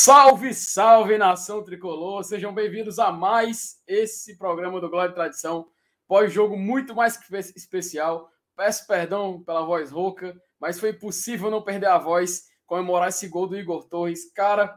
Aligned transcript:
Salve, 0.00 0.54
salve 0.54 1.18
nação 1.18 1.64
tricolor! 1.64 2.22
Sejam 2.22 2.54
bem-vindos 2.54 3.00
a 3.00 3.10
mais 3.10 3.82
esse 3.84 4.38
programa 4.38 4.80
do 4.80 4.88
Glória 4.88 5.10
e 5.10 5.14
Tradição. 5.14 5.66
Pós-jogo 6.06 6.56
muito 6.56 6.94
mais 6.94 7.16
que 7.16 7.36
especial. 7.36 8.30
Peço 8.54 8.86
perdão 8.86 9.42
pela 9.42 9.64
voz 9.64 9.90
rouca, 9.90 10.40
mas 10.60 10.78
foi 10.78 10.90
impossível 10.90 11.50
não 11.50 11.62
perder 11.62 11.88
a 11.88 11.98
voz, 11.98 12.44
comemorar 12.64 13.08
esse 13.08 13.26
gol 13.26 13.48
do 13.48 13.58
Igor 13.58 13.88
Torres. 13.88 14.32
Cara, 14.32 14.72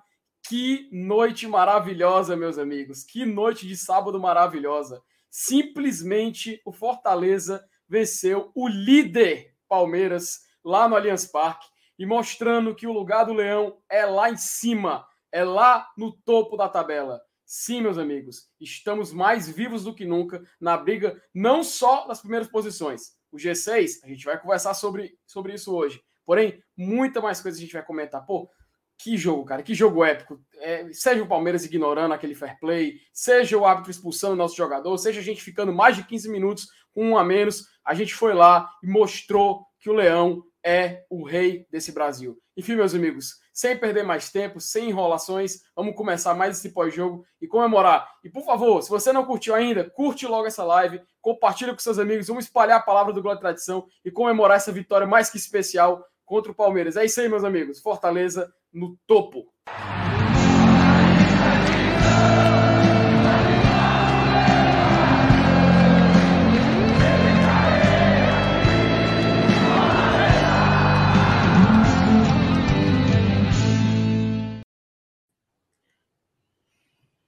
que 0.50 0.90
noite 0.92 1.46
maravilhosa, 1.46 2.36
meus 2.36 2.58
amigos! 2.58 3.04
Que 3.04 3.24
noite 3.24 3.68
de 3.68 3.78
sábado 3.78 4.20
maravilhosa! 4.20 5.04
Simplesmente 5.30 6.60
o 6.66 6.74
Fortaleza 6.74 7.64
venceu 7.88 8.52
o 8.56 8.68
líder 8.68 9.54
Palmeiras 9.70 10.40
lá 10.66 10.90
no 10.90 10.96
Allianz 10.96 11.28
Parque 11.28 11.68
e 12.02 12.08
mostrando 12.08 12.74
que 12.74 12.88
o 12.88 12.92
lugar 12.92 13.26
do 13.26 13.34
Leão 13.34 13.78
é 13.88 14.04
lá 14.04 14.28
em 14.28 14.36
cima, 14.36 15.06
é 15.32 15.44
lá 15.44 15.88
no 15.98 16.12
topo 16.12 16.58
da 16.58 16.68
tabela. 16.68 17.22
Sim, 17.46 17.82
meus 17.82 17.98
amigos, 17.98 18.50
estamos 18.60 19.12
mais 19.12 19.50
vivos 19.50 19.84
do 19.84 19.94
que 19.94 20.06
nunca 20.06 20.42
na 20.60 20.78
briga, 20.78 21.22
não 21.34 21.64
só 21.64 22.08
nas 22.08 22.22
primeiras 22.22 22.48
posições. 22.48 23.14
O 23.32 23.38
G6, 23.38 24.04
a 24.04 24.08
gente 24.08 24.26
vai 24.26 24.40
conversar 24.40 24.74
sobre, 24.74 25.18
sobre 25.26 25.54
isso 25.54 25.74
hoje. 25.74 26.02
Porém, 26.26 26.64
muita 26.78 27.20
mais 27.20 27.42
coisa 27.42 27.58
a 27.58 27.62
gente 27.62 27.74
vai 27.74 27.84
comentar. 27.84 28.26
Pô, 28.26 28.50
que 28.98 29.18
jogo, 29.18 29.44
cara, 29.44 29.64
que 29.64 29.74
jogo 29.74 30.06
épico. 30.06 30.40
É, 30.60 30.88
seja 30.94 31.24
o 31.24 31.28
Palmeiras 31.28 31.66
ignorando 31.66 32.14
aquele 32.14 32.36
fair 32.36 32.58
play, 32.60 33.00
seja 33.12 33.58
o 33.58 33.66
árbitro 33.66 33.92
expulsando 33.92 34.34
o 34.34 34.38
nosso 34.38 34.56
jogador, 34.56 34.96
seja 34.98 35.20
a 35.20 35.24
gente 35.24 35.42
ficando 35.42 35.74
mais 35.74 35.96
de 35.96 36.04
15 36.04 36.30
minutos 36.30 36.68
com 36.94 37.10
um 37.10 37.18
a 37.18 37.24
menos, 37.24 37.66
a 37.86 37.94
gente 37.94 38.14
foi 38.14 38.34
lá 38.34 38.70
e 38.84 38.88
mostrou 38.88 39.66
que 39.80 39.90
o 39.90 39.94
Leão 39.94 40.44
é 40.64 41.04
o 41.10 41.24
rei 41.24 41.66
desse 41.72 41.92
Brasil. 41.92 42.38
Enfim, 42.56 42.76
meus 42.76 42.94
amigos, 42.94 43.40
sem 43.54 43.78
perder 43.78 44.04
mais 44.04 44.32
tempo, 44.32 44.60
sem 44.60 44.90
enrolações, 44.90 45.62
vamos 45.76 45.96
começar 45.96 46.34
mais 46.34 46.58
esse 46.58 46.70
pós-jogo 46.70 47.26
e 47.42 47.48
comemorar. 47.48 48.08
E 48.24 48.30
por 48.30 48.44
favor, 48.44 48.82
se 48.82 48.90
você 48.90 49.12
não 49.12 49.26
curtiu 49.26 49.56
ainda, 49.56 49.90
curte 49.90 50.28
logo 50.28 50.48
essa 50.48 50.64
live, 50.64 51.02
compartilha 51.22 51.74
com 51.74 51.80
seus 51.80 52.00
amigos, 52.00 52.28
vamos 52.28 52.46
espalhar 52.46 52.80
a 52.80 52.84
palavra 52.84 53.14
do 53.14 53.32
e 53.32 53.38
Tradição 53.38 53.88
e 54.06 54.12
comemorar 54.12 54.58
essa 54.58 54.72
vitória 54.72 55.08
mais 55.08 55.30
que 55.30 55.38
especial 55.38 56.06
contra 56.26 56.52
o 56.52 56.56
Palmeiras. 56.56 56.96
É 56.96 57.06
isso 57.06 57.20
aí, 57.20 57.28
meus 57.28 57.44
amigos. 57.44 57.80
Fortaleza 57.80 58.52
no 58.72 58.98
topo. 59.06 59.52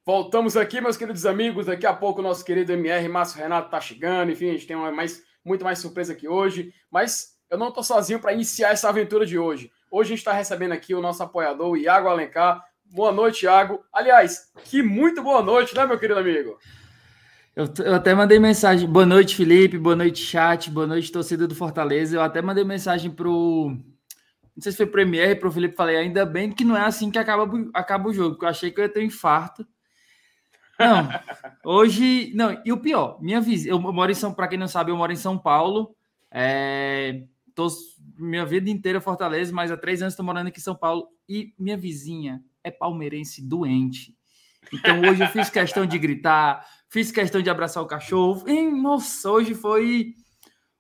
Voltamos 0.06 0.58
aqui, 0.58 0.82
meus 0.82 0.98
queridos 0.98 1.26
amigos. 1.26 1.68
Daqui 1.68 1.86
a 1.86 1.94
pouco 1.94 2.20
o 2.20 2.24
nosso 2.24 2.44
querido 2.44 2.74
MR 2.74 3.08
Márcio 3.08 3.40
Renato 3.40 3.70
tá 3.70 3.80
chegando. 3.80 4.32
Enfim, 4.32 4.50
a 4.50 4.54
gente 4.54 4.68
tem 4.68 4.76
mais, 4.76 5.24
muito 5.46 5.64
mais 5.64 5.80
surpresa 5.80 6.12
aqui 6.12 6.28
hoje. 6.28 6.74
Mas 6.92 7.38
eu 7.50 7.58
não 7.58 7.70
estou 7.70 7.84
sozinho 7.84 8.20
para 8.20 8.34
iniciar 8.34 8.72
essa 8.72 8.90
aventura 8.90 9.26
de 9.26 9.40
hoje. 9.40 9.72
Hoje 9.90 10.08
a 10.08 10.10
gente 10.10 10.18
está 10.20 10.34
recebendo 10.34 10.74
aqui 10.74 10.94
o 10.94 11.02
nosso 11.02 11.24
apoiador, 11.24 11.70
o 11.70 11.78
Iago 11.78 12.10
Alencar. 12.10 12.62
Boa 12.84 13.14
noite, 13.14 13.46
Iago. 13.46 13.80
Aliás, 13.94 14.52
que 14.66 14.84
muito 14.84 15.24
boa 15.24 15.42
noite, 15.42 15.74
né, 15.74 15.86
meu 15.86 15.98
querido 15.98 16.20
amigo? 16.20 16.60
Eu, 17.56 17.72
eu, 17.86 17.94
até 17.94 18.14
mandei 18.14 18.40
mensagem. 18.40 18.90
Boa 18.90 19.06
noite, 19.06 19.38
Felipe. 19.38 19.78
Boa 19.78 19.96
noite, 19.96 20.22
chat. 20.22 20.70
Boa 20.70 20.88
noite, 20.88 21.14
torcida 21.14 21.48
do 21.48 21.56
Fortaleza. 21.56 22.18
Eu 22.18 22.22
até 22.22 22.42
mandei 22.42 22.66
mensagem 22.66 23.10
pro. 23.10 23.70
Não 24.54 24.62
sei 24.62 24.74
se 24.74 24.78
foi 24.78 24.88
pro 24.88 25.02
MR, 25.02 25.36
pro 25.36 25.52
Felipe. 25.52 25.78
Falei, 25.78 25.96
ainda 25.96 26.26
bem 26.26 26.52
que 26.52 26.66
não 26.66 26.76
é 26.76 26.82
assim 26.82 27.10
que 27.10 27.18
acaba, 27.18 27.50
acaba 27.74 28.10
o 28.10 28.14
jogo, 28.14 28.32
porque 28.32 28.46
eu 28.46 28.50
achei 28.50 28.70
que 28.70 28.82
eu 28.82 28.84
ia 28.84 28.90
ter 28.90 29.00
um 29.00 29.04
infarto. 29.04 29.66
Não, 30.80 31.10
hoje. 31.64 32.32
Não, 32.36 32.62
e 32.66 32.72
o 32.72 32.78
pior, 32.78 33.22
minha 33.22 33.40
visita. 33.40 33.72
Eu 33.72 33.80
moro 33.80 34.12
em 34.12 34.16
São. 34.16 34.34
Para 34.34 34.48
quem 34.48 34.58
não 34.58 34.68
sabe, 34.68 34.92
eu 34.92 34.98
moro 34.98 35.12
em 35.12 35.18
São 35.18 35.38
Paulo. 35.38 35.96
É, 36.32 37.24
tô 37.54 37.68
minha 38.18 38.46
vida 38.46 38.70
inteira 38.70 39.02
Fortaleza, 39.02 39.54
mas 39.54 39.72
há 39.72 39.78
três 39.78 40.02
anos 40.02 40.14
estou 40.14 40.26
morando 40.26 40.48
aqui 40.48 40.60
em 40.60 40.64
São 40.64 40.76
Paulo. 40.76 41.08
E 41.28 41.54
minha 41.58 41.78
vizinha 41.78 42.44
é 42.64 42.72
palmeirense 42.72 43.42
doente. 43.42 44.16
Então 44.72 45.02
hoje 45.02 45.24
eu 45.24 45.28
fiz 45.28 45.50
questão 45.50 45.86
de 45.86 46.00
gritar, 46.00 46.66
fiz 46.90 47.12
questão 47.12 47.42
de 47.42 47.50
abraçar 47.50 47.84
o 47.84 47.88
cachorro. 47.88 48.48
E, 48.48 48.70
nossa, 48.72 49.30
hoje 49.30 49.54
foi. 49.54 50.16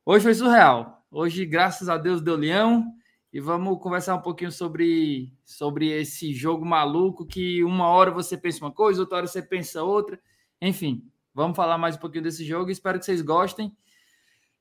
Hoje 0.06 0.24
foi 0.24 0.34
surreal. 0.34 1.06
Hoje, 1.12 1.46
graças 1.46 1.88
a 1.88 1.98
Deus, 1.98 2.22
deu 2.22 2.36
leão 2.36 2.92
e 3.34 3.40
vamos 3.40 3.82
conversar 3.82 4.14
um 4.14 4.22
pouquinho 4.22 4.52
sobre, 4.52 5.34
sobre 5.44 5.90
esse 5.90 6.32
jogo 6.32 6.64
maluco 6.64 7.26
que 7.26 7.64
uma 7.64 7.88
hora 7.88 8.12
você 8.12 8.38
pensa 8.38 8.64
uma 8.64 8.72
coisa, 8.72 9.02
outra 9.02 9.18
hora 9.18 9.28
você 9.28 9.42
pensa 9.42 9.82
outra. 9.82 10.20
Enfim, 10.62 11.04
vamos 11.34 11.56
falar 11.56 11.80
mais 11.80 11.96
um 11.96 12.00
pouquinho 12.00 12.24
desse 12.24 12.46
jogo. 12.46 12.70
Espero 12.70 13.00
que 13.00 13.06
vocês 13.06 13.24
gostem. 13.24 13.76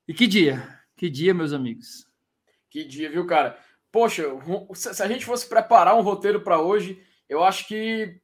E 0.08 0.14
que 0.14 0.26
dia, 0.26 0.66
que 0.96 1.10
dia, 1.10 1.34
meus 1.34 1.52
amigos. 1.52 2.08
Que 2.70 2.82
dia, 2.82 3.10
viu, 3.10 3.26
cara? 3.26 3.58
Poxa, 3.92 4.24
se 4.72 5.02
a 5.02 5.06
gente 5.06 5.26
fosse 5.26 5.46
preparar 5.46 5.94
um 5.94 6.00
roteiro 6.00 6.40
para 6.40 6.58
hoje, 6.58 6.98
eu 7.28 7.44
acho 7.44 7.68
que 7.68 8.18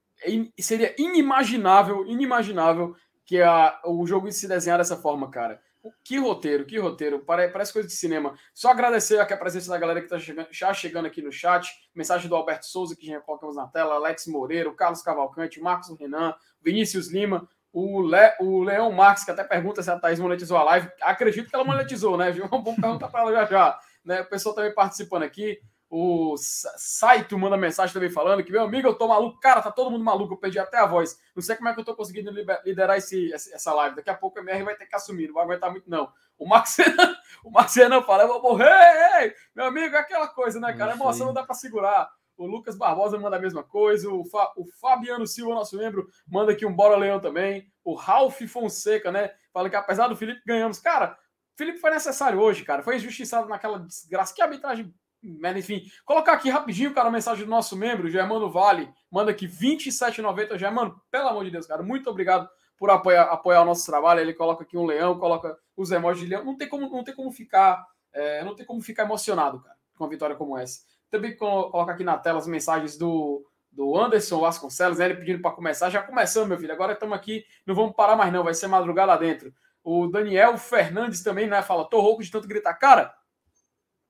seria 0.58 0.94
inimaginável, 0.98 2.06
inimaginável 2.06 2.96
que 3.26 3.42
a, 3.42 3.78
o 3.84 4.06
jogo 4.06 4.32
se 4.32 4.48
desenhar 4.48 4.78
dessa 4.78 4.96
forma, 4.96 5.30
cara. 5.30 5.60
Que 6.04 6.18
roteiro, 6.18 6.66
que 6.66 6.78
roteiro. 6.78 7.20
Parece 7.20 7.72
coisa 7.72 7.88
de 7.88 7.94
cinema. 7.94 8.34
Só 8.52 8.70
agradecer 8.70 9.20
aqui 9.20 9.32
a 9.32 9.36
presença 9.36 9.70
da 9.70 9.78
galera 9.78 10.00
que 10.00 10.06
está 10.06 10.18
chegando, 10.18 10.48
já 10.50 10.74
chegando 10.74 11.06
aqui 11.06 11.22
no 11.22 11.30
chat. 11.30 11.70
Mensagem 11.94 12.28
do 12.28 12.34
Alberto 12.34 12.66
Souza, 12.66 12.96
que 12.96 13.06
já 13.06 13.20
colocamos 13.20 13.56
na 13.56 13.66
tela. 13.66 13.94
Alex 13.94 14.26
Moreira, 14.26 14.72
Carlos 14.74 15.02
Cavalcante, 15.02 15.60
Marcos 15.60 15.96
Renan, 15.98 16.34
Vinícius 16.60 17.10
Lima, 17.12 17.48
o, 17.72 18.00
Le, 18.00 18.34
o 18.40 18.62
Leão 18.62 18.90
Marques, 18.90 19.24
que 19.24 19.30
até 19.30 19.44
pergunta 19.44 19.82
se 19.82 19.90
a 19.90 19.98
Thaís 19.98 20.18
monetizou 20.18 20.56
a 20.56 20.64
live. 20.64 20.88
Acredito 21.02 21.48
que 21.48 21.54
ela 21.54 21.64
monetizou, 21.64 22.16
né? 22.16 22.30
Vamos 22.50 22.74
perguntar 22.76 23.08
para 23.08 23.20
ela 23.20 23.32
já 23.32 23.44
já. 23.44 23.80
Né? 24.04 24.20
O 24.22 24.28
pessoal 24.28 24.54
também 24.54 24.74
participando 24.74 25.22
aqui. 25.22 25.60
O 25.90 26.36
Saito 26.36 27.38
manda 27.38 27.56
mensagem 27.56 27.94
também 27.94 28.10
falando 28.10 28.44
que, 28.44 28.52
meu 28.52 28.62
amigo, 28.62 28.88
eu 28.88 28.94
tô 28.94 29.08
maluco. 29.08 29.40
Cara, 29.40 29.62
tá 29.62 29.70
todo 29.70 29.90
mundo 29.90 30.04
maluco. 30.04 30.34
Eu 30.34 30.38
perdi 30.38 30.58
até 30.58 30.78
a 30.78 30.86
voz. 30.86 31.18
Não 31.34 31.42
sei 31.42 31.56
como 31.56 31.68
é 31.68 31.74
que 31.74 31.80
eu 31.80 31.84
tô 31.84 31.96
conseguindo 31.96 32.30
liderar 32.64 32.98
esse, 32.98 33.32
essa 33.32 33.72
live. 33.72 33.96
Daqui 33.96 34.10
a 34.10 34.14
pouco 34.14 34.38
o 34.38 34.42
MR 34.42 34.64
vai 34.64 34.76
ter 34.76 34.86
que 34.86 34.94
assumir. 34.94 35.28
Não 35.28 35.34
vai 35.34 35.44
aguentar 35.44 35.70
muito, 35.70 35.88
não. 35.88 36.12
O 36.38 36.46
Marcena, 36.46 37.16
o 37.42 37.50
Marcena 37.50 38.02
fala, 38.02 38.24
eu 38.24 38.28
vou 38.28 38.42
morrer. 38.42 39.34
Meu 39.54 39.64
amigo, 39.64 39.96
é 39.96 39.98
aquela 39.98 40.28
coisa, 40.28 40.60
né, 40.60 40.74
cara? 40.74 40.92
A 40.92 40.94
emoção 40.94 41.28
não 41.28 41.34
dá 41.34 41.42
para 41.42 41.54
segurar. 41.54 42.08
O 42.36 42.46
Lucas 42.46 42.76
Barbosa 42.76 43.18
manda 43.18 43.36
a 43.36 43.40
mesma 43.40 43.64
coisa. 43.64 44.10
O, 44.10 44.24
Fa, 44.26 44.52
o 44.56 44.66
Fabiano 44.80 45.26
Silva, 45.26 45.54
nosso 45.54 45.76
membro, 45.76 46.06
manda 46.28 46.52
aqui 46.52 46.66
um 46.66 46.72
Bora 46.72 46.96
Leão 46.96 47.18
também. 47.18 47.66
O 47.82 47.94
Ralph 47.94 48.40
Fonseca, 48.42 49.10
né? 49.10 49.32
Fala 49.52 49.70
que 49.70 49.74
apesar 49.74 50.06
do 50.06 50.16
Felipe 50.16 50.42
ganhamos. 50.46 50.78
Cara, 50.78 51.18
Felipe 51.56 51.80
foi 51.80 51.90
necessário 51.90 52.38
hoje, 52.38 52.62
cara. 52.62 52.84
Foi 52.84 52.96
injustiçado 52.96 53.48
naquela 53.48 53.80
desgraça. 53.80 54.32
Que 54.32 54.40
arbitragem 54.40 54.94
mas 55.22 55.56
enfim, 55.56 55.82
colocar 56.04 56.32
aqui 56.32 56.48
rapidinho, 56.48 56.94
cara, 56.94 57.08
a 57.08 57.12
mensagem 57.12 57.44
do 57.44 57.50
nosso 57.50 57.76
membro, 57.76 58.08
Germano 58.08 58.50
Vale, 58.50 58.88
manda 59.10 59.30
aqui 59.30 59.46
27,90. 59.46 60.58
Germano, 60.58 61.00
pelo 61.10 61.28
amor 61.28 61.44
de 61.44 61.50
Deus, 61.50 61.66
cara, 61.66 61.82
muito 61.82 62.08
obrigado 62.08 62.48
por 62.76 62.90
apoiar, 62.90 63.24
apoiar 63.24 63.62
o 63.62 63.64
nosso 63.64 63.84
trabalho. 63.84 64.20
Ele 64.20 64.32
coloca 64.32 64.62
aqui 64.62 64.76
um 64.76 64.86
leão, 64.86 65.18
coloca 65.18 65.56
os 65.76 65.90
emojis 65.90 66.22
de 66.22 66.28
leão. 66.28 66.44
Não 66.44 66.56
tem 66.56 66.68
como, 66.68 66.88
não 66.88 67.02
tem 67.02 67.14
como 67.14 67.32
ficar, 67.32 67.84
é, 68.12 68.44
não 68.44 68.54
tem 68.54 68.64
como 68.64 68.80
ficar 68.80 69.02
emocionado, 69.02 69.60
cara, 69.60 69.76
com 69.96 70.04
uma 70.04 70.10
vitória 70.10 70.36
como 70.36 70.56
essa. 70.56 70.80
Também 71.10 71.36
coloca 71.36 71.92
aqui 71.92 72.04
na 72.04 72.16
tela 72.16 72.38
as 72.38 72.46
mensagens 72.46 72.96
do, 72.96 73.44
do 73.72 73.98
Anderson 73.98 74.40
Vasconcelos, 74.40 74.98
né, 74.98 75.06
ele 75.06 75.16
pedindo 75.16 75.42
para 75.42 75.50
começar. 75.50 75.90
Já 75.90 76.02
começando, 76.02 76.48
meu 76.48 76.58
filho. 76.58 76.72
Agora 76.72 76.92
estamos 76.92 77.16
aqui, 77.16 77.44
não 77.66 77.74
vamos 77.74 77.96
parar 77.96 78.14
mais, 78.14 78.32
não. 78.32 78.44
Vai 78.44 78.54
ser 78.54 78.68
madrugada 78.68 79.12
lá 79.12 79.16
dentro. 79.18 79.52
O 79.82 80.06
Daniel 80.06 80.56
Fernandes 80.58 81.22
também, 81.22 81.46
né? 81.46 81.62
Fala, 81.62 81.88
tô 81.88 82.00
rouco 82.00 82.22
de 82.22 82.30
tanto 82.30 82.46
gritar. 82.46 82.74
Cara, 82.74 83.12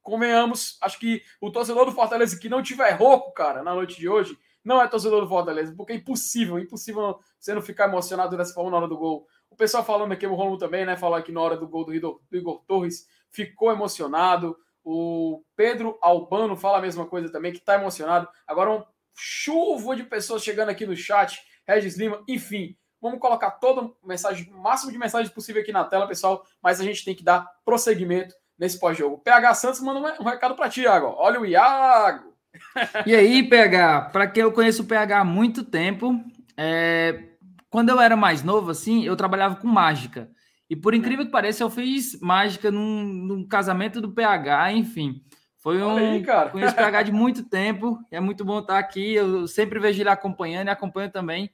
convenhamos, 0.09 0.79
acho 0.81 0.99
que 0.99 1.23
o 1.41 1.51
torcedor 1.51 1.85
do 1.85 1.93
Fortaleza 1.93 2.39
que 2.39 2.49
não 2.49 2.63
tiver 2.63 2.91
rouco, 2.93 3.33
cara, 3.33 3.63
na 3.63 3.75
noite 3.75 3.99
de 3.99 4.09
hoje, 4.09 4.39
não 4.65 4.81
é 4.81 4.89
torcedor 4.89 5.21
do 5.21 5.29
Fortaleza, 5.29 5.75
porque 5.77 5.93
é 5.93 5.97
impossível, 5.97 6.59
impossível 6.59 7.19
você 7.39 7.55
não 7.55 7.63
ficar 7.63 7.89
emocionado 7.89 8.37
dessa 8.37 8.55
forma 8.55 8.71
na 8.71 8.77
hora 8.79 8.89
do 8.89 8.97
gol. 8.97 9.27
O 9.51 9.57
pessoal 9.57 9.85
falando 9.85 10.13
aqui, 10.13 10.27
o 10.27 10.35
Romulo 10.35 10.59
também, 10.59 10.85
né, 10.85 10.97
falou 10.97 11.17
aqui 11.17 11.33
na 11.33 11.41
hora 11.41 11.57
do 11.57 11.69
gol 11.69 11.85
do 11.85 11.95
Igor, 11.95 12.21
do 12.31 12.37
Igor 12.37 12.63
Torres, 12.67 13.07
ficou 13.31 13.71
emocionado. 13.71 14.57
O 14.85 15.43
Pedro 15.57 15.99
Albano 16.03 16.57
fala 16.57 16.79
a 16.79 16.83
mesma 16.83 17.07
coisa 17.07 17.31
também, 17.31 17.53
que 17.53 17.61
tá 17.61 17.75
emocionado. 17.75 18.29
Agora, 18.47 18.71
um 18.71 18.85
chuva 19.15 19.97
de 19.97 20.05
pessoas 20.05 20.43
chegando 20.43 20.71
aqui 20.71 20.87
no 20.87 20.97
chat, 20.97 21.41
Regis 21.67 21.97
Lima, 21.97 22.23
enfim. 22.29 22.77
Vamos 23.01 23.21
colocar 23.21 23.53
toda 23.53 23.93
mensagem, 24.03 24.53
o 24.53 24.59
máximo 24.59 24.91
de 24.91 24.99
mensagens 24.99 25.33
possível 25.33 25.63
aqui 25.63 25.73
na 25.73 25.85
tela, 25.85 26.09
pessoal, 26.09 26.45
mas 26.63 26.81
a 26.81 26.85
gente 26.85 27.05
tem 27.05 27.15
que 27.15 27.23
dar 27.23 27.49
prosseguimento 27.65 28.35
nesse 28.59 28.79
pós-jogo. 28.79 29.19
PH 29.19 29.55
Santos 29.55 29.81
manda 29.81 30.17
um 30.21 30.25
recado 30.25 30.55
para 30.55 30.69
ti, 30.69 30.83
Iago. 30.83 31.15
Olha 31.17 31.41
o 31.41 31.47
Iago. 31.47 32.29
E 33.07 33.15
aí, 33.15 33.49
PH, 33.49 34.11
para 34.13 34.27
quem 34.27 34.43
eu 34.43 34.51
conheço 34.51 34.83
o 34.83 34.87
PH 34.87 35.21
há 35.21 35.25
muito 35.25 35.63
tempo, 35.63 36.21
é... 36.57 37.23
quando 37.71 37.91
eu 37.91 38.01
era 38.01 38.17
mais 38.17 38.43
novo, 38.43 38.71
assim, 38.71 39.05
eu 39.05 39.15
trabalhava 39.15 39.57
com 39.57 39.69
mágica. 39.69 40.29
E 40.69 40.75
por 40.75 40.93
incrível 40.93 41.25
que 41.25 41.31
pareça, 41.31 41.63
eu 41.63 41.71
fiz 41.71 42.19
mágica 42.21 42.71
num, 42.71 43.05
num 43.05 43.47
casamento 43.47 44.01
do 44.01 44.13
PH, 44.13 44.73
enfim. 44.73 45.23
Foi 45.59 45.83
um 45.83 45.97
aí, 45.97 46.23
cara. 46.23 46.51
conheço 46.51 46.73
o 46.73 46.77
PH 46.77 47.03
de 47.05 47.13
muito 47.13 47.45
tempo, 47.45 47.99
é 48.11 48.21
muito 48.21 48.45
bom 48.45 48.59
estar 48.61 48.79
aqui. 48.79 49.15
Eu 49.15 49.47
sempre 49.47 49.79
vejo 49.79 50.01
ele 50.03 50.09
acompanhando 50.09 50.69
e 50.69 50.71
acompanho 50.71 51.11
também. 51.11 51.51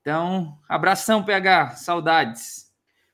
Então, 0.00 0.58
abração, 0.68 1.22
PH, 1.22 1.76
saudades. 1.76 2.72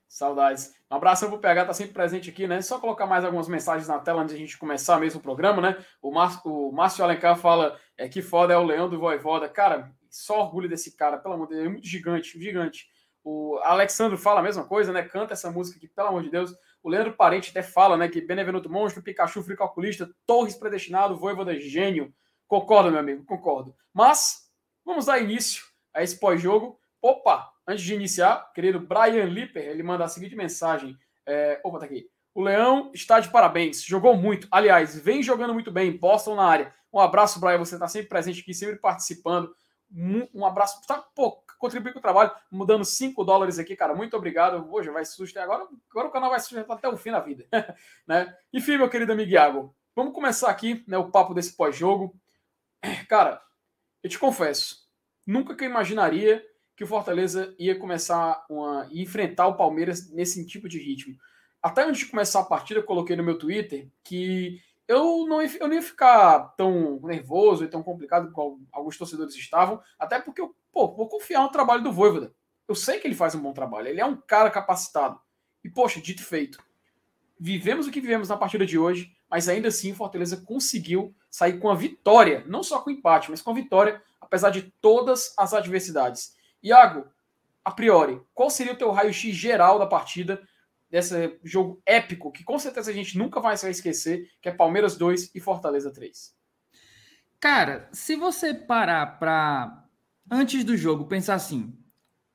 Saudades. 0.09 0.78
Um 0.91 0.97
abraço 0.97 1.29
pro 1.29 1.39
PH, 1.39 1.67
tá 1.67 1.75
sempre 1.75 1.93
presente 1.93 2.31
aqui, 2.31 2.47
né? 2.47 2.63
Só 2.63 2.79
colocar 2.79 3.07
mais 3.07 3.23
algumas 3.23 3.47
mensagens 3.47 3.87
na 3.89 3.99
tela 3.99 4.23
antes 4.23 4.35
de 4.35 4.43
a 4.43 4.47
gente 4.47 4.57
começar 4.57 4.99
mesmo 4.99 5.21
o 5.21 5.23
programa, 5.23 5.61
né? 5.61 5.85
O 6.01 6.11
Márcio, 6.11 6.41
o 6.45 6.73
Márcio 6.73 7.05
Alencar 7.05 7.37
fala 7.37 7.79
é, 7.97 8.09
que 8.09 8.23
foda 8.23 8.55
é 8.55 8.57
o 8.57 8.65
Leão 8.65 8.89
do 8.89 8.99
Voivoda. 8.99 9.49
Cara, 9.51 9.93
só 10.09 10.41
orgulho 10.41 10.69
desse 10.69 10.97
cara, 10.97 11.19
pelo 11.19 11.35
amor 11.35 11.49
de 11.49 11.55
Deus, 11.55 11.67
é 11.67 11.69
muito 11.69 11.87
gigante, 11.87 12.41
gigante. 12.41 12.87
O 13.23 13.59
Alexandre 13.63 14.17
fala 14.17 14.41
a 14.41 14.43
mesma 14.43 14.65
coisa, 14.65 14.91
né? 14.91 15.03
Canta 15.03 15.35
essa 15.35 15.51
música 15.51 15.77
aqui, 15.77 15.89
pelo 15.89 16.09
amor 16.09 16.23
de 16.23 16.31
Deus. 16.31 16.55
O 16.83 16.89
Leandro 16.89 17.13
Parente 17.13 17.51
até 17.51 17.63
fala, 17.63 17.95
né? 17.95 18.09
Que 18.09 18.23
Benevenuto 18.23 18.71
Monstro, 18.71 19.03
Pikachu, 19.03 19.45
Calculista, 19.57 20.09
Torres 20.25 20.55
Predestinado, 20.55 21.19
Voivoda 21.19 21.55
Gênio. 21.59 22.15
Concordo, 22.47 22.91
meu 22.91 23.01
amigo, 23.01 23.27
concordo. 23.27 23.75
Mas, 23.93 24.51
vamos 24.83 25.05
dar 25.05 25.19
início 25.19 25.65
a 25.93 26.03
esse 26.03 26.19
pós-jogo. 26.19 26.81
Opa, 27.03 27.53
antes 27.69 27.85
de 27.85 27.95
iniciar, 27.95 28.51
querido 28.55 28.81
Brian 28.81 29.27
Lipper, 29.27 29.63
ele 29.63 29.83
manda 29.83 30.03
a 30.03 30.09
seguinte 30.09 30.35
mensagem. 30.35 30.99
É, 31.27 31.61
opa, 31.63 31.79
tá 31.79 31.85
aqui. 31.85 32.11
O 32.35 32.41
Leão 32.41 32.91
está 32.95 33.21
de 33.21 33.29
parabéns, 33.29 33.83
jogou 33.83 34.17
muito. 34.17 34.49
Aliás, 34.51 34.99
vem 34.99 35.23
jogando 35.23 35.53
muito 35.53 35.71
bem. 35.71 35.95
Boston 35.95 36.35
na 36.35 36.45
área. 36.45 36.75
Um 36.91 36.99
abraço, 36.99 37.39
Brian. 37.39 37.59
Você 37.59 37.75
está 37.75 37.87
sempre 37.87 38.09
presente 38.09 38.41
aqui, 38.41 38.55
sempre 38.55 38.77
participando. 38.77 39.55
Um, 39.95 40.47
abraço. 40.47 40.81
Tá, 40.87 41.05
pô, 41.15 41.43
contribuir 41.59 41.93
com 41.93 41.99
o 41.99 42.03
trabalho, 42.03 42.31
mudando 42.51 42.85
5 42.85 43.23
dólares 43.25 43.59
aqui, 43.59 43.77
cara. 43.77 43.95
Muito 43.95 44.17
obrigado. 44.17 44.67
Hoje 44.73 44.89
vai 44.89 45.05
sustentar. 45.05 45.45
Agora, 45.45 45.67
agora 45.91 46.09
o 46.09 46.11
canal 46.11 46.31
vai 46.31 46.41
sustentar 46.41 46.75
até 46.75 46.89
o 46.89 46.97
fim 46.97 47.11
da 47.11 47.21
vida. 47.21 47.47
né? 48.07 48.35
Enfim, 48.53 48.79
meu 48.79 48.89
querido 48.89 49.13
amigo 49.13 49.31
Iago, 49.31 49.75
vamos 49.95 50.15
começar 50.15 50.49
aqui 50.49 50.85
né, 50.87 50.97
o 50.97 51.11
papo 51.11 51.35
desse 51.35 51.55
pós-jogo. 51.55 52.15
Cara, 53.09 53.43
eu 54.03 54.09
te 54.09 54.19
confesso, 54.19 54.89
nunca 55.27 55.55
que 55.55 55.65
eu 55.65 55.69
imaginaria 55.69 56.45
que 56.79 56.85
o 56.85 56.87
Fortaleza 56.87 57.57
ia 57.59 57.77
começar 57.77 58.41
a 58.49 58.87
enfrentar 58.93 59.49
o 59.49 59.57
Palmeiras 59.57 60.13
nesse 60.13 60.47
tipo 60.47 60.69
de 60.69 60.79
ritmo. 60.79 61.19
Até 61.61 61.83
antes 61.83 62.03
de 62.03 62.07
começar 62.07 62.39
a 62.39 62.45
partida, 62.45 62.79
eu 62.79 62.85
coloquei 62.85 63.17
no 63.17 63.25
meu 63.25 63.37
Twitter 63.37 63.91
que 64.05 64.61
eu 64.87 65.27
não, 65.27 65.43
eu 65.43 65.67
não 65.67 65.75
ia 65.75 65.83
ficar 65.83 66.55
tão 66.57 67.01
nervoso 67.03 67.65
e 67.65 67.69
tão 67.69 67.83
complicado 67.83 68.31
como 68.31 68.65
alguns 68.71 68.97
torcedores 68.97 69.35
estavam, 69.35 69.83
até 69.99 70.21
porque 70.21 70.41
eu 70.41 70.55
pô, 70.71 70.95
vou 70.95 71.09
confiar 71.09 71.43
no 71.43 71.51
trabalho 71.51 71.83
do 71.83 71.91
Voivoda. 71.91 72.33
Eu 72.69 72.77
sei 72.77 73.01
que 73.01 73.09
ele 73.09 73.17
faz 73.17 73.35
um 73.35 73.43
bom 73.43 73.53
trabalho, 73.53 73.89
ele 73.89 74.01
é 74.01 74.07
um 74.07 74.15
cara 74.17 74.49
capacitado. 74.49 75.21
E, 75.65 75.69
poxa, 75.69 76.01
dito 76.01 76.23
e 76.23 76.25
feito, 76.25 76.63
vivemos 77.41 77.89
o 77.89 77.91
que 77.91 78.01
vivemos 78.01 78.29
na 78.29 78.37
partida 78.37 78.65
de 78.65 78.79
hoje, 78.79 79.13
mas 79.29 79.49
ainda 79.49 79.67
assim 79.67 79.91
o 79.91 79.97
Fortaleza 79.97 80.37
conseguiu 80.47 81.13
sair 81.29 81.59
com 81.59 81.71
a 81.71 81.75
vitória, 81.75 82.45
não 82.47 82.63
só 82.63 82.79
com 82.79 82.89
empate, 82.89 83.33
mas 83.33 83.43
com 83.43 83.51
a 83.51 83.55
vitória, 83.55 84.01
apesar 84.21 84.51
de 84.51 84.73
todas 84.81 85.35
as 85.37 85.53
adversidades. 85.53 86.38
Iago, 86.63 87.07
a 87.65 87.71
priori, 87.71 88.21
qual 88.35 88.51
seria 88.51 88.73
o 88.73 88.77
teu 88.77 88.91
raio-x 88.91 89.35
geral 89.35 89.79
da 89.79 89.87
partida, 89.87 90.43
desse 90.91 91.39
jogo 91.45 91.83
épico, 91.85 92.33
que 92.33 92.43
com 92.43 92.59
certeza 92.59 92.91
a 92.91 92.95
gente 92.95 93.19
nunca 93.19 93.41
vai 93.41 93.55
esquecer, 93.55 94.27
que 94.41 94.49
é 94.49 94.53
Palmeiras 94.53 94.97
2 94.97 95.35
e 95.35 95.41
Fortaleza 95.41 95.93
3? 95.93 96.35
Cara, 97.41 97.89
se 97.93 98.17
você 98.17 98.55
parar 98.55 99.19
para 99.19 99.85
antes 100.31 100.65
do 100.65 100.77
jogo 100.77 101.07
pensar 101.07 101.35
assim, 101.35 101.77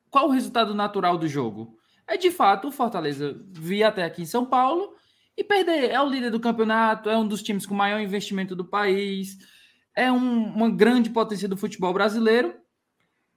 qual 0.10 0.28
o 0.28 0.32
resultado 0.32 0.74
natural 0.74 1.18
do 1.18 1.28
jogo? 1.28 1.78
É 2.08 2.16
de 2.16 2.32
fato 2.32 2.68
o 2.68 2.72
Fortaleza 2.72 3.36
vir 3.50 3.84
até 3.84 4.04
aqui 4.04 4.22
em 4.22 4.28
São 4.28 4.46
Paulo 4.46 4.94
e 5.36 5.44
perder. 5.44 5.90
É 5.90 6.00
o 6.00 6.10
líder 6.10 6.30
do 6.30 6.40
campeonato, 6.40 7.10
é 7.10 7.18
um 7.18 7.28
dos 7.28 7.42
times 7.42 7.66
com 7.66 7.74
maior 7.74 8.00
investimento 8.00 8.56
do 8.56 8.66
país, 8.66 9.38
é 9.96 10.12
um, 10.12 10.46
uma 10.54 10.70
grande 10.70 11.10
potência 11.10 11.48
do 11.48 11.58
futebol 11.58 11.94
brasileiro 11.94 12.63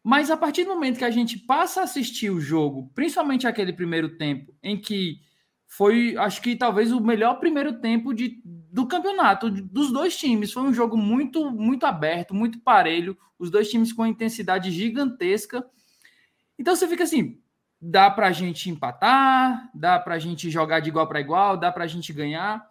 mas 0.06 0.30
a 0.30 0.36
partir 0.36 0.62
do 0.62 0.70
momento 0.70 0.98
que 0.98 1.04
a 1.04 1.10
gente 1.10 1.36
passa 1.36 1.80
a 1.80 1.82
assistir 1.82 2.30
o 2.30 2.38
jogo, 2.38 2.88
principalmente 2.94 3.44
aquele 3.44 3.72
primeiro 3.72 4.16
tempo, 4.16 4.54
em 4.62 4.80
que 4.80 5.18
foi, 5.66 6.16
acho 6.16 6.40
que 6.40 6.54
talvez 6.54 6.92
o 6.92 7.00
melhor 7.00 7.40
primeiro 7.40 7.80
tempo 7.80 8.14
de, 8.14 8.40
do 8.44 8.86
campeonato, 8.86 9.50
dos 9.50 9.92
dois 9.92 10.16
times. 10.16 10.52
Foi 10.52 10.62
um 10.62 10.72
jogo 10.72 10.96
muito, 10.96 11.50
muito 11.50 11.86
aberto, 11.86 12.32
muito 12.32 12.60
parelho, 12.60 13.18
os 13.36 13.50
dois 13.50 13.68
times 13.68 13.92
com 13.92 14.06
intensidade 14.06 14.70
gigantesca. 14.70 15.66
Então 16.56 16.76
você 16.76 16.86
fica 16.86 17.02
assim: 17.02 17.40
dá 17.80 18.08
para 18.08 18.28
a 18.28 18.32
gente 18.32 18.70
empatar, 18.70 19.68
dá 19.74 19.98
para 19.98 20.14
a 20.14 20.18
gente 20.20 20.48
jogar 20.48 20.78
de 20.78 20.88
igual 20.88 21.08
para 21.08 21.18
igual, 21.18 21.56
dá 21.56 21.72
para 21.72 21.82
a 21.82 21.88
gente 21.88 22.12
ganhar, 22.12 22.64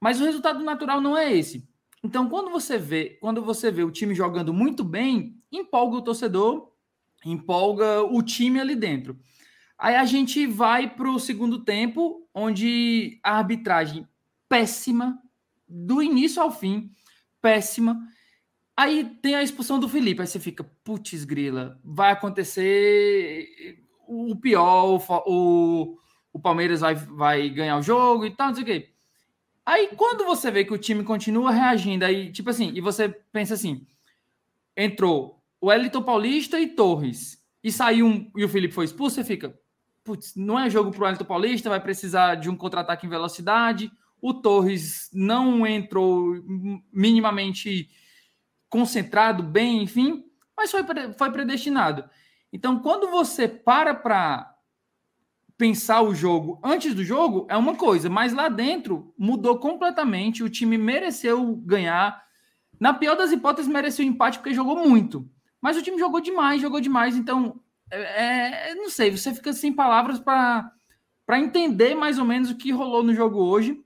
mas 0.00 0.20
o 0.20 0.24
resultado 0.24 0.58
natural 0.64 1.00
não 1.00 1.16
é 1.16 1.32
esse. 1.32 1.68
Então, 2.02 2.28
quando 2.28 2.50
você 2.50 2.78
vê, 2.78 3.16
quando 3.20 3.42
você 3.42 3.70
vê 3.70 3.84
o 3.84 3.92
time 3.92 4.12
jogando 4.12 4.52
muito 4.52 4.82
bem, 4.82 5.37
empolga 5.50 5.96
o 5.96 6.02
torcedor, 6.02 6.72
empolga 7.24 8.02
o 8.02 8.22
time 8.22 8.60
ali 8.60 8.76
dentro. 8.76 9.18
Aí 9.78 9.94
a 9.94 10.04
gente 10.04 10.46
vai 10.46 10.92
para 10.92 11.10
o 11.10 11.20
segundo 11.20 11.64
tempo, 11.64 12.28
onde 12.34 13.20
a 13.22 13.38
arbitragem 13.38 14.06
péssima, 14.48 15.22
do 15.68 16.02
início 16.02 16.42
ao 16.42 16.50
fim, 16.50 16.90
péssima. 17.40 18.00
Aí 18.76 19.04
tem 19.22 19.34
a 19.34 19.42
expulsão 19.42 19.78
do 19.78 19.88
Felipe, 19.88 20.20
aí 20.20 20.26
você 20.26 20.40
fica, 20.40 20.64
putz, 20.82 21.24
grila, 21.24 21.78
vai 21.84 22.12
acontecer 22.12 23.48
o 24.06 24.34
pior, 24.36 25.00
o, 25.26 25.98
o 26.32 26.40
Palmeiras 26.40 26.80
vai, 26.80 26.94
vai 26.94 27.48
ganhar 27.50 27.76
o 27.76 27.82
jogo 27.82 28.24
e 28.24 28.30
tal, 28.30 28.48
não 28.48 28.54
sei 28.54 28.62
o 28.62 28.66
quê. 28.66 28.92
Aí 29.66 29.90
quando 29.96 30.24
você 30.24 30.50
vê 30.50 30.64
que 30.64 30.72
o 30.72 30.78
time 30.78 31.04
continua 31.04 31.50
reagindo, 31.50 32.04
aí, 32.04 32.32
tipo 32.32 32.48
assim, 32.48 32.72
e 32.74 32.80
você 32.80 33.08
pensa 33.30 33.54
assim: 33.54 33.86
entrou 34.76 35.37
o 35.60 35.72
Elton 35.72 36.02
Paulista 36.02 36.58
e 36.60 36.68
Torres, 36.68 37.42
e 37.62 37.72
saiu 37.72 38.06
um, 38.06 38.30
e 38.36 38.44
o 38.44 38.48
Felipe 38.48 38.74
foi 38.74 38.84
expulso, 38.84 39.16
você 39.16 39.24
fica, 39.24 39.58
putz, 40.04 40.34
não 40.36 40.58
é 40.58 40.70
jogo 40.70 40.90
pro 40.90 41.06
Elton 41.06 41.24
Paulista, 41.24 41.68
vai 41.68 41.80
precisar 41.80 42.36
de 42.36 42.48
um 42.48 42.56
contra-ataque 42.56 43.06
em 43.06 43.10
velocidade. 43.10 43.90
O 44.20 44.34
Torres 44.34 45.10
não 45.12 45.66
entrou 45.66 46.34
minimamente 46.92 47.90
concentrado, 48.68 49.42
bem, 49.42 49.82
enfim, 49.82 50.24
mas 50.56 50.70
foi, 50.70 50.82
foi 51.16 51.30
predestinado. 51.30 52.08
Então, 52.52 52.80
quando 52.80 53.10
você 53.10 53.46
para 53.46 53.94
para 53.94 54.54
pensar 55.56 56.02
o 56.02 56.14
jogo 56.14 56.60
antes 56.62 56.94
do 56.94 57.04
jogo 57.04 57.46
é 57.50 57.56
uma 57.56 57.74
coisa, 57.74 58.08
mas 58.08 58.32
lá 58.32 58.48
dentro 58.48 59.12
mudou 59.18 59.58
completamente. 59.58 60.42
O 60.42 60.48
time 60.48 60.78
mereceu 60.78 61.56
ganhar. 61.56 62.22
Na 62.78 62.94
pior 62.94 63.16
das 63.16 63.32
hipóteses, 63.32 63.70
mereceu 63.70 64.04
empate 64.04 64.38
porque 64.38 64.54
jogou 64.54 64.76
muito. 64.76 65.28
Mas 65.60 65.76
o 65.76 65.82
time 65.82 65.98
jogou 65.98 66.20
demais, 66.20 66.60
jogou 66.60 66.80
demais. 66.80 67.16
Então, 67.16 67.60
é, 67.90 68.70
é 68.70 68.74
não 68.74 68.90
sei, 68.90 69.10
você 69.10 69.34
fica 69.34 69.52
sem 69.52 69.72
palavras 69.72 70.18
para 70.18 70.72
entender 71.38 71.94
mais 71.94 72.18
ou 72.18 72.24
menos 72.24 72.50
o 72.50 72.56
que 72.56 72.70
rolou 72.70 73.02
no 73.02 73.14
jogo 73.14 73.42
hoje. 73.42 73.82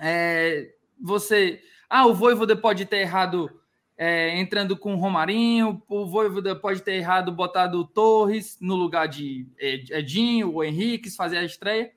É, 0.00 0.72
você. 1.00 1.60
Ah, 1.88 2.06
o 2.06 2.14
Voivoda 2.14 2.56
pode 2.56 2.84
ter 2.84 2.98
errado 2.98 3.50
é, 3.96 4.38
entrando 4.38 4.76
com 4.76 4.94
o 4.94 4.98
Romarinho, 4.98 5.82
o 5.88 6.06
Voivoda 6.06 6.54
pode 6.54 6.82
ter 6.82 6.94
errado, 6.94 7.32
botado 7.32 7.80
o 7.80 7.84
Torres 7.84 8.56
no 8.60 8.76
lugar 8.76 9.08
de 9.08 9.48
Edinho, 9.58 10.54
o 10.54 10.62
Henrique, 10.62 11.10
fazer 11.10 11.38
a 11.38 11.44
estreia. 11.44 11.90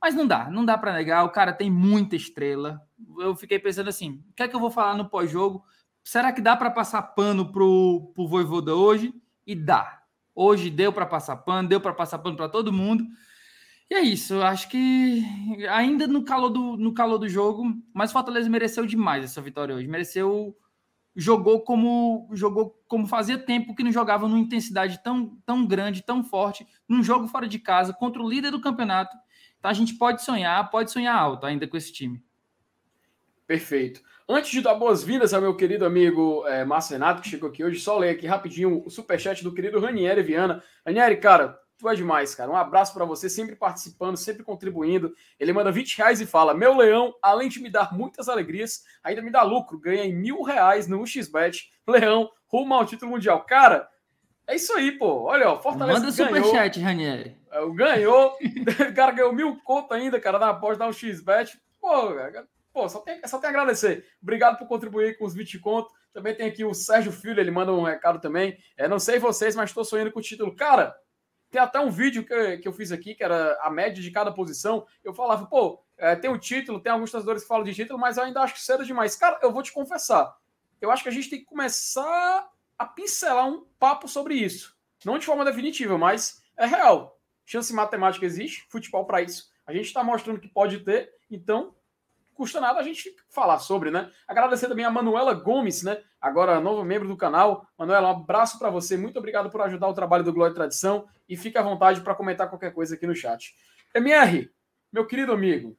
Mas 0.00 0.14
não 0.14 0.26
dá, 0.26 0.48
não 0.50 0.64
dá 0.64 0.78
para 0.78 0.92
negar. 0.92 1.24
O 1.24 1.30
cara 1.30 1.52
tem 1.52 1.70
muita 1.70 2.14
estrela. 2.14 2.80
Eu 3.18 3.34
fiquei 3.34 3.58
pensando 3.58 3.88
assim: 3.88 4.22
o 4.30 4.34
que 4.34 4.42
é 4.42 4.48
que 4.48 4.54
eu 4.54 4.60
vou 4.60 4.70
falar 4.70 4.94
no 4.96 5.08
pós-jogo? 5.08 5.64
Será 6.04 6.30
que 6.32 6.42
dá 6.42 6.54
para 6.54 6.70
passar 6.70 7.00
pano 7.02 7.50
pro, 7.50 8.12
pro 8.14 8.28
Voivoda 8.28 8.74
hoje? 8.76 9.14
E 9.46 9.54
dá. 9.54 10.02
Hoje 10.34 10.68
deu 10.68 10.92
para 10.92 11.06
passar 11.06 11.36
pano, 11.38 11.68
deu 11.68 11.80
para 11.80 11.94
passar 11.94 12.18
pano 12.18 12.36
para 12.36 12.48
todo 12.48 12.72
mundo. 12.72 13.02
E 13.90 13.94
é 13.94 14.00
isso, 14.00 14.40
acho 14.42 14.68
que 14.68 15.22
ainda 15.70 16.06
no 16.06 16.24
calor 16.24 16.50
do, 16.50 16.76
no 16.76 16.92
calor 16.92 17.18
do 17.18 17.28
jogo, 17.28 17.64
mas 17.92 18.12
Fortaleza 18.12 18.48
mereceu 18.48 18.86
demais 18.86 19.24
essa 19.24 19.40
vitória 19.40 19.74
hoje. 19.74 19.88
Mereceu 19.88 20.56
jogou 21.16 21.60
como 21.60 22.28
jogou 22.32 22.82
como 22.88 23.06
fazia 23.06 23.38
tempo 23.38 23.74
que 23.74 23.84
não 23.84 23.92
jogava 23.92 24.26
numa 24.26 24.40
intensidade 24.40 25.02
tão, 25.02 25.36
tão 25.46 25.66
grande, 25.66 26.02
tão 26.02 26.24
forte, 26.24 26.66
num 26.88 27.02
jogo 27.02 27.28
fora 27.28 27.46
de 27.46 27.58
casa 27.58 27.92
contra 27.92 28.22
o 28.22 28.28
líder 28.28 28.50
do 28.50 28.60
campeonato. 28.60 29.16
Então 29.58 29.70
a 29.70 29.74
gente 29.74 29.94
pode 29.94 30.22
sonhar, 30.22 30.68
pode 30.70 30.90
sonhar 30.90 31.16
alto 31.16 31.46
ainda 31.46 31.66
com 31.66 31.76
esse 31.76 31.92
time. 31.92 32.22
Perfeito. 33.46 34.02
Antes 34.28 34.50
de 34.50 34.62
dar 34.62 34.74
boas-vindas 34.74 35.34
ao 35.34 35.40
meu 35.40 35.54
querido 35.54 35.84
amigo 35.84 36.46
é, 36.46 36.64
Márcio 36.64 36.94
Renato, 36.94 37.20
que 37.20 37.28
chegou 37.28 37.50
aqui 37.50 37.62
hoje, 37.62 37.78
só 37.78 37.98
ler 37.98 38.10
aqui 38.10 38.26
rapidinho 38.26 38.82
o 38.84 38.90
superchat 38.90 39.44
do 39.44 39.52
querido 39.52 39.78
Ranieri 39.78 40.22
Viana. 40.22 40.62
Ranieri, 40.86 41.18
cara, 41.18 41.58
Tu 41.76 41.88
é 41.88 41.94
demais, 41.94 42.34
cara. 42.34 42.50
Um 42.50 42.56
abraço 42.56 42.94
para 42.94 43.04
você, 43.04 43.28
sempre 43.28 43.56
participando, 43.56 44.16
sempre 44.16 44.44
contribuindo. 44.44 45.14
Ele 45.40 45.52
manda 45.52 45.72
20 45.72 45.98
reais 45.98 46.20
e 46.20 46.26
fala: 46.26 46.54
Meu 46.54 46.76
leão, 46.76 47.12
além 47.20 47.48
de 47.48 47.60
me 47.60 47.68
dar 47.68 47.92
muitas 47.92 48.28
alegrias, 48.28 48.84
ainda 49.02 49.20
me 49.20 49.30
dá 49.30 49.42
lucro. 49.42 49.78
Ganha 49.78 50.04
em 50.04 50.14
mil 50.14 50.42
reais 50.42 50.86
no 50.86 51.04
XBet. 51.04 51.70
Leão, 51.86 52.30
rumo 52.46 52.74
ao 52.74 52.86
título 52.86 53.10
mundial. 53.10 53.44
Cara, 53.44 53.88
é 54.46 54.54
isso 54.54 54.72
aí, 54.74 54.92
pô. 54.92 55.24
Olha, 55.24 55.50
ó, 55.50 55.58
Fortaleza 55.60 56.00
Manda 56.00 56.16
ganhou. 56.16 56.44
superchat, 56.44 56.80
Ranieri. 56.80 57.36
É, 57.50 57.68
ganhou. 57.70 58.36
o 58.90 58.94
cara 58.94 59.12
ganhou 59.12 59.32
mil 59.32 59.58
conto 59.64 59.92
ainda, 59.92 60.20
cara, 60.20 60.38
na 60.38 60.50
aposta, 60.50 60.78
dar 60.78 60.88
um 60.88 60.92
XBet. 60.92 61.58
Pô, 61.80 62.14
cara, 62.14 62.46
pô, 62.74 62.88
só 62.88 62.98
tem, 62.98 63.24
só 63.26 63.38
tem 63.38 63.46
a 63.46 63.50
agradecer. 63.50 64.04
Obrigado 64.20 64.58
por 64.58 64.66
contribuir 64.66 65.16
com 65.16 65.24
os 65.24 65.32
20 65.32 65.60
contos. 65.60 65.92
Também 66.12 66.34
tem 66.34 66.48
aqui 66.48 66.64
o 66.64 66.74
Sérgio 66.74 67.12
Filho, 67.12 67.40
ele 67.40 67.52
manda 67.52 67.72
um 67.72 67.84
recado 67.84 68.20
também. 68.20 68.58
É, 68.76 68.88
não 68.88 68.98
sei 68.98 69.20
vocês, 69.20 69.54
mas 69.54 69.70
estou 69.70 69.84
sonhando 69.84 70.10
com 70.10 70.18
o 70.18 70.22
título. 70.22 70.54
Cara, 70.54 70.94
tem 71.50 71.60
até 71.60 71.78
um 71.78 71.88
vídeo 71.88 72.26
que, 72.26 72.58
que 72.58 72.66
eu 72.66 72.72
fiz 72.72 72.90
aqui, 72.90 73.14
que 73.14 73.22
era 73.22 73.56
a 73.62 73.70
média 73.70 74.02
de 74.02 74.10
cada 74.10 74.32
posição. 74.32 74.84
Eu 75.04 75.14
falava, 75.14 75.46
pô, 75.46 75.84
é, 75.96 76.16
tem 76.16 76.28
o 76.28 76.38
título, 76.38 76.80
tem 76.80 76.90
alguns 76.90 77.12
torcedores 77.12 77.42
que 77.42 77.48
falam 77.48 77.64
de 77.64 77.72
título, 77.72 77.98
mas 77.98 78.16
eu 78.16 78.24
ainda 78.24 78.40
acho 78.40 78.54
que 78.54 78.60
cedo 78.60 78.84
demais. 78.84 79.14
Cara, 79.14 79.38
eu 79.40 79.52
vou 79.52 79.62
te 79.62 79.72
confessar. 79.72 80.36
Eu 80.80 80.90
acho 80.90 81.04
que 81.04 81.08
a 81.08 81.12
gente 81.12 81.30
tem 81.30 81.38
que 81.38 81.44
começar 81.44 82.50
a 82.76 82.84
pincelar 82.84 83.48
um 83.48 83.64
papo 83.78 84.08
sobre 84.08 84.34
isso. 84.34 84.76
Não 85.04 85.16
de 85.16 85.26
forma 85.26 85.44
definitiva, 85.44 85.96
mas 85.96 86.42
é 86.56 86.66
real. 86.66 87.20
Chance 87.46 87.72
matemática 87.72 88.26
existe, 88.26 88.66
futebol 88.68 89.06
para 89.06 89.22
isso. 89.22 89.48
A 89.64 89.72
gente 89.72 89.86
está 89.86 90.02
mostrando 90.02 90.40
que 90.40 90.48
pode 90.48 90.80
ter, 90.80 91.12
então 91.30 91.74
custa 92.34 92.60
nada 92.60 92.80
a 92.80 92.82
gente 92.82 93.14
falar 93.30 93.58
sobre, 93.58 93.90
né? 93.90 94.10
Agradecer 94.26 94.68
também 94.68 94.84
a 94.84 94.90
Manuela 94.90 95.32
Gomes, 95.32 95.82
né? 95.82 96.02
Agora 96.20 96.60
novo 96.60 96.84
membro 96.84 97.08
do 97.08 97.16
canal. 97.16 97.66
Manuela, 97.78 98.08
um 98.08 98.22
abraço 98.22 98.58
para 98.58 98.70
você. 98.70 98.96
Muito 98.96 99.18
obrigado 99.18 99.50
por 99.50 99.60
ajudar 99.62 99.88
o 99.88 99.94
trabalho 99.94 100.24
do 100.24 100.32
Glória 100.32 100.52
e 100.52 100.54
Tradição 100.54 101.06
e 101.28 101.36
fique 101.36 101.56
à 101.56 101.62
vontade 101.62 102.00
para 102.00 102.14
comentar 102.14 102.48
qualquer 102.48 102.72
coisa 102.72 102.94
aqui 102.94 103.06
no 103.06 103.14
chat. 103.14 103.54
MR, 103.94 104.50
meu 104.92 105.06
querido 105.06 105.32
amigo, 105.32 105.76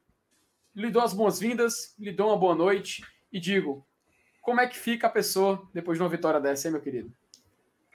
lhe 0.74 0.90
dou 0.90 1.02
as 1.02 1.12
boas-vindas, 1.12 1.94
lhe 1.98 2.12
dou 2.12 2.28
uma 2.28 2.36
boa 2.36 2.54
noite 2.54 3.02
e 3.32 3.38
digo, 3.38 3.86
como 4.40 4.60
é 4.60 4.66
que 4.66 4.78
fica 4.78 5.06
a 5.06 5.10
pessoa 5.10 5.68
depois 5.72 5.98
de 5.98 6.02
uma 6.02 6.10
vitória 6.10 6.40
dessa, 6.40 6.68
hein, 6.68 6.72
meu 6.72 6.80
querido? 6.80 7.12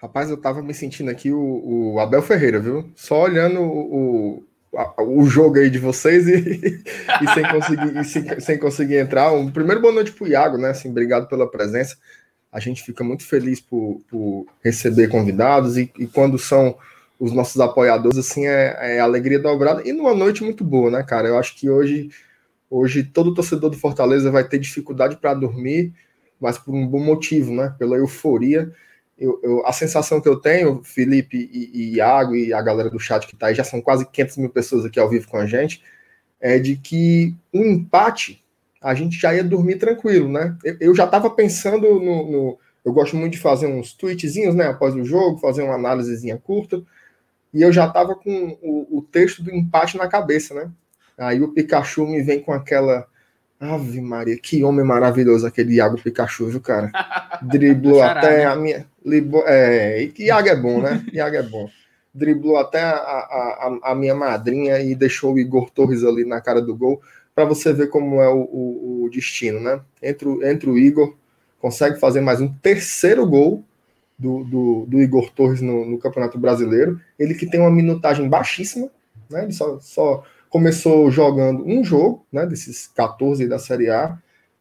Rapaz, 0.01 0.29
eu 0.29 0.37
tava 0.37 0.63
me 0.63 0.73
sentindo 0.73 1.11
aqui 1.11 1.31
o, 1.31 1.93
o 1.93 1.99
Abel 1.99 2.23
Ferreira, 2.23 2.59
viu? 2.59 2.91
Só 2.95 3.21
olhando 3.21 3.61
o, 3.61 4.43
o, 4.71 5.21
o 5.21 5.29
jogo 5.29 5.59
aí 5.59 5.69
de 5.69 5.79
vocês 5.79 6.27
e, 6.27 6.83
e 7.21 7.27
sem, 7.33 7.47
conseguir, 7.49 7.97
e 7.97 8.03
sem, 8.03 8.39
sem, 8.39 8.57
conseguir 8.57 8.97
entrar. 8.97 9.31
Um, 9.31 9.49
primeiro, 9.51 9.81
boa 9.81 9.93
noite 9.93 10.11
pro 10.11 10.27
Iago, 10.27 10.57
né? 10.57 10.69
Assim, 10.69 10.89
obrigado 10.89 11.27
pela 11.27 11.49
presença. 11.49 11.97
A 12.51 12.59
gente 12.59 12.83
fica 12.83 13.03
muito 13.03 13.25
feliz 13.25 13.59
por, 13.59 14.01
por 14.09 14.45
receber 14.63 15.07
convidados 15.07 15.77
e, 15.77 15.91
e, 15.97 16.07
quando 16.07 16.37
são 16.37 16.75
os 17.19 17.31
nossos 17.31 17.61
apoiadores, 17.61 18.17
assim, 18.17 18.47
é, 18.47 18.97
é 18.97 18.99
alegria 18.99 19.39
dobrada. 19.39 19.87
E 19.87 19.93
numa 19.93 20.13
noite 20.13 20.43
muito 20.43 20.63
boa, 20.63 20.89
né, 20.89 21.03
cara? 21.03 21.27
Eu 21.27 21.37
acho 21.37 21.55
que 21.55 21.69
hoje, 21.69 22.09
hoje 22.69 23.03
todo 23.03 23.33
torcedor 23.33 23.69
do 23.69 23.77
Fortaleza 23.77 24.31
vai 24.31 24.43
ter 24.43 24.59
dificuldade 24.59 25.17
para 25.17 25.33
dormir 25.33 25.93
mas 26.41 26.57
por 26.57 26.73
um 26.73 26.87
bom 26.87 26.99
motivo, 26.99 27.53
né? 27.53 27.73
Pela 27.77 27.95
euforia. 27.95 28.73
Eu, 29.21 29.39
eu, 29.43 29.67
a 29.67 29.71
sensação 29.71 30.19
que 30.19 30.27
eu 30.27 30.35
tenho, 30.35 30.81
Felipe 30.83 31.37
e, 31.53 31.69
e 31.71 31.95
Iago 31.97 32.35
e 32.35 32.51
a 32.51 32.59
galera 32.59 32.89
do 32.89 32.99
chat 32.99 33.27
que 33.27 33.35
está 33.35 33.47
aí, 33.47 33.53
já 33.53 33.63
são 33.63 33.79
quase 33.79 34.03
500 34.03 34.37
mil 34.37 34.49
pessoas 34.49 34.83
aqui 34.83 34.99
ao 34.99 35.07
vivo 35.07 35.27
com 35.27 35.37
a 35.37 35.45
gente, 35.45 35.83
é 36.39 36.57
de 36.57 36.75
que 36.75 37.35
um 37.53 37.63
empate 37.63 38.43
a 38.81 38.95
gente 38.95 39.19
já 39.19 39.35
ia 39.35 39.43
dormir 39.43 39.75
tranquilo, 39.75 40.27
né? 40.27 40.57
Eu, 40.63 40.77
eu 40.79 40.95
já 40.95 41.05
estava 41.05 41.29
pensando 41.29 41.99
no, 41.99 42.31
no, 42.31 42.59
Eu 42.83 42.91
gosto 42.91 43.15
muito 43.15 43.33
de 43.33 43.39
fazer 43.39 43.67
uns 43.67 43.93
tweetzinhos, 43.93 44.55
né? 44.55 44.65
Após 44.65 44.95
o 44.95 45.05
jogo, 45.05 45.37
fazer 45.37 45.61
uma 45.61 45.75
análisezinha 45.75 46.39
curta. 46.39 46.81
E 47.53 47.61
eu 47.61 47.71
já 47.71 47.85
estava 47.85 48.15
com 48.15 48.57
o, 48.59 48.97
o 48.97 49.01
texto 49.03 49.43
do 49.43 49.51
empate 49.51 49.97
na 49.97 50.07
cabeça, 50.07 50.55
né? 50.55 50.71
Aí 51.15 51.43
o 51.43 51.49
Pikachu 51.49 52.07
me 52.07 52.23
vem 52.23 52.41
com 52.41 52.51
aquela 52.51 53.05
Ave 53.59 54.01
Maria, 54.01 54.35
que 54.35 54.63
homem 54.63 54.83
maravilhoso 54.83 55.45
aquele 55.45 55.75
Iago 55.75 56.01
Pikachu, 56.01 56.47
viu, 56.47 56.59
cara? 56.59 56.91
Driblou 57.43 58.01
até 58.01 58.45
a 58.45 58.55
minha. 58.55 58.87
Libo, 59.05 59.43
é, 59.45 60.09
Iago 60.17 60.49
é 60.49 60.55
bom, 60.55 60.81
né? 60.81 61.05
Iago 61.11 61.35
é 61.35 61.43
bom. 61.43 61.69
Driblou 62.13 62.57
até 62.57 62.81
a, 62.81 62.93
a, 62.93 63.79
a, 63.83 63.95
minha 63.95 64.13
madrinha 64.13 64.79
e 64.79 64.93
deixou 64.93 65.33
o 65.33 65.39
Igor 65.39 65.69
Torres 65.69 66.03
ali 66.03 66.25
na 66.25 66.41
cara 66.41 66.61
do 66.61 66.75
gol, 66.75 67.01
para 67.33 67.45
você 67.45 67.71
ver 67.71 67.87
como 67.87 68.21
é 68.21 68.29
o, 68.29 68.41
o, 68.41 69.03
o, 69.05 69.09
destino, 69.09 69.59
né? 69.59 69.79
Entre, 70.03 70.27
entre 70.49 70.69
o 70.69 70.77
Igor, 70.77 71.15
consegue 71.59 71.99
fazer 71.99 72.19
mais 72.19 72.41
um 72.41 72.49
terceiro 72.49 73.25
gol 73.25 73.63
do, 74.19 74.43
do, 74.43 74.85
do 74.87 75.01
Igor 75.01 75.31
Torres 75.31 75.61
no, 75.61 75.85
no 75.85 75.97
Campeonato 75.97 76.37
Brasileiro. 76.37 76.99
Ele 77.17 77.33
que 77.33 77.45
tem 77.45 77.61
uma 77.61 77.71
minutagem 77.71 78.27
baixíssima, 78.27 78.89
né? 79.29 79.43
Ele 79.43 79.53
só, 79.53 79.79
só 79.79 80.23
começou 80.51 81.09
jogando 81.09 81.65
um 81.65 81.81
jogo, 81.81 82.25
né, 82.31 82.45
desses 82.45 82.85
14 82.87 83.47
da 83.47 83.57
Série 83.57 83.89
A, 83.89 84.17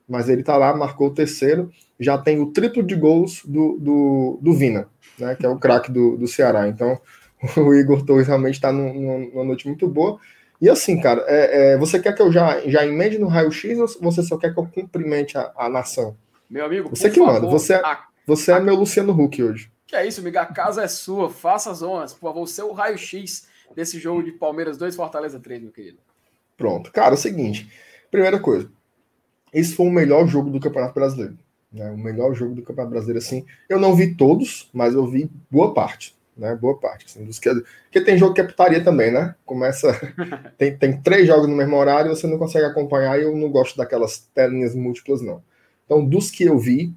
mas 0.09 0.29
ele 0.29 0.45
tá 0.45 0.57
lá, 0.57 0.75
marcou 0.75 1.09
o 1.09 1.15
terceiro, 1.15 1.71
já 2.00 2.16
tem 2.16 2.40
o 2.40 2.47
triplo 2.47 2.83
de 2.83 2.95
gols 2.95 3.42
do, 3.45 3.78
do, 3.78 4.38
do 4.40 4.54
Vina, 4.54 4.88
né, 5.19 5.37
que 5.37 5.45
é 5.45 5.49
o 5.49 5.59
craque 5.59 5.92
do, 5.92 6.16
do 6.16 6.26
Ceará. 6.26 6.66
Então, 6.66 6.99
o 7.59 7.75
Igor 7.75 8.04
Torres 8.04 8.26
realmente 8.26 8.54
está 8.54 8.73
numa 8.73 9.45
noite 9.45 9.69
muito 9.69 9.87
boa. 9.87 10.19
E 10.61 10.69
assim, 10.69 11.00
cara, 11.00 11.25
é, 11.26 11.73
é, 11.73 11.78
você 11.78 12.00
quer 12.00 12.14
que 12.14 12.23
eu 12.23 12.33
já, 12.33 12.61
já 12.69 12.87
emende 12.87 13.19
no 13.19 13.28
raio-x 13.28 13.78
ou 13.78 13.87
você 14.00 14.23
só 14.23 14.37
quer 14.37 14.52
que 14.52 14.59
eu 14.59 14.66
cumprimente 14.66 15.37
a, 15.37 15.52
a 15.57 15.69
nação? 15.69 16.16
Meu 16.49 16.64
amigo, 16.64 16.90
você 16.90 17.09
que 17.11 17.19
favor, 17.19 17.35
manda. 17.35 17.47
Você, 17.47 17.75
é, 17.75 17.76
a, 17.76 18.04
você 18.26 18.52
é 18.52 18.61
meu 18.61 18.75
Luciano 18.75 19.12
Huck 19.12 19.42
hoje. 19.42 19.71
Que 19.87 19.97
é 19.97 20.07
isso, 20.07 20.21
amigo? 20.21 20.38
A 20.38 20.47
casa 20.47 20.83
é 20.83 20.88
sua. 20.88 21.30
Faça 21.30 21.71
as 21.71 21.83
honras. 21.83 22.12
Por 22.12 22.28
favor, 22.28 22.42
o 22.42 22.47
seu 22.47 22.73
raio-x 22.73 23.49
desse 23.75 23.99
jogo 23.99 24.23
de 24.23 24.33
Palmeiras 24.33 24.76
2, 24.76 24.95
Fortaleza 24.97 25.38
3, 25.38 25.62
meu 25.62 25.73
querido? 25.73 25.99
Pronto. 26.57 26.92
Cara, 26.92 27.14
é 27.14 27.14
o 27.14 27.19
seguinte. 27.19 27.71
Primeira 28.11 28.38
coisa. 28.38 28.71
Esse 29.52 29.75
foi 29.75 29.87
o 29.87 29.90
melhor 29.90 30.26
jogo 30.26 30.50
do 30.50 30.61
Campeonato 30.61 30.95
Brasileiro. 30.95 31.38
Né? 31.73 31.91
O 31.91 31.97
melhor 31.97 32.35
jogo 32.35 32.55
do 32.55 32.62
Campeonato 32.62 32.91
Brasileiro, 32.91 33.19
assim. 33.19 33.45
Eu 33.69 33.79
não 33.79 33.95
vi 33.95 34.15
todos, 34.15 34.69
mas 34.73 34.95
eu 34.95 35.07
vi 35.07 35.31
boa 35.50 35.73
parte. 35.73 36.17
Né? 36.37 36.55
Boa 36.55 36.79
parte. 36.79 37.07
Assim, 37.07 37.25
dos 37.25 37.39
que... 37.39 37.50
Porque 37.85 38.00
tem 38.00 38.19
jogo 38.19 38.35
que 38.35 38.41
é 38.41 38.45
putaria 38.45 38.83
também, 38.83 39.11
né? 39.11 39.35
Começa. 39.45 39.93
tem, 40.59 40.77
tem 40.77 41.00
três 41.00 41.27
jogos 41.27 41.49
no 41.49 41.57
mesmo 41.57 41.77
horário, 41.77 42.15
você 42.15 42.27
não 42.27 42.39
consegue 42.39 42.67
acompanhar 42.67 43.19
e 43.19 43.23
eu 43.23 43.37
não 43.37 43.50
gosto 43.50 43.77
daquelas 43.77 44.19
telinhas 44.35 44.75
múltiplas, 44.75 45.21
não. 45.21 45.43
Então, 45.87 46.05
dos 46.05 46.31
que 46.31 46.45
eu 46.45 46.59
vi, 46.59 46.95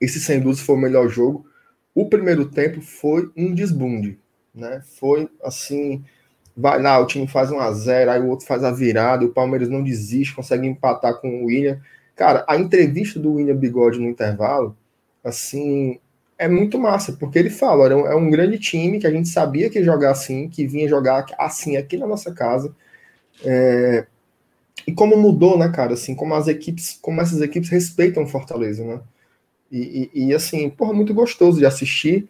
esse 0.00 0.20
sem 0.20 0.40
dúvida 0.40 0.64
foi 0.64 0.74
o 0.74 0.78
melhor 0.78 1.08
jogo. 1.08 1.46
O 1.94 2.08
primeiro 2.08 2.46
tempo 2.46 2.80
foi 2.80 3.30
um 3.36 3.54
desbunde 3.54 4.18
né? 4.58 4.82
Foi 4.98 5.28
assim, 5.42 6.04
vai 6.56 6.80
lá, 6.82 6.98
o 6.98 7.06
time 7.06 7.26
faz 7.26 7.50
um 7.50 7.60
a 7.60 7.72
zero, 7.72 8.10
aí 8.10 8.20
o 8.20 8.28
outro 8.28 8.46
faz 8.46 8.64
a 8.64 8.70
virada, 8.70 9.24
o 9.24 9.32
Palmeiras 9.32 9.68
não 9.68 9.82
desiste, 9.82 10.34
consegue 10.34 10.66
empatar 10.66 11.20
com 11.20 11.42
o 11.42 11.46
William. 11.46 11.80
Cara, 12.18 12.44
a 12.48 12.56
entrevista 12.56 13.20
do 13.20 13.34
William 13.34 13.54
Bigode 13.54 14.00
no 14.00 14.08
intervalo, 14.08 14.76
assim, 15.22 16.00
é 16.36 16.48
muito 16.48 16.76
massa, 16.76 17.12
porque 17.12 17.38
ele 17.38 17.48
fala, 17.48 17.84
olha, 17.84 17.94
é 17.94 18.14
um 18.16 18.28
grande 18.28 18.58
time 18.58 18.98
que 18.98 19.06
a 19.06 19.10
gente 19.10 19.28
sabia 19.28 19.70
que 19.70 19.78
ia 19.78 19.84
jogar 19.84 20.10
assim, 20.10 20.48
que 20.48 20.66
vinha 20.66 20.88
jogar 20.88 21.26
assim 21.38 21.76
aqui 21.76 21.96
na 21.96 22.08
nossa 22.08 22.34
casa. 22.34 22.74
É... 23.44 24.04
E 24.84 24.92
como 24.92 25.16
mudou, 25.16 25.56
né, 25.56 25.68
cara, 25.68 25.94
assim, 25.94 26.12
como 26.12 26.34
as 26.34 26.48
equipes, 26.48 26.98
como 27.00 27.20
essas 27.20 27.40
equipes 27.40 27.68
respeitam 27.68 28.26
Fortaleza, 28.26 28.84
né? 28.84 29.00
E, 29.70 30.10
e, 30.12 30.26
e 30.26 30.34
assim, 30.34 30.68
porra, 30.68 30.92
muito 30.92 31.14
gostoso 31.14 31.58
de 31.60 31.66
assistir 31.66 32.28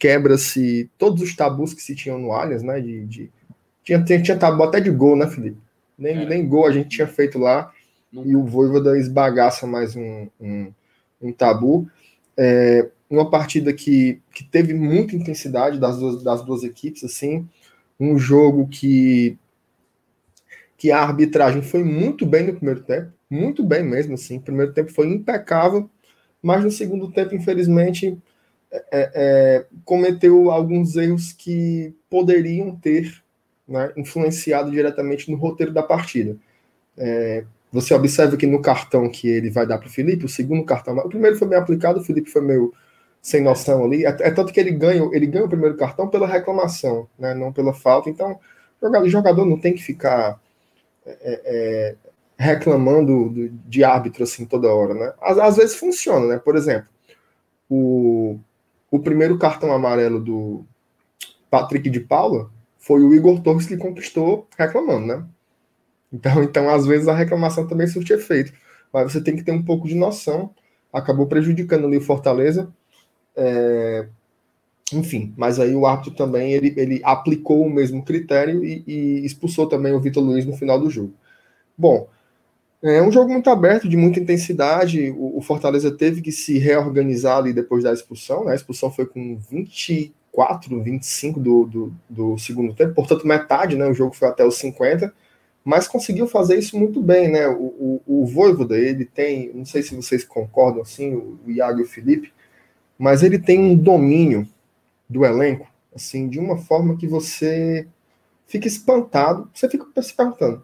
quebra-se 0.00 0.90
todos 0.98 1.22
os 1.22 1.36
tabus 1.36 1.74
que 1.74 1.82
se 1.82 1.94
tinham 1.94 2.18
no 2.18 2.32
Allianz, 2.32 2.64
né? 2.64 2.80
De, 2.80 3.06
de... 3.06 3.30
Tinha, 3.84 4.02
tinha, 4.02 4.20
tinha, 4.20 4.36
tabu 4.36 4.64
até 4.64 4.80
de 4.80 4.90
gol, 4.90 5.14
né, 5.14 5.28
Felipe? 5.28 5.58
Nem, 5.96 6.22
é. 6.22 6.24
nem 6.24 6.46
gol 6.46 6.66
a 6.66 6.72
gente 6.72 6.88
tinha 6.88 7.06
feito 7.06 7.38
lá. 7.38 7.72
E 8.12 8.34
o 8.34 8.44
Voivoda 8.44 8.98
esbagaça 8.98 9.66
mais 9.66 9.94
um, 9.94 10.28
um, 10.40 10.72
um 11.20 11.32
tabu. 11.32 11.88
É, 12.36 12.88
uma 13.10 13.30
partida 13.30 13.72
que, 13.72 14.20
que 14.32 14.44
teve 14.44 14.72
muita 14.74 15.14
intensidade 15.14 15.78
das 15.78 15.98
duas, 15.98 16.22
das 16.22 16.42
duas 16.42 16.62
equipes, 16.62 17.04
assim. 17.04 17.48
Um 17.98 18.18
jogo 18.18 18.66
que, 18.68 19.36
que 20.76 20.90
a 20.90 21.02
arbitragem 21.02 21.62
foi 21.62 21.82
muito 21.82 22.24
bem 22.24 22.46
no 22.46 22.54
primeiro 22.54 22.80
tempo. 22.82 23.12
Muito 23.28 23.62
bem 23.62 23.82
mesmo, 23.82 24.14
assim. 24.14 24.38
O 24.38 24.42
primeiro 24.42 24.72
tempo 24.72 24.92
foi 24.92 25.06
impecável. 25.08 25.90
Mas 26.42 26.64
no 26.64 26.70
segundo 26.70 27.10
tempo, 27.10 27.34
infelizmente, 27.34 28.16
é, 28.70 28.80
é, 28.92 29.66
cometeu 29.84 30.50
alguns 30.50 30.96
erros 30.96 31.32
que 31.32 31.94
poderiam 32.08 32.74
ter 32.76 33.22
né, 33.66 33.92
influenciado 33.96 34.70
diretamente 34.70 35.30
no 35.30 35.36
roteiro 35.36 35.72
da 35.72 35.82
partida. 35.82 36.36
É, 36.96 37.44
você 37.72 37.94
observa 37.94 38.36
que 38.36 38.46
no 38.46 38.62
cartão 38.62 39.08
que 39.08 39.28
ele 39.28 39.50
vai 39.50 39.66
dar 39.66 39.78
para 39.78 39.88
o 39.88 39.90
Felipe, 39.90 40.24
o 40.24 40.28
segundo 40.28 40.64
cartão, 40.64 40.96
o 40.96 41.08
primeiro 41.08 41.36
foi 41.36 41.48
bem 41.48 41.58
aplicado, 41.58 42.00
o 42.00 42.04
Felipe 42.04 42.30
foi 42.30 42.42
meio 42.42 42.72
sem 43.20 43.42
noção 43.42 43.84
ali, 43.84 44.06
é, 44.06 44.16
é 44.20 44.30
tanto 44.30 44.52
que 44.52 44.60
ele 44.60 44.70
ganha, 44.70 45.08
ele 45.12 45.26
ganha 45.26 45.44
o 45.44 45.48
primeiro 45.48 45.76
cartão 45.76 46.08
pela 46.08 46.26
reclamação, 46.26 47.08
né, 47.18 47.34
não 47.34 47.52
pela 47.52 47.74
falta, 47.74 48.08
então 48.08 48.38
o 48.80 49.08
jogador 49.08 49.44
não 49.44 49.58
tem 49.58 49.74
que 49.74 49.82
ficar 49.82 50.40
é, 51.04 51.40
é 51.44 51.96
reclamando 52.38 53.50
de 53.66 53.82
árbitro 53.82 54.22
assim 54.22 54.46
toda 54.46 54.72
hora, 54.72 54.94
né? 54.94 55.12
Às, 55.20 55.38
às 55.38 55.56
vezes 55.56 55.76
funciona, 55.76 56.26
né? 56.26 56.38
Por 56.38 56.54
exemplo, 56.54 56.88
o, 57.68 58.38
o 58.90 59.00
primeiro 59.00 59.36
cartão 59.38 59.72
amarelo 59.72 60.20
do 60.20 60.64
Patrick 61.50 61.90
de 61.90 61.98
Paula 61.98 62.48
foi 62.78 63.02
o 63.02 63.12
Igor 63.12 63.40
Torres 63.40 63.66
que 63.66 63.76
conquistou 63.76 64.46
reclamando, 64.56 65.06
né? 65.06 65.24
Então, 66.12 66.42
então, 66.44 66.68
às 66.68 66.86
vezes, 66.86 67.08
a 67.08 67.14
reclamação 67.14 67.66
também 67.66 67.86
surte 67.86 68.12
efeito. 68.12 68.52
Mas 68.92 69.12
você 69.12 69.20
tem 69.20 69.36
que 69.36 69.42
ter 69.42 69.52
um 69.52 69.62
pouco 69.62 69.86
de 69.88 69.94
noção. 69.94 70.50
Acabou 70.92 71.26
prejudicando 71.26 71.86
ali 71.86 71.98
o 71.98 72.02
Fortaleza. 72.02 72.72
É... 73.36 74.08
Enfim, 74.92 75.34
mas 75.36 75.60
aí 75.60 75.74
o 75.74 75.86
árbitro 75.86 76.12
também 76.12 76.52
ele, 76.52 76.72
ele 76.76 77.00
aplicou 77.04 77.64
o 77.66 77.70
mesmo 77.70 78.02
critério 78.02 78.64
e, 78.64 78.82
e 78.86 79.26
expulsou 79.26 79.68
também 79.68 79.92
o 79.92 80.00
Vitor 80.00 80.22
Luiz 80.24 80.46
no 80.46 80.56
final 80.56 80.80
do 80.80 80.88
jogo. 80.88 81.12
Bom, 81.76 82.08
É 82.82 83.02
um 83.02 83.10
jogo 83.10 83.32
muito 83.32 83.50
aberto, 83.50 83.88
de 83.88 83.96
muita 83.96 84.20
intensidade. 84.20 85.10
O, 85.10 85.38
o, 85.38 85.42
Fortaleza 85.42 85.90
teve 85.90 86.22
que 86.22 86.32
se 86.32 86.58
reorganizar 86.58 87.38
ali 87.38 87.52
depois 87.52 87.84
da 87.84 87.92
expulsão. 87.92 88.44
Né? 88.44 88.52
A 88.52 88.54
expulsão 88.54 88.90
foi 88.90 89.06
com 89.06 89.36
24, 89.50 90.82
25 90.82 91.40
do, 91.40 91.66
do, 91.66 91.94
do 92.08 92.38
segundo 92.38 92.74
tempo, 92.74 92.94
portanto, 92.94 93.26
metade, 93.26 93.76
né? 93.76 93.86
O 93.88 93.94
jogo 93.94 94.14
foi 94.14 94.28
até 94.28 94.44
os 94.44 94.56
50, 94.58 95.12
mas 95.68 95.86
conseguiu 95.86 96.26
fazer 96.26 96.58
isso 96.58 96.78
muito 96.78 97.02
bem, 97.02 97.28
né? 97.28 97.46
O, 97.46 98.00
o, 98.06 98.22
o 98.22 98.26
Voivoda, 98.26 98.78
ele 98.78 99.04
tem, 99.04 99.52
não 99.52 99.66
sei 99.66 99.82
se 99.82 99.94
vocês 99.94 100.24
concordam 100.24 100.80
assim, 100.80 101.14
o, 101.14 101.38
o 101.46 101.50
Iago 101.50 101.80
e 101.80 101.82
o 101.82 101.86
Felipe, 101.86 102.32
mas 102.98 103.22
ele 103.22 103.38
tem 103.38 103.58
um 103.58 103.76
domínio 103.76 104.48
do 105.06 105.26
elenco, 105.26 105.68
assim, 105.94 106.26
de 106.26 106.38
uma 106.38 106.56
forma 106.56 106.96
que 106.96 107.06
você 107.06 107.86
fica 108.46 108.66
espantado, 108.66 109.50
você 109.52 109.68
fica 109.68 109.84
se 110.00 110.14
perguntando 110.14 110.62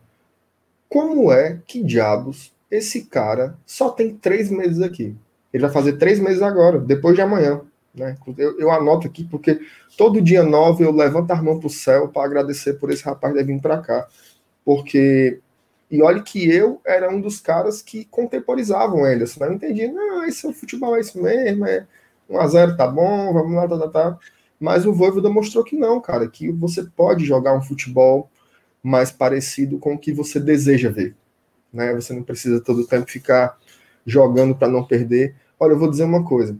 como 0.88 1.30
é 1.30 1.61
que 1.66 1.82
diabos 1.82 2.50
esse 2.70 3.02
cara 3.02 3.58
só 3.66 3.90
tem 3.90 4.14
três 4.16 4.50
meses 4.50 4.80
aqui? 4.80 5.14
Ele 5.52 5.64
vai 5.64 5.70
fazer 5.70 5.99
três 5.99 6.18
meses 6.18 6.40
agora, 6.40 6.78
depois 6.78 7.14
de 7.14 7.20
amanhã. 7.20 7.61
Né? 7.94 8.16
Eu, 8.38 8.58
eu 8.58 8.70
anoto 8.70 9.06
aqui 9.06 9.23
porque 9.25 9.61
todo 9.99 10.23
dia 10.23 10.42
nove 10.42 10.82
eu 10.82 10.90
levanto 10.90 11.30
a 11.30 11.42
mão 11.42 11.58
para 11.58 11.66
o 11.66 11.70
céu 11.70 12.08
para 12.08 12.25
agradecer 12.25 12.75
por 12.75 12.90
esse 12.90 13.04
rapaz 13.04 13.34
ter 13.34 13.44
vindo 13.44 13.61
para 13.61 13.82
cá. 13.82 14.08
Porque. 14.64 15.40
E 15.90 16.02
olha 16.02 16.23
que 16.23 16.50
eu 16.50 16.80
era 16.85 17.11
um 17.11 17.21
dos 17.21 17.40
caras 17.40 17.83
que 17.83 18.04
contemporizavam 18.06 19.02
o 19.02 19.04
Anderson. 19.04 19.40
Né? 19.40 19.47
Eu 19.49 19.52
entendi, 19.52 19.88
não, 19.88 20.25
esse 20.25 20.47
é 20.47 20.52
futebol, 20.52 20.97
é 20.97 21.00
isso 21.00 21.23
mesmo, 21.23 21.66
é 21.66 21.87
1x0, 22.28 22.76
tá 22.76 22.87
bom, 22.87 23.33
vamos 23.33 23.54
lá, 23.54 23.68
tá, 23.68 23.78
tá, 23.78 23.88
tá. 23.88 24.18
Mas 24.59 24.87
o 24.87 24.92
Voivoda 24.92 25.28
mostrou 25.28 25.62
que 25.62 25.76
não, 25.76 26.00
cara, 26.00 26.26
que 26.26 26.50
você 26.50 26.83
pode 26.85 27.25
jogar 27.25 27.54
um 27.54 27.62
futebol 27.62 28.30
mais 28.83 29.11
parecido 29.11 29.78
com 29.78 29.94
o 29.94 29.99
que 29.99 30.12
você 30.12 30.40
deseja 30.40 30.90
ver. 30.90 31.14
Né? 31.73 31.94
Você 31.94 32.12
não 32.12 32.23
precisa 32.23 32.61
todo 32.61 32.87
tempo 32.87 33.11
ficar 33.11 33.59
jogando 34.06 34.54
para 34.54 34.68
não 34.68 34.85
perder. 34.85 35.35
Olha, 35.59 35.73
eu 35.73 35.78
vou 35.78 35.90
dizer 35.90 36.04
uma 36.04 36.25
coisa. 36.25 36.56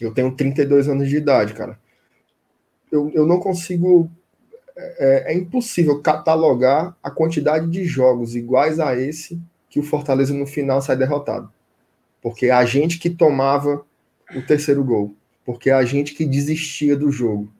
Eu 0.00 0.12
tenho 0.12 0.34
32 0.34 0.88
anos 0.88 1.08
de 1.08 1.16
idade, 1.16 1.54
cara. 1.54 1.78
Eu, 2.90 3.10
eu 3.14 3.26
não 3.26 3.38
consigo. 3.38 4.10
É, 4.76 5.32
é 5.32 5.34
impossível 5.34 6.02
catalogar 6.02 6.94
a 7.02 7.10
quantidade 7.10 7.66
de 7.68 7.84
jogos 7.84 8.36
iguais 8.36 8.78
a 8.78 8.94
esse 8.94 9.40
que 9.70 9.80
o 9.80 9.82
Fortaleza 9.82 10.34
no 10.34 10.46
final 10.46 10.82
sai 10.82 10.96
derrotado. 10.96 11.50
Porque 12.20 12.46
é 12.46 12.50
a 12.50 12.64
gente 12.64 12.98
que 12.98 13.08
tomava 13.08 13.84
o 14.34 14.42
terceiro 14.42 14.84
gol. 14.84 15.14
Porque 15.44 15.70
é 15.70 15.72
a 15.72 15.84
gente 15.84 16.14
que 16.14 16.24
desistia 16.24 16.96
do 16.96 17.10
jogo. 17.10 17.52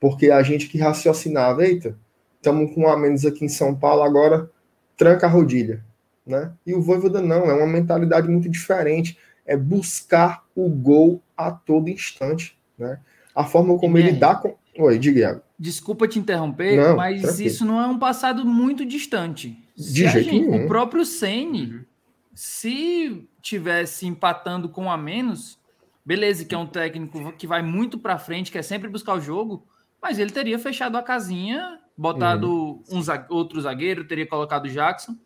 Porque 0.00 0.26
é 0.26 0.32
a 0.32 0.42
gente 0.42 0.68
que 0.68 0.78
raciocinava, 0.78 1.64
eita, 1.66 1.96
estamos 2.36 2.74
com 2.74 2.82
um 2.82 2.88
a 2.88 2.96
menos 2.96 3.24
aqui 3.24 3.44
em 3.44 3.48
São 3.48 3.74
Paulo, 3.74 4.02
agora 4.02 4.50
tranca 4.96 5.26
a 5.26 5.30
rodilha. 5.30 5.84
Né? 6.26 6.52
E 6.66 6.74
o 6.74 6.82
Voivoda 6.82 7.20
não, 7.20 7.50
é 7.50 7.54
uma 7.54 7.66
mentalidade 7.66 8.28
muito 8.28 8.48
diferente, 8.48 9.18
é 9.44 9.56
buscar 9.56 10.44
o 10.54 10.68
gol 10.68 11.22
a 11.36 11.50
todo 11.50 11.88
instante. 11.88 12.58
Né? 12.78 12.98
A 13.34 13.44
forma 13.44 13.78
como 13.78 13.98
ele 13.98 14.12
dá 14.12 14.34
com. 14.34 14.54
Oi, 14.78 14.98
diga. 14.98 15.42
Desculpa 15.58 16.06
te 16.06 16.18
interromper, 16.18 16.76
não, 16.76 16.96
mas 16.96 17.22
tranquilo. 17.22 17.46
isso 17.46 17.64
não 17.64 17.80
é 17.80 17.86
um 17.86 17.98
passado 17.98 18.44
muito 18.44 18.84
distante. 18.84 19.58
De 19.74 19.82
se 19.82 19.94
jeito 19.94 20.18
gente, 20.18 20.40
nenhum. 20.40 20.64
O 20.64 20.68
próprio 20.68 21.04
Sene, 21.04 21.86
se 22.34 23.26
tivesse 23.40 24.06
empatando 24.06 24.68
com 24.68 24.90
a 24.90 24.96
menos, 24.96 25.58
beleza, 26.04 26.44
que 26.44 26.54
é 26.54 26.58
um 26.58 26.66
técnico 26.66 27.32
que 27.32 27.46
vai 27.46 27.62
muito 27.62 27.98
para 27.98 28.18
frente, 28.18 28.52
quer 28.52 28.62
sempre 28.62 28.88
buscar 28.88 29.14
o 29.14 29.20
jogo, 29.20 29.66
mas 30.00 30.18
ele 30.18 30.30
teria 30.30 30.58
fechado 30.58 30.96
a 30.96 31.02
casinha 31.02 31.80
botado 31.96 32.52
uhum. 32.52 32.82
um 32.90 33.34
outro 33.34 33.60
zagueiro, 33.60 34.06
teria 34.06 34.26
colocado 34.26 34.66
o 34.66 34.68
Jackson. 34.68 35.16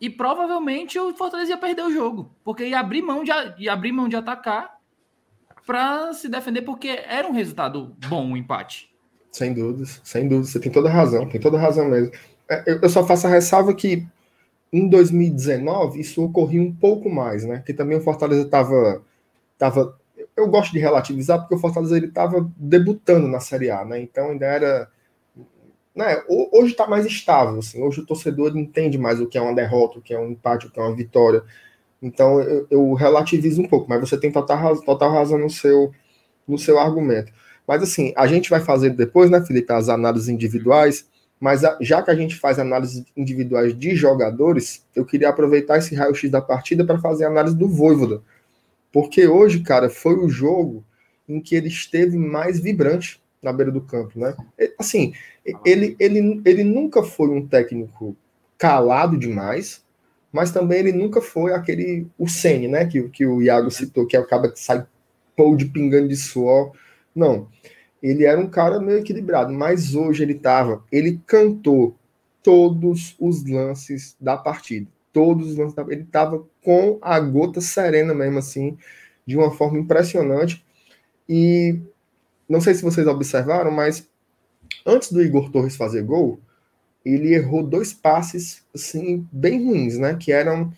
E 0.00 0.10
provavelmente 0.10 0.98
o 0.98 1.14
Fortaleza 1.14 1.52
ia 1.52 1.56
perder 1.56 1.84
o 1.84 1.92
jogo, 1.92 2.34
porque 2.42 2.66
ia 2.66 2.80
abrir 2.80 3.02
mão 3.02 3.22
de, 3.22 3.30
ia 3.58 3.72
abrir 3.72 3.92
mão 3.92 4.08
de 4.08 4.16
atacar 4.16 4.78
para 5.64 6.12
se 6.12 6.28
defender, 6.28 6.62
porque 6.62 6.88
era 7.06 7.28
um 7.28 7.32
resultado 7.32 7.96
bom 8.08 8.32
o 8.32 8.36
empate. 8.36 8.91
Sem 9.32 9.54
dúvidas, 9.54 10.00
sem 10.04 10.28
dúvidas. 10.28 10.50
Você 10.50 10.60
tem 10.60 10.70
toda 10.70 10.90
razão, 10.90 11.28
tem 11.28 11.40
toda 11.40 11.58
razão 11.58 11.88
mesmo. 11.88 12.12
É, 12.48 12.78
eu 12.82 12.88
só 12.88 13.04
faço 13.04 13.26
a 13.26 13.30
ressalva 13.30 13.74
que 13.74 14.06
em 14.72 14.88
2019 14.88 16.00
isso 16.00 16.22
ocorria 16.22 16.62
um 16.62 16.72
pouco 16.72 17.10
mais, 17.10 17.44
né? 17.44 17.62
Que 17.64 17.74
também 17.74 17.96
o 17.96 18.02
Fortaleza 18.02 18.42
estava. 18.42 19.02
Tava, 19.58 19.98
eu 20.36 20.48
gosto 20.48 20.72
de 20.72 20.78
relativizar 20.78 21.40
porque 21.40 21.54
o 21.54 21.58
Fortaleza 21.58 21.96
ele 21.96 22.06
estava 22.06 22.48
debutando 22.56 23.26
na 23.26 23.40
Série 23.40 23.70
A, 23.70 23.84
né? 23.84 24.00
Então 24.00 24.30
ainda 24.30 24.46
era 24.46 24.88
né, 25.94 26.22
hoje 26.26 26.72
está 26.72 26.86
mais 26.86 27.04
estável, 27.04 27.58
assim, 27.58 27.82
hoje 27.82 28.00
o 28.00 28.06
torcedor 28.06 28.56
entende 28.56 28.96
mais 28.96 29.20
o 29.20 29.26
que 29.26 29.36
é 29.36 29.40
uma 29.42 29.54
derrota, 29.54 29.98
o 29.98 30.02
que 30.02 30.14
é 30.14 30.18
um 30.18 30.30
empate, 30.30 30.66
o 30.66 30.70
que 30.70 30.80
é 30.80 30.82
uma 30.82 30.94
vitória. 30.94 31.42
Então 32.00 32.40
eu, 32.40 32.66
eu 32.70 32.94
relativizo 32.94 33.62
um 33.62 33.68
pouco, 33.68 33.88
mas 33.88 34.00
você 34.00 34.18
tem 34.18 34.32
total, 34.32 34.80
total 34.82 35.12
razão 35.12 35.38
no 35.38 35.50
seu, 35.50 35.92
no 36.48 36.58
seu 36.58 36.78
argumento. 36.78 37.32
Mas 37.72 37.82
assim, 37.82 38.12
a 38.14 38.26
gente 38.26 38.50
vai 38.50 38.60
fazer 38.60 38.90
depois, 38.90 39.30
né, 39.30 39.40
Felipe, 39.40 39.72
as 39.72 39.88
análises 39.88 40.28
individuais, 40.28 41.08
mas 41.40 41.64
a, 41.64 41.78
já 41.80 42.02
que 42.02 42.10
a 42.10 42.14
gente 42.14 42.36
faz 42.36 42.58
análises 42.58 43.02
individuais 43.16 43.74
de 43.74 43.96
jogadores, 43.96 44.84
eu 44.94 45.06
queria 45.06 45.30
aproveitar 45.30 45.78
esse 45.78 45.94
raio-x 45.94 46.30
da 46.30 46.42
partida 46.42 46.84
para 46.84 46.98
fazer 46.98 47.24
a 47.24 47.28
análise 47.28 47.56
do 47.56 47.66
Voivoda. 47.66 48.20
Porque 48.92 49.26
hoje, 49.26 49.60
cara, 49.60 49.88
foi 49.88 50.16
o 50.16 50.28
jogo 50.28 50.84
em 51.26 51.40
que 51.40 51.54
ele 51.54 51.68
esteve 51.68 52.18
mais 52.18 52.60
vibrante 52.60 53.22
na 53.42 53.54
beira 53.54 53.72
do 53.72 53.80
campo, 53.80 54.20
né? 54.20 54.36
Assim, 54.78 55.14
ele, 55.64 55.96
ele, 55.98 56.42
ele 56.44 56.64
nunca 56.64 57.02
foi 57.02 57.30
um 57.30 57.48
técnico 57.48 58.14
calado 58.58 59.16
demais, 59.16 59.82
mas 60.30 60.52
também 60.52 60.80
ele 60.80 60.92
nunca 60.92 61.22
foi 61.22 61.54
aquele 61.54 62.06
o 62.18 62.28
Sene, 62.28 62.68
né? 62.68 62.84
Que, 62.84 63.08
que 63.08 63.24
o 63.24 63.40
Iago 63.40 63.70
citou, 63.70 64.06
que 64.06 64.18
o 64.18 64.26
cara 64.26 64.52
que 64.52 64.60
sai 64.60 64.86
pão 65.34 65.56
de 65.56 65.64
pingando 65.64 66.08
de 66.08 66.16
suor. 66.16 66.72
Não. 67.14 67.48
Ele 68.02 68.24
era 68.24 68.40
um 68.40 68.48
cara 68.48 68.80
meio 68.80 68.98
equilibrado, 68.98 69.52
mas 69.52 69.94
hoje 69.94 70.22
ele 70.22 70.34
tava, 70.34 70.84
ele 70.90 71.20
cantou 71.26 71.96
todos 72.42 73.14
os 73.18 73.44
lances 73.44 74.16
da 74.20 74.36
partida. 74.36 74.90
Todos 75.12 75.50
os 75.50 75.56
lances 75.56 75.74
da 75.74 75.84
Ele 75.88 76.04
tava 76.04 76.44
com 76.64 76.98
a 77.00 77.20
gota 77.20 77.60
serena 77.60 78.14
mesmo, 78.14 78.38
assim, 78.38 78.76
de 79.26 79.36
uma 79.36 79.50
forma 79.50 79.78
impressionante. 79.78 80.64
E 81.28 81.78
não 82.48 82.60
sei 82.60 82.74
se 82.74 82.82
vocês 82.82 83.06
observaram, 83.06 83.70
mas 83.70 84.08
antes 84.84 85.12
do 85.12 85.22
Igor 85.22 85.50
Torres 85.50 85.76
fazer 85.76 86.02
gol, 86.02 86.40
ele 87.04 87.34
errou 87.34 87.62
dois 87.62 87.92
passes 87.92 88.64
assim 88.74 89.26
bem 89.30 89.64
ruins, 89.64 89.98
né? 89.98 90.16
Que 90.16 90.32
eram 90.32 90.72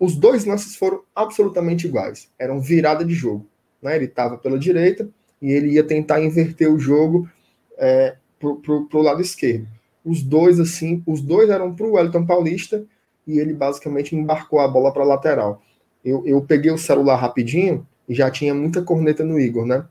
os 0.00 0.16
dois 0.16 0.44
lances 0.44 0.76
foram 0.76 1.02
absolutamente 1.14 1.86
iguais. 1.86 2.28
Eram 2.38 2.60
virada 2.60 3.04
de 3.04 3.14
jogo, 3.14 3.46
né? 3.80 3.96
Ele 3.96 4.06
estava 4.06 4.36
pela 4.36 4.58
direita 4.58 5.08
e 5.40 5.52
ele 5.52 5.72
ia 5.72 5.84
tentar 5.84 6.22
inverter 6.22 6.72
o 6.72 6.78
jogo 6.78 7.28
é, 7.76 8.16
pro, 8.38 8.56
pro, 8.56 8.86
pro 8.86 9.02
lado 9.02 9.20
esquerdo. 9.20 9.66
Os 10.04 10.22
dois 10.22 10.58
assim, 10.58 11.02
os 11.06 11.20
dois 11.20 11.50
eram 11.50 11.74
para 11.74 11.86
o 11.86 11.92
Wellington 11.92 12.24
Paulista 12.26 12.84
e 13.26 13.38
ele 13.38 13.52
basicamente 13.52 14.16
embarcou 14.16 14.60
a 14.60 14.68
bola 14.68 14.92
para 14.92 15.04
lateral. 15.04 15.62
Eu, 16.04 16.26
eu 16.26 16.40
peguei 16.40 16.70
o 16.70 16.78
celular 16.78 17.16
rapidinho 17.16 17.86
e 18.08 18.14
já 18.14 18.30
tinha 18.30 18.54
muita 18.54 18.82
corneta 18.82 19.24
no 19.24 19.38
Igor, 19.38 19.66
né? 19.66 19.84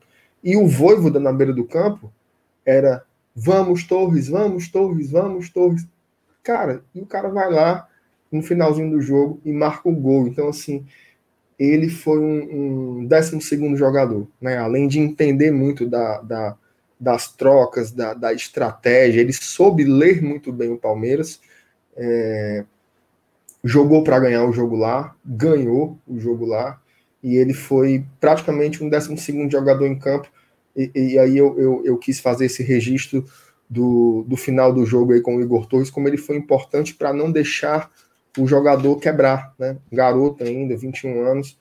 E 0.44 0.56
o 0.56 0.68
Voivoda 0.68 1.20
na 1.20 1.32
beira 1.32 1.54
do 1.54 1.66
campo 1.66 2.12
era 2.66 3.04
vamos 3.36 3.84
Torres, 3.84 4.28
vamos 4.28 4.70
Torres, 4.70 5.12
vamos 5.12 5.50
Torres. 5.50 5.86
Cara, 6.42 6.82
e 6.96 7.02
o 7.02 7.06
cara 7.06 7.30
vai 7.30 7.52
lá 7.52 7.88
no 8.32 8.42
finalzinho 8.42 8.90
do 8.90 9.02
jogo 9.02 9.40
e 9.46 9.52
marca 9.52 9.88
o 9.88 9.96
gol. 9.96 10.28
Então, 10.28 10.48
assim, 10.48 10.86
ele 11.58 11.89
foi 11.89 12.20
um, 12.20 13.00
um 13.00 13.06
12 13.06 13.76
jogador, 13.76 14.28
né? 14.39 14.58
Além 14.58 14.88
de 14.88 15.00
entender 15.00 15.52
muito 15.52 15.88
da, 15.88 16.22
da 16.22 16.58
das 17.00 17.32
trocas, 17.32 17.91
da, 17.91 18.13
da, 18.13 18.34
estratégia, 18.34 19.22
ele 19.22 19.34
soube 19.34 19.84
ler 19.84 20.22
muito 20.22 20.52
bem 20.52 20.72
o 20.72 20.78
Palmeiras. 20.78 21.39
É, 21.96 22.65
jogou 23.63 24.04
para 24.04 24.20
ganhar 24.20 24.46
o 24.46 24.54
jogo 24.54 24.76
lá, 24.76 25.15
ganhou 25.24 25.98
o 26.08 26.20
jogo 26.20 26.46
lá 26.46 26.82
e 27.22 27.36
ele 27.36 27.54
foi 27.54 28.06
praticamente 28.20 28.84
um 28.84 28.89
12 28.89 29.15
jogador 29.52 29.86
em 29.86 29.98
campo. 29.98 30.28
E, 30.76 30.91
e 30.96 31.20
aí 31.20 31.38
eu, 31.38 31.60
eu, 31.60 31.82
eu, 31.86 31.98
quis 31.98 32.20
fazer 32.20 32.46
esse 32.46 32.63
registro 32.63 33.26
do, 33.70 34.24
do 34.28 34.38
final 34.38 34.74
do 34.74 34.86
jogo 34.86 35.13
aí 35.13 35.22
com 35.22 35.36
o 35.36 35.41
Igor 35.41 35.65
Torres, 35.65 35.89
como 35.89 36.08
ele 36.08 36.17
foi 36.17 36.38
importante 36.38 36.93
para 36.93 37.13
não 37.13 37.32
deixar 37.32 37.91
o 38.38 38.47
jogador 38.47 38.97
quebrar, 38.97 39.54
né? 39.58 39.78
Garoto 39.91 40.43
ainda, 40.43 40.76
21 40.76 41.21
anos. 41.26 41.58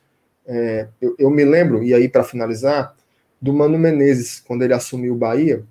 É, 0.46 0.88
eu, 1.00 1.14
eu, 1.18 1.30
me 1.30 1.44
lembro, 1.44 1.82
e 1.82 1.92
aí 1.92 2.08
para 2.08 2.22
finalizar, 2.22 2.94
do 3.40 3.52
Mano 3.52 3.78
Menezes, 3.78 4.40
quando 4.40 4.62
ele 4.62 4.74
assumiu 4.74 5.14
o 5.14 5.18
Bahia, 5.18 5.64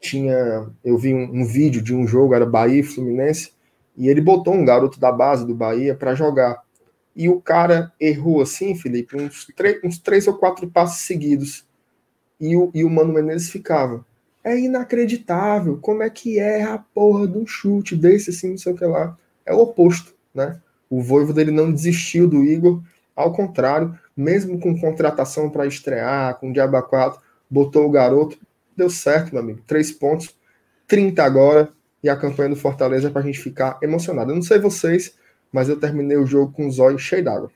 tinha, 0.00 0.66
eu 0.84 0.96
vi 0.98 1.14
um, 1.14 1.40
um, 1.40 1.44
vídeo 1.44 1.82
de 1.82 1.94
um 1.94 2.06
jogo, 2.06 2.34
era 2.34 2.46
Bahia 2.46 2.80
e 2.80 2.82
Fluminense, 2.82 3.52
e 3.96 4.08
ele 4.08 4.20
botou 4.20 4.54
um 4.54 4.64
garoto 4.64 4.98
da 4.98 5.10
base 5.12 5.46
do 5.46 5.54
Bahia 5.54 5.94
para 5.94 6.14
jogar 6.14 6.62
e 7.18 7.28
o 7.28 7.40
cara 7.40 7.92
errou 7.98 8.40
assim, 8.40 8.76
Felipe, 8.76 9.16
uns, 9.16 9.48
uns 9.82 9.98
três 9.98 10.28
ou 10.28 10.34
quatro 10.34 10.70
passos 10.70 11.04
seguidos. 11.04 11.66
E 12.40 12.56
o, 12.56 12.70
e 12.72 12.84
o 12.84 12.90
Mano 12.90 13.12
Menezes 13.12 13.50
ficava. 13.50 14.06
É 14.44 14.56
inacreditável. 14.56 15.78
Como 15.78 16.04
é 16.04 16.08
que 16.08 16.38
erra 16.38 16.74
a 16.74 16.78
porra 16.78 17.26
de 17.26 17.36
um 17.36 17.44
chute 17.44 17.96
desse 17.96 18.30
assim, 18.30 18.50
não 18.50 18.56
sei 18.56 18.72
o 18.72 18.76
que 18.76 18.84
lá. 18.84 19.18
É 19.44 19.52
o 19.52 19.58
oposto, 19.58 20.14
né? 20.34 20.60
O 20.88 21.02
Voivo 21.02 21.32
dele 21.32 21.50
não 21.50 21.72
desistiu 21.72 22.28
do 22.28 22.44
Igor, 22.44 22.82
ao 23.14 23.32
contrário, 23.32 23.98
mesmo 24.16 24.58
com 24.60 24.78
contratação 24.80 25.50
para 25.50 25.66
estrear, 25.66 26.38
com 26.38 26.52
Diaba 26.52 26.82
4, 26.82 27.20
botou 27.50 27.86
o 27.86 27.90
garoto, 27.90 28.38
deu 28.76 28.88
certo, 28.88 29.32
meu 29.32 29.42
amigo. 29.42 29.60
Três 29.66 29.90
pontos, 29.90 30.34
30 30.86 31.22
agora, 31.22 31.72
e 32.02 32.08
a 32.08 32.16
campanha 32.16 32.50
do 32.50 32.56
Fortaleza 32.56 33.10
para 33.10 33.22
a 33.22 33.24
gente 33.24 33.40
ficar 33.40 33.78
emocionado. 33.82 34.30
Eu 34.30 34.36
não 34.36 34.42
sei 34.42 34.58
vocês, 34.58 35.14
mas 35.50 35.68
eu 35.68 35.78
terminei 35.78 36.16
o 36.16 36.26
jogo 36.26 36.52
com 36.52 36.66
os 36.66 36.78
olhos 36.78 37.02
cheios 37.02 37.24
d'água. 37.24 37.50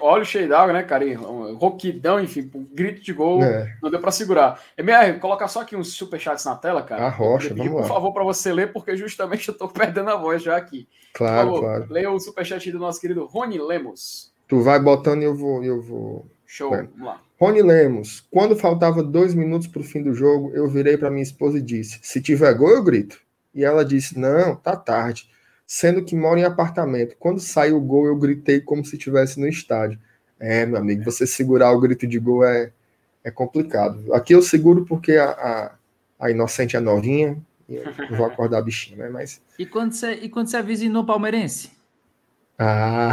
Olho 0.00 0.24
cheio 0.26 0.46
d'água, 0.46 0.74
né, 0.74 0.82
cara? 0.82 1.04
roquidão, 1.54 2.20
enfim, 2.20 2.50
um 2.54 2.64
grito 2.64 3.00
de 3.00 3.14
gol, 3.14 3.42
é. 3.42 3.76
não 3.82 3.90
deu 3.90 3.98
para 3.98 4.10
segurar. 4.10 4.60
MR, 4.76 5.18
colocar 5.18 5.48
só 5.48 5.62
aqui 5.62 5.74
uns 5.74 5.94
superchats 5.94 6.44
na 6.44 6.54
tela, 6.54 6.82
cara. 6.82 7.06
A 7.06 7.08
rocha, 7.08 7.48
vamos 7.48 7.66
por 7.66 7.74
lá. 7.76 7.82
Por 7.82 7.88
favor, 7.88 8.12
para 8.12 8.24
você 8.24 8.52
ler, 8.52 8.72
porque 8.72 8.94
justamente 8.94 9.48
eu 9.48 9.54
tô 9.54 9.68
perdendo 9.72 10.10
a 10.10 10.16
voz 10.16 10.42
já 10.42 10.56
aqui. 10.56 10.86
Claro, 11.14 11.48
favor, 11.48 11.60
claro. 11.60 11.86
Leia 11.88 12.10
o 12.10 12.20
superchat 12.20 12.70
do 12.70 12.78
nosso 12.78 13.00
querido 13.00 13.24
Rony 13.24 13.58
Lemos. 13.58 14.32
Tu 14.46 14.60
vai 14.60 14.78
botando 14.78 15.22
e 15.22 15.24
eu 15.24 15.34
vou. 15.34 15.64
Eu 15.64 15.80
vou... 15.80 16.26
Show, 16.46 16.70
vamos 16.70 17.00
lá. 17.00 17.18
Rony 17.40 17.62
Lemos, 17.62 18.20
quando 18.30 18.54
faltava 18.54 19.02
dois 19.02 19.32
minutos 19.32 19.66
para 19.66 19.80
o 19.80 19.84
fim 19.84 20.02
do 20.02 20.12
jogo, 20.12 20.52
eu 20.54 20.68
virei 20.68 20.98
para 20.98 21.10
minha 21.10 21.22
esposa 21.22 21.56
e 21.56 21.62
disse: 21.62 21.98
Se 22.02 22.20
tiver 22.20 22.52
gol, 22.52 22.68
eu 22.68 22.84
grito. 22.84 23.18
E 23.54 23.64
ela 23.64 23.82
disse: 23.82 24.18
Não, 24.18 24.54
tá 24.54 24.76
tarde 24.76 25.31
sendo 25.66 26.04
que 26.04 26.14
mora 26.14 26.40
em 26.40 26.44
apartamento. 26.44 27.16
Quando 27.18 27.40
saiu 27.40 27.76
o 27.76 27.80
gol, 27.80 28.06
eu 28.06 28.16
gritei 28.16 28.60
como 28.60 28.84
se 28.84 28.96
estivesse 28.96 29.40
no 29.40 29.48
estádio. 29.48 29.98
É, 30.38 30.66
meu 30.66 30.78
amigo, 30.78 31.04
você 31.04 31.26
segurar 31.26 31.72
o 31.72 31.80
grito 31.80 32.06
de 32.06 32.18
gol 32.18 32.44
é, 32.44 32.72
é 33.22 33.30
complicado. 33.30 34.12
Aqui 34.12 34.34
eu 34.34 34.42
seguro 34.42 34.84
porque 34.84 35.12
a, 35.12 35.30
a, 35.30 35.72
a 36.18 36.30
inocente 36.30 36.76
é 36.76 36.80
novinha, 36.80 37.38
e 37.68 37.76
eu 37.76 38.16
vou 38.16 38.26
acordar 38.26 38.58
a 38.58 38.62
bichinha, 38.62 38.98
né? 38.98 39.08
Mas... 39.08 39.40
E 39.58 39.64
quando 39.64 39.92
você, 39.92 40.12
e 40.14 40.28
quando 40.28 40.48
você 40.48 40.56
avisa 40.56 40.88
no 40.88 41.06
palmeirense? 41.06 41.70
Ah. 42.58 43.12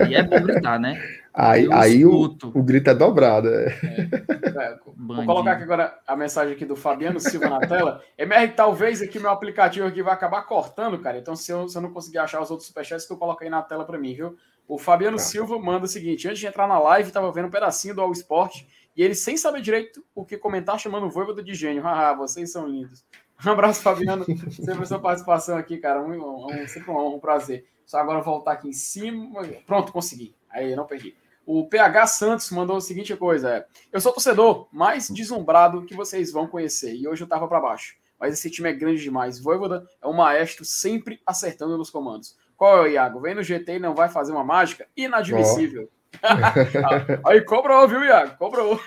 Aí 0.00 0.14
é 0.14 0.22
bom 0.22 0.42
gritar, 0.42 0.78
né? 0.78 1.00
Aí, 1.38 1.68
aí 1.70 2.06
o, 2.06 2.34
o 2.54 2.62
grito 2.62 2.88
é 2.88 2.94
dobrado. 2.94 3.48
É. 3.48 3.66
É, 3.66 4.78
vou 4.96 5.26
colocar 5.26 5.52
aqui 5.52 5.64
agora 5.64 5.98
a 6.06 6.16
mensagem 6.16 6.54
aqui 6.54 6.64
do 6.64 6.74
Fabiano 6.74 7.20
Silva 7.20 7.50
na 7.50 7.60
tela. 7.60 8.02
MR, 8.16 8.52
talvez 8.52 9.02
aqui 9.02 9.18
meu 9.18 9.28
aplicativo 9.28 9.86
aqui 9.86 10.02
vai 10.02 10.14
acabar 10.14 10.40
cortando, 10.46 10.98
cara. 10.98 11.18
Então, 11.18 11.36
se 11.36 11.52
eu, 11.52 11.68
se 11.68 11.76
eu 11.76 11.82
não 11.82 11.92
conseguir 11.92 12.18
achar 12.18 12.40
os 12.40 12.50
outros 12.50 12.66
superchats, 12.66 13.06
tu 13.06 13.18
coloca 13.18 13.44
aí 13.44 13.50
na 13.50 13.60
tela 13.60 13.84
para 13.84 13.98
mim, 13.98 14.14
viu? 14.14 14.34
O 14.66 14.78
Fabiano 14.78 15.18
tá. 15.18 15.22
Silva 15.24 15.58
manda 15.58 15.84
o 15.84 15.88
seguinte: 15.88 16.26
antes 16.26 16.40
de 16.40 16.46
entrar 16.46 16.66
na 16.66 16.78
live, 16.78 17.12
tava 17.12 17.30
vendo 17.30 17.48
um 17.48 17.50
pedacinho 17.50 17.94
do 17.94 18.00
All 18.00 18.12
Sport 18.12 18.62
e 18.96 19.02
ele, 19.02 19.14
sem 19.14 19.36
saber 19.36 19.60
direito 19.60 20.02
o 20.14 20.24
que 20.24 20.38
comentar, 20.38 20.80
chamando 20.80 21.04
o 21.04 21.10
Voivoda 21.10 21.42
de 21.42 21.52
gênio. 21.52 21.82
Haha, 21.84 22.14
vocês 22.14 22.50
são 22.50 22.66
lindos. 22.66 23.04
Um 23.44 23.50
abraço, 23.50 23.82
Fabiano. 23.82 24.24
sempre 24.50 24.84
a 24.84 24.86
sua 24.86 24.98
participação 24.98 25.58
aqui, 25.58 25.76
cara. 25.76 26.00
Um, 26.00 26.14
um, 26.14 26.46
um, 26.46 26.66
sempre 26.66 26.90
um, 26.90 27.16
um 27.16 27.20
prazer. 27.20 27.66
Só 27.84 27.98
agora 27.98 28.22
voltar 28.22 28.52
aqui 28.52 28.68
em 28.68 28.72
cima. 28.72 29.42
Pronto, 29.66 29.92
consegui. 29.92 30.34
Aí, 30.48 30.74
não 30.74 30.86
perdi. 30.86 31.14
O 31.46 31.64
PH 31.68 32.06
Santos 32.08 32.50
mandou 32.50 32.76
a 32.76 32.80
seguinte 32.80 33.14
coisa: 33.16 33.50
é, 33.50 33.66
Eu 33.92 34.00
sou 34.00 34.12
torcedor 34.12 34.66
mais 34.72 35.08
deslumbrado 35.08 35.86
que 35.86 35.94
vocês 35.94 36.32
vão 36.32 36.48
conhecer. 36.48 36.92
E 36.96 37.06
hoje 37.06 37.22
eu 37.22 37.28
tava 37.28 37.46
para 37.46 37.60
baixo. 37.60 37.94
Mas 38.18 38.34
esse 38.34 38.50
time 38.50 38.68
é 38.68 38.72
grande 38.72 39.00
demais. 39.00 39.38
Voivoda 39.38 39.86
é 40.02 40.06
um 40.08 40.12
maestro 40.12 40.64
sempre 40.64 41.20
acertando 41.24 41.78
nos 41.78 41.88
comandos. 41.88 42.36
Qual 42.56 42.78
é 42.78 42.80
o 42.80 42.86
Iago? 42.88 43.20
Vem 43.20 43.34
no 43.34 43.42
GT 43.42 43.76
e 43.76 43.78
não 43.78 43.94
vai 43.94 44.08
fazer 44.08 44.32
uma 44.32 44.42
mágica? 44.42 44.86
Inadmissível. 44.96 45.88
Oh. 46.22 47.28
Aí 47.28 47.42
cobrou, 47.42 47.86
viu, 47.86 48.02
Iago? 48.02 48.36
Cobrou. 48.38 48.80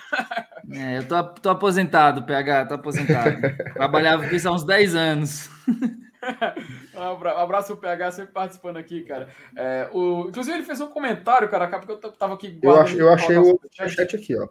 É, 0.72 0.98
eu 0.98 1.08
tô, 1.08 1.24
tô 1.24 1.50
aposentado, 1.50 2.24
PH, 2.24 2.66
tô 2.66 2.74
aposentado. 2.74 3.38
Trabalhava 3.74 4.26
aqui 4.26 4.36
há 4.46 4.52
uns 4.52 4.66
10 4.66 4.96
anos. 4.96 5.50
um 7.00 7.28
abraço 7.38 7.68
pro 7.74 7.82
PH 7.82 8.12
sempre 8.12 8.34
participando 8.34 8.78
aqui, 8.78 9.04
cara. 9.04 9.30
É, 9.56 9.90
o... 9.94 10.28
Inclusive, 10.30 10.58
ele 10.58 10.66
fez 10.66 10.82
um 10.82 10.88
comentário, 10.88 11.50
cara, 11.50 11.68
porque 11.68 11.92
eu 11.92 12.12
tava 12.12 12.34
aqui. 12.34 12.60
Eu, 12.62 12.76
ach, 12.80 12.94
eu 12.96 13.10
achei 13.10 13.38
o 13.38 13.60
chat 13.72 14.16
aqui, 14.16 14.38
ó. 14.38 14.48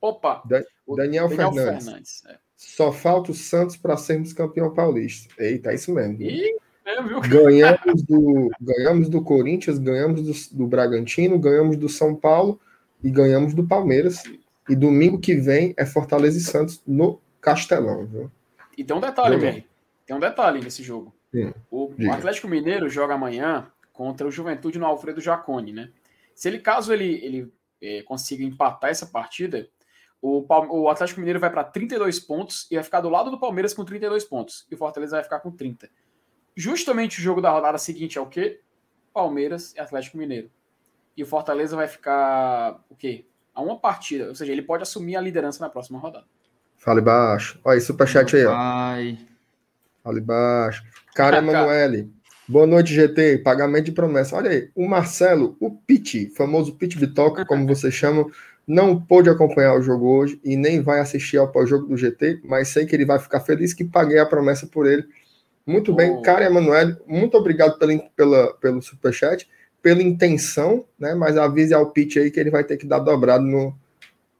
Opa! 0.00 0.42
Da, 0.46 0.62
Daniel, 0.88 1.28
Daniel, 1.28 1.28
Fernandes. 1.28 1.84
Fernandes 1.84 2.22
é. 2.26 2.38
Só 2.56 2.92
falta 2.92 3.30
o 3.30 3.34
Santos 3.34 3.76
para 3.76 3.96
sermos 3.96 4.32
campeão 4.32 4.72
paulista. 4.72 5.32
Eita, 5.38 5.72
é 5.72 5.74
isso 5.74 5.92
mesmo. 5.92 6.20
Ih, 6.20 6.56
é? 6.84 7.28
Ganhamos 7.28 8.02
do, 8.02 8.50
ganhamos 8.60 9.08
do 9.08 9.22
Corinthians, 9.22 9.78
ganhamos 9.78 10.22
do, 10.22 10.56
do 10.56 10.66
Bragantino, 10.66 11.38
ganhamos 11.38 11.76
do 11.76 11.88
São 11.88 12.14
Paulo 12.14 12.60
e 13.02 13.10
ganhamos 13.10 13.54
do 13.54 13.66
Palmeiras. 13.66 14.22
E 14.68 14.76
domingo 14.76 15.18
que 15.18 15.34
vem 15.34 15.74
é 15.76 15.86
Fortaleza 15.86 16.38
e 16.38 16.42
Santos 16.42 16.82
no 16.86 17.20
Castelão, 17.40 18.06
viu? 18.06 18.30
E 18.76 18.84
tem 18.84 18.96
um 18.96 19.00
detalhe, 19.00 19.36
velho. 19.36 19.64
Tem 20.06 20.16
um 20.16 20.20
detalhe 20.20 20.60
nesse 20.60 20.82
jogo. 20.82 21.14
Sim, 21.30 21.52
o 21.70 21.92
diga. 21.96 22.14
Atlético 22.14 22.48
Mineiro 22.48 22.88
joga 22.88 23.14
amanhã 23.14 23.70
contra 23.92 24.26
o 24.26 24.30
Juventude 24.30 24.78
no 24.78 24.86
Alfredo 24.86 25.20
Jacone, 25.20 25.72
né? 25.72 25.92
Se 26.34 26.48
ele, 26.48 26.58
caso 26.58 26.92
ele, 26.92 27.24
ele 27.24 27.52
é, 27.80 28.02
consiga 28.02 28.42
empatar 28.42 28.90
essa 28.90 29.06
partida, 29.06 29.68
o, 30.22 30.44
o 30.48 30.88
Atlético 30.88 31.20
Mineiro 31.20 31.40
vai 31.40 31.50
para 31.50 31.64
32 31.64 32.20
pontos 32.20 32.66
e 32.70 32.74
vai 32.74 32.84
ficar 32.84 33.00
do 33.00 33.08
lado 33.08 33.30
do 33.30 33.38
Palmeiras 33.38 33.72
com 33.72 33.84
32 33.84 34.24
pontos. 34.24 34.66
E 34.70 34.74
o 34.74 34.78
Fortaleza 34.78 35.16
vai 35.16 35.24
ficar 35.24 35.40
com 35.40 35.50
30. 35.50 35.88
Justamente 36.54 37.18
o 37.18 37.22
jogo 37.22 37.40
da 37.40 37.50
rodada 37.50 37.78
seguinte 37.78 38.18
é 38.18 38.20
o 38.20 38.26
quê? 38.26 38.60
Palmeiras 39.12 39.74
e 39.74 39.80
Atlético 39.80 40.18
Mineiro. 40.18 40.50
E 41.16 41.22
o 41.22 41.26
Fortaleza 41.26 41.74
vai 41.74 41.88
ficar 41.88 42.82
o 42.88 42.94
quê? 42.94 43.26
A 43.54 43.62
uma 43.62 43.78
partida. 43.78 44.28
Ou 44.28 44.34
seja, 44.34 44.52
ele 44.52 44.62
pode 44.62 44.82
assumir 44.82 45.16
a 45.16 45.20
liderança 45.20 45.60
na 45.60 45.70
próxima 45.70 45.98
rodada. 45.98 46.26
Fale 46.76 47.00
baixo. 47.00 47.60
Olha 47.64 47.74
aí, 47.74 47.80
superchat 47.80 48.36
aí, 48.36 48.46
ó. 48.46 48.54
Ai. 48.54 49.18
Ali 50.04 50.20
embaixo. 50.20 50.82
Cara 51.14 51.38
Emanuele. 51.38 52.10
Boa 52.48 52.66
noite, 52.66 52.92
GT. 52.92 53.38
Pagamento 53.38 53.84
de 53.84 53.92
promessa. 53.92 54.36
Olha 54.36 54.50
aí, 54.50 54.70
o 54.74 54.88
Marcelo, 54.88 55.56
o 55.60 55.70
Pit, 55.70 56.32
famoso 56.36 56.74
Pit 56.74 56.98
Bitoca, 56.98 57.44
como 57.44 57.66
você 57.66 57.90
chama, 57.90 58.26
não 58.66 59.00
pôde 59.00 59.30
acompanhar 59.30 59.74
o 59.74 59.82
jogo 59.82 60.06
hoje 60.06 60.40
e 60.44 60.56
nem 60.56 60.82
vai 60.82 61.00
assistir 61.00 61.36
ao 61.36 61.50
pós-jogo 61.50 61.86
do 61.86 61.96
GT, 61.96 62.40
mas 62.44 62.68
sei 62.68 62.86
que 62.86 62.94
ele 62.94 63.04
vai 63.04 63.18
ficar 63.18 63.40
feliz 63.40 63.72
que 63.72 63.84
paguei 63.84 64.18
a 64.18 64.26
promessa 64.26 64.66
por 64.66 64.86
ele. 64.86 65.04
Muito 65.66 65.92
bem, 65.94 66.10
oh. 66.10 66.22
cara 66.22 66.44
Emanuele, 66.44 66.96
muito 67.06 67.36
obrigado 67.36 67.78
pela, 67.78 67.98
pela, 68.16 68.54
pelo 68.54 68.82
superchat, 68.82 69.48
pela 69.80 70.02
intenção, 70.02 70.84
né? 70.98 71.14
Mas 71.14 71.36
avise 71.36 71.72
ao 71.72 71.90
Pit 71.90 72.18
aí 72.18 72.30
que 72.30 72.40
ele 72.40 72.50
vai 72.50 72.64
ter 72.64 72.76
que 72.76 72.86
dar 72.86 72.98
dobrado 72.98 73.44
no, 73.44 73.74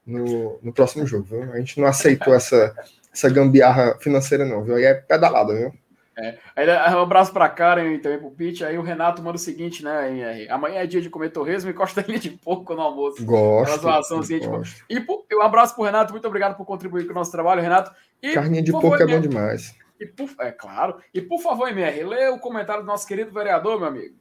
no, 0.05 0.59
no 0.63 0.73
próximo 0.73 1.07
jogo. 1.07 1.25
Viu? 1.31 1.53
A 1.53 1.59
gente 1.59 1.79
não 1.79 1.87
aceitou 1.87 2.35
essa 2.35 2.75
essa 3.13 3.29
gambiarra 3.29 3.97
financeira, 4.01 4.45
não, 4.45 4.63
viu? 4.63 4.77
Aí 4.77 4.85
é 4.85 4.95
pedalada, 4.95 5.55
viu? 5.55 5.75
É. 6.19 6.39
Aí, 6.55 6.95
um 6.95 7.01
abraço 7.01 7.33
para 7.33 7.49
Karen 7.49 7.95
e 7.95 7.99
também 7.99 8.19
pro 8.19 8.31
Pete. 8.31 8.65
Aí 8.65 8.77
o 8.77 8.83
Renato 8.83 9.23
manda 9.23 9.37
o 9.37 9.41
seguinte, 9.41 9.83
né? 9.83 10.47
Amanhã 10.51 10.81
é 10.81 10.87
dia 10.87 11.01
de 11.01 11.09
comer 11.09 11.31
torresmo 11.31 11.71
e 11.71 11.75
costelinha 11.75 12.19
de 12.19 12.31
porco 12.31 12.75
no 12.75 12.83
almoço. 12.83 13.25
Gosto. 13.25 13.81
Zoação, 13.81 14.19
assim, 14.19 14.39
tipo... 14.39 14.63
E 14.89 15.37
um 15.37 15.43
abraço 15.43 15.75
pro 15.75 15.85
Renato, 15.85 16.13
muito 16.13 16.27
obrigado 16.29 16.57
por 16.57 16.67
contribuir 16.67 17.07
com 17.07 17.13
o 17.13 17.15
nosso 17.15 17.33
trabalho, 17.33 17.63
Renato. 17.63 17.91
E, 18.23 18.33
Carninha 18.33 18.63
de 18.63 18.73
porco 18.73 19.03
é 19.03 19.07
bom 19.07 19.21
demais. 19.21 19.75
E 19.99 20.07
por, 20.07 20.29
é 20.41 20.51
claro. 20.51 20.97
E 21.13 21.21
por 21.21 21.41
favor, 21.41 21.69
MR, 21.69 22.05
lê 22.05 22.29
o 22.29 22.39
comentário 22.39 22.83
do 22.83 22.87
nosso 22.87 23.07
querido 23.07 23.33
vereador, 23.33 23.79
meu 23.79 23.89
amigo. 23.89 24.15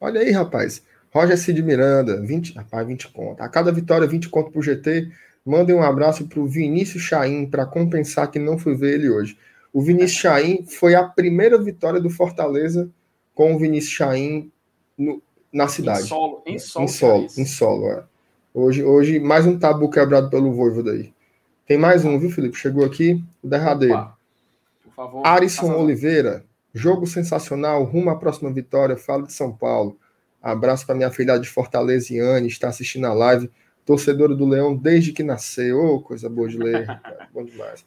Olha 0.00 0.20
aí, 0.20 0.30
rapaz. 0.30 0.82
Roger 1.10 1.38
Cid 1.38 1.62
Miranda, 1.62 2.20
20, 2.20 2.54
rapaz, 2.54 2.86
20 2.86 3.08
conto. 3.08 3.42
A 3.42 3.48
cada 3.48 3.72
vitória, 3.72 4.06
20 4.06 4.28
conto 4.28 4.50
pro 4.50 4.62
GT. 4.62 5.10
Mandem 5.44 5.74
um 5.74 5.82
abraço 5.82 6.26
para 6.26 6.40
o 6.40 6.46
Vinícius 6.46 7.02
Chaim 7.02 7.46
para 7.46 7.64
compensar 7.64 8.30
que 8.30 8.38
não 8.38 8.58
fui 8.58 8.74
ver 8.74 8.94
ele 8.94 9.08
hoje. 9.08 9.38
O 9.76 9.82
Vinícius 9.82 10.12
Chaim 10.12 10.64
foi 10.64 10.94
a 10.94 11.04
primeira 11.04 11.62
vitória 11.62 12.00
do 12.00 12.08
Fortaleza 12.08 12.90
com 13.34 13.54
o 13.54 13.58
Vinícius 13.58 13.92
Chaim 13.92 14.50
no, 14.96 15.22
na 15.52 15.68
cidade. 15.68 16.04
Em 16.04 16.06
solo, 16.06 16.42
em 16.46 16.58
solo. 16.58 16.84
Em 16.86 16.88
solo, 16.88 17.26
em 17.36 17.44
solo 17.44 17.86
é. 17.90 18.04
Hoje, 18.54 18.82
hoje, 18.82 19.20
mais 19.20 19.44
um 19.44 19.58
tabu 19.58 19.90
quebrado 19.90 20.30
pelo 20.30 20.50
Voivo 20.50 20.82
daí. 20.82 21.12
Tem 21.66 21.76
mais 21.76 22.06
um, 22.06 22.18
viu, 22.18 22.30
Felipe? 22.30 22.56
Chegou 22.56 22.86
aqui, 22.86 23.22
o 23.42 23.48
derradeiro. 23.48 23.96
Opa. 23.96 24.18
Por 24.82 24.92
favor. 24.94 25.26
Arisson 25.26 25.70
Oliveira, 25.74 26.46
jogo 26.72 27.06
sensacional, 27.06 27.84
rumo 27.84 28.08
à 28.08 28.16
próxima 28.16 28.50
vitória, 28.50 28.96
fala 28.96 29.24
de 29.24 29.34
São 29.34 29.52
Paulo. 29.52 29.98
Abraço 30.42 30.86
para 30.86 30.94
minha 30.94 31.10
filha 31.10 31.36
de 31.36 31.50
Fortaleza, 31.50 32.14
Iane, 32.14 32.48
está 32.48 32.68
assistindo 32.68 33.06
a 33.06 33.12
live 33.12 33.50
torcedora 33.84 34.34
do 34.34 34.48
Leão 34.48 34.74
desde 34.74 35.12
que 35.12 35.22
nasceu. 35.22 35.78
Oh, 35.78 36.00
coisa 36.00 36.30
boa 36.30 36.48
de 36.48 36.56
ler, 36.56 36.86
bom 37.30 37.44
demais. 37.44 37.84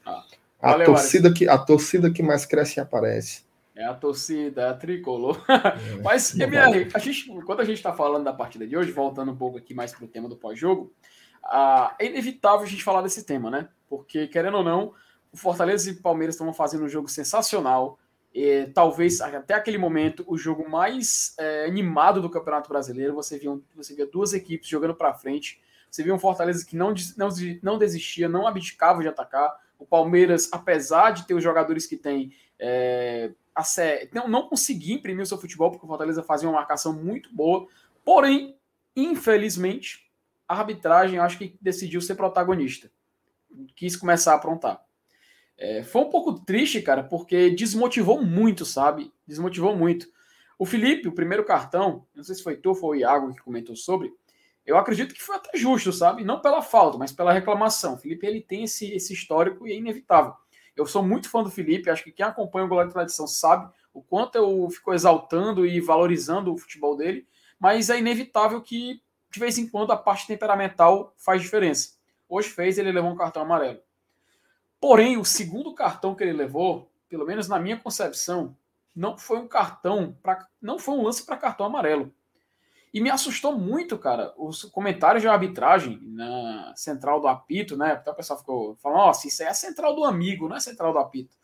A, 0.62 0.72
valeu, 0.72 0.88
torcida 0.88 1.34
que, 1.34 1.48
a 1.48 1.58
torcida 1.58 2.12
que 2.12 2.22
mais 2.22 2.46
cresce 2.46 2.80
e 2.80 2.82
aparece. 2.82 3.44
É 3.76 3.86
a 3.86 3.94
torcida, 3.94 4.64
é 4.64 4.70
a 4.70 4.74
tricolor. 4.74 5.42
É, 5.48 5.96
Mas, 6.04 6.38
MR, 6.38 6.90
a 6.94 7.00
gente, 7.00 7.30
quando 7.46 7.62
a 7.62 7.66
gente 7.66 7.78
está 7.78 7.94
falando 7.94 8.26
da 8.26 8.34
partida 8.34 8.68
de 8.68 8.76
hoje, 8.76 8.92
voltando 8.92 9.32
um 9.32 9.38
pouco 9.38 9.58
aqui 9.58 9.74
mais 9.74 9.94
para 9.94 10.04
o 10.04 10.08
tema 10.08 10.28
do 10.28 10.36
pós-jogo, 10.36 10.92
ah, 11.44 11.96
é 11.98 12.06
inevitável 12.06 12.66
a 12.66 12.70
gente 12.70 12.84
falar 12.84 13.02
desse 13.02 13.24
tema, 13.24 13.50
né? 13.50 13.70
Porque, 13.88 14.28
querendo 14.28 14.58
ou 14.58 14.64
não, 14.64 14.94
o 15.32 15.38
Fortaleza 15.38 15.90
e 15.90 15.94
o 15.94 16.02
Palmeiras 16.02 16.36
estão 16.36 16.52
fazendo 16.54 16.84
um 16.84 16.90
jogo 16.90 17.08
sensacional. 17.08 17.98
E, 18.36 18.66
talvez 18.74 19.22
até 19.22 19.54
aquele 19.54 19.78
momento 19.78 20.26
o 20.28 20.38
jogo 20.38 20.70
mais 20.70 21.34
é, 21.40 21.66
animado 21.66 22.22
do 22.22 22.30
Campeonato 22.30 22.70
Brasileiro. 22.70 23.16
Você 23.16 23.40
via, 23.40 23.58
você 23.76 23.96
via 23.96 24.06
duas 24.06 24.34
equipes 24.34 24.68
jogando 24.68 24.94
para 24.94 25.14
frente 25.14 25.60
você 25.90 26.04
viu 26.04 26.14
um 26.14 26.20
Fortaleza 26.20 26.66
que 26.66 26.76
não, 26.76 26.94
não, 27.18 27.30
não 27.62 27.78
desistia, 27.78 28.30
não 28.30 28.46
abdicava 28.46 29.02
de 29.02 29.08
atacar. 29.08 29.52
O 29.80 29.86
Palmeiras, 29.86 30.50
apesar 30.52 31.12
de 31.12 31.26
ter 31.26 31.34
os 31.34 31.44
jogadores 31.44 31.88
que 31.88 31.98
tem, 31.98 32.32
é, 32.60 33.32
não, 34.14 34.28
não 34.28 34.48
conseguia 34.48 34.94
imprimir 34.94 35.24
o 35.24 35.26
seu 35.26 35.38
futebol, 35.38 35.72
porque 35.72 35.86
o 35.86 35.90
Fortaleza 35.90 36.22
fazia 36.22 36.48
uma 36.48 36.60
marcação 36.60 36.94
muito 36.94 37.34
boa. 37.34 37.68
Porém, 38.04 38.56
infelizmente, 38.96 40.12
a 40.48 40.56
arbitragem 40.60 41.20
acho 41.20 41.38
que 41.38 41.58
decidiu 41.62 42.02
ser 42.02 42.16
protagonista. 42.16 42.92
Quis 43.76 43.96
começar 43.96 44.34
a 44.34 44.36
aprontar. 44.36 44.84
É, 45.58 45.84
foi 45.84 46.02
um 46.02 46.10
pouco 46.10 46.40
triste, 46.40 46.82
cara, 46.82 47.04
porque 47.04 47.50
desmotivou 47.50 48.24
muito, 48.24 48.66
sabe? 48.66 49.12
Desmotivou 49.28 49.76
muito. 49.76 50.08
O 50.58 50.66
Felipe, 50.66 51.08
o 51.08 51.14
primeiro 51.14 51.46
cartão, 51.46 52.06
não 52.16 52.24
sei 52.24 52.36
se 52.36 52.44
foi 52.44 52.58
tu 52.58 52.70
ou 52.70 52.76
foi 52.76 52.98
o 52.98 53.00
Iago 53.00 53.34
que 53.34 53.42
comentou 53.42 53.76
sobre, 53.76 54.14
eu 54.70 54.78
acredito 54.78 55.16
que 55.16 55.22
foi 55.22 55.36
até 55.36 55.58
justo, 55.58 55.92
sabe? 55.92 56.24
Não 56.24 56.40
pela 56.40 56.62
falta, 56.62 56.96
mas 56.96 57.12
pela 57.12 57.34
reclamação. 57.34 57.96
O 57.96 57.98
Felipe 57.98 58.28
ele 58.28 58.40
tem 58.40 58.66
esse, 58.66 58.94
esse 58.94 59.14
histórico 59.14 59.68
e 59.68 59.72
é 59.72 59.76
inevitável. 59.76 60.36
Eu 60.76 60.86
sou 60.86 61.02
muito 61.02 61.28
fã 61.28 61.42
do 61.42 61.50
Felipe, 61.50 61.90
acho 61.90 62.04
que 62.04 62.12
quem 62.12 62.24
acompanha 62.24 62.66
o 62.66 62.70
Goleiro 62.70 62.90
de 62.90 62.94
Tradição 62.94 63.26
sabe 63.26 63.68
o 63.92 64.04
quanto 64.04 64.36
eu 64.36 64.70
fico 64.70 64.94
exaltando 64.94 65.66
e 65.66 65.82
valorizando 65.82 66.54
o 66.54 66.58
futebol 66.58 66.96
dele, 66.96 67.28
mas 67.60 67.90
é 67.90 67.98
inevitável 67.98 68.62
que, 68.62 69.02
de 69.32 69.40
vez 69.40 69.58
em 69.58 69.68
quando, 69.68 69.92
a 69.92 69.98
parte 69.98 70.28
temperamental 70.28 71.16
faz 71.18 71.42
diferença. 71.42 71.96
Hoje 72.30 72.50
fez, 72.50 72.78
ele 72.78 72.92
levou 72.92 73.10
um 73.10 73.18
cartão 73.18 73.42
amarelo. 73.42 73.80
Porém, 74.80 75.18
o 75.18 75.26
segundo 75.26 75.74
cartão 75.74 76.14
que 76.14 76.24
ele 76.24 76.32
levou, 76.32 76.92
pelo 77.10 77.26
menos 77.26 77.48
na 77.48 77.58
minha 77.58 77.78
concepção, 77.78 78.56
não 78.96 79.18
foi 79.18 79.40
um 79.40 79.48
cartão 79.48 80.16
para 80.22 80.48
não 80.62 80.78
foi 80.78 80.94
um 80.94 81.04
lance 81.04 81.26
para 81.26 81.38
cartão 81.38 81.66
amarelo. 81.66 82.14
E 82.94 83.00
me 83.00 83.10
assustou 83.10 83.58
muito, 83.58 83.98
cara, 83.98 84.34
os 84.36 84.64
comentários 84.64 85.22
de 85.22 85.28
arbitragem 85.28 86.00
na 86.02 86.74
central 86.76 87.22
do 87.22 87.28
apito, 87.28 87.78
né? 87.78 87.98
Então 88.02 88.14
o 88.14 88.16
pessoal 88.16 88.40
ficou 88.40 88.76
falando, 88.78 88.98
nossa, 89.00 89.28
isso 89.28 89.44
é 89.44 89.48
a 89.48 89.54
central 89.54 89.96
do 89.96 90.04
amigo, 90.04 90.50
não 90.50 90.56
é 90.56 90.60
central 90.60 90.92
do 90.92 90.98
apito. 90.98 91.38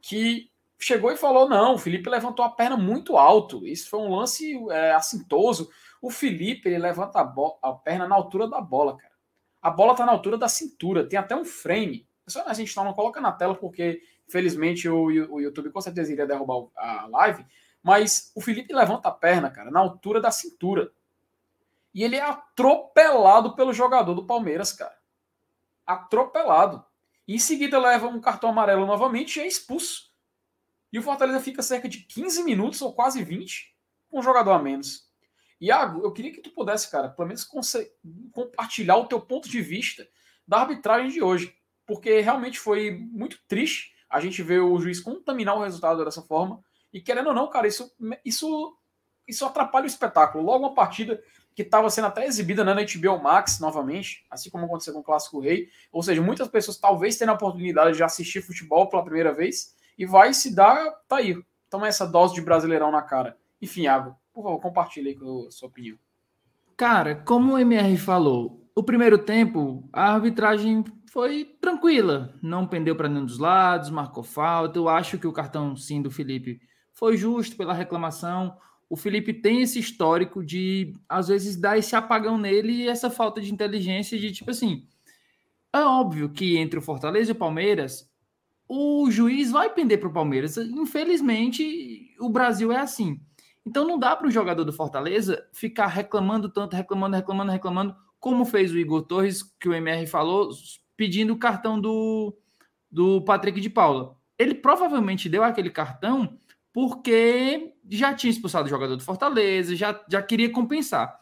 Que 0.00 0.50
chegou 0.78 1.10
e 1.10 1.16
falou: 1.16 1.48
não, 1.48 1.74
o 1.74 1.78
Felipe 1.78 2.08
levantou 2.08 2.44
a 2.44 2.50
perna 2.50 2.76
muito 2.76 3.16
alto. 3.16 3.66
Isso 3.66 3.90
foi 3.90 4.00
um 4.00 4.14
lance 4.14 4.56
é, 4.70 4.92
assintoso. 4.92 5.70
O 6.00 6.10
Felipe 6.10 6.68
ele 6.68 6.78
levanta 6.78 7.20
a, 7.20 7.68
a, 7.68 7.72
perna 7.72 8.06
na 8.06 8.14
altura 8.14 8.48
da 8.48 8.60
bola, 8.60 8.96
cara. 8.96 9.14
A 9.60 9.70
bola 9.70 9.94
tá 9.94 10.06
na 10.06 10.12
altura 10.12 10.38
da 10.38 10.48
cintura, 10.48 11.08
tem 11.08 11.18
até 11.18 11.34
um 11.34 11.44
frame. 11.44 12.06
Só 12.26 12.44
a 12.46 12.54
gente 12.54 12.76
não 12.76 12.92
coloca 12.92 13.20
na 13.20 13.32
tela 13.32 13.54
porque, 13.54 14.00
infelizmente, 14.28 14.88
o, 14.88 15.04
o 15.04 15.40
YouTube 15.40 15.70
com 15.70 15.80
certeza 15.80 16.12
iria 16.12 16.26
derrubar 16.26 16.68
a 16.76 17.06
live. 17.08 17.44
Mas 17.82 18.32
o 18.34 18.40
Felipe 18.40 18.74
levanta 18.74 19.08
a 19.08 19.12
perna, 19.12 19.50
cara, 19.50 19.70
na 19.70 19.80
altura 19.80 20.20
da 20.20 20.30
cintura. 20.30 20.92
E 21.94 22.02
ele 22.02 22.16
é 22.16 22.22
atropelado 22.22 23.54
pelo 23.54 23.72
jogador 23.72 24.14
do 24.14 24.26
Palmeiras, 24.26 24.72
cara. 24.72 24.96
Atropelado. 25.86 26.84
E 27.26 27.34
em 27.34 27.38
seguida 27.38 27.78
leva 27.78 28.06
um 28.06 28.20
cartão 28.20 28.50
amarelo 28.50 28.86
novamente 28.86 29.38
e 29.38 29.42
é 29.42 29.46
expulso. 29.46 30.10
E 30.92 30.98
o 30.98 31.02
Fortaleza 31.02 31.40
fica 31.40 31.62
cerca 31.62 31.88
de 31.88 31.98
15 32.00 32.42
minutos 32.42 32.80
ou 32.80 32.94
quase 32.94 33.22
20 33.22 33.76
com 34.08 34.18
um 34.18 34.22
jogador 34.22 34.52
a 34.52 34.58
menos. 34.58 35.08
Iago, 35.60 36.02
eu 36.02 36.12
queria 36.12 36.32
que 36.32 36.40
tu 36.40 36.50
pudesse, 36.50 36.90
cara, 36.90 37.08
pelo 37.08 37.28
menos 37.28 37.46
compartilhar 38.32 38.96
o 38.96 39.06
teu 39.06 39.20
ponto 39.20 39.48
de 39.48 39.60
vista 39.60 40.08
da 40.46 40.60
arbitragem 40.60 41.10
de 41.10 41.22
hoje. 41.22 41.54
Porque 41.86 42.20
realmente 42.20 42.58
foi 42.58 42.92
muito 42.92 43.38
triste 43.46 43.94
a 44.08 44.20
gente 44.20 44.42
ver 44.42 44.60
o 44.60 44.78
juiz 44.80 45.00
contaminar 45.00 45.56
o 45.56 45.62
resultado 45.62 46.04
dessa 46.04 46.22
forma. 46.22 46.62
E 46.92 47.00
querendo 47.00 47.28
ou 47.28 47.34
não, 47.34 47.48
cara, 47.48 47.66
isso, 47.66 47.92
isso, 48.24 48.76
isso 49.26 49.44
atrapalha 49.44 49.84
o 49.84 49.88
espetáculo. 49.88 50.44
Logo 50.44 50.66
uma 50.66 50.74
partida 50.74 51.22
que 51.54 51.62
estava 51.62 51.90
sendo 51.90 52.06
até 52.06 52.24
exibida 52.24 52.64
né, 52.64 52.72
na 52.72 52.82
HBO 52.82 53.20
Max 53.20 53.58
novamente, 53.58 54.24
assim 54.30 54.48
como 54.48 54.64
aconteceu 54.64 54.94
com 54.94 55.00
o 55.00 55.02
Clássico 55.02 55.40
Rei. 55.40 55.68
Ou 55.90 56.02
seja, 56.02 56.22
muitas 56.22 56.48
pessoas 56.48 56.78
talvez 56.78 57.16
tenham 57.16 57.32
a 57.32 57.36
oportunidade 57.36 57.96
de 57.96 58.02
assistir 58.02 58.40
futebol 58.42 58.88
pela 58.88 59.02
primeira 59.02 59.34
vez 59.34 59.74
e 59.98 60.06
vai 60.06 60.32
se 60.32 60.54
dar, 60.54 60.90
tá 61.08 61.16
aí. 61.16 61.36
Toma 61.68 61.88
essa 61.88 62.06
dose 62.06 62.34
de 62.34 62.40
brasileirão 62.40 62.92
na 62.92 63.02
cara. 63.02 63.36
Enfim, 63.60 63.82
Iago, 63.82 64.16
por 64.32 64.44
favor, 64.44 64.60
compartilhe 64.60 65.08
aí 65.08 65.14
com 65.16 65.46
a 65.48 65.50
sua 65.50 65.68
opinião. 65.68 65.98
Cara, 66.76 67.16
como 67.16 67.54
o 67.54 67.58
MR 67.58 67.96
falou, 67.96 68.70
o 68.72 68.84
primeiro 68.84 69.18
tempo 69.18 69.88
a 69.92 70.12
arbitragem 70.12 70.84
foi 71.10 71.44
tranquila, 71.60 72.32
não 72.40 72.68
pendeu 72.68 72.94
para 72.94 73.08
nenhum 73.08 73.26
dos 73.26 73.38
lados, 73.38 73.90
marcou 73.90 74.22
falta. 74.22 74.78
Eu 74.78 74.88
acho 74.88 75.18
que 75.18 75.26
o 75.26 75.32
cartão 75.32 75.74
sim 75.74 76.00
do 76.00 76.08
Felipe 76.08 76.60
foi 76.98 77.16
justo 77.16 77.56
pela 77.56 77.72
reclamação. 77.72 78.56
O 78.90 78.96
Felipe 78.96 79.32
tem 79.32 79.62
esse 79.62 79.78
histórico 79.78 80.44
de, 80.44 80.92
às 81.08 81.28
vezes, 81.28 81.56
dar 81.56 81.78
esse 81.78 81.94
apagão 81.94 82.36
nele 82.36 82.72
e 82.72 82.88
essa 82.88 83.08
falta 83.08 83.40
de 83.40 83.52
inteligência 83.52 84.18
de 84.18 84.32
tipo 84.32 84.50
assim. 84.50 84.84
É 85.72 85.80
óbvio 85.80 86.28
que 86.28 86.56
entre 86.56 86.76
o 86.76 86.82
Fortaleza 86.82 87.30
e 87.30 87.32
o 87.32 87.38
Palmeiras, 87.38 88.10
o 88.66 89.08
juiz 89.12 89.52
vai 89.52 89.70
pender 89.70 90.00
para 90.00 90.08
o 90.08 90.12
Palmeiras. 90.12 90.56
Infelizmente, 90.56 92.16
o 92.18 92.28
Brasil 92.28 92.72
é 92.72 92.80
assim. 92.80 93.20
Então 93.64 93.86
não 93.86 93.96
dá 93.96 94.16
para 94.16 94.26
o 94.26 94.30
jogador 94.30 94.64
do 94.64 94.72
Fortaleza 94.72 95.46
ficar 95.52 95.86
reclamando 95.86 96.48
tanto, 96.48 96.74
reclamando, 96.74 97.14
reclamando, 97.14 97.52
reclamando, 97.52 97.96
como 98.18 98.44
fez 98.44 98.72
o 98.72 98.78
Igor 98.78 99.02
Torres, 99.02 99.44
que 99.60 99.68
o 99.68 99.74
MR 99.74 100.04
falou, 100.08 100.50
pedindo 100.96 101.32
o 101.32 101.38
cartão 101.38 101.80
do, 101.80 102.36
do 102.90 103.22
Patrick 103.22 103.60
de 103.60 103.70
Paula. 103.70 104.16
Ele 104.36 104.54
provavelmente 104.54 105.28
deu 105.28 105.44
aquele 105.44 105.70
cartão 105.70 106.36
porque 106.72 107.72
já 107.88 108.14
tinha 108.14 108.30
expulsado 108.30 108.66
o 108.66 108.70
jogador 108.70 108.96
do 108.96 109.02
Fortaleza, 109.02 109.74
já, 109.74 110.00
já 110.08 110.22
queria 110.22 110.50
compensar. 110.50 111.18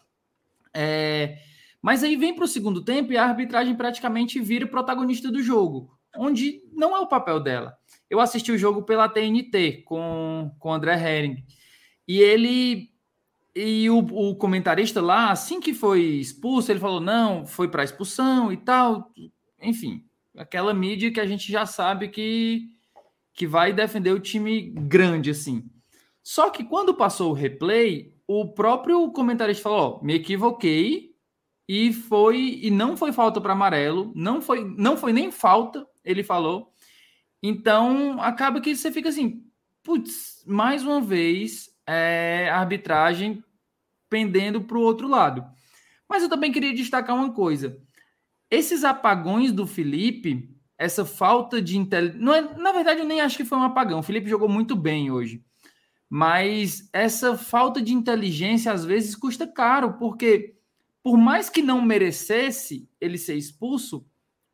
É, 0.75 1.39
mas 1.81 2.03
aí 2.03 2.17
vem 2.17 2.35
para 2.35 2.45
o 2.45 2.49
segundo 2.49 2.85
tempo 2.85 3.13
e 3.13 3.17
a 3.17 3.25
arbitragem 3.25 3.75
praticamente 3.75 4.41
vira 4.41 4.67
protagonista 4.67 5.31
do 5.31 5.43
jogo, 5.43 5.97
onde 6.17 6.63
não 6.73 6.97
é 6.97 7.01
o 7.01 7.07
papel 7.07 7.41
dela. 7.41 7.77
Eu 8.11 8.21
assisti 8.21 8.53
o 8.53 8.59
jogo 8.59 8.83
pela 8.83 9.09
TNT 9.09 9.83
com 9.85 10.51
o 10.61 10.73
André 10.73 10.95
Hering 10.95 11.45
e 12.07 12.21
ele 12.21 12.91
e 13.55 13.89
o, 13.89 13.99
o, 13.99 14.37
comentarista 14.37 15.01
lá, 15.01 15.31
assim 15.31 15.61
que 15.61 15.73
foi 15.73 16.03
expulso, 16.03 16.71
ele 16.71 16.79
falou: 16.79 17.01
não, 17.01 17.47
foi 17.47 17.69
para 17.69 17.85
expulsão 17.85 18.53
e 18.53 18.57
tal. 18.59 19.11
Enfim, 19.63 20.05
aquela 20.37 20.75
mídia 20.75 21.11
que 21.11 21.21
a 21.21 21.27
gente 21.27 21.51
já 21.51 21.65
sabe 21.65 22.09
que 22.09 22.76
que 23.37 23.47
vai 23.47 23.73
defender 23.73 24.13
o 24.13 24.19
time 24.19 24.63
grande, 24.71 25.31
assim. 25.31 25.69
Só 26.23 26.49
que 26.49 26.65
quando 26.65 26.95
passou 26.95 27.31
o 27.31 27.35
replay, 27.35 28.17
o 28.27 28.53
próprio 28.53 29.13
comentarista 29.13 29.63
falou: 29.63 30.01
ó, 30.01 30.05
me 30.05 30.15
equivoquei 30.15 31.15
e 31.69 31.93
foi 31.93 32.59
e 32.63 32.71
não 32.71 32.97
foi 32.97 33.13
falta 33.13 33.41
para 33.41 33.53
amarelo, 33.53 34.11
não 34.17 34.41
foi 34.41 34.65
não 34.65 34.97
foi 34.97 35.13
nem 35.13 35.31
falta, 35.31 35.87
ele 36.03 36.25
falou. 36.25 36.73
Então 37.43 38.21
acaba 38.21 38.61
que 38.61 38.75
você 38.75 38.91
fica 38.91 39.11
assim, 39.11 39.45
putz, 39.85 40.43
mais 40.47 40.83
uma 40.83 41.01
vez 41.01 41.69
é, 41.87 42.49
a 42.51 42.59
arbitragem 42.59 43.45
pendendo 44.09 44.63
para 44.63 44.79
o 44.79 44.83
outro 44.83 45.07
lado. 45.07 45.45
Mas 46.09 46.23
eu 46.23 46.29
também 46.29 46.51
queria 46.51 46.75
destacar 46.75 47.15
uma 47.15 47.33
coisa: 47.33 47.79
esses 48.51 48.83
apagões 48.83 49.53
do 49.53 49.67
Felipe 49.67 50.56
essa 50.79 51.05
falta 51.05 51.61
de 51.61 51.79
inteligência. 51.79 52.35
É, 52.35 52.59
na 52.59 52.73
verdade, 52.73 53.01
eu 53.01 53.07
nem 53.07 53.21
acho 53.21 53.37
que 53.37 53.45
foi 53.45 53.59
um 53.59 53.63
apagão. 53.63 54.01
O 54.01 54.03
Felipe 54.03 54.29
jogou 54.29 54.49
muito 54.49 54.77
bem 54.77 55.11
hoje. 55.11 55.43
Mas 56.09 56.89
essa 56.93 57.37
falta 57.37 57.83
de 57.83 57.93
inteligência 57.93 58.73
às 58.73 58.85
vezes 58.85 59.17
custa 59.17 59.47
caro, 59.47 59.95
porque 59.95 60.57
por 61.03 61.17
mais 61.17 61.49
que 61.49 61.63
não 61.63 61.83
merecesse 61.83 62.89
ele 63.01 63.19
ser 63.19 63.35
expulso, 63.35 64.07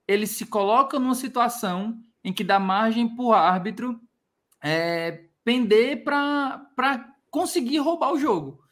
ele 0.06 0.26
se 0.26 0.46
coloca 0.46 0.98
numa 0.98 1.14
situação 1.14 1.98
em 2.24 2.32
que 2.32 2.44
dá 2.44 2.58
margem 2.58 3.08
para 3.14 3.24
o 3.24 3.32
árbitro 3.32 4.00
é, 4.62 5.24
pender 5.44 6.04
para 6.04 7.14
conseguir 7.30 7.78
roubar 7.78 8.12
o 8.12 8.18
jogo. 8.18 8.62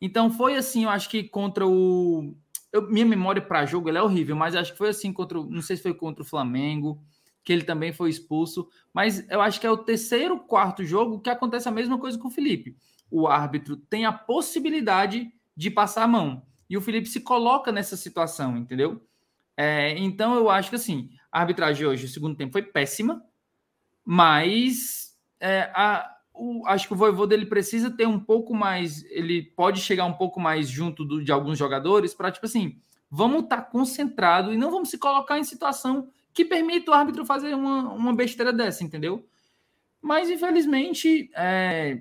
Então 0.00 0.30
foi 0.30 0.56
assim, 0.56 0.84
eu 0.84 0.90
acho 0.90 1.08
que 1.08 1.24
contra 1.24 1.66
o, 1.66 2.34
eu, 2.72 2.88
minha 2.90 3.06
memória 3.06 3.42
para 3.42 3.66
jogo 3.66 3.90
é 3.90 4.02
horrível, 4.02 4.36
mas 4.36 4.54
acho 4.54 4.72
que 4.72 4.78
foi 4.78 4.90
assim 4.90 5.12
contra, 5.12 5.38
não 5.42 5.62
sei 5.62 5.76
se 5.76 5.82
foi 5.82 5.94
contra 5.94 6.22
o 6.22 6.26
Flamengo, 6.26 7.02
que 7.42 7.52
ele 7.52 7.62
também 7.62 7.92
foi 7.92 8.10
expulso, 8.10 8.68
mas 8.92 9.28
eu 9.30 9.40
acho 9.40 9.60
que 9.60 9.66
é 9.66 9.70
o 9.70 9.76
terceiro, 9.76 10.38
quarto 10.38 10.84
jogo 10.84 11.20
que 11.20 11.30
acontece 11.30 11.68
a 11.68 11.72
mesma 11.72 11.98
coisa 11.98 12.18
com 12.18 12.28
o 12.28 12.30
Felipe. 12.30 12.76
O 13.10 13.26
árbitro 13.26 13.76
tem 13.76 14.04
a 14.04 14.12
possibilidade 14.12 15.32
de 15.56 15.70
passar 15.70 16.04
a 16.04 16.08
mão 16.08 16.42
e 16.68 16.76
o 16.76 16.80
Felipe 16.80 17.08
se 17.08 17.20
coloca 17.20 17.72
nessa 17.72 17.96
situação, 17.96 18.56
entendeu? 18.56 19.04
É, 19.56 19.98
então 19.98 20.34
eu 20.36 20.48
acho 20.48 20.70
que 20.70 20.76
assim, 20.76 21.10
a 21.32 21.40
arbitragem 21.40 21.86
hoje, 21.86 22.06
o 22.06 22.08
segundo 22.08 22.36
tempo 22.36 22.52
foi 22.52 22.62
péssima, 22.62 23.22
mas 24.04 25.16
é, 25.40 25.70
a, 25.74 26.08
o, 26.40 26.66
acho 26.66 26.88
que 26.88 26.94
o 26.94 26.96
Voivô 26.96 27.26
dele 27.26 27.44
precisa 27.44 27.90
ter 27.90 28.06
um 28.06 28.18
pouco 28.18 28.54
mais, 28.54 29.04
ele 29.10 29.42
pode 29.42 29.80
chegar 29.80 30.06
um 30.06 30.14
pouco 30.14 30.40
mais 30.40 30.68
junto 30.68 31.04
do, 31.04 31.22
de 31.22 31.30
alguns 31.30 31.58
jogadores 31.58 32.14
para, 32.14 32.30
tipo 32.30 32.46
assim, 32.46 32.78
vamos 33.10 33.44
estar 33.44 33.58
tá 33.58 33.62
concentrado 33.62 34.52
e 34.52 34.56
não 34.56 34.70
vamos 34.70 34.88
se 34.88 34.96
colocar 34.96 35.38
em 35.38 35.44
situação 35.44 36.08
que 36.32 36.44
permita 36.44 36.90
o 36.90 36.94
árbitro 36.94 37.26
fazer 37.26 37.54
uma, 37.54 37.92
uma 37.92 38.14
besteira 38.14 38.54
dessa, 38.54 38.82
entendeu? 38.82 39.26
Mas, 40.00 40.30
infelizmente, 40.30 41.30
é, 41.34 42.00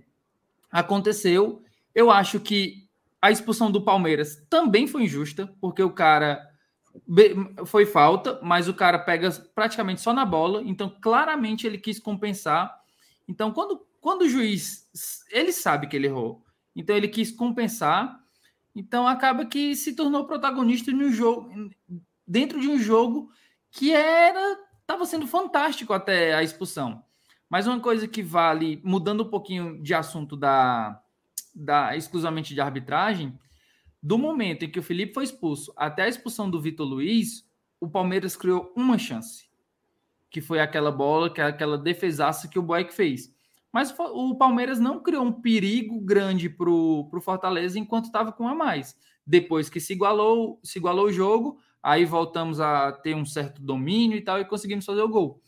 aconteceu. 0.71 1.62
Eu 1.93 2.10
acho 2.10 2.39
que 2.39 2.88
a 3.21 3.32
expulsão 3.32 3.69
do 3.69 3.84
Palmeiras 3.84 4.41
também 4.49 4.88
foi 4.88 5.04
injusta, 5.04 5.54
porque 5.60 5.84
o 5.84 5.91
cara 5.91 6.47
foi 7.65 7.86
falta, 7.86 8.39
mas 8.41 8.69
o 8.69 8.73
cara 8.73 8.97
pega 8.97 9.30
praticamente 9.54 9.99
só 9.99 10.13
na 10.13 10.23
bola, 10.23 10.63
então 10.63 10.95
claramente 11.02 11.67
ele 11.67 11.78
quis 11.78 11.99
compensar. 11.99 12.73
Então, 13.28 13.52
quando 13.52 13.88
quando 13.99 14.21
o 14.21 14.29
juiz, 14.29 14.89
ele 15.29 15.51
sabe 15.51 15.88
que 15.88 15.95
ele 15.95 16.07
errou, 16.07 16.43
então 16.75 16.95
ele 16.95 17.07
quis 17.07 17.31
compensar, 17.31 18.19
então 18.75 19.07
acaba 19.07 19.45
que 19.45 19.75
se 19.75 19.93
tornou 19.93 20.25
protagonista 20.25 20.91
no 20.91 21.12
jogo, 21.12 21.49
dentro 22.27 22.59
de 22.59 22.67
um 22.67 22.77
jogo 22.77 23.31
que 23.71 23.91
era 23.91 24.57
estava 24.81 25.05
sendo 25.05 25.27
fantástico 25.27 25.93
até 25.93 26.33
a 26.33 26.41
expulsão. 26.41 27.03
Mas 27.47 27.67
uma 27.67 27.79
coisa 27.79 28.07
que 28.07 28.23
vale, 28.23 28.81
mudando 28.83 29.23
um 29.23 29.29
pouquinho 29.29 29.81
de 29.83 29.93
assunto 29.93 30.35
da, 30.35 30.99
da 31.53 31.95
exclusivamente 31.95 32.55
de 32.55 32.62
arbitragem, 32.62 33.38
do 34.01 34.17
momento 34.17 34.65
em 34.65 34.69
que 34.69 34.79
o 34.79 34.83
Felipe 34.83 35.13
foi 35.13 35.25
expulso 35.25 35.71
até 35.75 36.03
a 36.03 36.07
expulsão 36.07 36.49
do 36.49 36.59
Vitor 36.59 36.88
Luiz, 36.88 37.47
o 37.79 37.88
Palmeiras 37.88 38.35
criou 38.35 38.73
uma 38.75 38.97
chance, 38.97 39.47
que 40.29 40.41
foi 40.41 40.59
aquela 40.59 40.91
bola, 40.91 41.31
que 41.31 41.39
é 41.39 41.45
aquela 41.45 41.77
defesaça 41.77 42.47
que 42.47 42.57
o 42.57 42.63
Boeck 42.63 42.93
fez. 42.93 43.33
Mas 43.71 43.93
o 43.97 44.36
Palmeiras 44.36 44.79
não 44.79 45.01
criou 45.01 45.23
um 45.23 45.32
perigo 45.32 46.01
grande 46.01 46.49
para 46.49 46.69
o 46.69 47.21
Fortaleza 47.21 47.77
enquanto 47.77 48.05
estava 48.05 48.32
com 48.32 48.47
a 48.47 48.55
mais. 48.55 48.95
Depois 49.25 49.69
que 49.69 49.79
se 49.79 49.93
igualou, 49.93 50.60
se 50.63 50.79
igualou 50.79 51.05
o 51.05 51.13
jogo, 51.13 51.60
aí 51.84 52.03
voltamos 52.03 52.60
a 52.60 52.91
ter 52.91 53.15
um 53.15 53.25
certo 53.25 53.62
domínio 53.62 54.17
e 54.17 54.21
tal, 54.21 54.39
e 54.39 54.45
conseguimos 54.45 54.86
fazer 54.86 55.01
o 55.01 55.10
gol. 55.10 55.41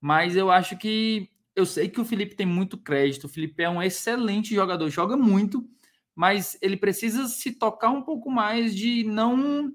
Mas 0.00 0.36
eu 0.36 0.50
acho 0.50 0.76
que. 0.78 1.30
Eu 1.56 1.66
sei 1.66 1.88
que 1.88 2.00
o 2.00 2.04
Felipe 2.04 2.36
tem 2.36 2.46
muito 2.46 2.78
crédito. 2.78 3.24
O 3.24 3.28
Felipe 3.28 3.64
é 3.64 3.68
um 3.68 3.82
excelente 3.82 4.54
jogador, 4.54 4.88
joga 4.88 5.16
muito, 5.16 5.68
mas 6.14 6.56
ele 6.62 6.76
precisa 6.76 7.26
se 7.26 7.50
tocar 7.50 7.90
um 7.90 8.02
pouco 8.02 8.30
mais 8.30 8.74
de 8.74 9.02
não 9.02 9.72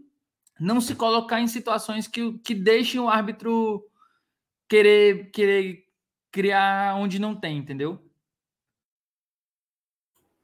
não 0.59 0.79
se 0.79 0.95
colocar 0.95 1.41
em 1.41 1.47
situações 1.47 2.07
que, 2.07 2.37
que 2.39 2.55
deixem 2.55 2.99
o 2.99 3.09
árbitro 3.09 3.83
querer, 4.69 5.29
querer 5.31 5.82
criar 6.33 6.95
onde 6.95 7.19
não 7.19 7.35
tem, 7.35 7.57
entendeu? 7.57 7.99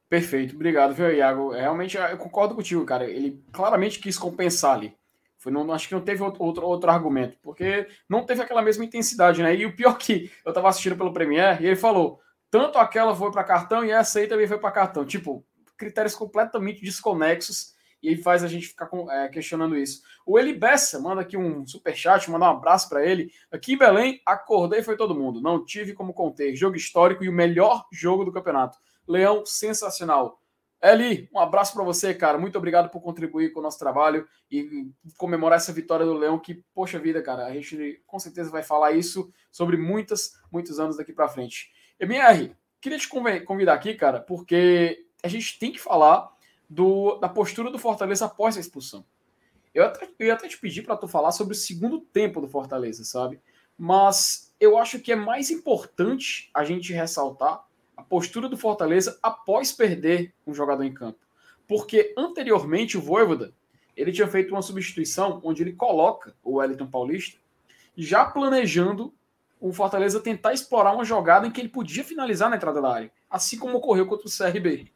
Perfeito, 0.07 0.55
obrigado, 0.55 0.93
viu, 0.93 1.11
Iago? 1.11 1.51
Realmente 1.51 1.97
eu 1.97 2.17
concordo 2.17 2.55
contigo, 2.55 2.85
cara. 2.85 3.05
Ele 3.05 3.43
claramente 3.51 3.99
quis 3.99 4.17
compensar 4.17 4.75
ali. 4.75 4.95
Foi, 5.37 5.51
não, 5.51 5.71
acho 5.73 5.87
que 5.87 5.93
não 5.93 6.01
teve 6.01 6.21
outro, 6.21 6.43
outro, 6.43 6.65
outro, 6.65 6.89
argumento, 6.89 7.37
porque 7.41 7.87
não 8.07 8.25
teve 8.25 8.41
aquela 8.41 8.61
mesma 8.61 8.85
intensidade, 8.85 9.41
né? 9.41 9.55
E 9.55 9.65
o 9.65 9.75
pior 9.75 9.97
que 9.97 10.31
eu 10.45 10.53
tava 10.53 10.69
assistindo 10.69 10.97
pelo 10.97 11.13
Premier 11.13 11.61
e 11.61 11.65
ele 11.65 11.75
falou: 11.75 12.19
tanto 12.51 12.77
aquela 12.77 13.15
foi 13.15 13.31
para 13.31 13.43
cartão 13.43 13.85
e 13.85 13.91
essa 13.91 14.19
aí 14.19 14.27
também 14.27 14.47
foi 14.47 14.59
para 14.59 14.71
cartão. 14.71 15.05
Tipo, 15.05 15.45
critérios 15.77 16.15
completamente 16.15 16.81
desconexos 16.81 17.73
e 18.01 18.15
faz 18.15 18.43
a 18.43 18.47
gente 18.47 18.67
ficar 18.67 18.87
com, 18.87 19.11
é, 19.11 19.27
questionando 19.27 19.75
isso. 19.75 20.01
O 20.25 20.39
Eli 20.39 20.53
Bessa 20.53 20.99
manda 20.99 21.21
aqui 21.21 21.35
um 21.35 21.65
super 21.65 21.95
chat, 21.95 22.29
manda 22.29 22.45
um 22.45 22.49
abraço 22.49 22.87
para 22.87 23.05
ele. 23.05 23.31
Aqui 23.51 23.73
em 23.73 23.77
Belém, 23.77 24.21
acordei 24.25 24.81
foi 24.81 24.95
todo 24.95 25.15
mundo. 25.15 25.41
Não 25.41 25.63
tive 25.63 25.93
como 25.93 26.13
conter. 26.13 26.55
Jogo 26.55 26.75
histórico 26.75 27.23
e 27.23 27.29
o 27.29 27.33
melhor 27.33 27.85
jogo 27.91 28.23
do 28.23 28.31
campeonato. 28.31 28.77
Leão, 29.07 29.45
sensacional. 29.45 30.39
Eli, 30.81 31.29
um 31.33 31.39
abraço 31.39 31.73
para 31.73 31.83
você, 31.83 32.13
cara. 32.13 32.37
Muito 32.37 32.57
obrigado 32.57 32.89
por 32.89 33.01
contribuir 33.01 33.51
com 33.51 33.59
o 33.59 33.63
nosso 33.63 33.77
trabalho 33.77 34.25
e 34.49 34.89
comemorar 35.17 35.57
essa 35.57 35.73
vitória 35.73 36.05
do 36.05 36.13
Leão. 36.13 36.39
Que, 36.39 36.63
poxa 36.73 36.97
vida, 36.97 37.21
cara, 37.21 37.45
a 37.45 37.53
gente 37.53 38.01
com 38.07 38.17
certeza 38.17 38.49
vai 38.49 38.63
falar 38.63 38.93
isso 38.93 39.29
sobre 39.51 39.75
muitas, 39.75 40.33
muitos 40.49 40.79
anos 40.79 40.95
daqui 40.95 41.11
para 41.11 41.27
frente. 41.27 41.69
MR, 41.99 42.55
queria 42.79 42.97
te 42.97 43.09
convidar 43.09 43.73
aqui, 43.73 43.93
cara, 43.93 44.21
porque 44.21 45.05
a 45.21 45.27
gente 45.27 45.59
tem 45.59 45.71
que 45.71 45.79
falar 45.79 46.31
do, 46.69 47.17
da 47.17 47.27
postura 47.27 47.71
do 47.71 47.79
Fortaleza 47.79 48.25
após 48.25 48.55
a 48.55 48.59
expulsão. 48.59 49.03
Eu, 49.73 49.85
até, 49.85 50.07
eu 50.19 50.27
ia 50.27 50.33
até 50.33 50.47
te 50.47 50.57
pedir 50.57 50.83
para 50.83 50.97
tu 50.97 51.07
falar 51.07 51.31
sobre 51.31 51.53
o 51.53 51.57
segundo 51.57 51.99
tempo 51.99 52.39
do 52.41 52.47
Fortaleza, 52.47 53.03
sabe? 53.03 53.39
Mas 53.77 54.53
eu 54.59 54.77
acho 54.77 54.99
que 54.99 55.11
é 55.11 55.15
mais 55.15 55.49
importante 55.49 56.49
a 56.53 56.63
gente 56.63 56.93
ressaltar 56.93 57.65
a 57.95 58.03
postura 58.03 58.47
do 58.47 58.57
Fortaleza 58.57 59.17
após 59.21 59.71
perder 59.71 60.33
um 60.45 60.53
jogador 60.53 60.83
em 60.83 60.93
campo. 60.93 61.19
Porque 61.67 62.13
anteriormente 62.17 62.97
o 62.97 63.01
Voivoda, 63.01 63.53
ele 63.95 64.11
tinha 64.11 64.27
feito 64.27 64.51
uma 64.51 64.61
substituição 64.61 65.39
onde 65.43 65.61
ele 65.61 65.73
coloca 65.73 66.35
o 66.43 66.55
Wellington 66.55 66.87
Paulista 66.87 67.39
já 67.95 68.25
planejando 68.25 69.13
o 69.59 69.73
Fortaleza 69.73 70.21
tentar 70.21 70.53
explorar 70.53 70.93
uma 70.93 71.03
jogada 71.03 71.45
em 71.45 71.51
que 71.51 71.59
ele 71.59 71.67
podia 71.67 72.03
finalizar 72.03 72.49
na 72.49 72.55
entrada 72.55 72.81
da 72.81 72.93
área, 72.93 73.11
assim 73.29 73.57
como 73.57 73.77
ocorreu 73.77 74.07
contra 74.07 74.27
o 74.27 74.31
CRB. 74.31 74.89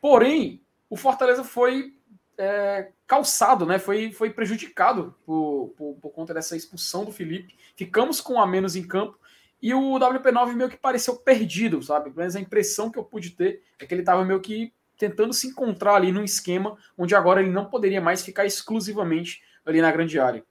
Porém, 0.00 0.63
o 0.94 0.96
Fortaleza 0.96 1.42
foi 1.42 1.92
é, 2.38 2.92
calçado, 3.04 3.66
né? 3.66 3.80
Foi, 3.80 4.12
foi 4.12 4.30
prejudicado 4.30 5.12
por, 5.26 5.74
por, 5.76 5.94
por, 5.94 6.10
conta 6.10 6.32
dessa 6.32 6.56
expulsão 6.56 7.04
do 7.04 7.10
Felipe. 7.10 7.56
Ficamos 7.74 8.20
com 8.20 8.40
a 8.40 8.46
menos 8.46 8.76
em 8.76 8.86
campo. 8.86 9.18
E 9.60 9.74
o 9.74 9.98
WP9 9.98 10.54
meio 10.54 10.70
que 10.70 10.76
pareceu 10.76 11.16
perdido, 11.16 11.82
sabe? 11.82 12.12
Mas 12.14 12.36
a 12.36 12.40
impressão 12.40 12.92
que 12.92 12.98
eu 12.98 13.02
pude 13.02 13.30
ter 13.30 13.64
é 13.76 13.84
que 13.84 13.92
ele 13.92 14.02
estava 14.02 14.24
meio 14.24 14.40
que 14.40 14.72
tentando 14.96 15.32
se 15.32 15.48
encontrar 15.48 15.96
ali 15.96 16.12
num 16.12 16.22
esquema 16.22 16.78
onde 16.96 17.16
agora 17.16 17.40
ele 17.40 17.50
não 17.50 17.64
poderia 17.64 18.00
mais 18.00 18.22
ficar 18.22 18.46
exclusivamente 18.46 19.42
ali 19.66 19.82
na 19.82 19.90
grande 19.90 20.20
área. 20.20 20.44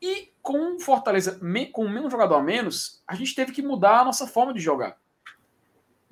E 0.00 0.32
com 0.42 0.74
o 0.74 0.80
Fortaleza 0.80 1.38
com 1.70 1.86
menos 1.86 2.10
jogador 2.10 2.34
a 2.34 2.42
menos, 2.42 3.00
a 3.06 3.14
gente 3.14 3.32
teve 3.32 3.52
que 3.52 3.62
mudar 3.62 4.00
a 4.00 4.04
nossa 4.04 4.26
forma 4.26 4.52
de 4.52 4.58
jogar. 4.58 5.00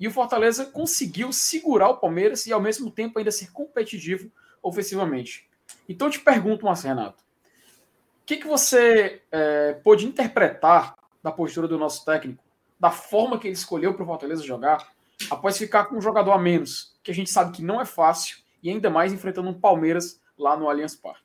E 0.01 0.07
o 0.07 0.11
Fortaleza 0.11 0.65
conseguiu 0.65 1.31
segurar 1.31 1.89
o 1.89 1.97
Palmeiras 1.97 2.47
e, 2.47 2.51
ao 2.51 2.59
mesmo 2.59 2.89
tempo, 2.89 3.19
ainda 3.19 3.29
ser 3.29 3.51
competitivo 3.51 4.31
ofensivamente. 4.63 5.47
Então, 5.87 6.07
eu 6.07 6.11
te 6.11 6.19
pergunto, 6.19 6.65
Marcelo 6.65 6.97
Renato, 6.97 7.23
o 7.23 8.25
que, 8.25 8.37
que 8.37 8.47
você 8.47 9.21
é, 9.31 9.73
pôde 9.83 10.07
interpretar 10.07 10.95
da 11.21 11.31
postura 11.31 11.67
do 11.67 11.77
nosso 11.77 12.03
técnico, 12.03 12.43
da 12.79 12.89
forma 12.89 13.37
que 13.37 13.47
ele 13.47 13.53
escolheu 13.53 13.93
para 13.93 14.01
o 14.01 14.07
Fortaleza 14.07 14.43
jogar, 14.43 14.91
após 15.29 15.55
ficar 15.55 15.85
com 15.85 15.97
um 15.97 16.01
jogador 16.01 16.31
a 16.31 16.39
menos, 16.39 16.95
que 17.03 17.11
a 17.11 17.13
gente 17.13 17.29
sabe 17.29 17.51
que 17.51 17.63
não 17.63 17.79
é 17.79 17.85
fácil, 17.85 18.37
e 18.63 18.71
ainda 18.71 18.89
mais 18.89 19.13
enfrentando 19.13 19.49
um 19.49 19.53
Palmeiras 19.53 20.19
lá 20.35 20.57
no 20.57 20.67
Allianz 20.67 20.95
Parque? 20.95 21.21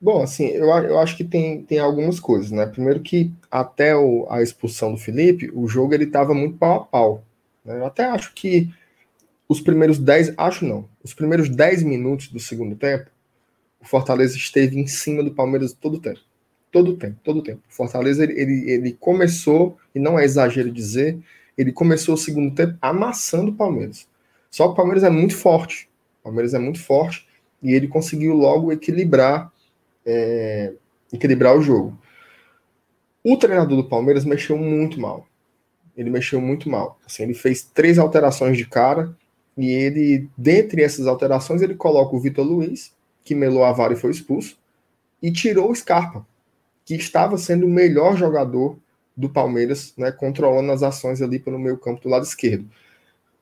Bom, 0.00 0.22
assim, 0.22 0.46
eu, 0.46 0.68
eu 0.68 0.98
acho 0.98 1.14
que 1.14 1.24
tem, 1.24 1.62
tem 1.62 1.78
algumas 1.78 2.18
coisas, 2.18 2.50
né? 2.50 2.64
Primeiro 2.64 3.00
que 3.00 3.30
até 3.50 3.94
o, 3.94 4.26
a 4.30 4.42
expulsão 4.42 4.92
do 4.92 4.98
Felipe, 4.98 5.50
o 5.54 5.68
jogo 5.68 5.92
ele 5.92 6.04
estava 6.04 6.32
muito 6.32 6.56
pau 6.56 6.76
a 6.76 6.80
pau. 6.80 7.22
Eu 7.64 7.86
até 7.86 8.04
acho 8.04 8.34
que 8.34 8.70
os 9.48 9.60
primeiros 9.60 9.98
10, 9.98 10.34
acho 10.36 10.64
não, 10.64 10.88
os 11.02 11.14
primeiros 11.14 11.48
10 11.48 11.82
minutos 11.82 12.28
do 12.28 12.38
segundo 12.38 12.76
tempo, 12.76 13.10
o 13.80 13.86
Fortaleza 13.86 14.36
esteve 14.36 14.78
em 14.78 14.86
cima 14.86 15.22
do 15.22 15.32
Palmeiras 15.32 15.72
todo 15.72 15.94
o 15.94 16.00
tempo. 16.00 16.20
Todo 16.70 16.92
o 16.92 16.96
tempo, 16.96 17.16
todo 17.22 17.38
o 17.38 17.42
tempo. 17.42 17.60
O 17.70 17.72
Fortaleza, 17.72 18.24
ele, 18.24 18.40
ele, 18.40 18.70
ele 18.70 18.92
começou, 18.98 19.78
e 19.94 19.98
não 19.98 20.18
é 20.18 20.24
exagero 20.24 20.70
dizer, 20.70 21.18
ele 21.56 21.72
começou 21.72 22.14
o 22.14 22.18
segundo 22.18 22.54
tempo 22.54 22.76
amassando 22.82 23.52
o 23.52 23.54
Palmeiras. 23.54 24.08
Só 24.50 24.66
que 24.66 24.72
o 24.72 24.76
Palmeiras 24.76 25.04
é 25.04 25.10
muito 25.10 25.36
forte. 25.36 25.88
O 26.20 26.24
Palmeiras 26.24 26.54
é 26.54 26.58
muito 26.58 26.80
forte 26.80 27.26
e 27.62 27.72
ele 27.72 27.86
conseguiu 27.86 28.34
logo 28.34 28.72
equilibrar, 28.72 29.52
é, 30.04 30.72
equilibrar 31.12 31.56
o 31.56 31.62
jogo. 31.62 31.96
O 33.22 33.36
treinador 33.36 33.76
do 33.76 33.88
Palmeiras 33.88 34.24
mexeu 34.24 34.58
muito 34.58 35.00
mal 35.00 35.26
ele 35.96 36.10
mexeu 36.10 36.40
muito 36.40 36.68
mal. 36.68 36.98
Assim, 37.06 37.22
ele 37.22 37.34
fez 37.34 37.62
três 37.62 37.98
alterações 37.98 38.56
de 38.56 38.66
cara 38.66 39.14
e 39.56 39.70
ele, 39.70 40.28
dentre 40.36 40.82
essas 40.82 41.06
alterações, 41.06 41.62
ele 41.62 41.74
coloca 41.74 42.14
o 42.14 42.20
Vitor 42.20 42.44
Luiz, 42.44 42.92
que 43.22 43.34
melou 43.34 43.64
a 43.64 43.72
vara 43.72 43.94
e 43.94 43.96
foi 43.96 44.10
expulso, 44.10 44.58
e 45.22 45.32
tirou 45.32 45.70
o 45.70 45.74
Scarpa, 45.74 46.26
que 46.84 46.94
estava 46.94 47.38
sendo 47.38 47.66
o 47.66 47.70
melhor 47.70 48.16
jogador 48.16 48.76
do 49.16 49.28
Palmeiras, 49.28 49.94
né, 49.96 50.10
controlando 50.10 50.72
as 50.72 50.82
ações 50.82 51.22
ali 51.22 51.38
pelo 51.38 51.58
meio 51.58 51.78
campo 51.78 52.02
do 52.02 52.08
lado 52.08 52.24
esquerdo. 52.24 52.68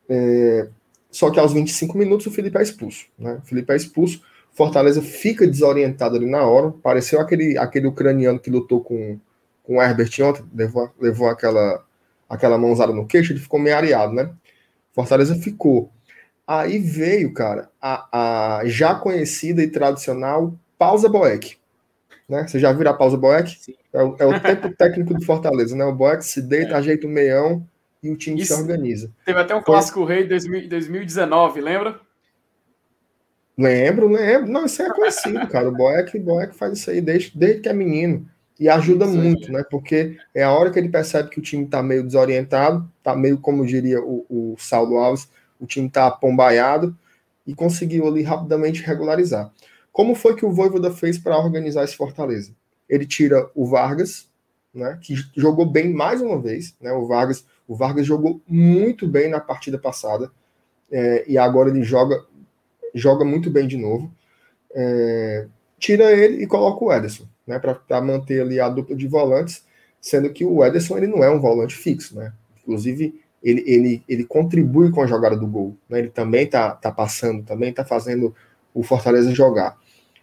É, 0.09 0.69
só 1.11 1.31
que 1.31 1.41
aos 1.41 1.53
25 1.53 1.97
minutos 1.97 2.27
o 2.27 2.31
Felipe 2.31 2.59
é 2.59 2.63
expulso. 2.63 3.07
Né? 3.19 3.41
O 3.43 3.47
Felipe 3.47 3.73
é 3.73 3.77
expulso, 3.77 4.23
Fortaleza 4.53 5.01
fica 5.01 5.47
desorientado 5.47 6.17
ali 6.17 6.27
na 6.27 6.45
hora, 6.45 6.71
pareceu 6.71 7.21
aquele, 7.21 7.57
aquele 7.57 7.87
ucraniano 7.87 8.39
que 8.39 8.51
lutou 8.51 8.83
com, 8.83 9.19
com 9.63 9.77
o 9.77 9.83
Herbert 9.83 10.11
ontem, 10.21 10.45
levou, 10.55 10.91
levou 11.01 11.29
aquela 11.29 11.83
aquela 12.33 12.57
mãozada 12.57 12.95
no 12.95 13.07
queixo, 13.07 13.33
ele 13.33 13.41
ficou 13.41 13.61
meio 13.61 13.77
areado, 13.77 14.15
né? 14.15 14.31
Fortaleza 14.95 15.35
ficou. 15.35 15.93
Aí 16.47 16.79
veio, 16.79 17.33
cara, 17.35 17.69
a, 17.81 18.61
a 18.61 18.65
já 18.65 18.95
conhecida 18.95 19.63
e 19.63 19.69
tradicional 19.69 20.55
pausa 20.79 21.11
Boeck. 21.11 21.57
Né? 22.27 22.47
Você 22.49 22.59
já 22.59 22.73
viu 22.73 22.89
a 22.89 22.95
pausa 22.95 23.19
Boeck? 23.19 23.77
É, 23.93 24.03
o, 24.03 24.17
é 24.19 24.27
o 24.27 24.41
tempo 24.41 24.71
técnico 24.75 25.13
do 25.13 25.25
Fortaleza, 25.25 25.77
né? 25.77 25.85
O 25.85 25.95
Boeck 25.95 26.25
se 26.25 26.41
deita, 26.41 26.73
é. 26.73 26.77
ajeita 26.77 27.07
o 27.07 27.11
meião 27.11 27.67
e 28.03 28.11
o 28.11 28.17
time 28.17 28.41
Isso. 28.41 28.55
se 28.55 28.61
organiza. 28.61 29.13
Teve 29.27 29.39
até 29.39 29.55
um 29.55 29.63
clássico 29.63 30.03
rei 30.05 30.27
de 30.27 30.31
2019, 30.69 31.61
lembra? 31.61 32.01
Lembro, 33.57 34.09
lembro. 34.09 34.51
Não, 34.51 34.65
isso 34.65 34.83
é 34.83 34.89
conhecido, 34.89 35.47
cara. 35.49 35.69
O 35.69 35.73
Boeck, 35.73 36.17
o 36.17 36.23
Boeck 36.23 36.55
faz 36.57 36.79
isso 36.79 36.91
aí 36.91 37.03
desde, 37.03 37.37
desde 37.37 37.61
que 37.61 37.69
é 37.69 37.73
menino. 37.75 38.27
E 38.59 38.69
ajuda 38.69 39.07
Sim. 39.07 39.19
muito, 39.19 39.51
né? 39.51 39.65
Porque 39.71 40.17
é 40.35 40.43
a 40.43 40.53
hora 40.53 40.71
que 40.71 40.79
ele 40.79 40.89
percebe 40.89 41.31
que 41.31 41.39
o 41.39 41.43
time 41.43 41.65
está 41.65 41.83
meio 41.83 42.05
desorientado, 42.05 42.89
está 42.99 43.17
meio, 43.17 43.39
como 43.39 43.67
diria 43.67 44.01
o, 44.01 44.25
o 44.29 44.55
Saulo 44.59 44.99
Alves, 44.99 45.29
o 45.59 45.67
time 45.67 45.89
está 45.89 46.11
pombaiado 46.11 46.97
e 47.47 47.55
conseguiu 47.55 48.07
ali 48.07 48.23
rapidamente 48.23 48.83
regularizar. 48.83 49.51
Como 49.93 50.15
foi 50.15 50.35
que 50.35 50.45
o 50.45 50.53
Voivoda 50.53 50.91
fez 50.91 51.19
para 51.19 51.39
organizar 51.39 51.85
esse 51.85 51.97
Fortaleza? 51.97 52.53
Ele 52.89 53.07
tira 53.07 53.51
o 53.55 53.67
Vargas, 53.67 54.29
né, 54.73 54.99
que 55.03 55.15
jogou 55.37 55.67
bem 55.67 55.93
mais 55.93 56.23
uma 56.23 56.41
vez, 56.41 56.75
né? 56.81 56.93
O 56.93 57.07
Vargas, 57.07 57.45
O 57.69 57.75
Vargas 57.75 58.07
jogou 58.07 58.41
muito 58.49 59.07
bem 59.07 59.29
na 59.29 59.39
partida 59.39 59.79
passada 59.79 60.31
é, 60.91 61.25
e 61.29 61.37
agora 61.37 61.69
ele 61.69 61.83
joga 61.83 62.25
joga 62.95 63.25
muito 63.25 63.51
bem 63.51 63.67
de 63.67 63.77
novo. 63.77 64.13
É, 64.75 65.47
tira 65.79 66.13
ele 66.13 66.43
e 66.43 66.47
coloca 66.47 66.85
o 66.85 66.93
Ederson, 66.93 67.25
né, 67.47 67.59
para 67.59 68.01
manter 68.01 68.41
ali 68.41 68.61
a 68.61 68.69
dupla 68.69 68.95
de 68.95 69.07
volantes, 69.07 69.65
sendo 70.01 70.31
que 70.31 70.45
o 70.45 70.65
Ederson 70.65 70.97
ele 70.97 71.07
não 71.07 71.23
é 71.23 71.31
um 71.31 71.41
volante 71.41 71.75
fixo, 71.75 72.17
né? 72.17 72.33
Inclusive 72.61 73.21
ele, 73.43 73.63
ele, 73.67 74.05
ele 74.09 74.25
contribui 74.25 74.91
com 74.91 75.03
a 75.03 75.07
jogada 75.07 75.37
do 75.37 75.47
gol, 75.47 75.77
né? 75.89 75.99
Ele 75.99 76.11
também 76.11 76.47
tá, 76.47 76.71
tá 76.73 76.91
passando, 76.91 77.43
também 77.45 77.73
tá 77.73 77.85
fazendo 77.85 78.35
o 78.73 78.83
Fortaleza 78.83 79.35
jogar. 79.35 79.77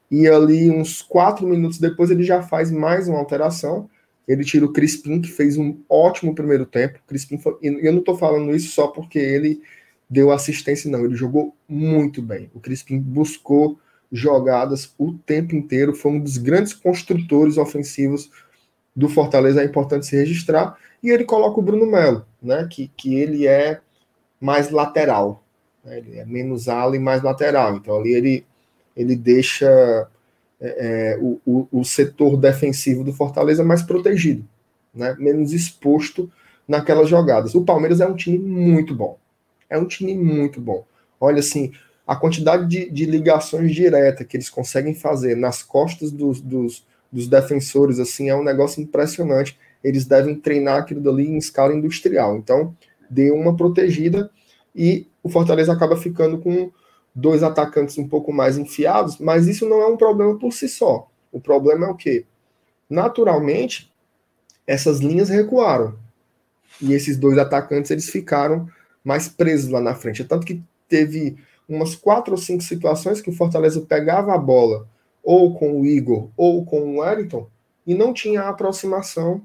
E 0.09 0.27
ali, 0.27 0.71
uns 0.71 1.01
quatro 1.01 1.45
minutos 1.45 1.77
depois, 1.77 2.09
ele 2.09 2.23
já 2.23 2.41
faz 2.41 2.71
mais 2.71 3.07
uma 3.07 3.19
alteração. 3.19 3.89
Ele 4.27 4.43
tira 4.43 4.65
o 4.65 4.73
Crispim, 4.73 5.21
que 5.21 5.29
fez 5.29 5.57
um 5.57 5.77
ótimo 5.87 6.33
primeiro 6.33 6.65
tempo. 6.65 6.99
Crispim 7.07 7.37
foi, 7.37 7.57
e 7.61 7.67
eu 7.67 7.91
não 7.91 7.99
estou 7.99 8.17
falando 8.17 8.55
isso 8.55 8.71
só 8.71 8.87
porque 8.87 9.19
ele 9.19 9.61
deu 10.09 10.31
assistência, 10.31 10.89
não. 10.89 11.05
Ele 11.05 11.15
jogou 11.15 11.55
muito 11.67 12.21
bem. 12.21 12.49
O 12.53 12.59
Crispim 12.59 12.99
buscou 12.99 13.79
jogadas 14.11 14.93
o 14.97 15.13
tempo 15.13 15.55
inteiro. 15.55 15.93
Foi 15.93 16.11
um 16.11 16.19
dos 16.19 16.37
grandes 16.37 16.73
construtores 16.73 17.57
ofensivos 17.57 18.29
do 18.95 19.07
Fortaleza. 19.07 19.61
É 19.61 19.65
importante 19.65 20.05
se 20.05 20.15
registrar. 20.15 20.77
E 21.01 21.09
ele 21.09 21.23
coloca 21.23 21.59
o 21.59 21.63
Bruno 21.63 21.85
Melo, 21.85 22.25
né? 22.41 22.67
Que, 22.69 22.89
que 22.95 23.15
ele 23.15 23.47
é 23.47 23.79
mais 24.39 24.69
lateral. 24.69 25.43
Né? 25.83 25.99
Ele 25.99 26.17
é 26.19 26.25
menos 26.25 26.67
ala 26.67 26.95
e 26.95 26.99
mais 26.99 27.21
lateral. 27.21 27.75
Então 27.75 27.97
ali 27.97 28.13
ele 28.13 28.45
ele 28.95 29.15
deixa 29.15 30.09
é, 30.59 31.13
é, 31.15 31.17
o, 31.21 31.39
o, 31.45 31.67
o, 31.71 31.85
setor 31.85 32.35
defensivo 32.35 33.01
do 33.01 33.13
Fortaleza 33.13 33.63
mais 33.63 33.81
protegido, 33.81 34.43
né? 34.93 35.15
menos 35.17 35.53
exposto 35.53 36.29
naquelas 36.67 37.07
jogadas. 37.07 37.55
O 37.55 37.63
Palmeiras 37.63 38.01
é 38.01 38.05
um 38.05 38.15
time 38.15 38.37
muito 38.37 38.93
bom. 38.93 39.17
É 39.69 39.77
um 39.77 39.85
time 39.85 40.13
muito 40.15 40.59
bom. 40.59 40.85
Olha 41.17 41.39
assim, 41.39 41.71
a 42.09 42.15
quantidade 42.15 42.65
de, 42.65 42.89
de 42.89 43.05
ligações 43.05 43.71
diretas 43.71 44.25
que 44.25 44.35
eles 44.35 44.49
conseguem 44.49 44.95
fazer 44.95 45.37
nas 45.37 45.61
costas 45.61 46.11
dos, 46.11 46.41
dos, 46.41 46.83
dos 47.11 47.27
defensores 47.27 47.99
assim 47.99 48.29
é 48.29 48.35
um 48.35 48.43
negócio 48.43 48.81
impressionante. 48.81 49.55
Eles 49.83 50.05
devem 50.05 50.33
treinar 50.33 50.79
aquilo 50.79 51.01
dali 51.01 51.27
em 51.27 51.37
escala 51.37 51.71
industrial. 51.71 52.35
Então, 52.35 52.75
dê 53.07 53.29
uma 53.29 53.55
protegida 53.55 54.31
e 54.75 55.05
o 55.21 55.29
Fortaleza 55.29 55.71
acaba 55.71 55.95
ficando 55.95 56.39
com 56.39 56.71
dois 57.13 57.43
atacantes 57.43 57.95
um 57.99 58.07
pouco 58.07 58.33
mais 58.33 58.57
enfiados, 58.57 59.19
mas 59.19 59.45
isso 59.45 59.69
não 59.69 59.79
é 59.79 59.85
um 59.85 59.95
problema 59.95 60.35
por 60.39 60.51
si 60.51 60.67
só. 60.67 61.07
O 61.31 61.39
problema 61.39 61.85
é 61.85 61.89
o 61.91 61.95
quê? 61.95 62.25
Naturalmente, 62.89 63.93
essas 64.65 64.99
linhas 64.99 65.29
recuaram. 65.29 65.93
E 66.81 66.91
esses 66.91 67.17
dois 67.17 67.37
atacantes 67.37 67.91
eles 67.91 68.09
ficaram 68.09 68.67
mais 69.03 69.27
presos 69.27 69.69
lá 69.69 69.79
na 69.79 69.93
frente. 69.93 70.23
Tanto 70.23 70.43
que 70.43 70.59
teve 70.87 71.37
umas 71.69 71.95
quatro 71.95 72.31
ou 72.31 72.37
cinco 72.37 72.63
situações 72.63 73.21
que 73.21 73.29
o 73.29 73.33
Fortaleza 73.33 73.79
pegava 73.81 74.33
a 74.33 74.37
bola 74.37 74.87
ou 75.23 75.53
com 75.53 75.79
o 75.79 75.85
Igor 75.85 76.29
ou 76.35 76.65
com 76.65 76.81
o 76.81 76.99
Wellington 76.99 77.47
e 77.85 77.93
não 77.93 78.11
tinha 78.11 78.41
a 78.41 78.49
aproximação 78.49 79.41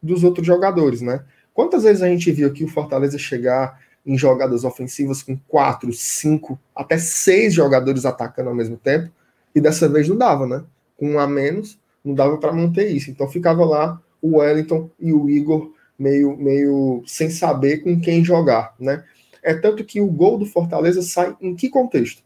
dos 0.00 0.22
outros 0.22 0.46
jogadores, 0.46 1.00
né? 1.00 1.24
Quantas 1.52 1.82
vezes 1.82 2.02
a 2.02 2.08
gente 2.08 2.30
viu 2.30 2.48
aqui 2.48 2.64
o 2.64 2.68
Fortaleza 2.68 3.18
chegar 3.18 3.80
em 4.06 4.16
jogadas 4.18 4.64
ofensivas 4.64 5.22
com 5.22 5.36
quatro, 5.48 5.92
cinco, 5.92 6.58
até 6.74 6.98
seis 6.98 7.54
jogadores 7.54 8.04
atacando 8.04 8.50
ao 8.50 8.54
mesmo 8.54 8.76
tempo, 8.76 9.10
e 9.54 9.60
dessa 9.60 9.88
vez 9.88 10.08
não 10.08 10.16
dava, 10.16 10.46
né? 10.46 10.62
Com 10.96 11.12
um 11.12 11.18
a 11.18 11.26
menos, 11.26 11.78
não 12.04 12.14
dava 12.14 12.36
para 12.36 12.52
manter 12.52 12.88
isso. 12.88 13.10
Então 13.10 13.28
ficava 13.28 13.64
lá 13.64 14.00
o 14.20 14.38
Wellington 14.38 14.90
e 15.00 15.12
o 15.12 15.30
Igor 15.30 15.72
meio, 15.98 16.36
meio 16.36 17.02
sem 17.06 17.30
saber 17.30 17.78
com 17.78 17.98
quem 18.00 18.24
jogar, 18.24 18.74
né? 18.78 19.04
É 19.44 19.52
tanto 19.52 19.84
que 19.84 20.00
o 20.00 20.06
gol 20.06 20.38
do 20.38 20.46
Fortaleza 20.46 21.02
sai 21.02 21.36
em 21.40 21.54
que 21.54 21.68
contexto? 21.68 22.22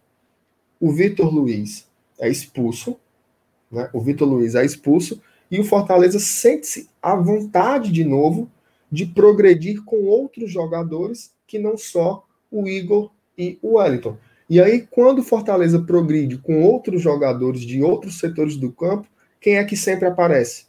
O 0.80 0.92
Vitor 0.92 1.34
Luiz 1.34 1.88
é 2.18 2.28
expulso, 2.28 2.96
né? 3.70 3.90
O 3.92 4.00
Vitor 4.00 4.28
Luiz 4.28 4.54
é 4.54 4.64
expulso 4.64 5.20
e 5.50 5.58
o 5.58 5.64
Fortaleza 5.64 6.20
sente-se 6.20 6.88
à 7.02 7.16
vontade 7.16 7.90
de 7.90 8.04
novo 8.04 8.48
de 8.90 9.04
progredir 9.04 9.84
com 9.84 10.04
outros 10.04 10.50
jogadores 10.50 11.32
que 11.46 11.58
não 11.58 11.76
só 11.76 12.24
o 12.50 12.66
Igor 12.68 13.10
e 13.36 13.58
o 13.60 13.76
Wellington. 13.76 14.16
E 14.48 14.60
aí, 14.62 14.86
quando 14.90 15.18
o 15.18 15.24
Fortaleza 15.24 15.78
progride 15.80 16.38
com 16.38 16.62
outros 16.62 17.02
jogadores 17.02 17.62
de 17.62 17.82
outros 17.82 18.18
setores 18.18 18.56
do 18.56 18.72
campo, 18.72 19.06
quem 19.40 19.56
é 19.56 19.64
que 19.64 19.76
sempre 19.76 20.06
aparece? 20.06 20.66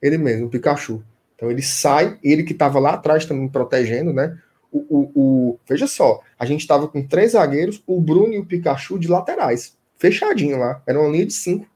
Ele 0.00 0.18
mesmo, 0.18 0.46
o 0.46 0.50
Pikachu. 0.50 1.02
Então 1.34 1.50
ele 1.50 1.62
sai, 1.62 2.18
ele 2.22 2.42
que 2.42 2.52
estava 2.52 2.78
lá 2.78 2.94
atrás 2.94 3.24
também 3.24 3.48
protegendo, 3.48 4.12
né? 4.12 4.38
O, 4.70 4.78
o, 4.78 5.10
o 5.14 5.58
veja 5.66 5.86
só, 5.86 6.20
a 6.38 6.44
gente 6.44 6.60
estava 6.60 6.86
com 6.86 7.06
três 7.06 7.32
zagueiros, 7.32 7.82
o 7.86 8.00
Bruno 8.00 8.34
e 8.34 8.38
o 8.38 8.44
Pikachu 8.44 8.98
de 8.98 9.08
laterais, 9.08 9.76
fechadinho 9.96 10.58
lá. 10.58 10.82
Era 10.86 11.00
uma 11.00 11.08
linha 11.08 11.26
de 11.26 11.32
cinco. 11.32 11.66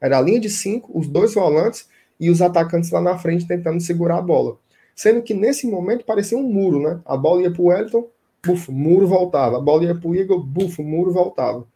Era 0.00 0.18
a 0.18 0.20
linha 0.20 0.40
de 0.40 0.50
cinco, 0.50 0.90
os 0.98 1.06
dois 1.06 1.34
volantes 1.34 1.88
e 2.18 2.28
os 2.30 2.42
atacantes 2.42 2.90
lá 2.90 3.00
na 3.00 3.16
frente 3.18 3.46
tentando 3.46 3.80
segurar 3.80 4.18
a 4.18 4.22
bola. 4.22 4.56
Sendo 4.94 5.22
que 5.22 5.32
nesse 5.32 5.66
momento 5.66 6.04
parecia 6.04 6.36
um 6.36 6.42
muro, 6.42 6.80
né? 6.80 7.00
A 7.04 7.16
bola 7.16 7.42
ia 7.42 7.50
para 7.50 7.62
o 7.62 7.66
Wellington, 7.66 8.08
bufo, 8.44 8.72
muro 8.72 9.06
voltava. 9.06 9.56
A 9.56 9.60
bola 9.60 9.84
ia 9.84 9.94
para 9.94 10.08
o 10.08 10.14
Igor, 10.14 10.42
bufo, 10.44 10.82
muro 10.82 11.12
voltava. 11.12 11.66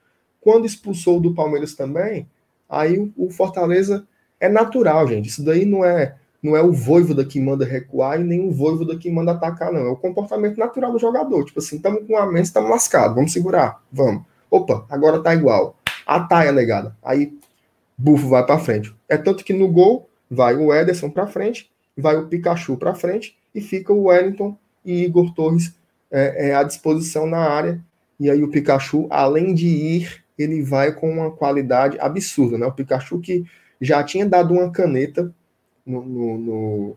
Quando 0.41 0.67
expulsou 0.67 1.21
do 1.21 1.35
Palmeiras 1.35 1.75
também, 1.75 2.29
aí 2.69 3.13
o 3.17 3.31
Fortaleza 3.31 4.07
é 4.39 4.49
natural, 4.49 5.07
gente. 5.09 5.29
Isso 5.29 5.45
daí 5.45 5.65
não 5.65 5.85
é 5.85 6.17
não 6.47 6.57
é 6.57 6.63
o 6.63 6.73
Voivoda 6.73 7.25
que 7.25 7.41
manda 7.41 7.65
recuar 7.65 8.21
e 8.21 8.25
nem 8.25 8.49
o 8.49 8.51
Voivoda 8.51 8.97
que 8.97 9.11
manda 9.11 9.33
atacar, 9.33 9.73
não. 9.73 9.81
É 9.81 9.91
o 9.91 9.97
comportamento 9.97 10.57
natural 10.57 10.93
do 10.93 10.99
jogador. 10.99 11.45
Tipo 11.45 11.59
assim, 11.59 11.77
estamos 11.77 12.07
com 12.07 12.17
a 12.17 12.27
mente, 12.27 12.47
estamos 12.47 12.71
lascados, 12.71 13.15
vamos 13.15 13.33
segurar, 13.33 13.83
vamos. 13.93 14.23
Opa, 14.51 14.87
agora 14.89 15.23
tá 15.23 15.35
igual. 15.35 15.77
A 16.07 16.21
taia 16.21 16.53
negada. 16.53 16.97
Aí, 17.03 17.37
bufo 17.99 18.29
vai 18.29 18.47
para 18.47 18.59
frente. 18.59 18.95
É 19.09 19.17
tanto 19.17 19.45
que 19.45 19.53
no 19.53 19.69
gol 19.69 20.09
vai 20.31 20.55
o 20.55 20.73
Ederson 20.73 21.11
para 21.11 21.27
frente 21.27 21.71
vai 21.97 22.17
o 22.17 22.27
Pikachu 22.27 22.77
para 22.77 22.95
frente 22.95 23.37
e 23.55 23.61
fica 23.61 23.93
o 23.93 24.05
Wellington 24.05 24.57
e 24.85 25.05
Igor 25.05 25.33
Torres 25.35 25.75
é, 26.11 26.49
é, 26.49 26.55
à 26.55 26.63
disposição 26.63 27.27
na 27.27 27.39
área. 27.39 27.81
E 28.21 28.31
aí 28.31 28.43
o 28.43 28.49
Pikachu, 28.49 29.07
além 29.11 29.55
de 29.55 29.67
ir, 29.67 30.25
ele 30.39 30.63
vai 30.63 30.93
com 30.93 31.11
uma 31.11 31.31
qualidade 31.31 31.99
absurda, 31.99 32.59
né? 32.59 32.67
O 32.67 32.73
Pikachu 32.73 33.19
que 33.21 33.45
já 33.81 34.03
tinha 34.05 34.27
dado 34.27 34.55
uma 34.55 34.71
caneta 34.71 35.35
no, 35.87 36.05
no, 36.05 36.39
no, 36.39 36.97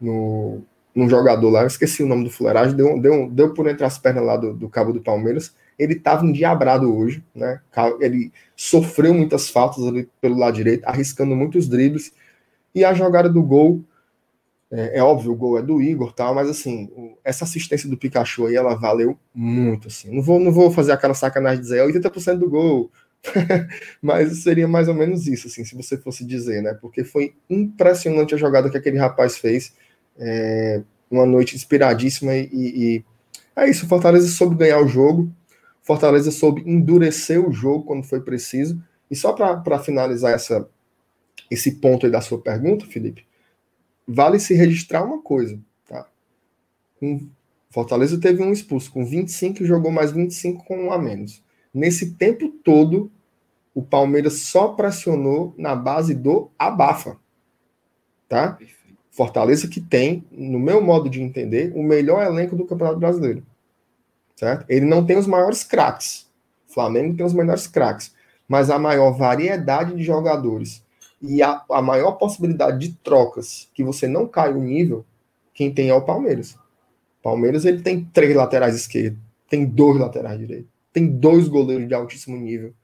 no, 0.00 0.62
no 0.94 1.08
jogador 1.08 1.50
lá, 1.50 1.62
eu 1.62 1.66
esqueci 1.66 2.02
o 2.02 2.06
nome 2.06 2.24
do 2.24 2.30
fuleiragem, 2.30 2.76
deu, 2.76 3.00
deu, 3.00 3.28
deu 3.28 3.54
por 3.54 3.68
entre 3.68 3.84
as 3.84 3.98
pernas 3.98 4.24
lá 4.24 4.36
do, 4.36 4.54
do 4.54 4.68
cabo 4.68 4.92
do 4.92 5.00
Palmeiras. 5.00 5.54
Ele 5.78 5.94
estava 5.94 6.26
endiabrado 6.26 6.94
hoje, 6.94 7.24
né? 7.34 7.60
Ele 8.00 8.30
sofreu 8.54 9.14
muitas 9.14 9.48
faltas 9.48 9.84
ali 9.86 10.08
pelo 10.20 10.38
lado 10.38 10.54
direito, 10.54 10.84
arriscando 10.84 11.34
muitos 11.34 11.68
dribles. 11.68 12.12
E 12.74 12.84
a 12.84 12.92
jogada 12.92 13.28
do 13.28 13.42
gol 13.42 13.82
é, 14.70 14.98
é, 14.98 15.02
óbvio, 15.02 15.32
o 15.32 15.34
gol 15.36 15.58
é 15.58 15.62
do 15.62 15.82
Igor, 15.82 16.12
tal, 16.12 16.32
mas 16.32 16.48
assim, 16.48 16.88
essa 17.24 17.44
assistência 17.44 17.88
do 17.88 17.96
Pikachu 17.96 18.46
aí, 18.46 18.54
ela 18.54 18.76
valeu 18.76 19.18
muito, 19.34 19.88
assim. 19.88 20.14
Não 20.14 20.22
vou, 20.22 20.38
não 20.38 20.52
vou 20.52 20.70
fazer 20.70 20.92
aquela 20.92 21.14
sacanagem 21.14 21.58
de 21.58 21.64
dizer 21.64 21.78
é 21.78 21.86
80% 21.86 22.38
do 22.38 22.48
gol, 22.48 22.90
mas 24.00 24.42
seria 24.42 24.66
mais 24.66 24.88
ou 24.88 24.94
menos 24.94 25.26
isso, 25.26 25.46
assim, 25.46 25.64
se 25.64 25.74
você 25.74 25.96
fosse 25.96 26.24
dizer, 26.24 26.62
né? 26.62 26.74
Porque 26.74 27.04
foi 27.04 27.34
impressionante 27.48 28.34
a 28.34 28.38
jogada 28.38 28.70
que 28.70 28.76
aquele 28.76 28.98
rapaz 28.98 29.36
fez. 29.36 29.72
É, 30.18 30.82
uma 31.10 31.26
noite 31.26 31.56
inspiradíssima 31.56 32.34
e, 32.34 32.48
e, 32.52 33.04
é 33.56 33.68
isso. 33.68 33.88
Fortaleza 33.88 34.28
soube 34.28 34.54
ganhar 34.56 34.80
o 34.80 34.86
jogo, 34.86 35.30
Fortaleza 35.82 36.30
soube 36.30 36.62
endurecer 36.64 37.44
o 37.44 37.52
jogo 37.52 37.84
quando 37.84 38.04
foi 38.04 38.20
preciso. 38.20 38.80
E 39.10 39.16
só 39.16 39.32
para 39.32 39.78
finalizar 39.80 40.32
essa, 40.32 40.68
esse 41.50 41.72
ponto 41.72 42.06
aí 42.06 42.12
da 42.12 42.20
sua 42.20 42.40
pergunta, 42.40 42.86
Felipe, 42.86 43.26
vale 44.06 44.38
se 44.38 44.54
registrar 44.54 45.02
uma 45.02 45.20
coisa, 45.20 45.58
tá? 45.88 46.06
Um, 47.02 47.28
Fortaleza 47.70 48.20
teve 48.20 48.42
um 48.42 48.52
expulso 48.52 48.90
com 48.90 49.04
25 49.04 49.62
e 49.62 49.66
jogou 49.66 49.90
mais 49.90 50.12
25 50.12 50.64
com 50.64 50.86
um 50.86 50.92
a 50.92 50.98
menos. 50.98 51.42
Nesse 51.72 52.12
tempo 52.14 52.48
todo, 52.48 53.10
o 53.74 53.82
Palmeiras 53.82 54.42
só 54.42 54.68
pressionou 54.68 55.54
na 55.56 55.74
base 55.74 56.14
do 56.14 56.50
abafa, 56.58 57.16
tá? 58.28 58.58
Fortaleza 59.10 59.68
que 59.68 59.80
tem, 59.80 60.24
no 60.30 60.58
meu 60.58 60.80
modo 60.80 61.08
de 61.08 61.20
entender, 61.20 61.72
o 61.74 61.82
melhor 61.82 62.24
elenco 62.24 62.56
do 62.56 62.64
Campeonato 62.64 62.98
Brasileiro. 62.98 63.44
Certo? 64.36 64.64
Ele 64.68 64.86
não 64.86 65.04
tem 65.04 65.18
os 65.18 65.26
maiores 65.26 65.62
craques. 65.62 66.28
O 66.68 66.72
Flamengo 66.72 67.16
tem 67.16 67.26
os 67.26 67.34
melhores 67.34 67.66
craques, 67.66 68.14
mas 68.48 68.70
a 68.70 68.78
maior 68.78 69.12
variedade 69.12 69.94
de 69.94 70.02
jogadores 70.02 70.82
e 71.20 71.42
a, 71.42 71.62
a 71.70 71.82
maior 71.82 72.12
possibilidade 72.12 72.78
de 72.78 72.94
trocas 72.94 73.68
que 73.74 73.84
você 73.84 74.08
não 74.08 74.26
cai 74.26 74.52
o 74.52 74.62
nível, 74.62 75.04
quem 75.52 75.72
tem 75.72 75.90
é 75.90 75.94
o 75.94 76.04
Palmeiras. 76.04 76.56
Palmeiras 77.22 77.64
ele 77.64 77.82
tem 77.82 78.04
três 78.04 78.34
laterais 78.34 78.74
esquerdos, 78.74 79.20
tem 79.48 79.66
dois 79.66 79.98
laterais 79.98 80.38
direitos, 80.38 80.70
tem 80.92 81.06
dois 81.06 81.48
goleiros 81.48 81.86
de 81.86 81.94
altíssimo 81.94 82.36
nível. 82.36 82.74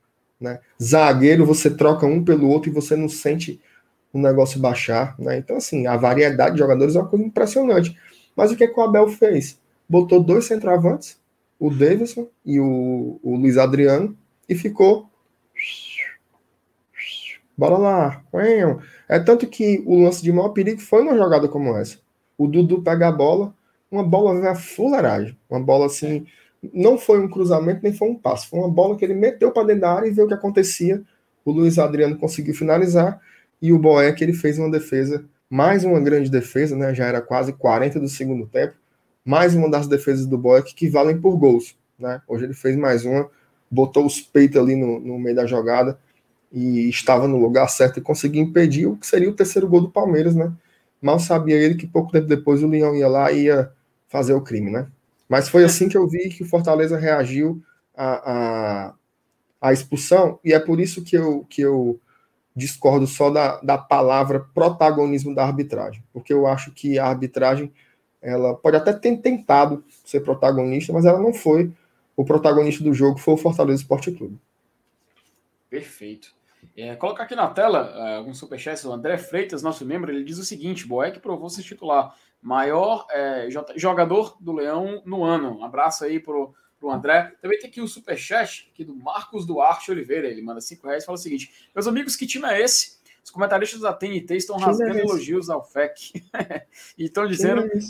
Né? 0.41 0.61
Zagueiro, 0.83 1.47
você 1.47 1.71
troca 1.71 2.07
um 2.07 2.25
pelo 2.25 2.49
outro 2.49 2.71
e 2.71 2.73
você 2.73 2.95
não 2.95 3.09
sente 3.09 3.61
o 4.13 4.19
negócio 4.19 4.61
baixar. 4.61 5.15
Né? 5.19 5.39
Então, 5.39 5.57
assim, 5.57 5.87
a 5.87 5.97
variedade 5.97 6.53
de 6.53 6.59
jogadores 6.59 6.95
é 6.95 7.01
uma 7.01 7.09
coisa 7.09 7.25
impressionante. 7.25 7.97
Mas 8.35 8.53
o 8.53 8.57
que, 8.57 8.65
é 8.65 8.67
que 8.67 8.79
o 8.79 8.83
Abel 8.83 9.09
fez? 9.09 9.59
Botou 9.89 10.23
dois 10.23 10.45
centroavantes, 10.45 11.19
o 11.59 11.71
Davidson 11.71 12.29
e 12.45 12.61
o, 12.61 13.19
o 13.23 13.37
Luiz 13.37 13.57
Adriano, 13.57 14.17
e 14.49 14.55
ficou. 14.55 15.09
Bora 17.57 17.79
lá. 17.79 18.23
É 19.09 19.19
tanto 19.19 19.47
que 19.47 19.83
o 19.87 20.03
lance 20.03 20.23
de 20.23 20.33
maior 20.33 20.51
perigo 20.51 20.81
foi 20.81 21.03
uma 21.03 21.17
jogada 21.17 21.49
como 21.49 21.75
essa. 21.77 21.99
O 22.37 22.47
Dudu 22.47 22.83
pega 22.83 23.09
a 23.09 23.13
bola, 23.13 23.55
uma 23.91 24.03
bola 24.03 24.35
veio 24.35 24.51
a 24.51 24.55
fuleiragem. 24.55 25.37
Uma 25.49 25.61
bola 25.61 25.87
assim. 25.87 26.27
Não 26.73 26.99
foi 26.99 27.21
um 27.21 27.29
cruzamento, 27.29 27.81
nem 27.83 27.93
foi 27.93 28.09
um 28.09 28.15
passo. 28.15 28.49
Foi 28.49 28.59
uma 28.59 28.71
bola 28.71 28.97
que 28.97 29.05
ele 29.05 29.15
meteu 29.15 29.53
para 29.53 29.67
dentro 29.67 29.83
da 29.83 29.93
área 29.93 30.09
e 30.09 30.11
viu 30.11 30.25
o 30.25 30.29
que 30.29 30.35
acontecia. 30.35 31.03
O 31.45 31.53
Luiz 31.53 31.79
Adriano 31.79 32.17
conseguiu 32.17 32.55
finalizar. 32.55 33.21
E 33.61 33.73
o 33.73 33.79
Boeck 33.79 34.23
ele 34.23 34.33
fez 34.33 34.59
uma 34.59 34.71
defesa, 34.71 35.25
mais 35.49 35.85
uma 35.85 36.01
grande 36.01 36.31
defesa, 36.31 36.77
né? 36.77 36.95
Já 36.95 37.07
era 37.07 37.21
quase 37.21 37.53
40 37.53 38.01
do 38.01 38.09
segundo 38.09 38.47
tempo. 38.47 38.75
Mais 39.25 39.55
uma 39.55 39.71
das 39.71 39.87
defesas 39.89 40.27
do 40.27 40.37
Boeck 40.37 40.75
que 40.75 40.89
valem 40.89 41.21
por 41.21 41.37
gols. 41.37 41.77
Né? 41.99 42.21
Hoje 42.29 42.45
ele 42.45 42.55
fez 42.55 42.77
mais 42.77 43.05
uma, 43.05 43.29
botou 43.71 44.05
os 44.05 44.21
peitos 44.21 44.61
ali 44.61 44.77
no, 44.77 45.01
no 45.01 45.19
meio 45.19 45.35
da 45.35 45.47
jogada 45.47 45.99
e 46.53 46.89
estava 46.89 47.27
no 47.27 47.39
lugar 47.39 47.69
certo 47.69 47.99
e 47.99 48.03
conseguiu 48.03 48.43
impedir 48.43 48.87
o 48.87 48.97
que 48.97 49.07
seria 49.07 49.29
o 49.29 49.35
terceiro 49.35 49.69
gol 49.69 49.81
do 49.81 49.91
Palmeiras, 49.91 50.35
né? 50.35 50.53
Mal 51.01 51.19
sabia 51.19 51.57
ele 51.57 51.75
que 51.75 51.87
pouco 51.87 52.13
tempo 52.13 52.27
depois 52.27 52.63
o 52.63 52.69
Leão 52.69 52.95
ia 52.95 53.09
lá 53.09 53.31
e 53.33 53.45
ia 53.45 53.71
fazer 54.09 54.35
o 54.35 54.41
crime, 54.41 54.71
né? 54.71 54.87
Mas 55.29 55.49
foi 55.49 55.65
assim 55.65 55.89
que 55.89 55.97
eu 55.97 56.07
vi 56.07 56.29
que 56.29 56.43
o 56.43 56.49
Fortaleza 56.49 56.97
reagiu 56.97 57.63
à, 57.97 58.95
à, 59.61 59.73
expulsão, 59.73 60.39
e 60.45 60.53
é 60.53 60.61
por 60.61 60.79
isso 60.81 61.03
que 61.03 61.17
eu, 61.17 61.45
que 61.49 61.63
eu 61.63 62.01
discordo 62.55 63.07
só 63.07 63.31
da, 63.31 63.61
da 63.61 63.77
palavra 63.77 64.47
protagonismo 64.55 65.35
da 65.35 65.45
arbitragem, 65.45 66.03
porque 66.13 66.33
eu 66.33 66.47
acho 66.47 66.71
que 66.73 66.99
a 66.99 67.07
arbitragem 67.07 67.73
ela 68.23 68.55
pode 68.55 68.77
até 68.77 68.93
ter 68.93 69.17
tentado 69.19 69.85
ser 70.05 70.21
protagonista, 70.21 70.93
mas 70.93 71.05
ela 71.05 71.21
não 71.21 71.33
foi. 71.33 71.73
O 72.17 72.25
protagonista 72.25 72.83
do 72.83 72.95
jogo 72.95 73.19
foi 73.19 73.35
o 73.35 73.37
Fortaleza 73.37 73.83
Esporte 73.83 74.11
Clube. 74.11 74.39
Perfeito. 75.69 76.35
É, 76.77 76.97
colocar 76.97 77.25
aqui 77.25 77.35
na 77.35 77.49
tela 77.49 77.95
uh, 77.95 78.17
alguns 78.19 78.39
superchats. 78.39 78.85
O 78.85 78.93
André 78.93 79.19
Freitas, 79.19 79.63
nosso 79.63 79.85
membro, 79.85 80.11
ele 80.11 80.25
diz 80.25 80.39
o 80.39 80.45
seguinte: 80.45 80.87
Boeck 80.87 81.21
provou 81.21 81.49
ser 81.49 81.63
titular, 81.63 82.17
maior 82.43 83.07
é, 83.11 83.49
jogador 83.77 84.37
do 84.41 84.53
Leão 84.53 85.03
no 85.05 85.25
ano. 85.25 85.59
Um 85.59 85.65
abraço 85.65 86.05
aí 86.05 86.21
pro, 86.21 86.55
pro 86.79 86.91
André. 86.91 87.33
Também 87.41 87.59
tem 87.59 87.69
aqui 87.69 87.81
o 87.81 87.89
superchat 87.89 88.71
aqui 88.73 88.85
do 88.85 88.95
Marcos 88.95 89.47
Duarte 89.47 89.91
Oliveira. 89.91 90.29
Ele 90.29 90.43
manda 90.43 90.61
5 90.61 90.87
reais 90.87 91.03
e 91.03 91.07
fala 91.07 91.19
o 91.19 91.21
seguinte: 91.21 91.69
Meus 91.75 91.87
amigos, 91.87 92.17
que 92.17 92.27
time 92.27 92.47
é 92.47 92.63
esse? 92.63 92.97
Os 93.27 93.31
comentaristas 93.33 93.81
da 93.81 93.93
TNT 93.93 94.37
estão 94.37 94.57
rasgando 94.57 94.99
é 94.99 95.01
elogios 95.01 95.51
ao 95.51 95.61
FEC 95.61 96.23
e 96.97 97.07
estão 97.07 97.27
dizendo 97.27 97.63
é 97.63 97.69
que 97.71 97.83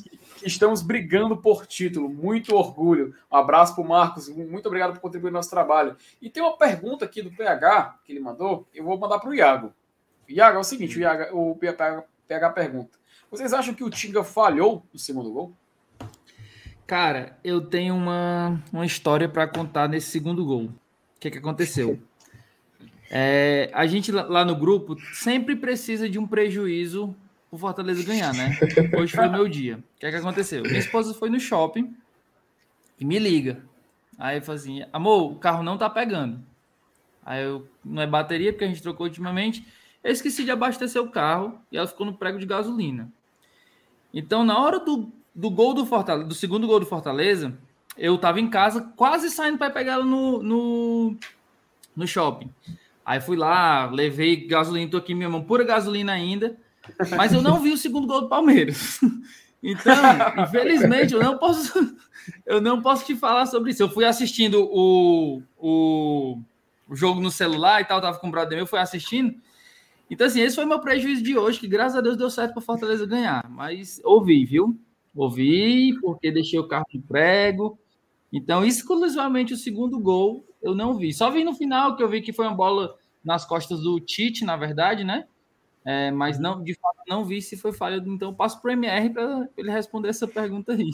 estamos 0.43 0.81
brigando 0.81 1.37
por 1.37 1.67
título. 1.67 2.09
Muito 2.09 2.57
orgulho. 2.57 3.15
Um 3.31 3.37
abraço 3.37 3.75
para 3.75 3.85
o 3.85 3.87
Marcos. 3.87 4.31
Muito 4.31 4.65
obrigado 4.65 4.95
por 4.95 5.01
contribuir 5.01 5.31
no 5.31 5.37
nosso 5.37 5.51
trabalho. 5.51 5.95
E 6.23 6.31
tem 6.31 6.43
uma 6.43 6.57
pergunta 6.57 7.05
aqui 7.05 7.21
do 7.21 7.31
PH 7.31 8.01
que 8.03 8.13
ele 8.13 8.21
mandou. 8.21 8.67
Eu 8.73 8.85
vou 8.85 8.99
mandar 8.99 9.19
para 9.19 9.29
o 9.29 9.35
Iago. 9.35 9.75
Iago, 10.27 10.57
é 10.57 10.61
o 10.61 10.65
seguinte: 10.65 10.97
o, 10.97 11.01
Iago, 11.03 11.39
o 11.39 11.55
PH, 11.55 12.05
PH 12.27 12.51
pergunta. 12.51 12.99
Vocês 13.31 13.53
acham 13.53 13.75
que 13.75 13.85
o 13.85 13.91
Tinga 13.91 14.23
falhou 14.23 14.85
no 14.93 14.99
segundo 14.99 15.31
gol? 15.31 15.53
Cara, 16.87 17.39
eu 17.43 17.61
tenho 17.61 17.95
uma, 17.95 18.63
uma 18.73 18.87
história 18.87 19.29
para 19.29 19.47
contar 19.49 19.89
nesse 19.89 20.09
segundo 20.11 20.45
gol. 20.45 20.65
O 20.65 21.21
que, 21.21 21.31
que 21.31 21.39
aconteceu? 21.39 22.01
É, 23.11 23.71
a 23.73 23.87
gente 23.87 24.13
lá 24.13 24.45
no 24.45 24.55
grupo 24.55 24.97
sempre 25.15 25.57
precisa 25.57 26.09
de 26.09 26.19
um 26.19 26.27
prejuízo 26.27 27.15
o 27.51 27.59
Fortaleza 27.59 28.03
ganhar, 28.03 28.35
né? 28.35 28.59
Hoje 28.99 29.15
foi 29.15 29.27
o 29.27 29.33
meu 29.33 29.49
dia. 29.49 29.79
O 29.79 30.01
que 30.01 30.07
é 30.07 30.11
que 30.11 30.17
aconteceu? 30.17 30.63
Minha 30.63 30.79
esposa 30.79 31.15
foi 31.15 31.31
no 31.31 31.41
shopping 31.41 31.97
e 32.99 33.05
me 33.05 33.19
liga. 33.19 33.63
Aí 34.19 34.41
falei 34.41 34.61
assim, 34.61 34.85
amor, 34.93 35.33
o 35.33 35.37
carro 35.37 35.63
não 35.63 35.79
tá 35.79 35.89
pegando. 35.89 36.41
Aí 37.25 37.43
eu, 37.43 37.67
não 37.85 38.03
é 38.03 38.07
bateria, 38.07 38.53
porque 38.53 38.65
a 38.65 38.69
gente 38.69 38.83
trocou 38.83 39.07
ultimamente. 39.07 39.67
Eu 40.07 40.13
esqueci 40.13 40.45
de 40.45 40.53
abastecer 40.53 41.03
o 41.03 41.11
carro 41.11 41.59
e 41.71 41.77
ela 41.77 41.89
ficou 41.89 42.07
no 42.07 42.15
prego 42.15 42.39
de 42.39 42.47
gasolina. 42.47 43.11
Então, 44.15 44.45
na 44.45 44.57
hora 44.57 44.79
do, 44.79 45.11
do 45.35 45.51
gol 45.51 45.75
do 45.75 45.85
Fortaleza, 45.85 46.29
do 46.29 46.35
segundo 46.35 46.65
gol 46.65 46.79
do 46.79 46.87
Fortaleza, 46.87 47.59
eu 47.99 48.17
tava 48.17 48.39
em 48.39 48.49
casa, 48.49 48.93
quase 48.95 49.29
saindo 49.31 49.59
para 49.59 49.69
pegar 49.69 49.95
ela 49.95 50.05
no, 50.05 50.41
no, 50.41 51.17
no 51.97 52.07
shopping. 52.07 52.49
Aí 53.05 53.21
fui 53.21 53.37
lá, 53.37 53.91
levei 53.91 54.47
gasolina, 54.47 54.89
tô 54.89 54.97
aqui 54.97 55.13
minha 55.13 55.29
mão, 55.29 55.43
pura 55.43 55.65
gasolina 55.65 56.13
ainda, 56.13 56.57
mas 57.17 57.33
eu 57.33 57.43
não 57.43 57.61
vi 57.61 57.73
o 57.73 57.77
segundo 57.77 58.07
gol 58.07 58.21
do 58.21 58.29
Palmeiras. 58.29 59.01
Então, 59.63 59.95
infelizmente, 60.45 61.15
eu 61.15 61.21
não 61.21 61.39
posso, 61.39 61.97
eu 62.45 62.61
não 62.61 62.81
posso 62.81 63.05
te 63.05 63.17
falar 63.17 63.47
sobre 63.47 63.73
isso. 63.73 63.83
Eu 63.83 63.89
fui 63.89 64.05
assistindo 64.05 64.63
o, 64.71 65.43
o, 65.57 66.39
o 66.87 66.95
jogo 66.95 67.21
no 67.21 67.33
celular 67.33 67.81
e 67.81 67.85
tal, 67.85 68.01
tava 68.01 68.19
com 68.19 68.29
o 68.29 68.31
brother 68.31 68.57
meu, 68.57 68.67
fui 68.67 68.79
assistindo. 68.79 69.35
Então, 70.11 70.27
assim, 70.27 70.41
esse 70.41 70.57
foi 70.57 70.65
meu 70.65 70.81
prejuízo 70.81 71.23
de 71.23 71.37
hoje, 71.37 71.59
que 71.59 71.67
graças 71.67 71.97
a 71.97 72.01
Deus 72.01 72.17
deu 72.17 72.31
certo 72.31 72.53
para 72.53 72.63
Fortaleza 72.63 73.07
ganhar. 73.07 73.49
Mas 73.49 74.01
ouvi, 74.05 74.45
viu? 74.45 74.79
Ouvi, 75.15 75.99
porque 76.01 76.31
deixei 76.31 76.59
o 76.59 76.69
carro 76.69 76.87
de 76.91 76.99
prego. 76.99 77.79
Então, 78.33 78.65
exclusivamente 78.65 79.55
o 79.55 79.57
segundo 79.57 79.99
gol 79.99 80.47
eu 80.63 80.75
não 80.75 80.95
vi. 80.95 81.13
Só 81.13 81.31
vi 81.31 81.45
no 81.45 81.55
final 81.55 81.97
que 81.97 82.03
eu 82.03 82.09
vi 82.09 82.21
que 82.21 82.33
foi 82.33 82.47
uma 82.47 82.55
bola 82.55 82.95
nas 83.25 83.45
costas 83.45 83.81
do 83.81 83.99
Tite, 83.99 84.45
na 84.45 84.57
verdade, 84.57 85.05
né? 85.05 85.25
É, 85.85 86.11
mas 86.11 86.39
não, 86.39 86.63
de 86.63 86.75
fato, 86.75 86.97
não 87.09 87.25
vi 87.25 87.41
se 87.41 87.57
foi 87.57 87.73
falha. 87.73 88.03
Então, 88.05 88.35
passo 88.35 88.61
para 88.61 88.71
o 88.71 88.73
MR 88.73 89.11
para 89.11 89.49
ele 89.57 89.71
responder 89.71 90.09
essa 90.09 90.27
pergunta 90.27 90.73
aí. 90.73 90.91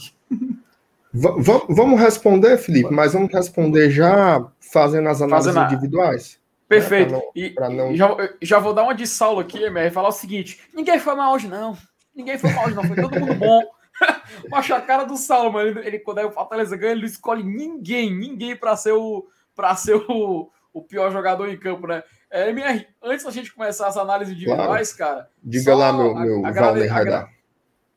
vamos 1.13 2.01
responder, 2.01 2.59
Felipe, 2.59 2.93
mas 2.93 3.13
vamos 3.13 3.33
responder 3.33 3.91
já 3.91 4.47
fazendo 4.61 5.09
as 5.09 5.21
análises 5.21 5.55
fazendo 5.55 5.73
individuais? 5.73 6.42
Perfeito. 6.81 7.13
Né? 7.13 7.21
Não, 7.21 7.33
e, 7.35 7.55
não... 7.77 7.97
já, 7.97 8.17
já 8.41 8.59
vou 8.59 8.75
dar 8.75 8.83
uma 8.83 8.95
de 8.95 9.07
Saulo 9.07 9.41
aqui, 9.41 9.63
MR, 9.63 9.89
e 9.89 9.91
falar 9.91 10.09
o 10.09 10.13
seguinte: 10.13 10.61
ninguém 10.73 10.99
foi 10.99 11.15
mal 11.15 11.35
hoje, 11.35 11.49
não. 11.49 11.77
Ninguém 12.15 12.39
foi 12.39 12.51
mal 12.53 12.67
hoje, 12.67 12.75
não. 12.75 12.85
Foi 12.85 12.97
todo 12.97 13.19
mundo 13.19 13.35
bom. 13.35 13.63
Macho, 14.51 14.75
a 14.75 14.81
cara 14.81 15.05
do 15.05 15.17
Saulo, 15.17 15.53
mano. 15.53 15.81
Ele, 15.81 15.99
quando 15.99 16.19
é 16.19 16.27
o 16.27 16.33
Fortaleza 16.33 16.77
ganha, 16.77 16.93
ele 16.93 17.03
não 17.03 17.09
escolhe 17.09 17.43
ninguém, 17.43 18.13
ninguém 18.13 18.57
para 18.57 18.77
ser 18.77 18.93
o 18.93 19.27
para 19.55 19.77
ser 19.77 19.95
o, 20.09 20.51
o 20.73 20.83
pior 20.83 21.11
jogador 21.13 21.49
em 21.49 21.59
campo, 21.59 21.87
né? 21.87 22.03
É, 22.31 22.49
MR, 22.49 22.87
antes 23.03 23.25
da 23.25 23.31
gente 23.31 23.53
começar 23.55 23.87
as 23.87 23.97
análises 23.97 24.35
individuais, 24.35 24.93
claro. 24.95 25.17
cara. 25.17 25.31
Diga 25.43 25.75
lá, 25.75 25.93
meu, 25.93 26.15
meu 26.15 26.47
agrade, 26.47 26.87
Radar. 26.87 27.31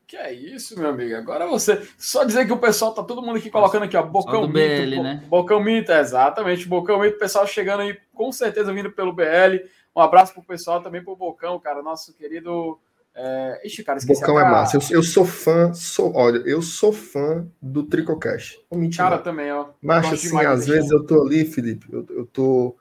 Que 0.08 0.18
é 0.18 0.32
isso, 0.32 0.78
meu 0.78 0.90
amigo? 0.90 1.16
Agora 1.16 1.48
você. 1.48 1.82
Só 1.98 2.24
dizer 2.24 2.46
que 2.46 2.54
o 2.54 2.60
pessoal 2.60 2.94
tá 2.94 3.04
todo 3.04 3.22
mundo 3.22 3.38
aqui 3.38 3.50
colocando 3.50 3.84
aqui, 3.84 3.98
ó. 3.98 4.04
Bocão 4.04 4.48
Mito. 4.48 4.54
BL, 4.54 5.02
né? 5.02 5.24
Bocão 5.28 5.64
Mito, 5.64 5.92
exatamente. 5.92 6.68
Bocão 6.68 7.00
Mito, 7.00 7.18
pessoal 7.18 7.48
chegando 7.48 7.82
aí, 7.82 7.98
com 8.14 8.32
certeza 8.32 8.72
vindo 8.72 8.92
pelo 8.92 9.14
BL. 9.14 9.66
Um 9.96 10.02
abraço 10.02 10.34
pro 10.34 10.44
pessoal 10.44 10.82
também 10.82 11.04
pro 11.04 11.16
Bocão, 11.16 11.60
cara. 11.60 11.82
Nosso 11.82 12.14
querido 12.14 12.80
é... 13.16 13.62
Ixi, 13.66 13.84
cara, 13.84 13.98
esqueci 13.98 14.20
Bocão 14.20 14.38
a... 14.38 14.42
é 14.42 14.44
massa. 14.44 14.76
Eu, 14.76 14.82
eu, 14.98 15.04
sou 15.04 15.26
fã, 15.26 15.74
sou, 15.74 16.14
olha, 16.14 16.40
eu 16.40 16.62
sou 16.62 16.92
fã 16.92 17.48
do 17.62 17.84
Tricocast. 17.84 18.60
Cara, 18.98 19.18
também, 19.18 19.52
ó. 19.52 19.68
Mas 19.82 20.12
assim, 20.12 20.38
às 20.46 20.68
vezes 20.68 20.92
eu 20.92 21.06
tô 21.06 21.22
ali, 21.22 21.46
Felipe, 21.46 21.88
eu, 21.92 22.06
eu 22.10 22.26
tô. 22.26 22.76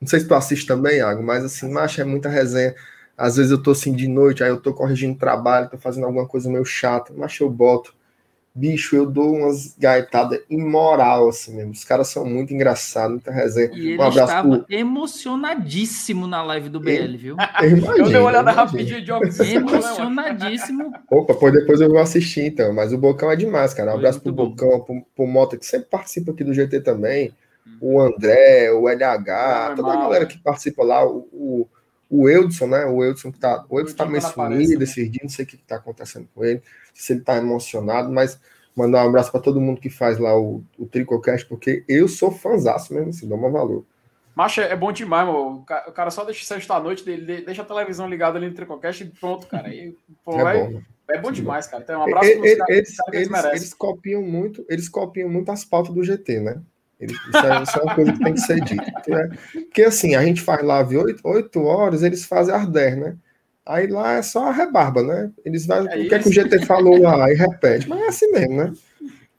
Não 0.00 0.08
sei 0.08 0.20
se 0.20 0.28
tu 0.28 0.34
assiste 0.34 0.66
também, 0.66 0.98
Iago, 0.98 1.22
mas 1.22 1.44
assim, 1.44 1.70
macho, 1.70 2.00
é 2.00 2.04
muita 2.04 2.30
resenha. 2.30 2.74
Às 3.16 3.36
vezes 3.36 3.52
eu 3.52 3.62
tô 3.62 3.70
assim 3.70 3.92
de 3.92 4.08
noite, 4.08 4.42
aí 4.42 4.50
eu 4.50 4.60
tô 4.60 4.74
corrigindo 4.74 5.18
trabalho, 5.18 5.70
tô 5.70 5.78
fazendo 5.78 6.04
alguma 6.04 6.26
coisa 6.26 6.50
meio 6.50 6.64
chata, 6.64 7.12
mas 7.16 7.38
eu 7.40 7.48
boto 7.48 7.94
bicho, 8.54 8.94
eu 8.94 9.04
dou 9.04 9.34
umas 9.34 9.76
gaitadas 9.76 10.40
imoral, 10.48 11.28
assim 11.28 11.56
mesmo. 11.56 11.72
Os 11.72 11.84
caras 11.84 12.08
são 12.08 12.24
muito 12.24 12.54
engraçados, 12.54 13.10
muita 13.10 13.32
resenha. 13.32 13.70
E 13.74 13.88
ele 13.92 14.02
um 14.02 14.08
estava 14.08 14.58
pro... 14.60 14.66
emocionadíssimo 14.68 16.26
na 16.26 16.42
live 16.44 16.68
do 16.68 16.78
BL, 16.78 17.16
viu? 17.16 17.36
Eu, 17.60 17.70
imagino, 17.70 17.96
eu 17.96 18.04
dei 18.06 18.16
uma 18.16 18.28
olhada 18.28 18.52
rapidinho 18.52 19.02
de 19.02 19.10
óculos. 19.10 19.40
Emocionadíssimo. 19.40 20.92
Opa, 21.10 21.34
pois 21.34 21.52
depois 21.52 21.80
eu 21.80 21.88
vou 21.88 21.98
assistir, 21.98 22.46
então. 22.46 22.72
Mas 22.72 22.92
o 22.92 22.98
Bocão 22.98 23.30
é 23.30 23.36
demais, 23.36 23.74
cara. 23.74 23.92
Um 23.92 23.96
abraço 23.96 24.20
pro 24.20 24.32
bom. 24.32 24.50
Bocão, 24.50 24.80
pro, 24.80 25.02
pro 25.16 25.26
Mota, 25.26 25.56
que 25.56 25.64
sempre 25.66 25.88
participa 25.88 26.30
aqui 26.30 26.44
do 26.44 26.54
GT 26.54 26.80
também. 26.80 27.32
O 27.80 28.00
André, 28.00 28.70
o 28.72 28.88
LH, 28.88 29.74
toda 29.76 29.92
a 29.92 29.96
galera 29.96 30.26
que 30.26 30.38
participa 30.38 30.84
lá, 30.84 31.04
o, 31.06 31.26
o 31.32 31.68
o 32.14 32.28
Eudson, 32.28 32.68
né? 32.68 32.84
O 32.84 33.02
Eudson 33.02 33.32
que 33.32 33.38
tá. 33.38 33.64
O 33.68 33.80
Eudson 33.80 33.96
tá 33.96 34.06
meio 34.06 34.22
sumido 34.22 34.78
né? 34.78 34.84
esses 34.84 35.10
dias, 35.10 35.22
não 35.22 35.28
sei 35.28 35.44
o 35.44 35.48
que, 35.48 35.56
que 35.56 35.64
tá 35.64 35.76
acontecendo 35.76 36.28
com 36.32 36.44
ele, 36.44 36.62
se 36.92 37.12
ele 37.12 37.22
tá 37.22 37.36
emocionado, 37.36 38.12
mas 38.12 38.38
mandar 38.76 39.04
um 39.04 39.08
abraço 39.08 39.32
para 39.32 39.40
todo 39.40 39.60
mundo 39.60 39.80
que 39.80 39.90
faz 39.90 40.18
lá 40.18 40.38
o, 40.38 40.62
o 40.78 40.86
Tricocast, 40.86 41.46
porque 41.46 41.84
eu 41.88 42.06
sou 42.06 42.30
fãzaço 42.30 42.94
mesmo, 42.94 43.10
assim, 43.10 43.28
dá 43.28 43.34
uma 43.34 43.50
valor. 43.50 43.84
Macho, 44.34 44.60
é 44.60 44.74
bom 44.74 44.90
demais, 44.90 45.26
mano. 45.26 45.64
O 45.86 45.92
cara 45.92 46.10
só 46.10 46.24
deixa 46.24 46.44
sexta-noite, 46.44 47.04
dele, 47.04 47.42
deixa 47.42 47.62
a 47.62 47.64
televisão 47.64 48.08
ligada 48.08 48.36
ali 48.36 48.48
no 48.48 48.54
Tricocast 48.54 49.02
e 49.02 49.06
pronto, 49.06 49.46
cara. 49.46 49.68
E, 49.72 49.96
pô, 50.24 50.40
é, 50.40 50.56
é, 50.56 50.68
bom, 50.68 50.82
é, 51.10 51.18
bom, 51.20 51.32
demais, 51.32 51.66
cara. 51.68 51.82
Então, 51.82 52.00
um 52.00 52.02
abraço 52.02 52.28
eles, 52.28 52.58
eles, 52.68 52.96
eles, 53.12 53.44
eles, 53.44 53.74
copiam 53.74 54.22
muito, 54.22 54.64
eles 54.68 54.88
copiam 54.88 55.28
muito 55.28 55.52
as 55.52 55.64
pautas 55.64 55.94
do 55.94 56.02
GT, 56.02 56.40
né? 56.40 56.60
Isso 57.00 57.36
é, 57.36 57.62
isso 57.62 57.78
é, 57.78 57.82
uma 57.82 57.94
coisa 57.94 58.12
que 58.12 58.18
tem 58.24 58.34
que 58.34 58.40
ser 58.40 58.60
dita. 58.60 59.02
Né? 59.08 59.30
Porque 59.52 59.82
assim, 59.82 60.14
a 60.14 60.24
gente 60.24 60.40
faz 60.40 60.62
live 60.62 60.96
8, 60.96 61.20
8 61.22 61.62
horas, 61.62 62.02
eles 62.02 62.24
fazem 62.24 62.54
às 62.54 62.66
10, 62.66 62.96
né? 62.96 63.16
Aí 63.66 63.86
lá 63.86 64.14
é 64.14 64.22
só 64.22 64.48
a 64.48 64.52
rebarba, 64.52 65.02
né? 65.02 65.30
Eles 65.44 65.66
vai, 65.66 65.80
é 65.80 66.04
o 66.04 66.08
que, 66.08 66.14
é 66.14 66.18
que 66.18 66.28
o 66.28 66.32
GT 66.32 66.66
falou 66.66 67.00
lá 67.00 67.30
e 67.30 67.34
repete, 67.34 67.88
mas 67.88 68.00
é 68.00 68.06
assim 68.08 68.30
mesmo, 68.30 68.56
né? 68.56 68.72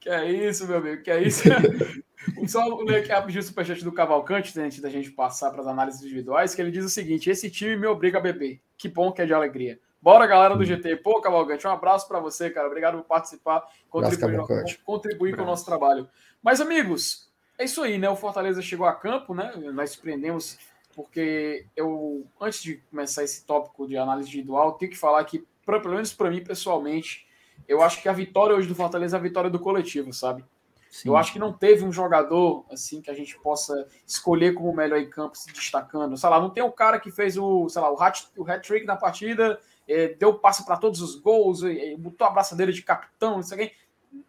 Que 0.00 0.08
é 0.08 0.30
isso, 0.30 0.66
meu 0.66 0.78
amigo, 0.78 1.02
que 1.02 1.10
é 1.10 1.22
isso. 1.22 1.44
Só 2.48 2.64
ler 2.82 2.96
aqui 2.96 3.08
rapidinho 3.10 3.40
o 3.40 3.46
superchat 3.46 3.84
do 3.84 3.92
Cavalcante, 3.92 4.58
antes 4.58 4.80
da 4.80 4.90
gente 4.90 5.10
passar 5.12 5.50
para 5.50 5.60
as 5.60 5.66
análises 5.66 6.02
individuais, 6.02 6.54
que 6.54 6.60
ele 6.60 6.72
diz 6.72 6.84
o 6.84 6.88
seguinte: 6.88 7.30
esse 7.30 7.50
time 7.50 7.76
me 7.76 7.86
obriga 7.86 8.18
a 8.18 8.20
beber. 8.20 8.60
Que 8.76 8.88
bom 8.88 9.12
que 9.12 9.22
é 9.22 9.26
de 9.26 9.32
alegria. 9.32 9.78
Bora, 10.02 10.26
galera 10.26 10.56
do 10.56 10.64
GT. 10.64 10.96
Pô, 10.96 11.20
Cavalcante, 11.20 11.66
um 11.66 11.70
abraço 11.70 12.06
para 12.06 12.20
você, 12.20 12.50
cara. 12.50 12.66
Obrigado 12.66 12.98
por 12.98 13.04
participar, 13.04 13.62
contribuir, 13.88 14.38
contribuir 14.84 15.36
com 15.36 15.42
o 15.42 15.46
nosso 15.46 15.64
trabalho. 15.64 16.08
Mas, 16.42 16.60
amigos, 16.60 17.25
é 17.58 17.64
isso 17.64 17.82
aí, 17.82 17.98
né? 17.98 18.08
O 18.08 18.16
Fortaleza 18.16 18.60
chegou 18.62 18.86
a 18.86 18.94
campo, 18.94 19.34
né? 19.34 19.52
Nós 19.72 19.90
surpreendemos, 19.90 20.58
porque 20.94 21.66
eu, 21.74 22.26
antes 22.40 22.62
de 22.62 22.76
começar 22.90 23.24
esse 23.24 23.44
tópico 23.44 23.86
de 23.86 23.96
análise 23.96 24.28
individual, 24.28 24.72
tenho 24.72 24.90
que 24.90 24.98
falar 24.98 25.24
que, 25.24 25.46
pra, 25.64 25.80
pelo 25.80 25.94
menos 25.94 26.12
para 26.12 26.30
mim 26.30 26.42
pessoalmente, 26.42 27.26
eu 27.66 27.82
acho 27.82 28.00
que 28.02 28.08
a 28.08 28.12
vitória 28.12 28.54
hoje 28.54 28.68
do 28.68 28.74
Fortaleza 28.74 29.16
é 29.16 29.18
a 29.18 29.22
vitória 29.22 29.50
do 29.50 29.58
coletivo, 29.58 30.12
sabe? 30.12 30.44
Sim. 30.90 31.10
Eu 31.10 31.16
acho 31.16 31.32
que 31.32 31.38
não 31.38 31.52
teve 31.52 31.84
um 31.84 31.92
jogador 31.92 32.64
assim 32.70 33.02
que 33.02 33.10
a 33.10 33.14
gente 33.14 33.38
possa 33.40 33.86
escolher 34.06 34.54
como 34.54 34.72
melhor 34.72 34.98
em 34.98 35.10
campo 35.10 35.36
se 35.36 35.52
destacando. 35.52 36.16
Sei 36.16 36.28
lá, 36.30 36.40
não 36.40 36.48
tem 36.48 36.62
o 36.62 36.72
cara 36.72 36.98
que 36.98 37.10
fez 37.10 37.36
o, 37.36 37.68
sei 37.68 37.82
lá, 37.82 37.92
o 37.92 38.00
hat, 38.00 38.26
hat-trick 38.46 38.86
na 38.86 38.96
partida, 38.96 39.60
é, 39.86 40.08
deu 40.08 40.38
passe 40.38 40.64
para 40.64 40.76
todos 40.76 41.02
os 41.02 41.16
gols, 41.16 41.62
é, 41.62 41.96
botou 41.96 42.26
a 42.26 42.30
braçadeira 42.30 42.72
de 42.72 42.82
capitão, 42.82 43.40
isso 43.40 43.52
aqui. 43.52 43.72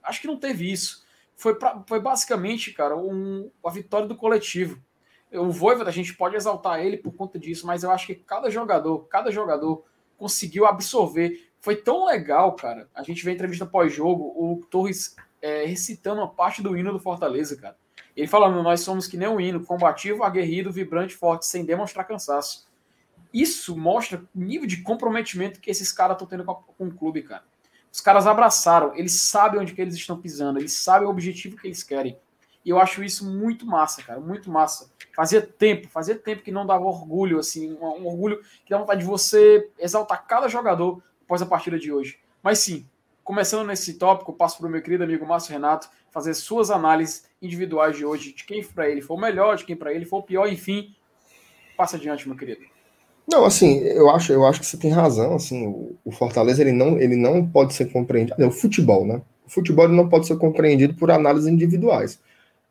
Acho 0.04 0.20
que 0.20 0.28
não 0.28 0.38
teve 0.38 0.70
isso. 0.70 1.07
Foi, 1.38 1.54
pra, 1.54 1.84
foi 1.88 2.02
basicamente, 2.02 2.74
cara, 2.74 2.98
um, 2.98 3.50
a 3.64 3.70
vitória 3.70 4.08
do 4.08 4.16
coletivo. 4.16 4.82
O 5.32 5.52
Voivoda, 5.52 5.90
a 5.90 5.94
gente 5.94 6.16
pode 6.16 6.36
exaltar 6.36 6.80
ele 6.80 6.98
por 6.98 7.14
conta 7.14 7.38
disso, 7.38 7.68
mas 7.68 7.84
eu 7.84 7.92
acho 7.92 8.08
que 8.08 8.16
cada 8.16 8.50
jogador, 8.50 9.06
cada 9.08 9.32
jogador 9.32 9.86
conseguiu 10.18 10.66
absorver. 10.66 11.48
Foi 11.60 11.76
tão 11.76 12.06
legal, 12.06 12.54
cara. 12.54 12.90
A 12.96 13.04
gente 13.04 13.24
vê 13.24 13.32
a 13.32 13.34
entrevista 13.36 13.68
pós-jogo, 13.68 14.34
o 14.36 14.66
Torres 14.66 15.16
é, 15.40 15.64
recitando 15.66 16.22
uma 16.22 16.30
parte 16.30 16.64
do 16.64 16.76
hino 16.76 16.92
do 16.92 17.00
Fortaleza, 17.00 17.56
cara. 17.56 17.78
Ele 18.16 18.28
falando, 18.28 18.64
nós 18.64 18.82
somos 18.82 19.06
que 19.06 19.16
nem 19.16 19.28
um 19.28 19.40
hino, 19.40 19.64
combativo, 19.64 20.24
aguerrido, 20.24 20.72
vibrante, 20.72 21.16
forte, 21.16 21.46
sem 21.46 21.64
demonstrar 21.64 22.08
cansaço. 22.08 22.68
Isso 23.32 23.78
mostra 23.78 24.26
o 24.36 24.40
nível 24.40 24.66
de 24.66 24.82
comprometimento 24.82 25.62
que 25.62 25.70
esses 25.70 25.92
caras 25.92 26.16
estão 26.16 26.28
tendo 26.28 26.44
com, 26.44 26.56
com 26.56 26.88
o 26.88 26.94
clube, 26.94 27.22
cara. 27.22 27.44
Os 27.92 28.02
caras 28.02 28.28
abraçaram, 28.28 28.96
eles 28.96 29.14
sabem 29.14 29.60
onde 29.60 29.74
que 29.74 29.82
eles 29.82 29.96
estão 29.96 30.20
pisando, 30.20 30.60
eles 30.60 30.74
sabem 30.74 31.08
o 31.08 31.12
objetivo 31.12 31.58
que 31.58 31.68
eles 31.68 31.84
querem. 31.84 32.18
E 32.64 32.70
eu 32.70 32.80
acho 32.80 33.04
isso 33.04 33.26
muito 33.26 33.66
massa, 33.66 34.04
cara, 34.04 34.20
muito 34.20 34.52
massa. 34.52 34.92
Fazia 35.16 35.42
tempo, 35.42 35.88
fazia 35.88 36.16
tempo 36.16 36.44
que 36.44 36.52
não 36.52 36.66
dava 36.66 36.84
orgulho, 36.84 37.40
assim, 37.40 37.74
um, 37.74 37.86
um 37.86 38.08
orgulho 38.08 38.42
que 38.66 38.70
dá 38.70 38.78
vontade 38.78 39.00
de 39.00 39.06
você 39.08 39.70
exaltar 39.80 40.28
cada 40.28 40.48
jogador 40.48 41.02
após 41.24 41.42
a 41.42 41.46
partida 41.46 41.80
de 41.80 41.92
hoje. 41.92 42.20
Mas 42.44 42.60
sim, 42.60 42.88
Começando 43.28 43.68
nesse 43.68 43.96
tópico, 43.96 44.32
passo 44.32 44.58
para 44.58 44.68
o 44.68 44.70
meu 44.70 44.82
querido 44.82 45.04
amigo 45.04 45.26
Márcio 45.26 45.52
Renato 45.52 45.90
fazer 46.10 46.34
suas 46.34 46.72
análises 46.72 47.26
individuais 47.42 47.98
de 47.98 48.06
hoje, 48.06 48.32
de 48.32 48.46
quem 48.46 48.64
para 48.64 48.90
ele 48.90 49.02
foi 49.02 49.18
o 49.18 49.20
melhor, 49.20 49.58
de 49.58 49.66
quem 49.66 49.76
para 49.76 49.94
ele 49.94 50.06
foi 50.06 50.20
o 50.20 50.24
pior, 50.24 50.48
enfim. 50.48 50.96
Passa 51.76 51.98
adiante, 51.98 52.26
meu 52.26 52.38
querido. 52.38 52.62
Não, 53.30 53.44
assim, 53.44 53.80
eu 53.80 54.10
acho, 54.10 54.32
eu 54.32 54.46
acho 54.46 54.62
que 54.62 54.66
você 54.66 54.78
tem 54.78 54.90
razão, 54.90 55.36
assim, 55.36 55.68
o, 55.68 55.98
o 56.06 56.12
Fortaleza 56.12 56.62
ele 56.62 56.72
não, 56.72 56.98
ele 56.98 57.16
não 57.18 57.46
pode 57.46 57.74
ser 57.74 57.92
compreendido, 57.92 58.42
é 58.42 58.46
o 58.48 58.52
futebol, 58.52 59.06
né? 59.06 59.22
O 59.46 59.50
futebol 59.50 59.88
não 59.90 60.08
pode 60.08 60.28
ser 60.28 60.38
compreendido 60.38 60.94
por 60.94 61.12
análises 61.12 61.48
individuais. 61.48 62.20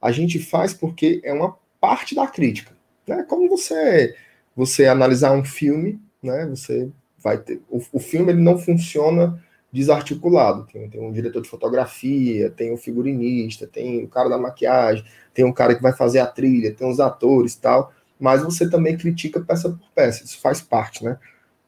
A 0.01 0.11
gente 0.13 0.39
faz 0.39 0.73
porque 0.73 1.21
é 1.25 1.33
uma 1.33 1.57
parte 1.81 2.15
da 2.15 2.27
crítica, 2.27 2.73
né? 3.07 3.25
Como 3.29 3.49
você 3.49 4.15
você 4.55 4.87
analisar 4.87 5.33
um 5.33 5.45
filme, 5.45 6.01
né? 6.23 6.47
Você 6.47 6.91
vai 7.19 7.39
ter 7.39 7.61
o, 7.71 7.81
o 7.93 7.99
filme 8.01 8.33
ele 8.33 8.41
não 8.43 8.59
funciona 8.59 9.43
desarticulado. 9.73 10.67
Tem, 10.73 10.89
tem, 10.89 11.01
um 11.01 11.13
diretor 11.13 11.43
de 11.43 11.49
fotografia, 11.49 12.51
tem 12.51 12.73
um 12.73 12.77
figurinista, 12.79 13.67
tem 13.67 14.05
o 14.05 14.09
cara 14.09 14.29
da 14.29 14.39
maquiagem, 14.39 15.05
tem 15.35 15.45
um 15.45 15.53
cara 15.53 15.75
que 15.75 15.83
vai 15.83 15.93
fazer 15.93 16.21
a 16.21 16.27
trilha, 16.27 16.75
tem 16.75 16.89
os 16.89 17.01
atores 17.01 17.57
tal, 17.57 17.93
mas 18.19 18.43
você 18.43 18.69
também 18.69 18.97
critica 18.97 19.41
peça 19.41 19.71
por 19.71 19.91
peça, 19.95 20.25
isso 20.25 20.39
faz 20.41 20.61
parte, 20.61 21.05
né? 21.05 21.19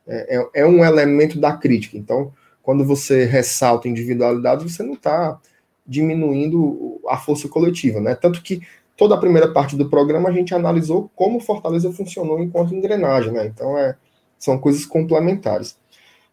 É, 0.07 0.37
é, 0.37 0.49
é 0.63 0.67
um 0.67 0.85
elemento 0.85 1.39
da 1.39 1.57
crítica. 1.57 1.97
Então, 1.99 2.33
quando 2.63 2.85
você 2.85 3.25
ressalta 3.25 3.89
individualidade, 3.89 4.69
você 4.69 4.83
não 4.83 4.95
está 4.95 5.39
diminuindo 5.87 7.01
a 7.09 7.17
força 7.17 7.49
coletiva, 7.49 8.01
né? 8.01 8.15
Tanto 8.15 8.43
que 8.43 8.63
toda 8.97 9.15
a 9.15 9.19
primeira 9.19 9.53
parte 9.53 9.77
do 9.77 9.89
programa 9.89 10.29
a 10.29 10.33
gente 10.33 10.55
analisou 10.55 11.11
como 11.15 11.41
Fortaleza 11.41 11.93
funcionou 11.93 12.43
enquanto 12.43 12.75
engrenagem, 12.75 13.33
né? 13.33 13.47
Então, 13.47 13.77
é, 13.79 13.97
são 14.39 14.59
coisas 14.59 14.85
complementares. 14.85 15.79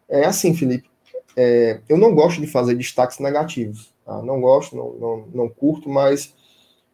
É 0.08 0.24
assim, 0.24 0.54
Felipe, 0.54 0.88
é, 1.36 1.80
eu 1.88 1.98
não 1.98 2.14
gosto 2.14 2.40
de 2.40 2.46
fazer 2.46 2.74
destaques 2.74 3.18
negativos. 3.18 3.92
Tá? 4.04 4.22
Não 4.22 4.40
gosto, 4.40 4.74
não, 4.76 4.94
não, 4.94 5.28
não, 5.34 5.48
curto, 5.48 5.88
mas 5.88 6.32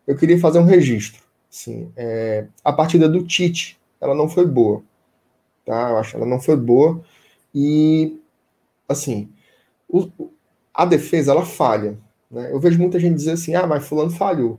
eu 0.07 0.16
queria 0.16 0.39
fazer 0.39 0.59
um 0.59 0.64
registro. 0.64 1.23
Assim, 1.53 1.92
é, 1.94 2.46
a 2.64 2.72
partida 2.72 3.07
do 3.07 3.22
Tite, 3.24 3.78
ela 4.00 4.14
não 4.14 4.26
foi 4.26 4.46
boa. 4.46 4.82
Tá? 5.66 5.90
Eu 5.90 5.98
acho 5.98 6.12
que 6.12 6.16
ela 6.16 6.24
não 6.24 6.40
foi 6.40 6.57
boa. 6.57 7.05
E, 7.55 8.18
assim, 8.88 9.28
o, 9.86 10.09
a 10.72 10.86
defesa, 10.86 11.32
ela 11.32 11.44
falha. 11.44 11.98
Né? 12.30 12.50
Eu 12.50 12.59
vejo 12.59 12.78
muita 12.78 12.98
gente 12.98 13.16
dizer 13.16 13.32
assim, 13.32 13.55
ah, 13.55 13.66
mas 13.66 13.86
fulano 13.86 14.11
falhou. 14.11 14.59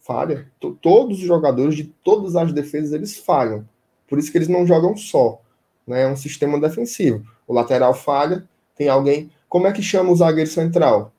Falha. 0.00 0.50
T 0.58 0.74
todos 0.82 1.20
os 1.20 1.24
jogadores 1.24 1.76
de 1.76 1.84
todas 1.84 2.34
as 2.34 2.52
defesas, 2.52 2.92
eles 2.92 3.16
falham. 3.16 3.66
Por 4.08 4.18
isso 4.18 4.32
que 4.32 4.38
eles 4.38 4.48
não 4.48 4.66
jogam 4.66 4.96
só. 4.96 5.40
Né? 5.86 6.02
É 6.02 6.08
um 6.08 6.16
sistema 6.16 6.60
defensivo. 6.60 7.24
O 7.46 7.54
lateral 7.54 7.94
falha, 7.94 8.48
tem 8.74 8.88
alguém. 8.88 9.30
Como 9.48 9.68
é 9.68 9.72
que 9.72 9.82
chama 9.82 10.10
o 10.10 10.16
zagueiro 10.16 10.50
central? 10.50 11.12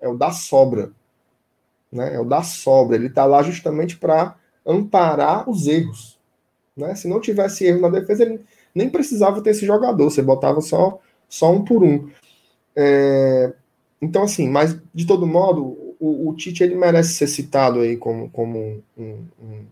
É 0.00 0.08
o 0.08 0.16
da 0.16 0.30
sobra. 0.30 0.92
Né? 1.90 2.14
É 2.14 2.20
o 2.20 2.24
da 2.24 2.44
sobra. 2.44 2.94
Ele 2.94 3.08
está 3.08 3.24
lá 3.24 3.42
justamente 3.42 3.96
para 3.96 4.36
amparar 4.68 5.48
os 5.48 5.66
erros. 5.66 6.18
Né? 6.76 6.94
Se 6.94 7.08
não 7.08 7.20
tivesse 7.20 7.64
erro 7.64 7.80
na 7.80 7.88
defesa, 7.88 8.22
ele 8.22 8.40
nem 8.74 8.90
precisava 8.90 9.40
ter 9.40 9.50
esse 9.50 9.66
jogador. 9.66 10.10
Você 10.10 10.22
botava 10.22 10.60
só, 10.60 11.00
só 11.28 11.50
um 11.50 11.64
por 11.64 11.82
um. 11.82 12.08
É... 12.76 13.52
Então, 14.00 14.22
assim, 14.22 14.48
mas 14.48 14.78
de 14.94 15.06
todo 15.06 15.26
modo, 15.26 15.76
o, 15.98 16.28
o, 16.28 16.34
Tite 16.34 16.62
ele 16.62 16.76
merece 16.76 17.14
ser 17.14 17.26
citado 17.26 17.80
aí 17.80 17.96
como, 17.96 18.30
como 18.30 18.80
um, 18.96 19.24
um, 19.40 19.64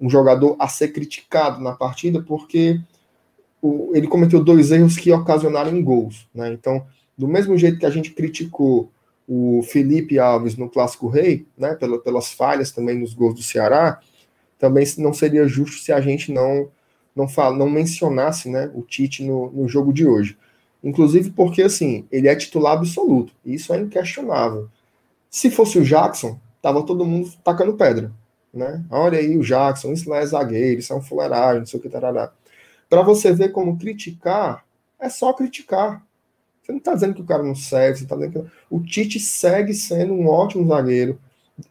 um 0.00 0.10
jogador 0.10 0.56
a 0.58 0.66
ser 0.66 0.88
criticado 0.88 1.62
na 1.62 1.72
partida, 1.72 2.20
porque 2.20 2.80
o, 3.60 3.92
ele 3.94 4.08
cometeu 4.08 4.42
dois 4.42 4.72
erros 4.72 4.96
que 4.96 5.12
ocasionaram 5.12 5.80
gols. 5.80 6.26
Né? 6.34 6.52
Então, 6.52 6.84
do 7.16 7.28
mesmo 7.28 7.56
jeito 7.56 7.78
que 7.78 7.86
a 7.86 7.90
gente 7.90 8.10
criticou 8.10 8.90
o 9.28 9.62
Felipe 9.62 10.18
Alves 10.18 10.56
no 10.56 10.68
Clássico 10.68 11.06
Rei, 11.06 11.46
né, 11.56 11.76
pelas 12.02 12.32
falhas 12.32 12.72
também 12.72 12.98
nos 12.98 13.14
gols 13.14 13.34
do 13.34 13.42
Ceará, 13.42 14.00
também 14.62 14.86
não 14.98 15.12
seria 15.12 15.48
justo 15.48 15.82
se 15.82 15.90
a 15.90 16.00
gente 16.00 16.30
não 16.30 16.68
não, 17.16 17.26
fala, 17.26 17.56
não 17.56 17.68
mencionasse 17.68 18.48
né, 18.48 18.70
o 18.72 18.82
Tite 18.82 19.24
no, 19.24 19.50
no 19.50 19.68
jogo 19.68 19.92
de 19.92 20.06
hoje. 20.06 20.38
Inclusive 20.84 21.30
porque, 21.32 21.62
assim, 21.62 22.06
ele 22.12 22.28
é 22.28 22.36
titular 22.36 22.74
absoluto. 22.74 23.32
Isso 23.44 23.74
é 23.74 23.80
inquestionável. 23.80 24.68
Se 25.28 25.50
fosse 25.50 25.80
o 25.80 25.84
Jackson, 25.84 26.38
tava 26.62 26.84
todo 26.84 27.04
mundo 27.04 27.28
tacando 27.42 27.74
pedra. 27.74 28.12
Né? 28.54 28.84
Olha 28.88 29.18
aí 29.18 29.36
o 29.36 29.42
Jackson, 29.42 29.92
isso 29.92 30.08
não 30.08 30.14
é 30.14 30.24
zagueiro, 30.24 30.78
isso 30.78 30.92
é 30.92 30.96
um 30.96 31.02
fuleiragem, 31.02 31.58
não 31.58 31.66
sei 31.66 31.80
o 31.80 31.82
que, 31.82 31.88
tarará. 31.88 32.32
Para 32.88 33.02
você 33.02 33.32
ver 33.32 33.50
como 33.50 33.76
criticar, 33.76 34.64
é 35.00 35.08
só 35.08 35.32
criticar. 35.32 36.00
Você 36.62 36.70
não 36.70 36.78
está 36.78 36.94
dizendo 36.94 37.14
que 37.14 37.22
o 37.22 37.26
cara 37.26 37.42
não 37.42 37.56
serve, 37.56 37.98
você 37.98 38.04
está 38.04 38.14
dizendo 38.14 38.44
que 38.44 38.50
o 38.70 38.80
Tite 38.80 39.18
segue 39.18 39.74
sendo 39.74 40.14
um 40.14 40.28
ótimo 40.28 40.68
zagueiro. 40.68 41.18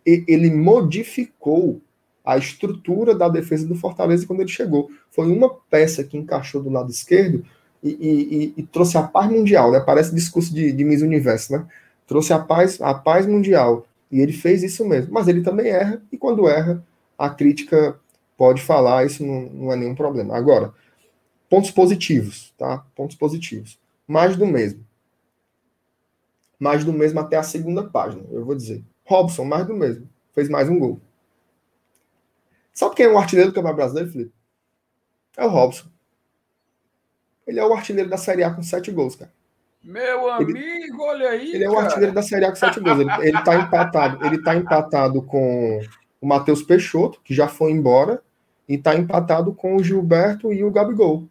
E, 0.06 0.26
ele 0.28 0.52
modificou 0.52 1.80
a 2.24 2.38
estrutura 2.38 3.15
da 3.15 3.28
defesa 3.28 3.67
do 3.67 3.76
Fortaleza 3.76 4.26
quando 4.26 4.41
ele 4.41 4.49
chegou. 4.49 4.89
Foi 5.09 5.28
uma 5.28 5.49
peça 5.69 6.03
que 6.03 6.17
encaixou 6.17 6.61
do 6.61 6.69
lado 6.69 6.91
esquerdo 6.91 7.43
e, 7.84 7.89
e, 7.89 8.53
e 8.61 8.63
trouxe 8.63 8.97
a 8.97 9.03
paz 9.03 9.30
mundial, 9.30 9.72
né? 9.72 9.80
Parece 9.80 10.13
discurso 10.13 10.53
de, 10.53 10.72
de 10.72 10.84
Miss 10.84 11.01
Universo, 11.01 11.53
né? 11.53 11.65
Trouxe 12.07 12.34
a 12.34 12.39
paz, 12.39 12.82
a 12.82 12.93
paz 12.93 13.26
mundial. 13.26 13.86
E 14.11 14.19
ele 14.19 14.34
fez 14.34 14.61
isso 14.63 14.86
mesmo. 14.86 15.13
Mas 15.13 15.28
ele 15.28 15.41
também 15.41 15.67
erra, 15.67 16.01
e 16.11 16.17
quando 16.17 16.47
erra, 16.47 16.84
a 17.17 17.30
crítica 17.30 17.95
pode 18.38 18.61
falar, 18.61 19.05
isso 19.05 19.26
não, 19.26 19.41
não 19.41 19.72
é 19.72 19.76
nenhum 19.76 19.95
problema. 19.95 20.36
Agora, 20.36 20.74
Pontos 21.51 21.69
positivos, 21.69 22.53
tá? 22.57 22.86
Pontos 22.95 23.17
positivos. 23.17 23.78
Mais 24.07 24.38
do 24.38 24.47
mesmo. 24.47 24.86
Mais 26.57 26.86
do 26.86 26.93
mesmo 26.93 27.19
até 27.19 27.36
a 27.36 27.43
segunda 27.43 27.84
página, 27.84 28.24
eu 28.32 28.45
vou 28.45 28.55
dizer. 28.55 28.82
Robson, 29.03 29.43
mais 29.43 29.67
do 29.67 29.74
mesmo. 29.74 30.07
Fez 30.34 30.47
mais 30.47 30.69
um 30.69 30.80
gol. 30.80 31.01
Sabe 32.82 32.96
quem 32.96 33.06
é 33.06 33.10
o 33.10 33.18
artilheiro 33.20 33.52
do 33.52 33.54
Campeonato 33.54 33.78
Brasileiro, 33.78 34.12
Felipe? 34.12 34.34
É 35.38 35.46
o 35.46 35.50
Robson. 35.50 35.86
Ele 37.46 37.60
é 37.60 37.64
o 37.64 37.72
artilheiro 37.72 38.10
da 38.10 38.18
Série 38.18 38.44
A 38.44 38.50
com 38.50 38.64
sete 38.64 38.90
gols, 38.90 39.16
cara. 39.16 39.32
Meu 39.84 40.32
amigo, 40.32 40.58
ele, 40.58 40.92
olha 41.00 41.30
aí. 41.30 41.54
Ele 41.54 41.64
é 41.64 41.70
o 41.70 41.78
artilheiro 41.78 42.12
da 42.12 42.24
Série 42.24 42.44
A 42.44 42.50
com 42.50 42.56
sete 42.56 42.80
gols. 42.80 43.00
Ele, 43.00 43.12
ele 43.22 43.44
tá 43.44 43.56
empatado. 43.56 44.26
Ele 44.26 44.42
tá 44.42 44.56
empatado 44.56 45.22
com 45.22 45.80
o 46.20 46.26
Matheus 46.26 46.64
Peixoto, 46.64 47.22
que 47.24 47.36
já 47.36 47.48
foi 47.48 47.72
embora, 47.72 48.20
e 48.68 48.80
tá 48.80 48.96
empatado 48.96 49.54
com 49.54 49.76
o 49.76 49.84
Gilberto 49.84 50.52
e 50.52 50.64
o 50.64 50.72
Gabigol. 50.72 51.28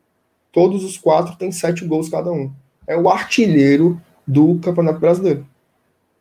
todos 0.53 0.85
os 0.85 0.97
quatro 0.97 1.35
têm 1.35 1.51
sete 1.51 1.85
gols 1.85 2.09
cada 2.09 2.31
um. 2.31 2.53
É 2.87 2.97
o 2.97 3.11
artilheiro 3.11 4.01
do 4.25 4.57
Campeonato 4.61 5.01
Brasileiro. 5.01 5.45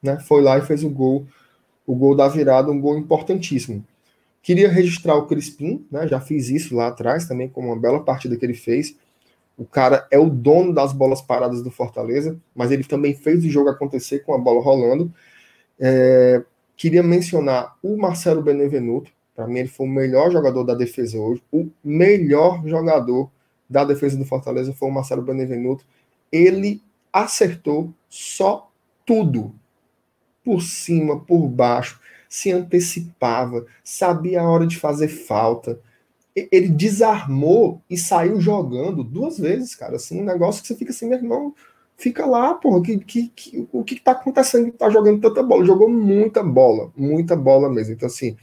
Né? 0.02 0.20
Foi 0.22 0.42
lá 0.42 0.58
e 0.58 0.64
fez 0.64 0.84
o 0.84 0.90
gol, 0.90 1.28
o 1.86 1.94
gol 1.94 2.16
da 2.16 2.28
virada, 2.28 2.72
um 2.72 2.82
gol 2.82 2.98
importantíssimo. 2.98 3.86
Queria 4.42 4.70
registrar 4.70 5.16
o 5.16 5.28
Crispim, 5.28 5.86
né? 5.92 6.08
já 6.08 6.20
fiz 6.20 6.50
isso 6.50 6.76
lá 6.76 6.88
atrás 6.88 7.28
também, 7.28 7.50
com 7.50 7.62
uma 7.62 7.76
bela 7.76 8.04
partida 8.04 8.38
que 8.38 8.46
ele 8.46 8.54
fez. 8.54 8.96
O 9.58 9.66
cara 9.66 10.08
é 10.10 10.18
o 10.18 10.30
dono 10.30 10.74
das 10.74 10.94
bolas 10.94 11.22
paradas 11.22 11.62
do 11.62 11.70
Fortaleza, 11.70 12.40
mas 12.56 12.72
ele 12.72 12.84
também 12.84 13.14
fez 13.14 13.44
o 13.44 13.50
jogo 13.50 13.70
acontecer 13.70 14.20
com 14.20 14.34
a 14.34 14.38
bola 14.38 14.62
rolando. 14.62 15.14
É, 15.78 16.42
queria 16.78 17.04
mencionar 17.04 17.76
o 17.84 17.98
Marcelo 17.98 18.42
Benevenuto. 18.42 19.12
Para 19.36 19.48
mim, 19.48 19.60
ele 19.60 19.68
foi 19.68 19.86
o 19.86 19.90
melhor 19.90 20.32
jogador 20.32 20.64
da 20.64 20.74
defesa 20.74 21.18
hoje. 21.18 21.44
O 21.52 21.70
melhor 21.84 22.66
jogador 22.66 23.30
da 23.70 23.84
defesa 23.84 24.18
do 24.18 24.26
Fortaleza 24.26 24.74
foi 24.74 24.88
o 24.88 24.92
Marcelo 24.92 25.22
Benevenuto. 25.22 25.86
Ele 26.32 26.82
acertou 27.12 27.94
só 28.10 28.72
tudo. 29.06 29.54
Por 30.42 30.62
cima, 30.62 31.20
por 31.20 31.48
baixo, 31.50 32.00
se 32.30 32.52
antecipava, 32.52 33.66
sabia 33.84 34.42
a 34.42 34.50
hora 34.50 34.68
de 34.68 34.78
fazer 34.78 35.08
falta. 35.08 35.80
Ele 36.36 36.70
desarmou 36.70 37.82
e 37.90 37.98
saiu 37.98 38.40
jogando 38.40 39.04
duas 39.04 39.40
vezes, 39.40 39.76
cara. 39.76 39.96
Assim, 39.96 40.22
um 40.22 40.24
negócio 40.24 40.62
que 40.62 40.68
você 40.68 40.76
fica 40.76 40.92
assim, 40.92 41.10
meu 41.10 41.18
irmão, 41.18 41.54
fica 41.98 42.26
lá, 42.26 42.54
porra, 42.54 42.82
que, 42.84 43.00
que, 43.00 43.28
que, 43.36 43.68
o 43.74 43.84
que, 43.84 44.00
tá 44.00 44.12
acontecendo 44.12 44.72
tá 44.72 44.90
jogando 44.92 45.20
tanta 45.20 45.42
bola? 45.42 45.66
Jogou 45.66 45.90
muita 45.90 46.44
bola, 46.44 46.92
muita 46.96 47.36
bola 47.36 47.68
mesmo. 47.68 47.94
Então, 47.94 48.08
assim, 48.08 48.38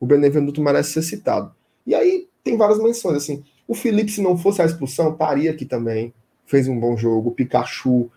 o 0.00 0.04
Benevenuto 0.04 0.60
merece 0.60 0.94
ser 0.94 1.02
citado. 1.02 1.54
E 1.86 1.94
aí 1.94 2.28
tem 2.42 2.56
várias 2.56 2.78
menções, 2.82 3.16
assim, 3.16 3.44
o 3.68 3.74
Felipe, 3.74 4.10
se 4.10 4.20
não 4.20 4.36
fosse 4.36 4.60
a 4.60 4.64
expulsão, 4.64 5.12
estaria 5.12 5.50
aqui 5.50 5.64
também, 5.64 6.12
fez 6.44 6.66
um 6.66 6.78
bom 6.78 6.96
jogo, 6.96 7.30
o 7.30 7.32
Pikachu 7.32 8.10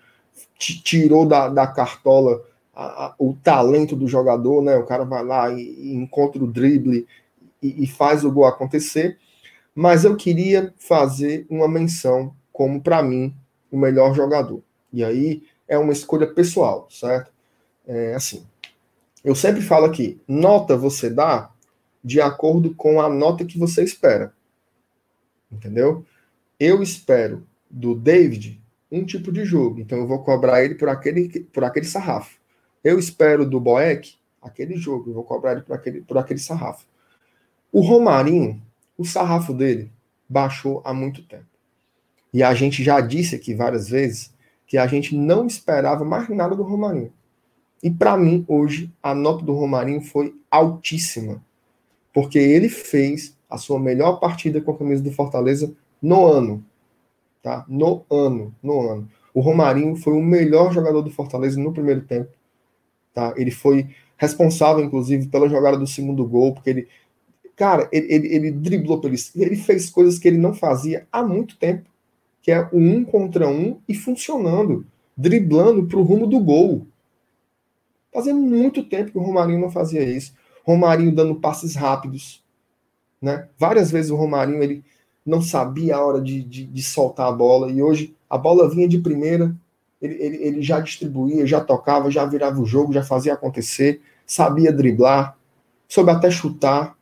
tirou 0.58 1.26
da, 1.26 1.50
da 1.50 1.68
cartola 1.68 2.42
a, 2.74 3.06
a, 3.06 3.16
o 3.20 3.34
talento 3.34 3.96
do 3.96 4.08
jogador, 4.08 4.62
né? 4.62 4.76
O 4.78 4.86
cara 4.86 5.04
vai 5.04 5.24
lá 5.24 5.52
e, 5.52 5.62
e 5.62 5.96
encontra 5.96 6.44
o 6.44 6.48
drible 6.48 7.08
e, 7.62 7.84
e 7.84 7.88
faz 7.88 8.24
o 8.24 8.32
gol 8.32 8.46
acontecer. 8.46 9.18
Mas 9.74 10.04
eu 10.04 10.16
queria 10.16 10.74
fazer 10.78 11.46
uma 11.50 11.68
menção 11.68 12.34
como, 12.52 12.82
para 12.82 13.02
mim, 13.02 13.34
o 13.72 13.78
melhor 13.78 14.14
jogador. 14.14 14.62
E 14.92 15.04
aí 15.04 15.44
é 15.68 15.78
uma 15.78 15.94
escolha 15.94 16.28
pessoal, 16.28 16.88
certo? 16.90 17.32
É 17.88 18.14
assim. 18.14 18.46
Eu 19.24 19.36
sempre 19.36 19.62
falo 19.62 19.86
aqui, 19.86 20.20
nota 20.28 20.76
você 20.76 21.10
dá 21.10 21.52
de 22.04 22.20
acordo 22.20 22.74
com 22.74 23.00
a 23.00 23.08
nota 23.08 23.46
que 23.46 23.58
você 23.58 23.84
espera. 23.84 24.34
Entendeu? 25.52 26.06
Eu 26.60 26.82
espero 26.82 27.46
do 27.70 27.96
David 27.96 28.62
um 28.92 29.06
tipo 29.06 29.32
de 29.32 29.46
jogo, 29.46 29.80
então 29.80 30.00
eu 30.00 30.08
vou 30.08 30.22
cobrar 30.24 30.64
ele 30.64 30.76
por 30.76 30.90
aquele, 30.90 31.30
por 31.46 31.64
aquele 31.64 31.86
sarrafo. 31.86 32.41
Eu 32.84 32.98
espero 32.98 33.46
do 33.46 33.60
Boeck 33.60 34.16
aquele 34.42 34.76
jogo, 34.76 35.10
eu 35.10 35.14
vou 35.14 35.24
cobrar 35.24 35.54
ele 35.54 35.62
por 35.62 35.76
aquele, 35.76 36.02
por 36.02 36.18
aquele 36.18 36.40
sarrafo. 36.40 36.86
O 37.72 37.82
Romarinho, 37.82 38.62
o 38.98 39.06
sarrafo 39.06 39.54
dele 39.54 39.92
baixou 40.28 40.82
há 40.84 40.94
muito 40.94 41.24
tempo. 41.24 41.46
E 42.34 42.42
a 42.42 42.54
gente 42.54 42.84
já 42.84 43.00
disse 43.02 43.36
aqui 43.36 43.54
várias 43.54 43.90
vezes 43.90 44.34
que 44.66 44.78
a 44.78 44.88
gente 44.88 45.16
não 45.16 45.46
esperava 45.46 46.04
mais 46.06 46.28
nada 46.30 46.56
do 46.56 46.64
Romarinho. 46.64 47.12
E 47.84 47.90
para 47.90 48.16
mim, 48.16 48.46
hoje, 48.48 48.92
a 49.02 49.14
nota 49.14 49.44
do 49.44 49.54
Romarinho 49.54 50.02
foi 50.02 50.34
altíssima. 50.50 51.44
Porque 52.14 52.38
ele 52.40 52.70
fez 52.70 53.36
a 53.50 53.58
sua 53.58 53.80
melhor 53.80 54.20
partida 54.20 54.62
com 54.62 54.72
a 54.72 54.78
camisa 54.78 55.04
do 55.04 55.12
Fortaleza 55.12 55.74
no 56.02 56.26
ano. 56.26 56.64
Tá? 57.42 57.66
No 57.68 58.06
ano. 58.10 58.56
No 58.62 58.90
ano. 58.90 59.10
O 59.34 59.42
Romarinho 59.42 59.96
foi 59.96 60.14
o 60.14 60.22
melhor 60.22 60.72
jogador 60.72 61.02
do 61.02 61.10
Fortaleza 61.10 61.60
no 61.60 61.74
primeiro 61.74 62.02
tempo. 62.02 62.30
Tá? 63.14 63.34
Ele 63.38 63.52
foi 63.52 63.90
responsável, 64.18 64.84
inclusive, 64.84 65.28
pela 65.28 65.50
jogada 65.50 65.78
do 65.78 65.88
segundo 65.88 66.26
gol, 66.26 66.54
porque 66.54 66.70
ele. 66.70 66.88
Cara, 67.56 67.88
ele, 67.92 68.14
ele, 68.14 68.28
ele 68.36 68.52
driblou 68.52 69.00
pelo. 69.00 69.16
Ele 69.36 69.56
fez 69.56 69.90
coisas 69.90 70.18
que 70.18 70.28
ele 70.28 70.38
não 70.38 70.54
fazia 70.54 71.08
há 71.12 71.22
muito 71.24 71.58
tempo 71.58 71.92
que 72.42 72.52
é 72.52 72.68
o 72.72 72.78
um 72.78 73.06
contra 73.06 73.48
um 73.48 73.80
e 73.88 73.94
funcionando, 73.94 74.86
driblando 75.16 75.86
para 75.86 76.00
o 76.00 76.04
rumo 76.04 76.26
do 76.26 76.40
gol. 76.40 76.88
Fazia 78.12 78.34
muito 78.34 78.84
tempo 78.84 79.12
que 79.12 79.18
o 79.18 79.22
Romarinho 79.22 79.60
não 79.60 79.70
fazia 79.70 80.04
isso. 80.04 80.34
Romarinho 80.64 81.14
dando 81.14 81.36
passes 81.36 81.76
rápidos. 81.76 82.44
Né? 83.22 83.48
Várias 83.58 83.92
vezes 83.92 84.12
o 84.12 84.16
Romarinho 84.16 84.62
ele 84.62 84.84
não 85.26 85.42
sabia 85.42 85.96
a 85.96 86.06
hora 86.06 86.20
de, 86.20 86.44
de, 86.44 86.66
de 86.66 86.84
soltar 86.84 87.28
a 87.28 87.32
bola, 87.32 87.72
e 87.72 87.82
hoje 87.82 88.16
a 88.28 88.38
bola 88.38 88.68
vinha 88.68 88.88
de 88.88 88.98
primeira, 88.98 89.56
ele, 90.02 90.16
ele, 90.16 90.38
ele 90.38 90.62
já 90.62 90.80
distribuía, 90.80 91.46
já 91.46 91.62
tocava, 91.62 92.10
já 92.10 92.26
virava 92.26 92.60
o 92.60 92.66
jogo, 92.66 92.94
já 92.94 93.04
fazia 93.04 93.34
acontecer, 93.34 94.02
sabia 94.26 94.72
driblar, 94.72 95.38
soube 95.88 96.12
até 96.12 96.32
chutar. 96.32 96.96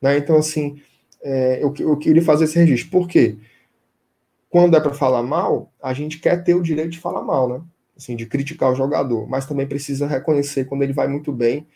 Né? 0.00 0.18
Então, 0.18 0.36
assim, 0.36 0.80
é, 1.22 1.62
eu, 1.62 1.72
eu 1.78 1.96
queria 1.96 2.22
fazer 2.22 2.44
esse 2.44 2.58
registro. 2.58 2.90
Por 2.90 3.08
quê? 3.08 3.36
quando 4.56 4.74
é 4.74 4.80
para 4.80 4.94
falar 4.94 5.22
mal, 5.22 5.70
a 5.82 5.92
gente 5.92 6.18
quer 6.18 6.42
ter 6.42 6.54
o 6.54 6.62
direito 6.62 6.92
de 6.92 6.98
falar 6.98 7.20
mal, 7.22 7.46
né? 7.46 7.60
Assim, 7.94 8.16
de 8.16 8.24
criticar 8.24 8.72
o 8.72 8.74
jogador, 8.74 9.28
mas 9.28 9.44
também 9.44 9.66
precisa 9.66 10.06
reconhecer 10.06 10.64
quando 10.64 10.80
ele 10.80 10.94
vai 10.94 11.06
muito 11.08 11.30
bem. 11.30 11.66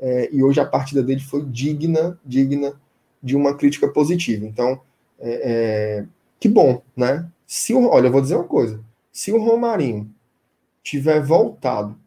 É, 0.00 0.28
e 0.32 0.42
hoje 0.42 0.58
a 0.58 0.66
partida 0.66 1.00
dele 1.00 1.20
foi 1.20 1.44
digna, 1.44 2.18
digna 2.24 2.74
de 3.22 3.36
uma 3.36 3.54
crítica 3.56 3.86
positiva. 3.86 4.44
Então, 4.44 4.80
é, 5.20 5.40
é, 5.44 6.06
que 6.40 6.48
bom, 6.48 6.82
né? 6.96 7.28
Se 7.46 7.72
olha, 7.72 8.08
eu 8.08 8.12
vou 8.12 8.20
dizer 8.20 8.34
uma 8.34 8.44
coisa: 8.48 8.80
se 9.14 9.32
o 9.32 9.42
Romarinho 9.42 10.14
tiver 10.82 11.22
voltado 11.22 11.98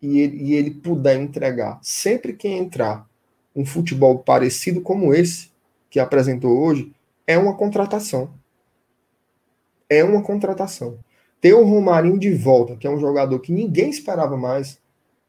e 0.00 0.20
ele, 0.20 0.36
e 0.36 0.54
ele 0.54 0.70
puder 0.70 1.20
entregar 1.20 1.80
sempre 1.82 2.34
que 2.34 2.46
entrar 2.46 3.08
um 3.56 3.66
futebol 3.66 4.20
parecido 4.20 4.80
como 4.80 5.12
esse 5.12 5.50
que 5.90 5.98
apresentou 5.98 6.56
hoje, 6.56 6.92
é 7.26 7.36
uma 7.36 7.56
contratação 7.56 8.30
é 9.92 10.02
uma 10.02 10.22
contratação. 10.22 10.98
Ter 11.38 11.52
o 11.52 11.64
Romarinho 11.64 12.18
de 12.18 12.32
volta, 12.32 12.76
que 12.76 12.86
é 12.86 12.90
um 12.90 12.98
jogador 12.98 13.38
que 13.40 13.52
ninguém 13.52 13.90
esperava 13.90 14.36
mais, 14.38 14.80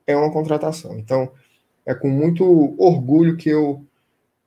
é 0.08 0.16
uma 0.16 0.32
contratação. 0.32 0.98
Então, 0.98 1.30
é 1.86 1.94
com 1.94 2.08
muito 2.10 2.74
orgulho 2.78 3.36
que 3.36 3.50
eu 3.50 3.86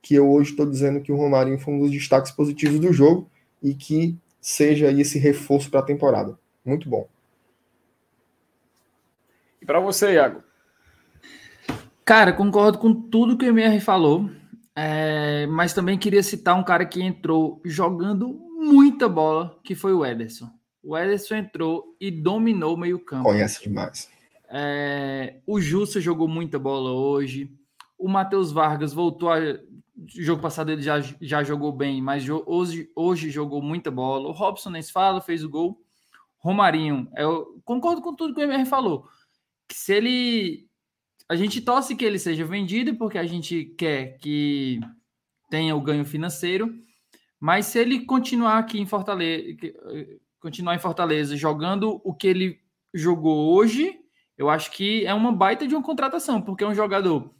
que 0.01 0.15
eu 0.15 0.31
hoje 0.31 0.51
estou 0.51 0.65
dizendo 0.65 1.01
que 1.01 1.11
o 1.11 1.17
Romarinho 1.17 1.59
foi 1.59 1.73
um 1.73 1.79
dos 1.79 1.91
destaques 1.91 2.31
positivos 2.31 2.79
do 2.79 2.93
jogo 2.93 3.29
e 3.61 3.73
que 3.73 4.17
seja 4.47 4.89
esse 4.89 5.19
reforço 5.19 5.69
para 5.69 5.81
a 5.81 5.83
temporada. 5.83 6.39
Muito 6.63 6.89
bom. 6.89 7.05
E 9.61 9.65
para 9.65 9.81
você, 9.81 10.13
Iago? 10.13 10.41
Cara, 12.05 12.31
concordo 12.31 12.77
com 12.77 12.93
tudo 12.93 13.37
que 13.37 13.43
o 13.43 13.49
MR 13.49 13.81
falou, 13.81 14.29
é, 14.73 15.45
mas 15.47 15.73
também 15.73 15.97
queria 15.97 16.23
citar 16.23 16.55
um 16.55 16.63
cara 16.63 16.85
que 16.85 17.03
entrou 17.03 17.61
jogando 17.65 18.39
muita 18.57 19.09
bola, 19.09 19.59
que 19.65 19.75
foi 19.75 19.91
o 19.93 20.05
Ederson. 20.05 20.49
O 20.81 20.97
Ederson 20.97 21.35
entrou 21.35 21.97
e 21.99 22.09
dominou 22.09 22.75
o 22.75 22.79
meio-campo. 22.79 23.25
Conhece 23.25 23.61
demais. 23.61 24.09
É, 24.49 25.41
o 25.45 25.59
Justo 25.59 25.99
jogou 25.99 26.29
muita 26.29 26.57
bola 26.57 26.91
hoje. 26.91 27.51
O 27.99 28.07
Matheus 28.07 28.53
Vargas 28.53 28.93
voltou 28.93 29.29
a. 29.29 29.39
jogo 30.05 30.41
passado 30.41 30.71
ele 30.71 30.81
já, 30.81 30.99
já 31.19 31.43
jogou 31.43 31.71
bem, 31.71 32.01
mas 32.01 32.27
hoje, 32.29 32.89
hoje 32.95 33.31
jogou 33.31 33.61
muita 33.61 33.89
bola. 33.89 34.27
O 34.27 34.31
Robson 34.31 34.69
nem 34.69 34.81
se 34.81 34.91
fala, 34.91 35.21
fez 35.21 35.43
o 35.43 35.49
gol. 35.49 35.81
Romarinho, 36.37 37.09
eu 37.15 37.59
concordo 37.65 38.01
com 38.01 38.15
tudo 38.15 38.33
que 38.33 38.39
o 38.39 38.43
MR 38.43 38.65
falou. 38.65 39.07
Que 39.67 39.75
se 39.75 39.93
ele. 39.93 40.67
A 41.27 41.35
gente 41.35 41.59
torce 41.59 41.95
que 41.95 42.05
ele 42.05 42.19
seja 42.19 42.45
vendido, 42.45 42.95
porque 42.95 43.17
a 43.17 43.25
gente 43.25 43.65
quer 43.77 44.17
que 44.19 44.79
tenha 45.49 45.75
o 45.75 45.81
ganho 45.81 46.05
financeiro. 46.05 46.73
Mas 47.39 47.65
se 47.67 47.79
ele 47.79 48.05
continuar 48.05 48.59
aqui 48.59 48.79
em 48.79 48.85
Fortaleza, 48.85 49.57
eh, 49.61 50.17
continuar 50.39 50.75
em 50.75 50.79
Fortaleza 50.79 51.35
jogando 51.35 52.01
o 52.03 52.13
que 52.13 52.27
ele 52.27 52.61
jogou 52.93 53.53
hoje, 53.53 53.99
eu 54.37 54.49
acho 54.49 54.71
que 54.71 55.05
é 55.05 55.13
uma 55.13 55.31
baita 55.31 55.67
de 55.67 55.75
uma 55.75 55.83
contratação, 55.83 56.41
porque 56.41 56.63
é 56.63 56.67
um 56.67 56.73
jogador 56.73 57.35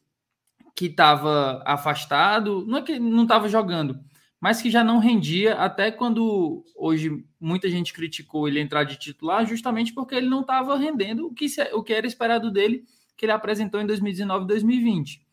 que 0.77 0.85
estava 0.85 1.63
afastado, 1.65 2.63
não 2.67 2.77
é 2.77 2.81
que 2.83 2.99
não 2.99 3.23
estava 3.23 3.49
jogando, 3.49 3.99
mas 4.39 4.61
que 4.61 4.69
já 4.69 4.83
não 4.83 4.99
rendia 4.99 5.55
até 5.55 5.89
quando 5.89 6.63
hoje 6.75 7.25
muita 7.39 7.67
gente 7.67 7.91
criticou 7.91 8.47
ele 8.47 8.59
entrar 8.59 8.83
de 8.83 8.95
titular, 8.95 9.43
justamente 9.43 9.91
porque 9.91 10.13
ele 10.13 10.29
não 10.29 10.41
estava 10.41 10.77
rendendo 10.77 11.25
o 11.25 11.33
que, 11.33 11.47
o 11.73 11.81
que 11.81 11.93
era 11.93 12.05
esperado 12.05 12.51
dele, 12.51 12.83
que 13.17 13.25
ele 13.25 13.31
apresentou 13.31 13.81
em 13.81 13.87
2019 13.87 14.45
e 14.45 14.47
2020. 14.49 15.27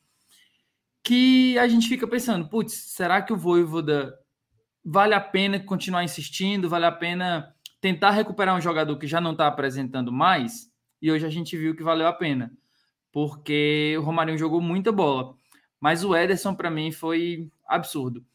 Que 1.02 1.58
a 1.58 1.68
gente 1.68 1.90
fica 1.90 2.08
pensando, 2.08 2.48
putz, 2.48 2.72
será 2.72 3.20
que 3.20 3.34
o 3.34 3.36
Voivoda 3.36 4.18
vale 4.82 5.12
a 5.12 5.20
pena 5.20 5.60
continuar 5.60 6.04
insistindo, 6.04 6.70
vale 6.70 6.86
a 6.86 6.92
pena 6.92 7.54
tentar 7.82 8.12
recuperar 8.12 8.56
um 8.56 8.62
jogador 8.62 8.96
que 8.96 9.06
já 9.06 9.20
não 9.20 9.32
está 9.32 9.46
apresentando 9.46 10.10
mais, 10.10 10.72
e 11.02 11.12
hoje 11.12 11.26
a 11.26 11.30
gente 11.30 11.54
viu 11.54 11.76
que 11.76 11.82
valeu 11.82 12.06
a 12.06 12.14
pena, 12.14 12.50
porque 13.14 13.94
o 13.96 14.02
Romarinho 14.02 14.36
jogou 14.36 14.60
muita 14.60 14.90
bola, 14.90 15.36
mas 15.78 16.02
o 16.02 16.16
Ederson 16.16 16.52
para 16.52 16.68
mim 16.68 16.90
foi 16.90 17.48
absurdo. 17.64 18.26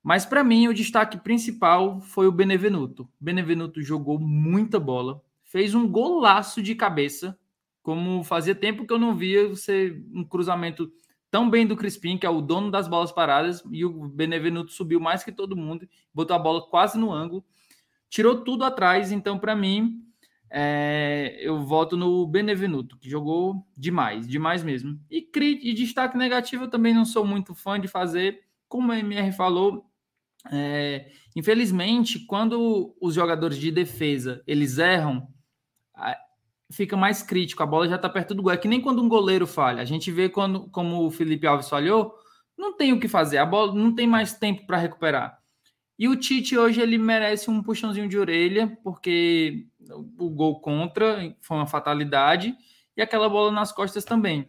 Mas 0.00 0.24
para 0.24 0.44
mim 0.44 0.68
o 0.68 0.74
destaque 0.74 1.18
principal 1.18 2.00
foi 2.00 2.28
o 2.28 2.32
Benevenuto. 2.32 3.10
Benevenuto 3.20 3.82
jogou 3.82 4.20
muita 4.20 4.78
bola, 4.78 5.20
fez 5.42 5.74
um 5.74 5.88
golaço 5.88 6.62
de 6.62 6.76
cabeça, 6.76 7.36
como 7.82 8.22
fazia 8.22 8.54
tempo 8.54 8.86
que 8.86 8.92
eu 8.92 8.98
não 8.98 9.16
via 9.16 9.48
você 9.48 10.00
um 10.14 10.22
cruzamento 10.22 10.92
tão 11.28 11.50
bem 11.50 11.66
do 11.66 11.76
Crispim, 11.76 12.16
que 12.16 12.24
é 12.24 12.30
o 12.30 12.40
dono 12.40 12.70
das 12.70 12.86
bolas 12.86 13.10
paradas, 13.10 13.64
e 13.72 13.84
o 13.84 14.06
Benevenuto 14.06 14.70
subiu 14.70 15.00
mais 15.00 15.24
que 15.24 15.32
todo 15.32 15.56
mundo, 15.56 15.88
botou 16.14 16.36
a 16.36 16.38
bola 16.38 16.62
quase 16.62 16.96
no 16.96 17.10
ângulo, 17.10 17.44
tirou 18.08 18.44
tudo 18.44 18.62
atrás. 18.62 19.10
Então, 19.10 19.36
para 19.36 19.56
mim, 19.56 20.00
é, 20.54 21.38
eu 21.40 21.64
voto 21.64 21.96
no 21.96 22.26
Benevenuto, 22.26 22.98
que 22.98 23.08
jogou 23.08 23.66
demais, 23.74 24.28
demais 24.28 24.62
mesmo. 24.62 25.00
E, 25.10 25.26
e 25.34 25.72
destaque 25.72 26.16
negativo, 26.16 26.64
eu 26.64 26.70
também 26.70 26.92
não 26.92 27.06
sou 27.06 27.24
muito 27.24 27.54
fã 27.54 27.80
de 27.80 27.88
fazer, 27.88 28.42
como 28.68 28.92
a 28.92 28.98
MR 28.98 29.32
falou, 29.32 29.86
é, 30.50 31.10
infelizmente, 31.34 32.18
quando 32.26 32.94
os 33.00 33.14
jogadores 33.14 33.56
de 33.56 33.70
defesa 33.70 34.42
eles 34.46 34.76
erram, 34.76 35.26
fica 36.70 36.96
mais 36.96 37.22
crítico. 37.22 37.62
A 37.62 37.66
bola 37.66 37.88
já 37.88 37.96
está 37.96 38.08
perto 38.08 38.34
do 38.34 38.42
gol. 38.42 38.52
É 38.52 38.56
que 38.56 38.68
nem 38.68 38.80
quando 38.80 39.02
um 39.02 39.08
goleiro 39.08 39.46
falha. 39.46 39.80
A 39.80 39.86
gente 39.86 40.10
vê 40.10 40.28
quando, 40.28 40.68
como 40.70 41.06
o 41.06 41.10
Felipe 41.10 41.46
Alves 41.46 41.68
falhou, 41.68 42.14
não 42.58 42.76
tem 42.76 42.92
o 42.92 43.00
que 43.00 43.08
fazer. 43.08 43.38
A 43.38 43.46
bola 43.46 43.74
não 43.74 43.94
tem 43.94 44.06
mais 44.06 44.34
tempo 44.34 44.66
para 44.66 44.76
recuperar. 44.76 45.38
E 45.98 46.08
o 46.08 46.16
Tite 46.16 46.58
hoje 46.58 46.80
ele 46.80 46.98
merece 46.98 47.50
um 47.50 47.62
puxãozinho 47.62 48.08
de 48.08 48.18
orelha, 48.18 48.76
porque 48.82 49.68
o 50.18 50.30
gol 50.30 50.60
contra 50.60 51.34
foi 51.40 51.56
uma 51.56 51.66
fatalidade 51.66 52.54
e 52.96 53.02
aquela 53.02 53.28
bola 53.28 53.50
nas 53.50 53.72
costas 53.72 54.04
também. 54.04 54.48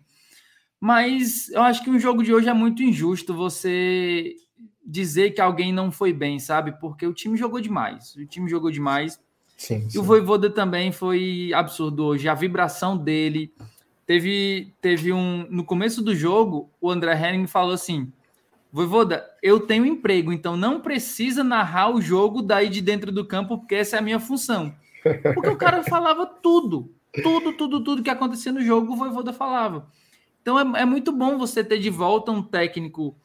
Mas 0.80 1.50
eu 1.50 1.62
acho 1.62 1.84
que 1.84 1.90
o 1.90 2.00
jogo 2.00 2.24
de 2.24 2.34
hoje 2.34 2.50
é 2.50 2.54
muito 2.54 2.84
injusto 2.84 3.34
você 3.34 4.36
dizer 4.86 5.32
que 5.32 5.40
alguém 5.40 5.72
não 5.72 5.92
foi 5.92 6.12
bem, 6.12 6.40
sabe? 6.40 6.78
Porque 6.80 7.08
o 7.08 7.14
time 7.14 7.38
jogou 7.38 7.62
demais. 7.62 8.16
O 8.16 8.26
time 8.26 8.50
jogou 8.50 8.70
demais. 8.70 9.20
Sim, 9.56 9.90
sim. 9.90 9.98
E 9.98 10.00
o 10.00 10.04
Voivoda 10.04 10.50
também 10.50 10.92
foi 10.92 11.52
absurdo 11.54 12.04
hoje. 12.04 12.28
A 12.28 12.34
vibração 12.34 12.98
dele. 12.98 13.54
Teve, 14.06 14.74
teve 14.82 15.14
um. 15.14 15.48
No 15.50 15.64
começo 15.64 16.02
do 16.02 16.14
jogo, 16.14 16.70
o 16.82 16.92
André 16.92 17.14
Henning 17.16 17.48
falou 17.48 17.74
assim: 17.74 18.12
Voivoda, 18.70 19.26
eu 19.42 19.62
tenho 19.62 19.86
emprego, 19.86 20.34
então 20.34 20.58
não 20.58 20.82
precisa 20.82 21.44
narrar 21.44 21.92
o 21.92 22.02
jogo 22.02 22.42
daí 22.42 22.68
de 22.68 22.82
dentro 22.82 23.12
do 23.12 23.24
campo, 23.24 23.60
porque 23.60 23.76
essa 23.76 23.96
é 23.96 24.00
a 24.00 24.02
minha 24.02 24.20
função. 24.20 24.76
Porque 25.34 25.50
o 25.50 25.58
cara 25.58 25.84
falava 25.84 26.26
tudo. 26.26 26.94
Tudo, 27.22 27.54
tudo, 27.54 27.84
tudo 27.84 28.04
que 28.04 28.10
acontecia 28.10 28.52
no 28.52 28.62
jogo, 28.62 28.94
o 28.94 28.96
Voivoda 28.96 29.32
falava. 29.32 29.88
Então 30.42 30.60
é, 30.60 30.82
é 30.82 30.86
muito 30.86 31.12
bom 31.12 31.38
você 31.38 31.64
ter 31.64 31.80
de 31.80 31.90
volta 31.90 32.32
um 32.32 32.42
técnico 32.42 33.16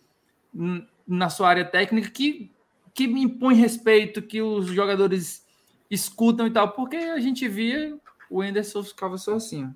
na 1.07 1.31
sua 1.31 1.49
área 1.49 1.65
técnica 1.65 2.11
que, 2.11 2.53
que 2.93 3.05
impõe 3.05 3.55
respeito, 3.55 4.21
que 4.21 4.43
os 4.43 4.67
jogadores 4.67 5.47
escutam 5.91 6.47
e 6.47 6.51
tal, 6.51 6.73
porque 6.73 6.97
a 6.97 7.19
gente 7.19 7.49
via 7.49 7.99
o 8.29 8.43
Anderson 8.43 8.83
ficava 8.83 9.17
só 9.17 9.37
assim. 9.37 9.73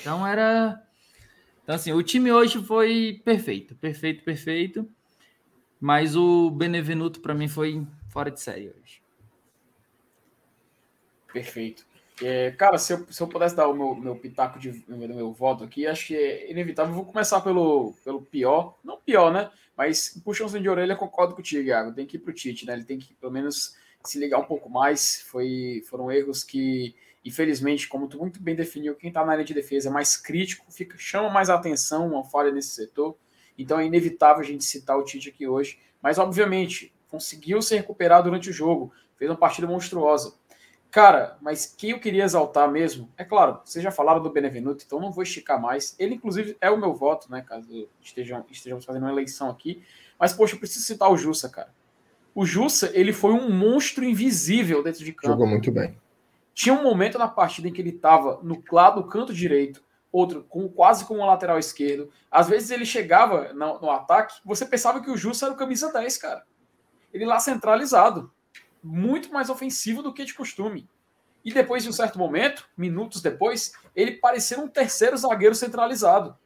Então 0.00 0.26
era. 0.26 0.82
Então, 1.62 1.74
assim, 1.74 1.92
o 1.92 2.02
time 2.02 2.30
hoje 2.30 2.62
foi 2.62 3.20
perfeito, 3.24 3.74
perfeito, 3.74 4.22
perfeito. 4.24 4.88
Mas 5.80 6.16
o 6.16 6.50
Benevenuto, 6.50 7.20
para 7.20 7.34
mim, 7.34 7.48
foi 7.48 7.86
fora 8.08 8.30
de 8.30 8.40
série 8.40 8.68
hoje. 8.68 9.02
Perfeito. 11.36 11.84
É, 12.22 12.50
cara, 12.52 12.78
se 12.78 12.94
eu, 12.94 13.06
se 13.10 13.22
eu 13.22 13.28
pudesse 13.28 13.54
dar 13.54 13.68
o 13.68 13.74
meu, 13.74 13.94
meu 13.94 14.16
pitaco 14.16 14.58
de 14.58 14.82
meu, 14.88 15.06
meu 15.06 15.32
voto 15.32 15.64
aqui, 15.64 15.86
acho 15.86 16.06
que 16.06 16.16
é 16.16 16.50
inevitável. 16.50 16.94
Vou 16.94 17.04
começar 17.04 17.42
pelo, 17.42 17.92
pelo 18.02 18.22
pior, 18.22 18.78
não 18.82 18.96
pior, 18.96 19.30
né? 19.30 19.50
Mas 19.76 20.18
puxãozinho 20.24 20.62
de 20.62 20.68
orelha, 20.70 20.96
concordo 20.96 21.34
contigo, 21.34 21.68
Iago. 21.68 21.92
Tem 21.92 22.06
que 22.06 22.16
ir 22.16 22.20
pro 22.20 22.32
Tite, 22.32 22.64
né? 22.64 22.72
Ele 22.72 22.84
tem 22.84 22.98
que 22.98 23.12
pelo 23.14 23.30
menos 23.30 23.76
se 24.02 24.18
ligar 24.18 24.38
um 24.38 24.44
pouco 24.44 24.70
mais. 24.70 25.20
Foi, 25.30 25.84
foram 25.90 26.10
erros 26.10 26.42
que, 26.42 26.94
infelizmente, 27.22 27.86
como 27.86 28.08
tu 28.08 28.18
muito 28.18 28.40
bem 28.40 28.54
definiu, 28.54 28.94
quem 28.94 29.08
está 29.08 29.22
na 29.22 29.32
área 29.32 29.44
de 29.44 29.52
defesa 29.52 29.90
é 29.90 29.92
mais 29.92 30.16
crítico, 30.16 30.64
fica, 30.72 30.96
chama 30.96 31.28
mais 31.28 31.50
atenção 31.50 32.08
uma 32.08 32.24
falha 32.24 32.50
nesse 32.50 32.70
setor. 32.70 33.14
Então 33.58 33.78
é 33.78 33.84
inevitável 33.84 34.40
a 34.40 34.46
gente 34.46 34.64
citar 34.64 34.96
o 34.96 35.04
Tite 35.04 35.28
aqui 35.28 35.46
hoje. 35.46 35.78
Mas, 36.00 36.16
obviamente, 36.18 36.94
conseguiu 37.10 37.60
se 37.60 37.76
recuperar 37.76 38.22
durante 38.22 38.48
o 38.48 38.54
jogo, 38.54 38.90
fez 39.18 39.30
uma 39.30 39.36
partida 39.36 39.66
monstruosa. 39.66 40.34
Cara, 40.90 41.36
mas 41.40 41.66
quem 41.66 41.90
eu 41.90 42.00
queria 42.00 42.24
exaltar 42.24 42.70
mesmo, 42.70 43.10
é 43.16 43.24
claro, 43.24 43.60
vocês 43.64 43.82
já 43.82 43.90
falaram 43.90 44.22
do 44.22 44.30
Benevenuto, 44.30 44.84
então 44.86 45.00
não 45.00 45.12
vou 45.12 45.22
esticar 45.22 45.60
mais. 45.60 45.94
Ele, 45.98 46.14
inclusive, 46.14 46.56
é 46.60 46.70
o 46.70 46.78
meu 46.78 46.94
voto, 46.94 47.30
né? 47.30 47.42
Caso 47.42 47.88
estejam, 48.00 48.44
estejamos 48.50 48.84
fazendo 48.84 49.02
uma 49.02 49.12
eleição 49.12 49.50
aqui. 49.50 49.82
Mas, 50.18 50.32
poxa, 50.32 50.54
eu 50.54 50.58
preciso 50.58 50.84
citar 50.84 51.10
o 51.10 51.16
Jussa, 51.16 51.48
cara. 51.48 51.68
O 52.34 52.44
Jussa, 52.44 52.90
ele 52.94 53.12
foi 53.12 53.32
um 53.32 53.50
monstro 53.50 54.04
invisível 54.04 54.82
dentro 54.82 55.04
de 55.04 55.12
campo. 55.12 55.32
Jogou 55.32 55.46
muito 55.46 55.70
bem. 55.70 55.98
Tinha 56.54 56.74
um 56.74 56.82
momento 56.82 57.18
na 57.18 57.28
partida 57.28 57.68
em 57.68 57.72
que 57.72 57.82
ele 57.82 57.90
estava 57.90 58.40
no 58.42 58.62
lado 58.72 59.02
do 59.02 59.08
canto 59.08 59.34
direito, 59.34 59.82
outro 60.10 60.44
com 60.48 60.66
quase 60.68 61.04
como 61.04 61.20
um 61.20 61.26
lateral 61.26 61.58
esquerdo. 61.58 62.10
Às 62.30 62.48
vezes 62.48 62.70
ele 62.70 62.86
chegava 62.86 63.52
no, 63.52 63.80
no 63.80 63.90
ataque, 63.90 64.36
você 64.44 64.64
pensava 64.64 65.02
que 65.02 65.10
o 65.10 65.16
Jussa 65.16 65.46
era 65.46 65.54
o 65.54 65.58
camisa 65.58 65.92
10, 65.92 66.16
cara. 66.16 66.44
Ele 67.12 67.26
lá 67.26 67.38
centralizado 67.38 68.32
muito 68.82 69.32
mais 69.32 69.50
ofensivo 69.50 70.02
do 70.02 70.12
que 70.12 70.24
de 70.24 70.34
costume. 70.34 70.88
E 71.44 71.52
depois 71.52 71.82
de 71.82 71.88
um 71.88 71.92
certo 71.92 72.18
momento, 72.18 72.68
minutos 72.76 73.22
depois, 73.22 73.72
ele 73.94 74.12
pareceu 74.12 74.60
um 74.60 74.68
terceiro 74.68 75.16
zagueiro 75.16 75.54
centralizado. 75.54 76.36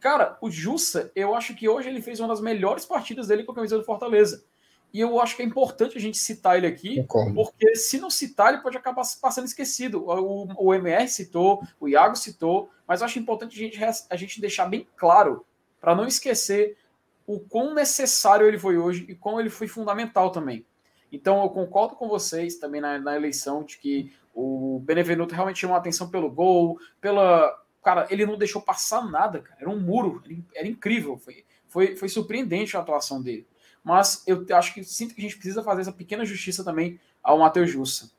Cara, 0.00 0.36
o 0.40 0.50
Jussa, 0.50 1.10
eu 1.16 1.34
acho 1.34 1.54
que 1.54 1.68
hoje 1.68 1.88
ele 1.88 2.02
fez 2.02 2.20
uma 2.20 2.28
das 2.28 2.40
melhores 2.40 2.84
partidas 2.84 3.26
dele 3.26 3.44
com 3.44 3.52
a 3.52 3.54
camisa 3.54 3.76
do 3.76 3.84
Fortaleza. 3.84 4.44
E 4.92 5.00
eu 5.00 5.20
acho 5.20 5.36
que 5.36 5.42
é 5.42 5.44
importante 5.44 5.98
a 5.98 6.00
gente 6.00 6.16
citar 6.16 6.56
ele 6.56 6.66
aqui, 6.66 6.96
Concordo. 7.02 7.34
porque 7.34 7.74
se 7.76 7.98
não 7.98 8.08
citar, 8.08 8.52
ele 8.52 8.62
pode 8.62 8.76
acabar 8.76 9.02
passando 9.20 9.44
esquecido. 9.46 10.02
O, 10.06 10.48
o 10.56 10.74
MR 10.74 11.08
citou, 11.08 11.62
o 11.78 11.88
Iago 11.88 12.16
citou, 12.16 12.70
mas 12.86 13.00
eu 13.00 13.06
acho 13.06 13.18
importante 13.18 13.56
a 13.56 13.68
gente, 13.68 14.06
a 14.08 14.16
gente 14.16 14.40
deixar 14.40 14.66
bem 14.66 14.86
claro, 14.96 15.44
para 15.80 15.94
não 15.94 16.06
esquecer 16.06 16.76
o 17.26 17.38
quão 17.38 17.74
necessário 17.74 18.46
ele 18.46 18.58
foi 18.58 18.78
hoje 18.78 19.04
e 19.08 19.14
como 19.14 19.38
ele 19.38 19.50
foi 19.50 19.68
fundamental 19.68 20.30
também. 20.30 20.64
Então 21.12 21.42
eu 21.42 21.48
concordo 21.50 21.96
com 21.96 22.08
vocês 22.08 22.56
também 22.56 22.80
na, 22.80 22.98
na 22.98 23.16
eleição 23.16 23.62
de 23.62 23.78
que 23.78 24.12
o 24.34 24.80
Benevenuto 24.84 25.34
realmente 25.34 25.58
chamou 25.58 25.76
a 25.76 25.80
atenção 25.80 26.08
pelo 26.08 26.30
gol, 26.30 26.78
pela. 27.00 27.60
Cara, 27.82 28.06
ele 28.10 28.26
não 28.26 28.36
deixou 28.36 28.60
passar 28.60 29.08
nada, 29.08 29.40
cara. 29.40 29.60
Era 29.60 29.70
um 29.70 29.80
muro, 29.80 30.22
era 30.54 30.68
incrível. 30.68 31.16
Foi, 31.16 31.44
foi, 31.66 31.96
foi 31.96 32.08
surpreendente 32.08 32.76
a 32.76 32.80
atuação 32.80 33.22
dele. 33.22 33.46
Mas 33.82 34.22
eu 34.26 34.44
acho 34.52 34.74
que 34.74 34.84
sinto 34.84 35.14
que 35.14 35.20
a 35.20 35.24
gente 35.24 35.36
precisa 35.36 35.62
fazer 35.62 35.80
essa 35.80 35.92
pequena 35.92 36.24
justiça 36.24 36.62
também 36.62 37.00
ao 37.22 37.38
Matheus 37.38 37.70
Jussa. 37.70 38.10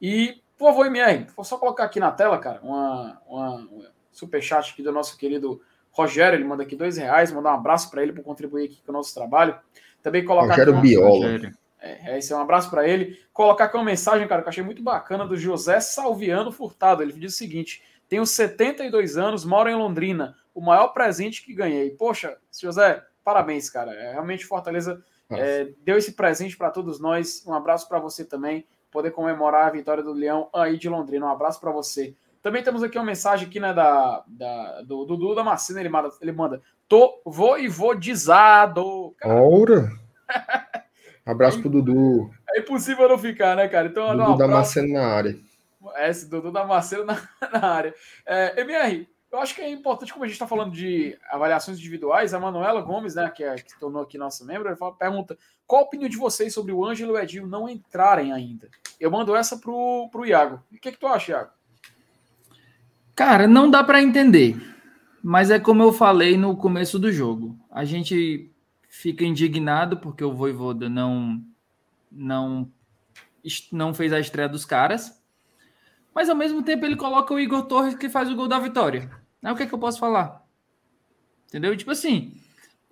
E, 0.00 0.40
por 0.56 0.68
favor, 0.68 0.86
MR, 0.86 1.26
vou 1.34 1.44
só 1.44 1.58
colocar 1.58 1.84
aqui 1.84 1.98
na 1.98 2.12
tela, 2.12 2.38
cara, 2.38 2.60
uma, 2.62 3.20
uma, 3.26 3.56
um 3.56 3.84
superchat 4.12 4.72
aqui 4.72 4.82
do 4.82 4.92
nosso 4.92 5.16
querido 5.16 5.60
Rogério. 5.90 6.36
Ele 6.36 6.44
manda 6.44 6.62
aqui 6.62 6.76
dois 6.76 6.96
reais, 6.96 7.32
mandar 7.32 7.52
um 7.52 7.56
abraço 7.56 7.90
para 7.90 8.02
ele 8.02 8.12
por 8.12 8.22
contribuir 8.22 8.66
aqui 8.66 8.82
com 8.84 8.92
o 8.92 8.94
nosso 8.94 9.14
trabalho. 9.14 9.58
Também 10.02 10.24
colocar. 10.24 10.50
Rogério 10.50 10.74
aqui, 10.74 10.88
Biola. 10.88 11.08
Rogério. 11.08 11.58
É, 11.80 12.18
esse 12.18 12.32
é 12.32 12.36
um 12.36 12.40
abraço 12.40 12.70
para 12.70 12.86
ele. 12.88 13.18
Colocar 13.32 13.64
aqui 13.64 13.76
uma 13.76 13.84
mensagem, 13.84 14.26
cara, 14.26 14.42
que 14.42 14.48
eu 14.48 14.50
achei 14.50 14.64
muito 14.64 14.82
bacana 14.82 15.26
do 15.26 15.36
José 15.36 15.80
Salviano 15.80 16.50
Furtado. 16.50 17.02
Ele 17.02 17.12
diz 17.12 17.34
o 17.34 17.36
seguinte: 17.36 17.82
tenho 18.08 18.24
72 18.24 19.16
anos, 19.16 19.44
moro 19.44 19.68
em 19.68 19.74
Londrina. 19.74 20.36
O 20.54 20.60
maior 20.60 20.88
presente 20.88 21.42
que 21.42 21.54
ganhei. 21.54 21.90
Poxa, 21.90 22.36
José, 22.58 23.02
parabéns, 23.24 23.68
cara. 23.68 23.92
É, 23.92 24.12
realmente 24.12 24.46
Fortaleza 24.46 25.02
é, 25.30 25.68
deu 25.84 25.98
esse 25.98 26.12
presente 26.12 26.56
para 26.56 26.70
todos 26.70 27.00
nós. 27.00 27.44
Um 27.46 27.52
abraço 27.52 27.88
para 27.88 27.98
você 27.98 28.24
também. 28.24 28.66
Poder 28.90 29.10
comemorar 29.10 29.66
a 29.66 29.70
vitória 29.70 30.02
do 30.02 30.12
Leão 30.12 30.48
aí 30.54 30.78
de 30.78 30.88
Londrina. 30.88 31.26
Um 31.26 31.30
abraço 31.30 31.60
para 31.60 31.70
você. 31.70 32.14
Também 32.42 32.62
temos 32.62 32.82
aqui 32.82 32.96
uma 32.96 33.04
mensagem 33.04 33.48
aqui, 33.48 33.58
né, 33.58 33.74
da, 33.74 34.22
da, 34.26 34.82
do 34.82 35.04
Dudu 35.04 35.34
da 35.34 35.42
Macina. 35.42 35.80
Ele 35.80 35.88
manda, 35.88 36.10
ele 36.22 36.32
manda 36.32 36.62
tô 36.88 37.20
voivodizado. 37.24 39.14
Ora! 39.24 39.90
Abraço 41.26 41.60
pro 41.60 41.68
Dudu. 41.68 42.30
É 42.54 42.60
impossível 42.60 43.08
não 43.08 43.18
ficar, 43.18 43.56
né, 43.56 43.68
cara? 43.68 43.88
Então, 43.88 44.06
Dudu 44.06 44.16
não, 44.16 44.36
Damasceno 44.36 44.94
na 44.94 45.06
área. 45.06 45.36
É, 45.96 46.08
esse 46.08 46.30
Dudu 46.30 46.52
Damasceno 46.52 47.04
na, 47.04 47.20
na 47.52 47.66
área. 47.66 47.94
É, 48.24 48.60
MR, 48.60 49.08
eu 49.32 49.40
acho 49.40 49.54
que 49.54 49.60
é 49.60 49.68
importante, 49.68 50.12
como 50.12 50.24
a 50.24 50.28
gente 50.28 50.36
está 50.36 50.46
falando 50.46 50.72
de 50.72 51.18
avaliações 51.28 51.78
individuais, 51.78 52.32
a 52.32 52.38
Manuela 52.38 52.80
Gomes, 52.80 53.16
né, 53.16 53.28
que, 53.28 53.42
é, 53.42 53.56
que 53.56 53.78
tornou 53.78 54.02
aqui 54.02 54.16
nossa 54.16 54.44
membro, 54.44 54.68
ele 54.68 54.76
fala, 54.76 54.94
pergunta 54.94 55.36
qual 55.66 55.82
a 55.82 55.84
opinião 55.84 56.08
de 56.08 56.16
vocês 56.16 56.54
sobre 56.54 56.72
o 56.72 56.84
Ângelo 56.84 57.12
e 57.12 57.14
o 57.14 57.18
Edil 57.18 57.46
não 57.46 57.68
entrarem 57.68 58.32
ainda? 58.32 58.68
Eu 59.00 59.10
mando 59.10 59.34
essa 59.34 59.56
pro, 59.56 60.08
pro 60.12 60.24
Iago. 60.24 60.62
O 60.72 60.78
que, 60.78 60.92
que 60.92 60.98
tu 60.98 61.08
acha, 61.08 61.32
Iago? 61.32 61.50
Cara, 63.16 63.48
não 63.48 63.68
dá 63.68 63.82
para 63.82 64.02
entender. 64.02 64.56
Mas 65.22 65.50
é 65.50 65.58
como 65.58 65.82
eu 65.82 65.92
falei 65.92 66.36
no 66.36 66.56
começo 66.56 66.98
do 66.98 67.10
jogo. 67.10 67.58
A 67.70 67.84
gente 67.84 68.48
fica 68.96 69.24
indignado 69.24 69.98
porque 69.98 70.24
o 70.24 70.32
Voivoda 70.32 70.88
não 70.88 71.44
não 72.10 72.70
não 73.70 73.94
fez 73.94 74.12
a 74.12 74.18
estreia 74.18 74.48
dos 74.48 74.64
caras. 74.64 75.22
Mas 76.14 76.30
ao 76.30 76.34
mesmo 76.34 76.62
tempo 76.62 76.84
ele 76.86 76.96
coloca 76.96 77.32
o 77.32 77.38
Igor 77.38 77.62
Torres 77.66 77.94
que 77.94 78.08
faz 78.08 78.30
o 78.30 78.34
gol 78.34 78.48
da 78.48 78.58
vitória. 78.58 79.10
Aí 79.42 79.52
o 79.52 79.56
que 79.56 79.64
é 79.64 79.66
que 79.66 79.74
eu 79.74 79.78
posso 79.78 79.98
falar? 79.98 80.44
Entendeu? 81.46 81.76
Tipo 81.76 81.90
assim, 81.90 82.32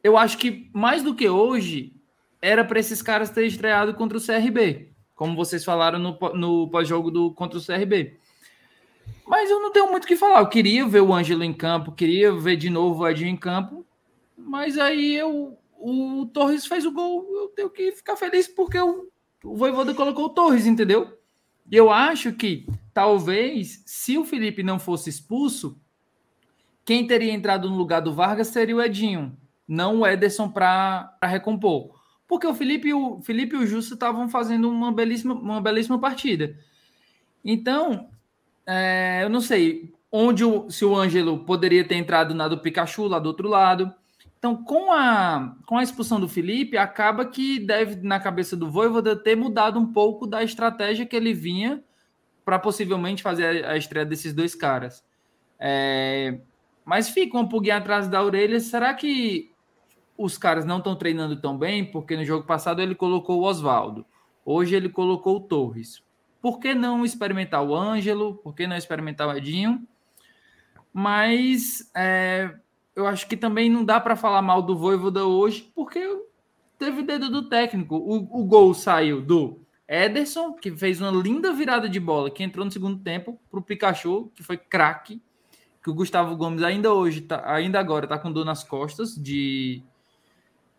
eu 0.03 0.17
acho 0.17 0.37
que 0.37 0.71
mais 0.73 1.03
do 1.03 1.15
que 1.15 1.29
hoje 1.29 1.97
era 2.41 2.63
para 2.65 2.79
esses 2.79 3.01
caras 3.01 3.31
terem 3.31 3.49
estreado 3.49 3.95
contra 3.95 4.19
o 4.19 4.25
CRB, 4.25 4.93
como 5.15 5.35
vocês 5.35 5.65
falaram 5.65 5.99
no, 5.99 6.19
no 6.35 6.69
pós-jogo 6.69 7.11
do 7.11 7.33
contra 7.33 7.59
o 7.59 7.65
CRB. 7.65 8.19
Mas 9.27 9.51
eu 9.51 9.59
não 9.61 9.73
tenho 9.73 9.91
muito 9.91 10.05
o 10.05 10.07
que 10.07 10.17
falar. 10.17 10.41
Eu 10.41 10.49
queria 10.49 10.87
ver 10.87 11.01
o 11.01 11.15
Ângelo 11.15 11.43
em 11.43 11.53
campo, 11.53 11.93
queria 11.93 12.31
ver 12.33 12.57
de 12.57 12.69
novo 12.69 13.03
o 13.03 13.09
Edinho 13.09 13.31
em 13.31 13.37
campo, 13.37 13.85
mas 14.37 14.79
aí 14.79 15.15
eu, 15.15 15.59
o 15.85 16.25
Torres 16.27 16.67
fez 16.67 16.87
o 16.87 16.93
gol, 16.93 17.27
eu 17.35 17.49
tenho 17.49 17.69
que 17.69 17.93
ficar 17.93 18.17
feliz 18.17 18.49
porque 18.49 18.79
o, 18.79 19.07
o 19.45 19.55
Voivoda 19.55 19.93
colocou 19.93 20.25
o 20.25 20.31
Torres, 20.31 20.67
entendeu? 20.67 21.19
E 21.71 21.77
eu 21.77 21.91
acho 21.91 22.33
que 22.33 22.67
talvez, 22.95 23.83
se 23.85 24.17
o 24.17 24.25
Felipe 24.25 24.63
não 24.63 24.79
fosse 24.79 25.11
expulso, 25.11 25.79
quem 26.87 27.07
teria 27.07 27.33
entrado 27.33 27.69
no 27.69 27.77
lugar 27.77 28.01
do 28.01 28.15
Vargas 28.15 28.49
seria 28.49 28.77
o 28.77 28.83
Edinho, 28.83 29.37
não 29.69 30.01
o 30.01 30.07
Ederson 30.07 30.49
para 30.49 31.19
recompor. 31.23 32.01
Porque 32.27 32.47
o 32.47 32.55
Felipe, 32.55 32.95
o 32.95 33.21
Felipe 33.21 33.55
e 33.55 33.59
o 33.59 33.67
Justo 33.67 33.93
estavam 33.93 34.27
fazendo 34.29 34.71
uma 34.71 34.91
belíssima, 34.91 35.35
uma 35.35 35.61
belíssima 35.61 35.99
partida. 35.99 36.59
Então, 37.45 38.09
é, 38.67 39.21
eu 39.23 39.29
não 39.29 39.43
sei 39.43 39.93
onde 40.11 40.45
o, 40.45 40.71
se 40.71 40.83
o 40.85 40.97
Ângelo 40.97 41.45
poderia 41.45 41.87
ter 41.87 41.97
entrado 41.97 42.35
na 42.35 42.49
do 42.49 42.59
Pikachu 42.59 43.07
lá 43.07 43.19
do 43.19 43.27
outro 43.27 43.49
lado. 43.49 43.95
Então, 44.45 44.63
com 44.63 44.93
a, 44.93 45.57
com 45.65 45.79
a 45.79 45.83
expulsão 45.83 46.21
do 46.21 46.29
Felipe, 46.29 46.77
acaba 46.77 47.25
que 47.25 47.59
deve, 47.59 48.07
na 48.07 48.21
cabeça 48.21 48.55
do 48.55 48.71
Voivoda, 48.71 49.17
ter 49.17 49.35
mudado 49.35 49.81
um 49.81 49.91
pouco 49.91 50.27
da 50.27 50.45
estratégia 50.45 51.07
que 51.07 51.17
ele 51.17 51.33
vinha 51.33 51.83
para 52.45 52.59
possivelmente 52.59 53.23
fazer 53.23 53.65
a, 53.65 53.75
estreia 53.75 54.05
desses 54.05 54.35
dois 54.35 54.55
caras. 54.55 55.03
É, 55.59 56.41
mas 56.85 57.09
fica 57.09 57.39
um 57.39 57.49
pouquinho 57.49 57.75
atrás 57.75 58.07
da 58.07 58.23
orelha. 58.23 58.61
Será 58.61 58.93
que 58.93 59.51
os 60.15 60.37
caras 60.37 60.67
não 60.67 60.77
estão 60.77 60.95
treinando 60.95 61.41
tão 61.41 61.57
bem? 61.57 61.83
Porque 61.83 62.15
no 62.15 62.23
jogo 62.27 62.47
passado 62.47 62.83
ele 62.83 62.95
colocou 62.95 63.41
o 63.41 63.45
Oswaldo. 63.45 64.05
Hoje 64.45 64.75
ele 64.75 64.91
colocou 64.91 65.37
o 65.37 65.41
Torres. 65.41 66.03
Por 66.43 66.61
que 66.61 66.75
não 66.75 67.03
experimentar 67.03 67.65
o 67.65 67.75
Ângelo? 67.75 68.35
Por 68.35 68.55
que 68.55 68.67
não 68.67 68.77
experimentar 68.77 69.27
o 69.27 69.35
Edinho? 69.35 69.89
Mas 70.93 71.91
é, 71.97 72.55
eu 72.95 73.07
acho 73.07 73.27
que 73.27 73.37
também 73.37 73.69
não 73.69 73.85
dá 73.85 74.01
para 74.01 74.17
falar 74.17 74.43
mal 74.43 74.63
do 74.63 74.77
Voivoda 74.77 75.25
hoje, 75.25 75.71
porque 75.75 76.01
teve 76.79 77.03
dedo 77.03 77.29
do 77.29 77.49
técnico. 77.49 77.97
O, 77.97 78.41
o 78.41 78.45
gol 78.45 78.73
saiu 78.73 79.21
do 79.21 79.61
Ederson, 79.89 80.53
que 80.53 80.71
fez 80.77 81.01
uma 81.01 81.11
linda 81.11 81.53
virada 81.53 81.89
de 81.89 81.99
bola, 81.99 82.31
que 82.31 82.43
entrou 82.43 82.65
no 82.65 82.71
segundo 82.71 83.03
tempo, 83.03 83.39
para 83.51 83.59
o 83.59 83.63
Pikachu, 83.63 84.31
que 84.35 84.43
foi 84.43 84.57
craque. 84.57 85.21
Que 85.83 85.91
o 85.91 85.95
Gustavo 85.95 86.35
Gomes 86.37 86.63
ainda 86.63 86.93
hoje, 86.93 87.21
tá, 87.21 87.43
ainda 87.53 87.79
agora, 87.79 88.07
está 88.07 88.19
com 88.19 88.33
dor 88.33 88.45
nas 88.45 88.65
costas 88.65 89.15
de 89.15 89.83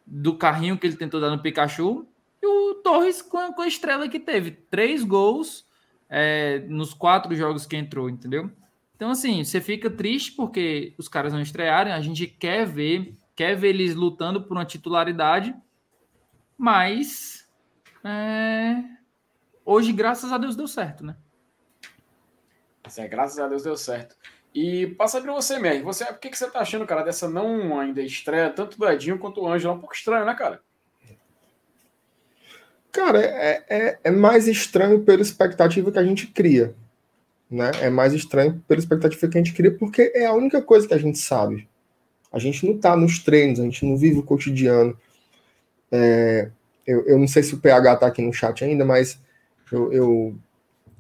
do 0.08 0.36
carrinho 0.36 0.78
que 0.78 0.86
ele 0.86 0.96
tentou 0.96 1.20
dar 1.20 1.30
no 1.30 1.42
Pikachu. 1.42 2.08
E 2.42 2.48
o 2.48 2.76
Torres 2.76 3.22
com 3.22 3.38
a, 3.38 3.54
com 3.54 3.62
a 3.62 3.68
estrela 3.68 4.08
que 4.08 4.20
teve. 4.20 4.52
Três 4.52 5.04
gols 5.04 5.66
é, 6.10 6.60
nos 6.68 6.94
quatro 6.94 7.36
jogos 7.36 7.66
que 7.66 7.76
entrou, 7.76 8.10
entendeu? 8.10 8.50
Então, 8.96 9.10
assim, 9.10 9.44
você 9.44 9.60
fica 9.60 9.90
triste 9.90 10.32
porque 10.32 10.94
os 10.98 11.08
caras 11.08 11.34
não 11.34 11.42
estrearem, 11.42 11.92
a 11.92 12.00
gente 12.00 12.28
quer 12.28 12.66
ver, 12.66 13.18
quer 13.36 13.56
ver 13.56 13.70
eles 13.70 13.94
lutando 13.94 14.42
por 14.42 14.56
uma 14.56 14.66
titularidade, 14.66 15.54
mas 16.58 17.46
é, 18.04 18.82
hoje, 19.66 19.92
graças 19.92 20.32
a 20.32 20.38
Deus, 20.38 20.56
deu 20.56 20.68
certo, 20.68 21.06
né? 21.06 21.18
É, 22.98 23.08
graças 23.08 23.38
a 23.38 23.48
Deus 23.48 23.64
deu 23.64 23.76
certo. 23.76 24.16
E 24.54 24.88
passa 24.88 25.20
para 25.20 25.34
você, 25.34 25.60
Mer. 25.60 25.84
Você, 25.84 26.06
o 26.06 26.18
que, 26.18 26.30
que 26.30 26.38
você 26.38 26.50
tá 26.50 26.60
achando, 26.60 26.86
cara, 26.86 27.04
dessa 27.04 27.28
não 27.28 27.78
ainda 27.78 28.02
estreia, 28.02 28.50
tanto 28.50 28.78
do 28.80 28.88
Edinho 28.88 29.20
quanto 29.20 29.42
do 29.42 29.48
Ângelo? 29.48 29.74
É 29.74 29.76
um 29.76 29.80
pouco 29.80 29.96
estranho, 29.96 30.26
né, 30.26 30.34
cara? 30.34 30.62
Cara, 32.94 33.20
é, 33.20 33.66
é, 33.68 34.00
é 34.06 34.12
mais 34.12 34.48
estranho 34.48 35.04
pela 35.04 35.22
expectativa 35.22 35.92
que 35.92 36.00
a 36.00 36.06
gente 36.06 36.28
cria 36.28 36.74
né? 37.50 37.72
É 37.82 37.90
mais 37.90 38.14
estranho 38.14 38.62
pela 38.68 38.80
expectativa 38.80 39.28
que 39.28 39.38
a 39.38 39.44
gente 39.44 39.54
cria, 39.54 39.72
porque 39.72 40.12
é 40.16 40.26
a 40.26 40.34
única 40.34 40.62
coisa 40.62 40.88
que 40.88 40.94
a 40.94 40.98
gente 40.98 41.18
sabe. 41.18 41.68
A 42.32 42.40
gente 42.40 42.66
não 42.66 42.78
tá 42.78 42.96
nos 42.96 43.20
treinos, 43.20 43.60
a 43.60 43.64
gente 43.64 43.86
não 43.86 43.96
vive 43.96 44.20
o 44.20 44.24
cotidiano. 44.24 44.98
É, 45.92 46.50
eu, 46.86 47.06
eu 47.06 47.18
não 47.18 47.28
sei 47.28 47.44
se 47.44 47.54
o 47.54 47.60
PH 47.60 47.98
tá 47.98 48.08
aqui 48.08 48.22
no 48.22 48.34
chat 48.34 48.64
ainda, 48.64 48.84
mas 48.84 49.20
eu, 49.72 49.92
eu 49.94 50.36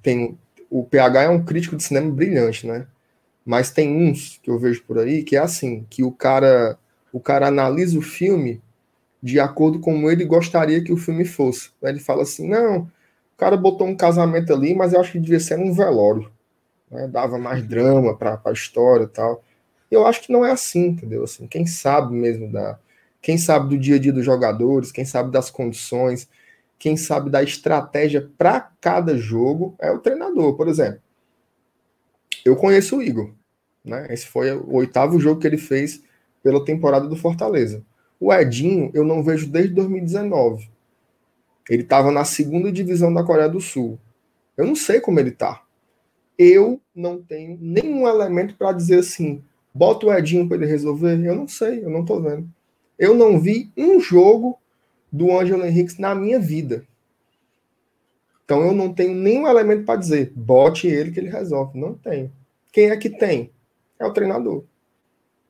tenho. 0.01 0.37
O 0.69 0.83
PH 0.83 1.23
é 1.23 1.29
um 1.29 1.43
crítico 1.43 1.75
de 1.75 1.83
cinema 1.83 2.11
brilhante, 2.11 2.65
né? 2.65 2.87
Mas 3.45 3.71
tem 3.71 3.95
uns 3.95 4.39
que 4.41 4.49
eu 4.49 4.57
vejo 4.57 4.83
por 4.83 4.97
aí 4.97 5.23
que 5.23 5.35
é 5.35 5.39
assim, 5.39 5.85
que 5.89 6.03
o 6.03 6.11
cara, 6.11 6.77
o 7.11 7.19
cara 7.19 7.47
analisa 7.47 7.97
o 7.97 8.01
filme 8.01 8.61
de 9.21 9.39
acordo 9.39 9.79
com 9.79 9.93
como 9.93 10.09
ele 10.09 10.25
gostaria 10.25 10.83
que 10.83 10.93
o 10.93 10.97
filme 10.97 11.25
fosse. 11.25 11.71
Ele 11.83 11.99
fala 11.99 12.23
assim, 12.23 12.47
não, 12.47 12.81
o 12.81 13.37
cara 13.37 13.57
botou 13.57 13.87
um 13.87 13.95
casamento 13.95 14.53
ali, 14.53 14.73
mas 14.75 14.93
eu 14.93 14.99
acho 14.99 15.11
que 15.13 15.19
devia 15.19 15.39
ser 15.39 15.59
um 15.59 15.73
velório 15.73 16.31
né? 16.89 17.07
dava 17.07 17.37
mais 17.37 17.63
drama 17.63 18.15
para 18.15 18.39
a 18.43 18.51
história 18.51 19.03
e 19.03 19.07
tal. 19.07 19.43
Eu 19.89 20.05
acho 20.05 20.21
que 20.21 20.31
não 20.31 20.45
é 20.45 20.51
assim, 20.51 20.87
entendeu? 20.87 21.23
Assim, 21.23 21.47
quem 21.47 21.65
sabe 21.65 22.13
mesmo 22.13 22.51
da, 22.51 22.79
quem 23.21 23.37
sabe 23.37 23.69
do 23.69 23.77
dia 23.77 23.95
a 23.95 23.99
dia 23.99 24.13
dos 24.13 24.25
jogadores, 24.25 24.91
quem 24.91 25.05
sabe 25.05 25.31
das 25.31 25.49
condições, 25.49 26.27
quem 26.77 26.97
sabe 26.97 27.29
da 27.29 27.41
estratégia 27.43 28.29
para 28.37 28.71
cada 28.81 29.17
jogo 29.17 29.75
é 29.79 29.91
o 29.91 29.99
treinador. 29.99 30.55
Por 30.55 30.67
exemplo, 30.67 31.01
eu 32.43 32.55
conheço 32.55 32.97
o 32.97 33.01
Igor, 33.01 33.31
né? 33.83 34.07
Esse 34.09 34.27
foi 34.27 34.51
o 34.51 34.75
oitavo 34.75 35.19
jogo 35.19 35.39
que 35.39 35.47
ele 35.47 35.57
fez 35.57 36.03
pela 36.43 36.63
temporada 36.63 37.07
do 37.07 37.15
Fortaleza. 37.15 37.83
O 38.19 38.33
Edinho 38.33 38.91
eu 38.93 39.03
não 39.03 39.23
vejo 39.23 39.47
desde 39.47 39.73
2019. 39.73 40.69
Ele 41.69 41.81
estava 41.81 42.11
na 42.11 42.23
segunda 42.23 42.71
divisão 42.71 43.13
da 43.13 43.23
Coreia 43.23 43.49
do 43.49 43.59
Sul. 43.59 43.99
Eu 44.55 44.65
não 44.65 44.75
sei 44.75 44.99
como 44.99 45.19
ele 45.19 45.31
tá 45.31 45.64
eu 46.37 46.81
não 46.93 47.21
tenho 47.21 47.57
nenhum 47.59 48.07
elemento 48.07 48.55
para 48.55 48.71
dizer 48.71 48.99
assim, 48.99 49.43
bota 49.73 50.05
o 50.05 50.13
Edinho 50.13 50.47
para 50.47 50.57
ele 50.57 50.65
resolver. 50.65 51.19
Eu 51.25 51.35
não 51.35 51.47
sei, 51.47 51.83
eu 51.83 51.89
não 51.89 52.01
estou 52.01 52.21
vendo. 52.21 52.49
Eu 52.97 53.13
não 53.13 53.39
vi 53.39 53.71
um 53.75 53.99
jogo 53.99 54.57
do 55.11 55.37
Ângelo 55.37 55.65
Henrique 55.65 55.99
na 55.99 56.15
minha 56.15 56.39
vida. 56.39 56.85
Então 58.43 58.61
eu 58.61 58.73
não 58.73 58.93
tenho 58.93 59.15
nenhum 59.15 59.47
elemento 59.47 59.83
para 59.83 59.99
dizer, 59.99 60.31
bote 60.35 60.87
ele 60.87 61.11
que 61.11 61.19
ele 61.19 61.29
resolve. 61.29 61.79
Não 61.79 61.95
tenho. 61.95 62.31
Quem 62.71 62.89
é 62.89 62.97
que 62.97 63.09
tem? 63.09 63.51
É 63.99 64.05
o 64.05 64.13
treinador. 64.13 64.63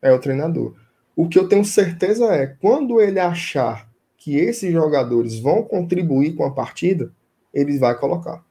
É 0.01 0.11
o 0.11 0.19
treinador. 0.19 0.75
O 1.15 1.27
que 1.27 1.38
eu 1.38 1.47
tenho 1.47 1.65
certeza 1.65 2.25
é, 2.33 2.47
quando 2.47 3.01
ele 3.01 3.19
achar 3.19 3.89
que 4.17 4.38
esses 4.38 4.71
jogadores 4.71 5.39
vão 5.39 5.63
contribuir 5.63 6.36
com 6.36 6.43
a 6.43 6.51
partida, 6.51 7.11
ele 7.53 7.77
vai 7.77 7.97
colocar 7.97 8.43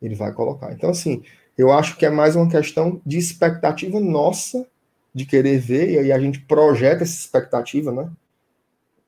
ele 0.00 0.14
vai 0.14 0.32
colocar. 0.32 0.72
Então, 0.72 0.90
assim, 0.90 1.22
eu 1.56 1.72
acho 1.72 1.96
que 1.96 2.06
é 2.06 2.10
mais 2.10 2.36
uma 2.36 2.48
questão 2.48 3.00
de 3.04 3.18
expectativa 3.18 3.98
nossa 3.98 4.66
de 5.14 5.24
querer 5.26 5.58
ver, 5.58 5.90
e 5.90 5.98
aí 5.98 6.12
a 6.12 6.18
gente 6.18 6.40
projeta 6.40 7.02
essa 7.02 7.14
expectativa, 7.14 7.90
né? 7.90 8.10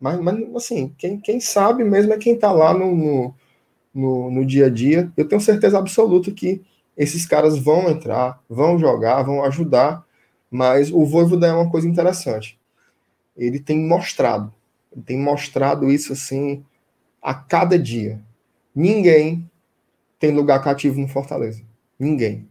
Mas, 0.01 0.18
mas 0.18 0.57
assim, 0.57 0.95
quem, 0.97 1.20
quem 1.20 1.38
sabe 1.41 1.84
mesmo 1.84 2.12
é 2.12 2.18
quem 2.18 2.34
está 2.34 2.51
lá 2.51 2.72
no, 2.72 2.97
no, 2.97 3.34
no, 3.95 4.30
no, 4.30 4.47
dia 4.47 4.66
a 4.66 4.70
dia. 4.70 5.12
Eu 5.16 5.28
tenho 5.28 5.41
certeza 5.41 5.78
absoluta 5.78 6.30
que 6.30 6.62
esses 6.97 7.26
caras 7.26 7.59
vão 7.59 7.91
entrar, 7.91 8.43
vão 8.49 8.78
jogar, 8.78 9.22
vão 9.22 9.45
ajudar, 9.45 10.05
mas 10.51 10.91
o 10.91 11.05
Voivoda 11.05 11.47
é 11.47 11.53
uma 11.53 11.70
coisa 11.70 11.86
interessante. 11.86 12.59
Ele 13.36 13.61
tem 13.61 13.78
mostrado, 13.78 14.53
ele 14.91 15.03
tem 15.03 15.18
mostrado 15.18 15.91
isso 15.91 16.12
assim 16.12 16.64
a 17.22 17.34
cada 17.34 17.78
dia. 17.78 18.20
Ninguém 18.74 19.50
tem 20.21 20.31
lugar 20.31 20.62
cativo 20.62 21.01
no 21.01 21.09
Fortaleza. 21.09 21.62
Ninguém. 21.99 22.47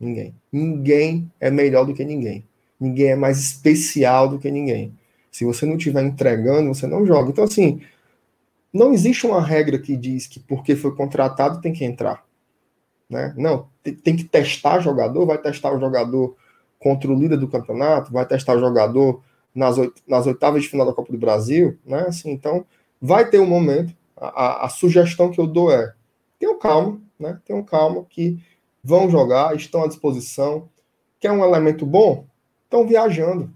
Ninguém. 0.00 0.34
Ninguém 0.50 1.30
é 1.38 1.50
melhor 1.50 1.84
do 1.84 1.94
que 1.94 2.02
ninguém. 2.02 2.44
Ninguém 2.80 3.08
é 3.08 3.16
mais 3.16 3.38
especial 3.38 4.28
do 4.28 4.38
que 4.38 4.50
ninguém. 4.50 4.98
Se 5.30 5.44
você 5.44 5.66
não 5.66 5.76
estiver 5.76 6.02
entregando, 6.02 6.74
você 6.74 6.86
não 6.86 7.06
joga. 7.06 7.28
Então, 7.28 7.44
assim, 7.44 7.82
não 8.72 8.92
existe 8.92 9.26
uma 9.26 9.40
regra 9.40 9.78
que 9.78 9.96
diz 9.96 10.26
que 10.26 10.40
porque 10.40 10.74
foi 10.74 10.96
contratado 10.96 11.60
tem 11.60 11.72
que 11.74 11.84
entrar. 11.84 12.24
Né? 13.08 13.34
Não, 13.36 13.68
tem 13.82 14.16
que 14.16 14.24
testar 14.24 14.80
jogador, 14.80 15.26
vai 15.26 15.36
testar 15.36 15.72
o 15.74 15.80
jogador 15.80 16.34
contra 16.78 17.10
o 17.10 17.14
líder 17.14 17.36
do 17.36 17.48
campeonato, 17.48 18.12
vai 18.12 18.24
testar 18.24 18.56
o 18.56 18.60
jogador 18.60 19.22
nas, 19.54 19.76
oit 19.76 20.02
nas 20.08 20.26
oitavas 20.26 20.62
de 20.62 20.68
final 20.68 20.86
da 20.86 20.94
Copa 20.94 21.12
do 21.12 21.18
Brasil, 21.18 21.76
né? 21.84 22.06
Assim, 22.08 22.30
então, 22.30 22.64
vai 23.00 23.28
ter 23.28 23.40
um 23.40 23.46
momento. 23.46 23.94
A, 24.16 24.28
a, 24.28 24.66
a 24.66 24.68
sugestão 24.68 25.30
que 25.30 25.40
eu 25.40 25.46
dou 25.46 25.70
é: 25.70 25.92
tenham 26.38 26.58
calma, 26.58 27.00
né? 27.20 27.38
Tenham 27.44 27.62
calma 27.62 28.04
que 28.08 28.42
vão 28.82 29.10
jogar, 29.10 29.54
estão 29.54 29.84
à 29.84 29.86
disposição. 29.86 30.68
Quer 31.18 31.30
um 31.32 31.44
elemento 31.44 31.84
bom? 31.84 32.26
Estão 32.64 32.86
viajando, 32.86 33.52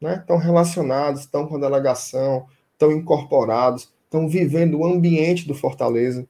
né? 0.00 0.16
Estão 0.16 0.36
relacionados, 0.36 1.20
estão 1.20 1.46
com 1.46 1.56
a 1.56 1.60
delegação, 1.60 2.46
estão 2.72 2.90
incorporados, 2.90 3.92
estão 4.04 4.28
vivendo 4.28 4.78
o 4.78 4.86
ambiente 4.86 5.46
do 5.46 5.54
Fortaleza. 5.54 6.26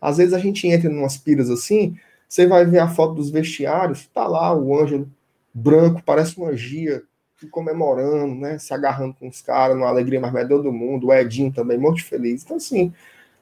Às 0.00 0.18
vezes 0.18 0.34
a 0.34 0.38
gente 0.38 0.68
entra 0.68 0.90
em 0.90 0.96
umas 0.96 1.16
piras 1.16 1.48
assim, 1.48 1.96
você 2.28 2.46
vai 2.46 2.64
ver 2.64 2.80
a 2.80 2.88
foto 2.88 3.14
dos 3.14 3.30
vestiários, 3.30 4.06
tá 4.12 4.26
lá 4.26 4.54
o 4.54 4.78
Ângelo 4.78 5.10
branco, 5.54 6.02
parece 6.04 6.36
uma 6.36 6.54
gia, 6.56 7.02
comemorando, 7.50 8.34
né? 8.34 8.58
Se 8.58 8.72
agarrando 8.72 9.14
com 9.14 9.28
os 9.28 9.42
caras, 9.42 9.76
numa 9.76 9.88
alegria 9.88 10.20
mais 10.20 10.32
melhor 10.32 10.62
do 10.62 10.72
mundo. 10.72 11.08
O 11.08 11.14
Edinho 11.14 11.52
também, 11.52 11.78
muito 11.78 12.04
feliz. 12.04 12.42
Então, 12.42 12.56
assim, 12.56 12.92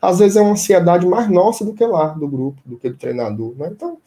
às 0.09 0.19
vezes 0.19 0.37
é 0.37 0.41
uma 0.41 0.53
ansiedade 0.53 1.07
mais 1.07 1.29
nossa 1.31 1.65
do 1.65 1.75
que 1.75 1.85
lá, 1.85 2.09
do 2.09 2.29
grupo, 2.29 2.61
do 2.65 2.79
que 2.79 2.91
do 2.91 2.97
treinador, 2.97 3.55
né? 3.57 3.69
Então, 3.71 3.99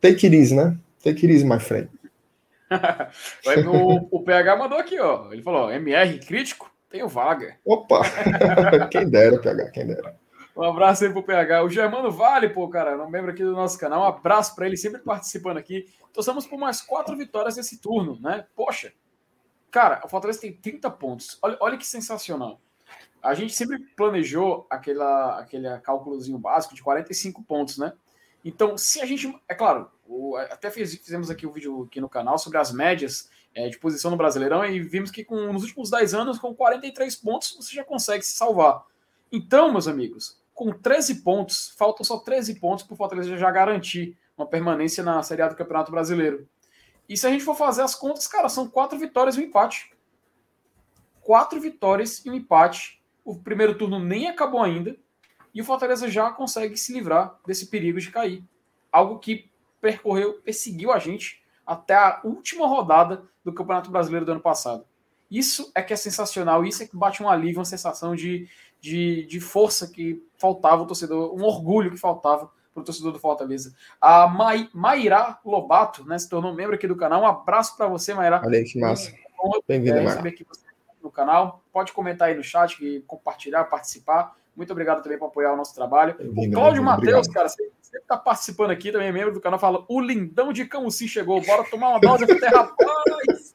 take 0.00 0.26
it 0.26 0.36
easy, 0.36 0.54
né? 0.54 0.76
Take 1.02 1.26
it 1.26 1.32
easy, 1.32 1.44
my 1.44 1.58
friend. 1.58 1.88
o, 3.66 4.18
o, 4.18 4.22
PH 4.22 4.56
mandou 4.56 4.78
aqui, 4.78 4.98
ó. 5.00 5.32
Ele 5.32 5.42
falou: 5.42 5.70
MR 5.70 6.18
crítico, 6.20 6.70
tenho 6.88 7.08
vaga. 7.08 7.56
Opa! 7.64 8.02
quem 8.90 9.08
dera, 9.08 9.38
PH, 9.38 9.70
quem 9.70 9.86
dera. 9.86 10.14
Um 10.56 10.62
abraço 10.62 11.04
aí 11.04 11.10
pro 11.10 11.22
PH. 11.22 11.62
O 11.62 11.70
Germano 11.70 12.10
Vale, 12.10 12.48
pô, 12.48 12.68
cara, 12.68 12.96
não 12.96 13.08
membro 13.08 13.30
aqui 13.30 13.42
do 13.42 13.52
nosso 13.52 13.78
canal. 13.78 14.02
Um 14.02 14.06
abraço 14.06 14.54
para 14.54 14.66
ele, 14.66 14.76
sempre 14.76 15.00
participando 15.00 15.56
aqui. 15.56 15.86
Torçamos 16.12 16.46
por 16.46 16.58
mais 16.58 16.80
quatro 16.80 17.16
vitórias 17.16 17.56
nesse 17.56 17.80
turno, 17.80 18.18
né? 18.20 18.44
Poxa, 18.54 18.92
cara, 19.70 20.02
o 20.04 20.08
Fortaleza 20.08 20.40
tem 20.40 20.52
30 20.52 20.90
pontos. 20.90 21.38
Olha, 21.40 21.56
olha 21.60 21.78
que 21.78 21.86
sensacional. 21.86 22.60
A 23.22 23.34
gente 23.34 23.54
sempre 23.54 23.78
planejou 23.96 24.66
aquela, 24.70 25.38
aquele 25.38 25.78
cálculozinho 25.80 26.38
básico 26.38 26.74
de 26.74 26.82
45 26.82 27.42
pontos, 27.42 27.78
né? 27.78 27.92
Então, 28.44 28.76
se 28.78 29.00
a 29.00 29.06
gente. 29.06 29.38
É 29.48 29.54
claro, 29.54 29.90
o, 30.06 30.36
até 30.36 30.70
fiz, 30.70 30.94
fizemos 30.94 31.30
aqui 31.30 31.46
um 31.46 31.52
vídeo 31.52 31.84
aqui 31.84 32.00
no 32.00 32.08
canal 32.08 32.38
sobre 32.38 32.58
as 32.58 32.72
médias 32.72 33.30
é, 33.54 33.68
de 33.68 33.78
posição 33.78 34.10
no 34.10 34.16
Brasileirão 34.16 34.64
e 34.64 34.80
vimos 34.80 35.10
que 35.10 35.24
com, 35.24 35.52
nos 35.52 35.62
últimos 35.62 35.90
10 35.90 36.14
anos, 36.14 36.38
com 36.38 36.54
43 36.54 37.14
pontos, 37.16 37.56
você 37.56 37.74
já 37.74 37.84
consegue 37.84 38.24
se 38.24 38.32
salvar. 38.32 38.84
Então, 39.30 39.70
meus 39.70 39.86
amigos, 39.86 40.40
com 40.54 40.72
13 40.72 41.22
pontos, 41.22 41.74
faltam 41.76 42.04
só 42.04 42.18
13 42.18 42.56
pontos 42.56 42.84
para 42.84 42.94
o 42.94 42.96
Fortaleza 42.96 43.36
já 43.36 43.50
garantir 43.50 44.16
uma 44.36 44.46
permanência 44.46 45.04
na 45.04 45.22
Série 45.22 45.42
A 45.42 45.48
do 45.48 45.56
Campeonato 45.56 45.92
Brasileiro. 45.92 46.48
E 47.08 47.16
se 47.16 47.26
a 47.26 47.30
gente 47.30 47.44
for 47.44 47.56
fazer 47.56 47.82
as 47.82 47.94
contas, 47.94 48.26
cara, 48.26 48.48
são 48.48 48.68
quatro 48.68 48.98
vitórias 48.98 49.36
e 49.36 49.40
um 49.40 49.44
empate. 49.44 49.92
Quatro 51.20 51.60
vitórias 51.60 52.24
e 52.24 52.30
um 52.30 52.34
empate. 52.34 52.99
O 53.24 53.38
primeiro 53.38 53.76
turno 53.76 53.98
nem 53.98 54.28
acabou 54.28 54.62
ainda. 54.62 54.96
E 55.54 55.60
o 55.60 55.64
Fortaleza 55.64 56.08
já 56.08 56.30
consegue 56.30 56.76
se 56.76 56.92
livrar 56.92 57.38
desse 57.46 57.66
perigo 57.66 57.98
de 57.98 58.10
cair. 58.10 58.44
Algo 58.90 59.18
que 59.18 59.50
percorreu, 59.80 60.34
perseguiu 60.34 60.92
a 60.92 60.98
gente 60.98 61.42
até 61.66 61.94
a 61.94 62.20
última 62.24 62.66
rodada 62.66 63.22
do 63.44 63.52
Campeonato 63.52 63.90
Brasileiro 63.90 64.26
do 64.26 64.32
ano 64.32 64.40
passado. 64.40 64.84
Isso 65.30 65.70
é 65.74 65.82
que 65.82 65.92
é 65.92 65.96
sensacional, 65.96 66.64
isso 66.64 66.82
é 66.82 66.86
que 66.86 66.96
bate 66.96 67.22
um 67.22 67.28
alívio, 67.28 67.60
uma 67.60 67.64
sensação 67.64 68.16
de, 68.16 68.48
de, 68.80 69.24
de 69.26 69.40
força 69.40 69.88
que 69.88 70.24
faltava 70.36 70.82
o 70.82 70.86
torcedor, 70.86 71.32
um 71.34 71.44
orgulho 71.44 71.90
que 71.90 71.96
faltava 71.96 72.50
para 72.74 72.80
o 72.80 72.84
torcedor 72.84 73.12
do 73.12 73.20
Fortaleza. 73.20 73.74
A 74.00 74.26
Mai, 74.26 74.68
Mairá 74.72 75.38
Lobato, 75.44 76.04
né, 76.04 76.18
se 76.18 76.28
tornou 76.28 76.54
membro 76.54 76.74
aqui 76.74 76.88
do 76.88 76.96
canal. 76.96 77.22
Um 77.22 77.26
abraço 77.26 77.76
para 77.76 77.86
você, 77.86 78.12
Mairá. 78.12 78.42
Olha 78.44 78.58
aí, 78.58 78.64
que 78.64 78.80
massa. 78.80 79.14
Bem-vindo, 79.68 79.98
é, 79.98 80.02
Mairá. 80.02 80.22
No 81.10 81.12
canal. 81.12 81.62
Pode 81.72 81.92
comentar 81.92 82.28
aí 82.28 82.34
no 82.34 82.42
chat, 82.42 83.04
compartilhar, 83.06 83.64
participar. 83.64 84.34
Muito 84.56 84.70
obrigado 84.72 85.02
também 85.02 85.18
por 85.18 85.26
apoiar 85.26 85.52
o 85.52 85.56
nosso 85.56 85.74
trabalho. 85.74 86.16
O 86.36 86.50
Cláudio 86.50 86.82
Matheus, 86.82 87.26
cara, 87.28 87.48
sempre 87.48 87.72
está 87.92 88.16
participando 88.16 88.70
aqui, 88.70 88.92
também 88.92 89.12
membro 89.12 89.32
do 89.32 89.40
canal, 89.40 89.58
fala: 89.58 89.84
o 89.88 90.00
lindão 90.00 90.52
de 90.52 90.64
Camusim 90.64 91.08
chegou, 91.08 91.40
bora 91.40 91.64
tomar 91.64 91.90
uma 91.90 92.00
dose 92.00 92.24
até, 92.24 92.48
rapaz! 92.48 93.52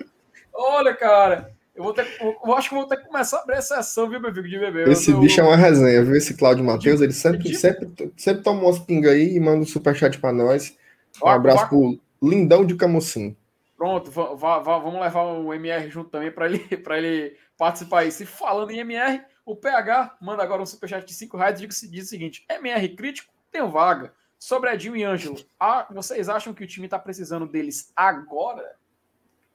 Olha, 0.53 0.95
cara, 0.95 1.51
eu 1.75 1.83
vou 1.83 1.93
ter, 1.93 2.07
eu 2.21 2.53
acho 2.53 2.69
que 2.69 2.75
vou 2.75 2.87
ter 2.87 2.97
que 2.97 3.07
começar 3.07 3.37
a 3.37 3.41
abrir 3.41 3.57
a 3.57 3.61
sessão, 3.61 4.09
viu, 4.09 4.19
meu 4.19 4.33
filho, 4.33 4.47
de 4.47 4.59
bebê. 4.59 4.89
Esse 4.89 5.11
eu, 5.11 5.19
bicho 5.19 5.39
é 5.41 5.43
uma 5.43 5.57
resenha, 5.57 6.03
viu? 6.03 6.15
Esse 6.15 6.35
Cláudio 6.35 6.63
Matheus, 6.63 7.01
ele 7.01 7.11
sempre, 7.11 7.53
sempre, 7.55 7.89
sempre 8.15 8.43
toma 8.43 8.61
umas 8.61 8.79
pingas 8.79 9.11
aí 9.11 9.35
e 9.35 9.39
manda 9.39 9.59
um 9.59 9.65
superchat 9.65 10.17
para 10.19 10.31
nós. 10.31 10.75
Um 11.21 11.27
abraço 11.27 11.67
pro 11.67 11.99
Lindão 12.23 12.65
de 12.65 12.75
Camusim. 12.75 13.35
Pronto, 13.77 14.09
vamos 14.09 15.01
levar 15.01 15.23
o 15.23 15.53
MR 15.53 15.89
junto 15.89 16.09
também 16.09 16.31
para 16.31 16.45
ele, 16.45 16.65
ele 16.71 17.35
participar 17.57 17.99
aí. 17.99 18.11
Se 18.11 18.25
falando 18.25 18.71
em 18.71 18.79
MR, 18.79 19.21
o 19.45 19.55
PH 19.55 20.17
manda 20.21 20.43
agora 20.43 20.61
um 20.61 20.65
superchat 20.65 21.05
de 21.05 21.13
5 21.13 21.37
reais 21.37 21.61
e 21.61 21.67
diz, 21.67 21.81
diz 21.89 22.05
o 22.05 22.09
seguinte: 22.09 22.45
MR 22.49 22.89
crítico, 22.95 23.33
tenho 23.51 23.69
vaga. 23.69 24.13
Sobre 24.37 24.69
Edinho 24.71 24.95
e 24.95 25.03
Ângelo, 25.03 25.37
ah, 25.59 25.87
vocês 25.89 26.27
acham 26.29 26.53
que 26.53 26.63
o 26.63 26.67
time 26.67 26.85
está 26.85 26.99
precisando 26.99 27.47
deles 27.47 27.91
agora? 27.95 28.75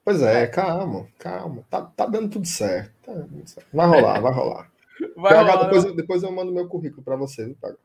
Pois 0.04 0.22
é, 0.22 0.46
calma, 0.46 1.06
calma. 1.18 1.64
Tá, 1.68 1.82
tá 1.82 2.06
dando 2.06 2.30
tudo 2.30 2.46
certo. 2.46 2.92
Tá 3.04 3.12
dando 3.12 3.46
certo. 3.46 3.68
Vai 3.72 3.86
rolar, 3.86 4.18
vai 4.22 4.32
rolar. 4.32 4.72
Vai 5.16 5.32
PH, 5.32 5.52
rolar, 5.52 5.64
depois, 5.64 5.84
eu, 5.84 5.94
depois 5.94 6.22
eu 6.22 6.32
mando 6.32 6.52
meu 6.52 6.66
currículo 6.66 7.02
para 7.02 7.16
você, 7.16 7.44
viu, 7.44 7.56
PH? 7.60 7.76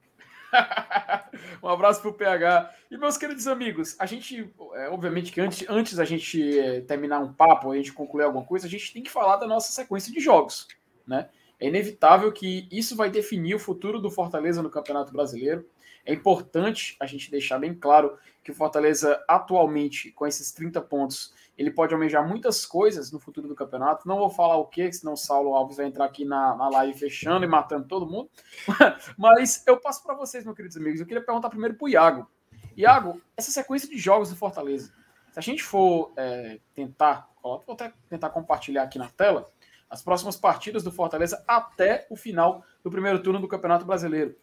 um 1.61 1.67
abraço 1.67 2.01
pro 2.01 2.13
PH. 2.13 2.73
E 2.89 2.97
meus 2.97 3.17
queridos 3.17 3.47
amigos, 3.47 3.95
a 3.99 4.05
gente, 4.05 4.51
é, 4.73 4.89
obviamente 4.89 5.31
que 5.31 5.41
antes, 5.41 5.65
antes 5.69 5.95
da 5.95 6.05
gente 6.05 6.59
é, 6.59 6.81
terminar 6.81 7.19
um 7.19 7.33
papo, 7.33 7.71
a 7.71 7.75
gente 7.75 7.93
concluir 7.93 8.23
alguma 8.23 8.45
coisa, 8.45 8.67
a 8.67 8.69
gente 8.69 8.93
tem 8.93 9.03
que 9.03 9.11
falar 9.11 9.37
da 9.37 9.47
nossa 9.47 9.71
sequência 9.71 10.11
de 10.11 10.19
jogos, 10.19 10.67
né? 11.07 11.29
É 11.59 11.67
inevitável 11.67 12.31
que 12.31 12.67
isso 12.71 12.95
vai 12.95 13.09
definir 13.09 13.55
o 13.55 13.59
futuro 13.59 13.99
do 13.99 14.11
Fortaleza 14.11 14.61
no 14.61 14.69
Campeonato 14.69 15.13
Brasileiro. 15.13 15.65
É 16.05 16.13
importante 16.13 16.95
a 16.99 17.05
gente 17.05 17.31
deixar 17.31 17.57
bem 17.59 17.73
claro 17.73 18.17
que 18.43 18.51
o 18.51 18.55
Fortaleza, 18.55 19.23
atualmente, 19.27 20.11
com 20.11 20.27
esses 20.27 20.51
30 20.51 20.81
pontos, 20.81 21.33
ele 21.57 21.71
pode 21.71 21.93
almejar 21.93 22.27
muitas 22.27 22.65
coisas 22.65 23.11
no 23.11 23.19
futuro 23.19 23.47
do 23.47 23.55
campeonato. 23.55 24.07
Não 24.07 24.17
vou 24.17 24.29
falar 24.29 24.57
o 24.57 24.65
que, 24.65 24.91
senão 24.91 25.13
o 25.13 25.17
Saulo 25.17 25.55
Alves 25.55 25.77
vai 25.77 25.85
entrar 25.85 26.05
aqui 26.05 26.25
na, 26.25 26.55
na 26.55 26.69
live 26.69 26.97
fechando 26.97 27.45
e 27.45 27.47
matando 27.47 27.87
todo 27.87 28.05
mundo. 28.05 28.29
Mas 29.17 29.63
eu 29.65 29.77
passo 29.77 30.03
para 30.03 30.15
vocês, 30.15 30.43
meus 30.43 30.55
queridos 30.55 30.77
amigos. 30.77 30.99
Eu 30.99 31.05
queria 31.05 31.23
perguntar 31.23 31.49
primeiro 31.49 31.75
para 31.75 31.85
o 31.85 31.89
Iago. 31.89 32.29
Iago, 32.75 33.21
essa 33.37 33.51
sequência 33.51 33.87
de 33.87 33.97
jogos 33.97 34.29
do 34.29 34.35
Fortaleza, 34.35 34.91
se 35.31 35.39
a 35.39 35.41
gente 35.41 35.63
for 35.63 36.11
é, 36.17 36.59
tentar, 36.73 37.29
vou 37.41 37.63
até 37.69 37.93
tentar 38.09 38.29
compartilhar 38.29 38.83
aqui 38.83 38.99
na 38.99 39.07
tela, 39.07 39.49
as 39.89 40.01
próximas 40.01 40.35
partidas 40.35 40.83
do 40.83 40.91
Fortaleza 40.91 41.41
até 41.47 42.05
o 42.09 42.17
final 42.17 42.63
do 42.83 42.91
primeiro 42.91 43.21
turno 43.23 43.39
do 43.39 43.47
Campeonato 43.47 43.85
Brasileiro. 43.85 44.35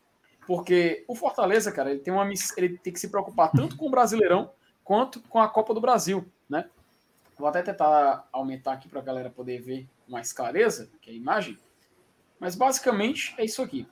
Porque 0.46 1.04
o 1.06 1.14
Fortaleza, 1.14 1.70
cara, 1.70 1.90
ele 1.90 2.00
tem, 2.00 2.12
uma, 2.12 2.28
ele 2.56 2.78
tem 2.78 2.92
que 2.92 2.98
se 2.98 3.10
preocupar 3.10 3.50
tanto 3.52 3.76
com 3.76 3.86
o 3.86 3.90
Brasileirão 3.90 4.50
quanto 4.82 5.20
com 5.22 5.40
a 5.40 5.48
Copa 5.48 5.74
do 5.74 5.80
Brasil, 5.80 6.26
né? 6.48 6.68
Vou 7.38 7.48
até 7.48 7.62
tentar 7.62 8.28
aumentar 8.32 8.72
aqui 8.72 8.88
para 8.88 9.00
a 9.00 9.02
galera 9.02 9.30
poder 9.30 9.60
ver 9.60 9.88
mais 10.08 10.32
clareza 10.32 10.90
que 11.00 11.10
é 11.10 11.12
a 11.12 11.16
imagem. 11.16 11.58
Mas 12.38 12.54
basicamente 12.54 13.34
é 13.38 13.44
isso 13.44 13.62
aqui. 13.62 13.86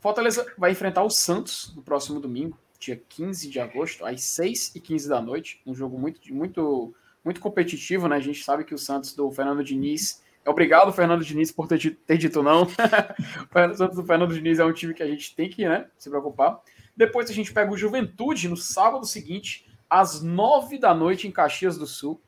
Fortaleza 0.00 0.46
vai 0.58 0.70
enfrentar 0.70 1.02
o 1.02 1.10
Santos 1.10 1.72
no 1.74 1.82
próximo 1.82 2.20
domingo, 2.20 2.58
dia 2.78 3.02
15 3.08 3.48
de 3.48 3.58
agosto, 3.58 4.04
às 4.04 4.22
6 4.22 4.72
e 4.74 4.80
15 4.80 5.08
da 5.08 5.20
noite. 5.20 5.62
Um 5.66 5.74
jogo 5.74 5.98
muito, 5.98 6.20
muito, 6.34 6.94
muito 7.24 7.40
competitivo, 7.40 8.06
né? 8.06 8.16
A 8.16 8.20
gente 8.20 8.44
sabe 8.44 8.64
que 8.64 8.74
o 8.74 8.78
Santos 8.78 9.14
do 9.14 9.30
Fernando 9.30 9.64
Diniz 9.64 10.22
Obrigado, 10.46 10.92
Fernando 10.92 11.24
Diniz, 11.24 11.50
por 11.50 11.66
ter, 11.66 11.96
ter 12.06 12.18
dito 12.18 12.42
não. 12.42 12.64
o 13.72 13.74
Santos 13.74 13.96
do 13.96 14.04
Fernando 14.04 14.34
Diniz 14.34 14.58
é 14.58 14.64
um 14.64 14.72
time 14.72 14.92
que 14.92 15.02
a 15.02 15.06
gente 15.06 15.34
tem 15.34 15.48
que 15.48 15.66
né, 15.66 15.86
se 15.96 16.10
preocupar. 16.10 16.60
Depois 16.96 17.30
a 17.30 17.32
gente 17.32 17.52
pega 17.52 17.72
o 17.72 17.76
Juventude 17.76 18.48
no 18.48 18.56
sábado 18.56 19.06
seguinte, 19.06 19.66
às 19.88 20.22
nove 20.22 20.78
da 20.78 20.94
noite, 20.94 21.26
em 21.26 21.30
Caxias 21.30 21.78
do 21.78 21.86
Sul. 21.86 22.20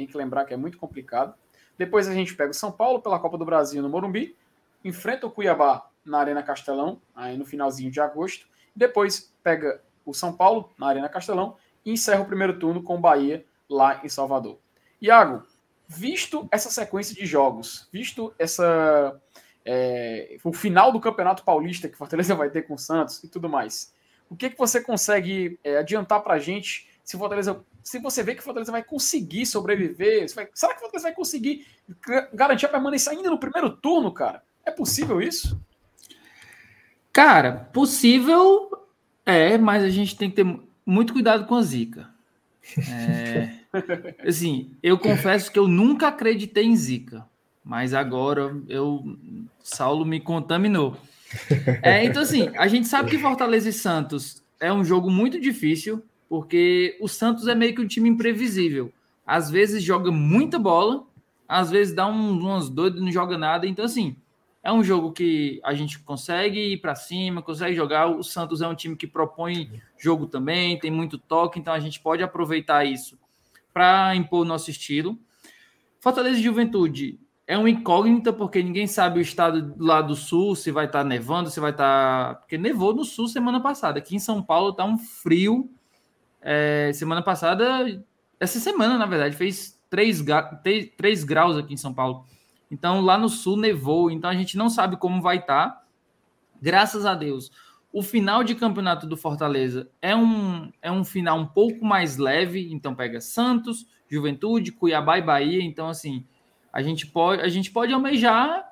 Tem 0.00 0.06
que 0.06 0.16
lembrar 0.16 0.46
que 0.46 0.54
é 0.54 0.56
muito 0.56 0.78
complicado. 0.78 1.34
Depois 1.76 2.08
a 2.08 2.14
gente 2.14 2.34
pega 2.34 2.52
o 2.52 2.54
São 2.54 2.72
Paulo 2.72 3.02
pela 3.02 3.18
Copa 3.18 3.36
do 3.36 3.44
Brasil 3.44 3.82
no 3.82 3.88
Morumbi. 3.90 4.34
Enfrenta 4.82 5.26
o 5.26 5.30
Cuiabá 5.30 5.90
na 6.02 6.20
Arena 6.20 6.42
Castelão, 6.42 7.02
aí 7.14 7.36
no 7.36 7.44
finalzinho 7.44 7.90
de 7.90 8.00
agosto. 8.00 8.48
Depois 8.74 9.30
pega 9.42 9.82
o 10.06 10.14
São 10.14 10.32
Paulo 10.32 10.72
na 10.78 10.86
Arena 10.86 11.06
Castelão 11.06 11.58
e 11.84 11.92
encerra 11.92 12.22
o 12.22 12.24
primeiro 12.24 12.58
turno 12.58 12.82
com 12.82 12.96
o 12.96 12.98
Bahia 12.98 13.44
lá 13.68 14.00
em 14.02 14.08
Salvador. 14.08 14.58
Iago, 15.02 15.46
visto 15.86 16.48
essa 16.50 16.70
sequência 16.70 17.14
de 17.14 17.26
jogos, 17.26 17.86
visto 17.92 18.32
essa 18.38 19.20
é, 19.66 20.38
o 20.42 20.50
final 20.54 20.90
do 20.90 20.98
Campeonato 20.98 21.44
Paulista 21.44 21.90
que 21.90 21.98
Fortaleza 21.98 22.32
vai 22.36 22.48
ter 22.48 22.62
com 22.62 22.72
o 22.72 22.78
Santos 22.78 23.22
e 23.22 23.28
tudo 23.28 23.50
mais, 23.50 23.92
o 24.30 24.34
que, 24.34 24.48
que 24.48 24.56
você 24.56 24.80
consegue 24.80 25.60
é, 25.62 25.76
adiantar 25.76 26.22
para 26.22 26.32
a 26.32 26.38
gente 26.38 26.89
se 27.10 27.18
Fortaleza, 27.18 27.60
se 27.82 27.98
você 27.98 28.22
vê 28.22 28.36
que 28.36 28.42
Fortaleza 28.42 28.70
vai 28.70 28.84
conseguir 28.84 29.44
sobreviver, 29.44 30.32
vai, 30.32 30.48
será 30.54 30.74
que 30.74 30.78
Fortaleza 30.78 31.08
vai 31.08 31.12
conseguir 31.12 31.66
garantir 32.32 32.66
a 32.66 32.68
permanência 32.68 33.10
ainda 33.10 33.28
no 33.28 33.38
primeiro 33.38 33.68
turno, 33.68 34.12
cara? 34.12 34.44
É 34.64 34.70
possível 34.70 35.20
isso? 35.20 35.60
Cara, 37.12 37.68
possível 37.72 38.70
é, 39.26 39.58
mas 39.58 39.82
a 39.82 39.88
gente 39.88 40.16
tem 40.16 40.30
que 40.30 40.36
ter 40.36 40.60
muito 40.86 41.12
cuidado 41.12 41.46
com 41.46 41.56
a 41.56 41.62
zica. 41.62 42.08
É, 42.88 43.54
assim, 44.24 44.76
eu 44.80 44.96
confesso 44.96 45.50
que 45.50 45.58
eu 45.58 45.66
nunca 45.66 46.06
acreditei 46.06 46.64
em 46.64 46.76
Zika, 46.76 47.26
mas 47.64 47.92
agora 47.92 48.56
eu 48.68 49.18
Saulo 49.64 50.04
me 50.04 50.20
contaminou. 50.20 50.96
É, 51.82 52.04
então, 52.04 52.22
assim, 52.22 52.52
a 52.56 52.68
gente 52.68 52.86
sabe 52.86 53.10
que 53.10 53.18
Fortaleza 53.18 53.68
e 53.68 53.72
Santos 53.72 54.40
é 54.60 54.72
um 54.72 54.84
jogo 54.84 55.10
muito 55.10 55.40
difícil, 55.40 56.04
porque 56.30 56.96
o 57.00 57.08
Santos 57.08 57.48
é 57.48 57.56
meio 57.56 57.74
que 57.74 57.80
um 57.80 57.88
time 57.88 58.08
imprevisível. 58.08 58.92
Às 59.26 59.50
vezes 59.50 59.82
joga 59.82 60.12
muita 60.12 60.60
bola, 60.60 61.04
às 61.48 61.72
vezes 61.72 61.92
dá 61.92 62.06
um, 62.06 62.38
umas 62.38 62.68
doidas 62.68 63.00
e 63.00 63.04
não 63.04 63.10
joga 63.10 63.36
nada. 63.36 63.66
Então, 63.66 63.84
assim, 63.84 64.14
é 64.62 64.72
um 64.72 64.84
jogo 64.84 65.10
que 65.10 65.60
a 65.64 65.74
gente 65.74 65.98
consegue 65.98 66.74
ir 66.74 66.76
para 66.76 66.94
cima, 66.94 67.42
consegue 67.42 67.74
jogar. 67.74 68.06
O 68.06 68.22
Santos 68.22 68.62
é 68.62 68.68
um 68.68 68.76
time 68.76 68.94
que 68.94 69.08
propõe 69.08 69.82
jogo 69.98 70.28
também, 70.28 70.78
tem 70.78 70.88
muito 70.88 71.18
toque, 71.18 71.58
então 71.58 71.74
a 71.74 71.80
gente 71.80 71.98
pode 71.98 72.22
aproveitar 72.22 72.84
isso 72.84 73.18
para 73.74 74.14
impor 74.14 74.46
nosso 74.46 74.70
estilo. 74.70 75.18
Fortaleza 75.98 76.38
e 76.38 76.42
Juventude 76.42 77.18
é 77.44 77.58
uma 77.58 77.68
incógnita, 77.68 78.32
porque 78.32 78.62
ninguém 78.62 78.86
sabe 78.86 79.18
o 79.18 79.22
estado 79.22 79.74
lá 79.76 80.00
do 80.00 80.14
sul, 80.14 80.54
se 80.54 80.70
vai 80.70 80.86
estar 80.86 81.00
tá 81.00 81.04
nevando, 81.04 81.50
se 81.50 81.58
vai 81.58 81.72
estar. 81.72 82.34
Tá... 82.34 82.40
Porque 82.40 82.56
nevou 82.56 82.94
no 82.94 83.04
sul 83.04 83.26
semana 83.26 83.60
passada. 83.60 83.98
Aqui 83.98 84.14
em 84.14 84.20
São 84.20 84.40
Paulo 84.40 84.72
tá 84.72 84.84
um 84.84 84.96
frio. 84.96 85.68
É, 86.42 86.90
semana 86.94 87.22
passada, 87.22 88.02
essa 88.38 88.58
semana, 88.58 88.96
na 88.96 89.06
verdade, 89.06 89.36
fez 89.36 89.78
3, 89.90 90.24
3 90.96 91.24
graus 91.24 91.56
aqui 91.56 91.74
em 91.74 91.76
São 91.76 91.92
Paulo. 91.92 92.24
Então 92.70 93.00
lá 93.00 93.18
no 93.18 93.28
sul 93.28 93.56
nevou, 93.56 94.10
então 94.10 94.30
a 94.30 94.34
gente 94.34 94.56
não 94.56 94.70
sabe 94.70 94.96
como 94.96 95.20
vai 95.20 95.38
estar. 95.38 95.70
Tá. 95.70 95.82
Graças 96.62 97.04
a 97.04 97.14
Deus, 97.14 97.50
o 97.92 98.02
final 98.02 98.44
de 98.44 98.54
campeonato 98.54 99.06
do 99.06 99.16
Fortaleza 99.16 99.90
é 100.00 100.14
um, 100.14 100.70
é 100.80 100.90
um 100.92 101.04
final 101.04 101.38
um 101.38 101.46
pouco 101.46 101.84
mais 101.84 102.16
leve, 102.16 102.72
então 102.72 102.94
pega 102.94 103.20
Santos, 103.20 103.86
Juventude, 104.08 104.72
Cuiabá 104.72 105.18
e 105.18 105.22
Bahia, 105.22 105.62
então 105.62 105.88
assim, 105.88 106.24
a 106.72 106.82
gente 106.82 107.06
pode, 107.06 107.42
a 107.42 107.48
gente 107.48 107.70
pode 107.70 107.92
almejar 107.92 108.69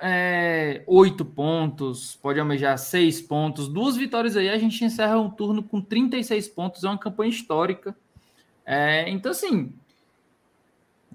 é, 0.00 0.82
oito 0.86 1.24
pontos, 1.24 2.16
pode 2.16 2.40
almejar 2.40 2.78
seis 2.78 3.20
pontos, 3.20 3.68
duas 3.68 3.96
vitórias 3.96 4.36
aí, 4.36 4.48
a 4.48 4.58
gente 4.58 4.84
encerra 4.84 5.18
um 5.18 5.30
turno 5.30 5.62
com 5.62 5.80
36 5.80 6.48
pontos, 6.48 6.84
é 6.84 6.88
uma 6.88 6.98
campanha 6.98 7.30
histórica. 7.30 7.94
É, 8.64 9.08
então, 9.10 9.30
assim, 9.30 9.72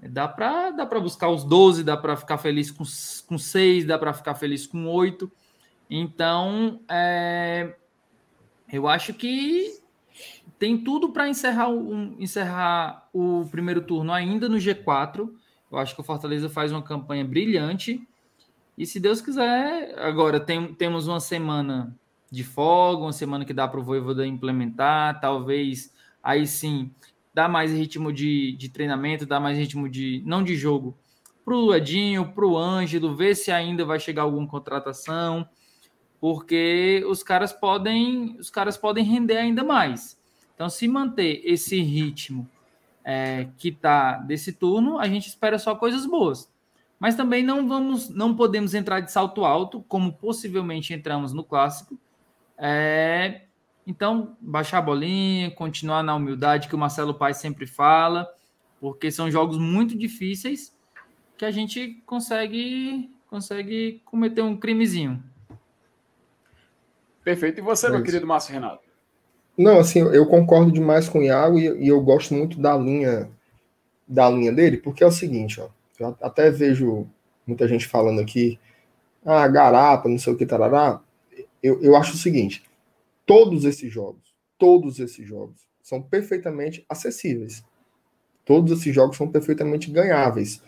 dá 0.02 0.28
para 0.28 0.70
dá 0.70 0.84
buscar 1.00 1.28
os 1.28 1.42
12, 1.42 1.82
dá 1.82 1.96
para 1.96 2.16
ficar 2.16 2.38
feliz 2.38 2.70
com, 2.70 2.84
com 3.26 3.38
seis, 3.38 3.84
dá 3.84 3.98
para 3.98 4.12
ficar 4.12 4.34
feliz 4.34 4.66
com 4.66 4.86
oito. 4.86 5.30
Então, 5.90 6.80
é, 6.88 7.74
eu 8.72 8.88
acho 8.88 9.14
que 9.14 9.80
tem 10.58 10.78
tudo 10.78 11.10
para 11.10 11.28
encerrar, 11.28 11.68
um, 11.68 12.16
encerrar 12.18 13.08
o 13.12 13.46
primeiro 13.50 13.80
turno 13.80 14.12
ainda 14.12 14.48
no 14.48 14.56
G4. 14.56 15.28
Eu 15.70 15.78
acho 15.78 15.94
que 15.94 16.00
o 16.00 16.04
Fortaleza 16.04 16.48
faz 16.48 16.72
uma 16.72 16.82
campanha 16.82 17.24
brilhante. 17.24 18.06
E 18.76 18.84
se 18.84 19.00
Deus 19.00 19.20
quiser, 19.20 19.98
agora 19.98 20.38
tem, 20.38 20.74
temos 20.74 21.08
uma 21.08 21.20
semana 21.20 21.96
de 22.30 22.44
folga, 22.44 23.02
uma 23.02 23.12
semana 23.12 23.44
que 23.44 23.54
dá 23.54 23.66
para 23.66 23.80
o 23.80 23.82
Voivoda 23.82 24.26
implementar, 24.26 25.20
talvez 25.20 25.92
aí 26.22 26.46
sim 26.46 26.90
dá 27.32 27.48
mais 27.48 27.72
ritmo 27.72 28.12
de, 28.12 28.52
de 28.52 28.68
treinamento, 28.68 29.26
dá 29.26 29.38
mais 29.38 29.56
ritmo 29.56 29.88
de 29.88 30.22
não 30.26 30.42
de 30.42 30.56
jogo 30.56 30.96
para 31.44 31.54
o 31.54 31.74
Edinho, 31.74 32.32
para 32.32 32.44
o 32.44 32.58
Ângelo, 32.58 33.14
ver 33.14 33.36
se 33.36 33.52
ainda 33.52 33.84
vai 33.84 34.00
chegar 34.00 34.22
alguma 34.22 34.48
contratação, 34.48 35.48
porque 36.20 37.04
os 37.08 37.22
caras 37.22 37.52
podem 37.52 38.36
os 38.38 38.50
caras 38.50 38.76
podem 38.76 39.04
render 39.04 39.36
ainda 39.36 39.62
mais. 39.62 40.18
Então, 40.54 40.68
se 40.68 40.88
manter 40.88 41.42
esse 41.44 41.80
ritmo 41.80 42.48
é, 43.04 43.48
que 43.58 43.68
está 43.68 44.16
desse 44.16 44.52
turno, 44.52 44.98
a 44.98 45.06
gente 45.06 45.28
espera 45.28 45.58
só 45.58 45.74
coisas 45.74 46.06
boas. 46.06 46.50
Mas 46.98 47.14
também 47.14 47.42
não 47.42 47.68
vamos, 47.68 48.08
não 48.08 48.34
podemos 48.34 48.74
entrar 48.74 49.00
de 49.00 49.12
salto 49.12 49.44
alto, 49.44 49.84
como 49.86 50.12
possivelmente 50.12 50.94
entramos 50.94 51.32
no 51.32 51.44
clássico. 51.44 51.98
É, 52.56 53.42
então, 53.86 54.36
baixar 54.40 54.78
a 54.78 54.82
bolinha, 54.82 55.50
continuar 55.50 56.02
na 56.02 56.14
humildade 56.14 56.68
que 56.68 56.74
o 56.74 56.78
Marcelo 56.78 57.14
Paes 57.14 57.36
sempre 57.36 57.66
fala, 57.66 58.26
porque 58.80 59.10
são 59.10 59.30
jogos 59.30 59.58
muito 59.58 59.96
difíceis 59.96 60.74
que 61.36 61.44
a 61.44 61.50
gente 61.50 62.02
consegue 62.06 63.10
consegue 63.28 64.00
cometer 64.04 64.40
um 64.40 64.56
crimezinho. 64.56 65.22
Perfeito. 67.22 67.58
E 67.58 67.62
você, 67.62 67.88
é 67.88 67.90
meu 67.90 68.02
querido 68.02 68.26
Márcio 68.26 68.52
Renato? 68.52 68.86
Não, 69.58 69.78
assim, 69.78 70.00
eu 70.00 70.26
concordo 70.26 70.70
demais 70.70 71.08
com 71.08 71.18
o 71.18 71.22
Iago 71.22 71.58
e, 71.58 71.84
e, 71.84 71.88
eu 71.88 72.00
gosto 72.00 72.34
muito 72.34 72.60
da 72.60 72.76
linha 72.76 73.28
da 74.06 74.30
linha 74.30 74.52
dele, 74.52 74.76
porque 74.76 75.02
é 75.02 75.06
o 75.06 75.10
seguinte, 75.10 75.60
ó, 75.60 75.68
eu 75.98 76.16
até 76.20 76.50
vejo 76.50 77.06
muita 77.46 77.66
gente 77.68 77.86
falando 77.86 78.20
aqui, 78.20 78.58
ah, 79.24 79.46
garapa, 79.48 80.08
não 80.08 80.18
sei 80.18 80.32
o 80.32 80.36
que, 80.36 80.46
tarará. 80.46 81.00
Eu, 81.62 81.82
eu 81.82 81.96
acho 81.96 82.14
o 82.14 82.18
seguinte, 82.18 82.62
todos 83.24 83.64
esses 83.64 83.92
jogos, 83.92 84.34
todos 84.58 85.00
esses 85.00 85.26
jogos 85.26 85.66
são 85.82 86.02
perfeitamente 86.02 86.84
acessíveis. 86.88 87.64
Todos 88.44 88.78
esses 88.78 88.94
jogos 88.94 89.16
são 89.16 89.28
perfeitamente 89.28 89.90
ganháveis. 89.90 90.62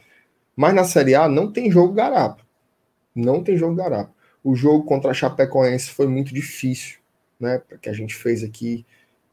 Mas 0.56 0.74
na 0.74 0.84
Série 0.84 1.14
A 1.14 1.28
não 1.28 1.52
tem 1.52 1.70
jogo 1.70 1.94
garapa. 1.94 2.42
Não 3.14 3.42
tem 3.42 3.56
jogo 3.56 3.76
garapa. 3.76 4.12
O 4.42 4.54
jogo 4.54 4.84
contra 4.84 5.10
a 5.10 5.14
Chapecoense 5.14 5.90
foi 5.90 6.08
muito 6.08 6.34
difícil 6.34 6.98
né, 7.38 7.62
que 7.80 7.88
a 7.88 7.92
gente 7.92 8.14
fez 8.14 8.42
aqui. 8.42 8.84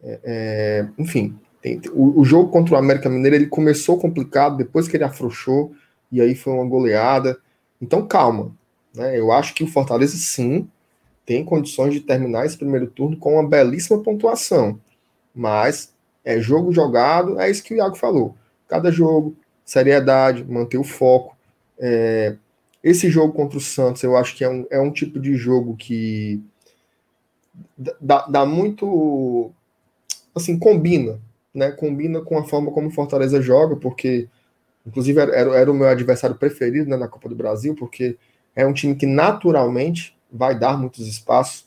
É, 0.04 0.20
é, 0.24 0.90
enfim, 1.00 1.40
tem, 1.62 1.82
o, 1.92 2.20
o, 2.20 2.24
jogo 2.24 2.52
contra 2.52 2.76
o 2.76 2.78
América 2.78 3.10
Mineiro 3.10 3.36
ele 3.36 3.48
começou 3.48 4.00
complicado, 4.00 4.58
depois 4.58 4.88
que 4.88 4.96
ele 4.96 5.04
afrouxou, 5.04 5.74
e 6.12 6.22
aí 6.22 6.36
foi 6.36 6.54
uma 6.54 6.66
goleada. 6.66 7.38
Então, 7.82 8.08
calma. 8.08 8.52
Né, 8.94 9.20
eu 9.20 9.32
acho 9.32 9.54
que 9.54 9.64
o 9.64 9.68
Fortaleza, 9.68 10.16
sim, 10.16 10.70
tem 11.26 11.44
condições 11.44 11.94
de 11.94 12.00
terminar 12.00 12.46
esse 12.46 12.58
primeiro 12.58 12.88
turno 12.88 13.18
com 13.18 13.34
uma 13.34 13.48
belíssima 13.48 14.02
pontuação. 14.02 14.80
Mas 15.34 15.94
é 16.24 16.40
jogo 16.40 16.72
jogado, 16.72 17.40
é 17.40 17.50
isso 17.50 17.64
que 17.64 17.74
o 17.74 17.78
Iago 17.78 17.96
falou. 17.96 18.36
Cada 18.68 18.92
jogo, 18.92 19.36
seriedade, 19.66 20.44
manter 20.44 20.78
o 20.78 20.84
foco. 20.84 21.36
É, 21.78 22.36
esse 22.84 23.10
jogo 23.10 23.34
contra 23.34 23.58
o 23.58 23.62
Santos, 23.62 24.04
eu 24.04 24.16
acho 24.16 24.36
que 24.36 24.44
é 24.44 24.50
um, 24.50 24.66
é 24.70 24.80
um 24.80 24.92
tipo 24.92 25.20
de 25.20 25.36
jogo 25.36 25.76
que 25.76 26.42
dá, 28.00 28.26
dá 28.28 28.46
muito. 28.46 29.52
Assim, 30.34 30.60
combina, 30.60 31.20
né? 31.54 31.72
Combina 31.72 32.22
com 32.22 32.38
a 32.38 32.44
forma 32.44 32.72
como 32.72 32.90
o 32.90 32.92
Fortaleza 32.92 33.42
joga, 33.42 33.76
porque, 33.76 34.28
inclusive, 34.86 35.20
era, 35.20 35.34
era 35.34 35.72
o 35.72 35.74
meu 35.74 35.88
adversário 35.88 36.36
preferido 36.36 36.90
né, 36.90 36.98
na 36.98 37.08
Copa 37.08 37.28
do 37.28 37.36
Brasil, 37.36 37.76
porque 37.76 38.18
é 38.56 38.66
um 38.66 38.74
time 38.74 38.96
que 38.96 39.06
naturalmente 39.06 40.16
vai 40.32 40.58
dar 40.58 40.78
muitos 40.78 41.08
espaços. 41.08 41.66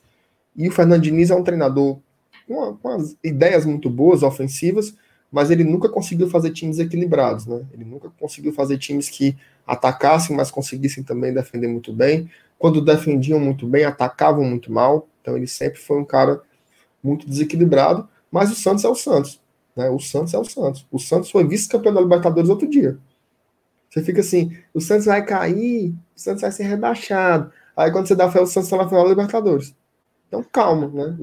E 0.57 0.69
o 0.69 0.73
Fernando 0.73 1.03
Diniz 1.03 1.31
é 1.31 1.35
um 1.35 1.43
treinador 1.45 1.99
com, 2.47 3.15
ideias 3.23 3.65
muito 3.65 3.91
boas, 3.91 4.23
ofensivas, 4.23 4.95
mas 5.31 5.51
ele 5.51 5.63
nunca 5.63 5.89
conseguiu 5.89 6.29
fazer 6.29 6.51
times 6.51 6.79
equilibrados, 6.79 7.47
né? 7.47 7.65
Ele 7.73 7.85
nunca 7.85 8.11
conseguiu 8.19 8.53
fazer 8.53 8.79
times 8.79 9.09
que 9.09 9.37
atacassem, 9.67 10.35
mas 10.35 10.51
conseguissem 10.51 11.05
também 11.05 11.35
defender 11.35 11.69
muito 11.69 11.93
bem. 11.93 12.31
Quando 12.59 12.81
defendiam 12.81 13.39
muito 13.39 13.67
bem, 13.67 13.85
atacavam 13.85 14.43
muito 14.45 14.73
mal. 14.73 15.07
Então 15.21 15.37
ele 15.37 15.47
sempre 15.47 15.79
foi 15.79 15.99
um 15.99 16.05
cara 16.05 16.41
muito 17.03 17.29
desequilibrado, 17.29 18.09
mas 18.31 18.51
o 18.51 18.55
Santos 18.55 18.85
é 18.85 18.89
o 18.89 18.95
Santos. 18.95 19.41
Né? 19.79 19.89
O 19.89 20.01
Santos 20.01 20.35
é 20.35 20.39
o 20.39 20.45
Santos. 20.45 20.85
O 20.91 20.99
Santos 20.99 21.31
foi 21.31 21.47
vice-campeão 21.47 21.95
da 21.95 22.01
Libertadores 22.01 22.51
outro 22.51 22.69
dia. 22.69 22.99
Você 23.89 24.03
fica 24.03 24.21
assim, 24.21 24.59
o 24.75 24.81
Santos 24.81 25.07
vai 25.07 25.25
cair, 25.25 25.95
o 26.17 26.21
Santos 26.21 26.43
vai 26.43 26.51
ser 26.51 26.65
rebaixado. 26.65 27.53
Aí 27.77 27.93
quando 27.93 28.09
você 28.09 28.17
dá 28.17 28.29
fé, 28.29 28.41
o 28.41 28.47
Santos 28.47 28.67
está 28.67 28.77
na 28.77 28.89
final 28.89 29.05
da 29.05 29.11
Libertadores. 29.11 29.73
Então 30.27 30.43
calma, 30.43 30.89
né? 30.89 31.17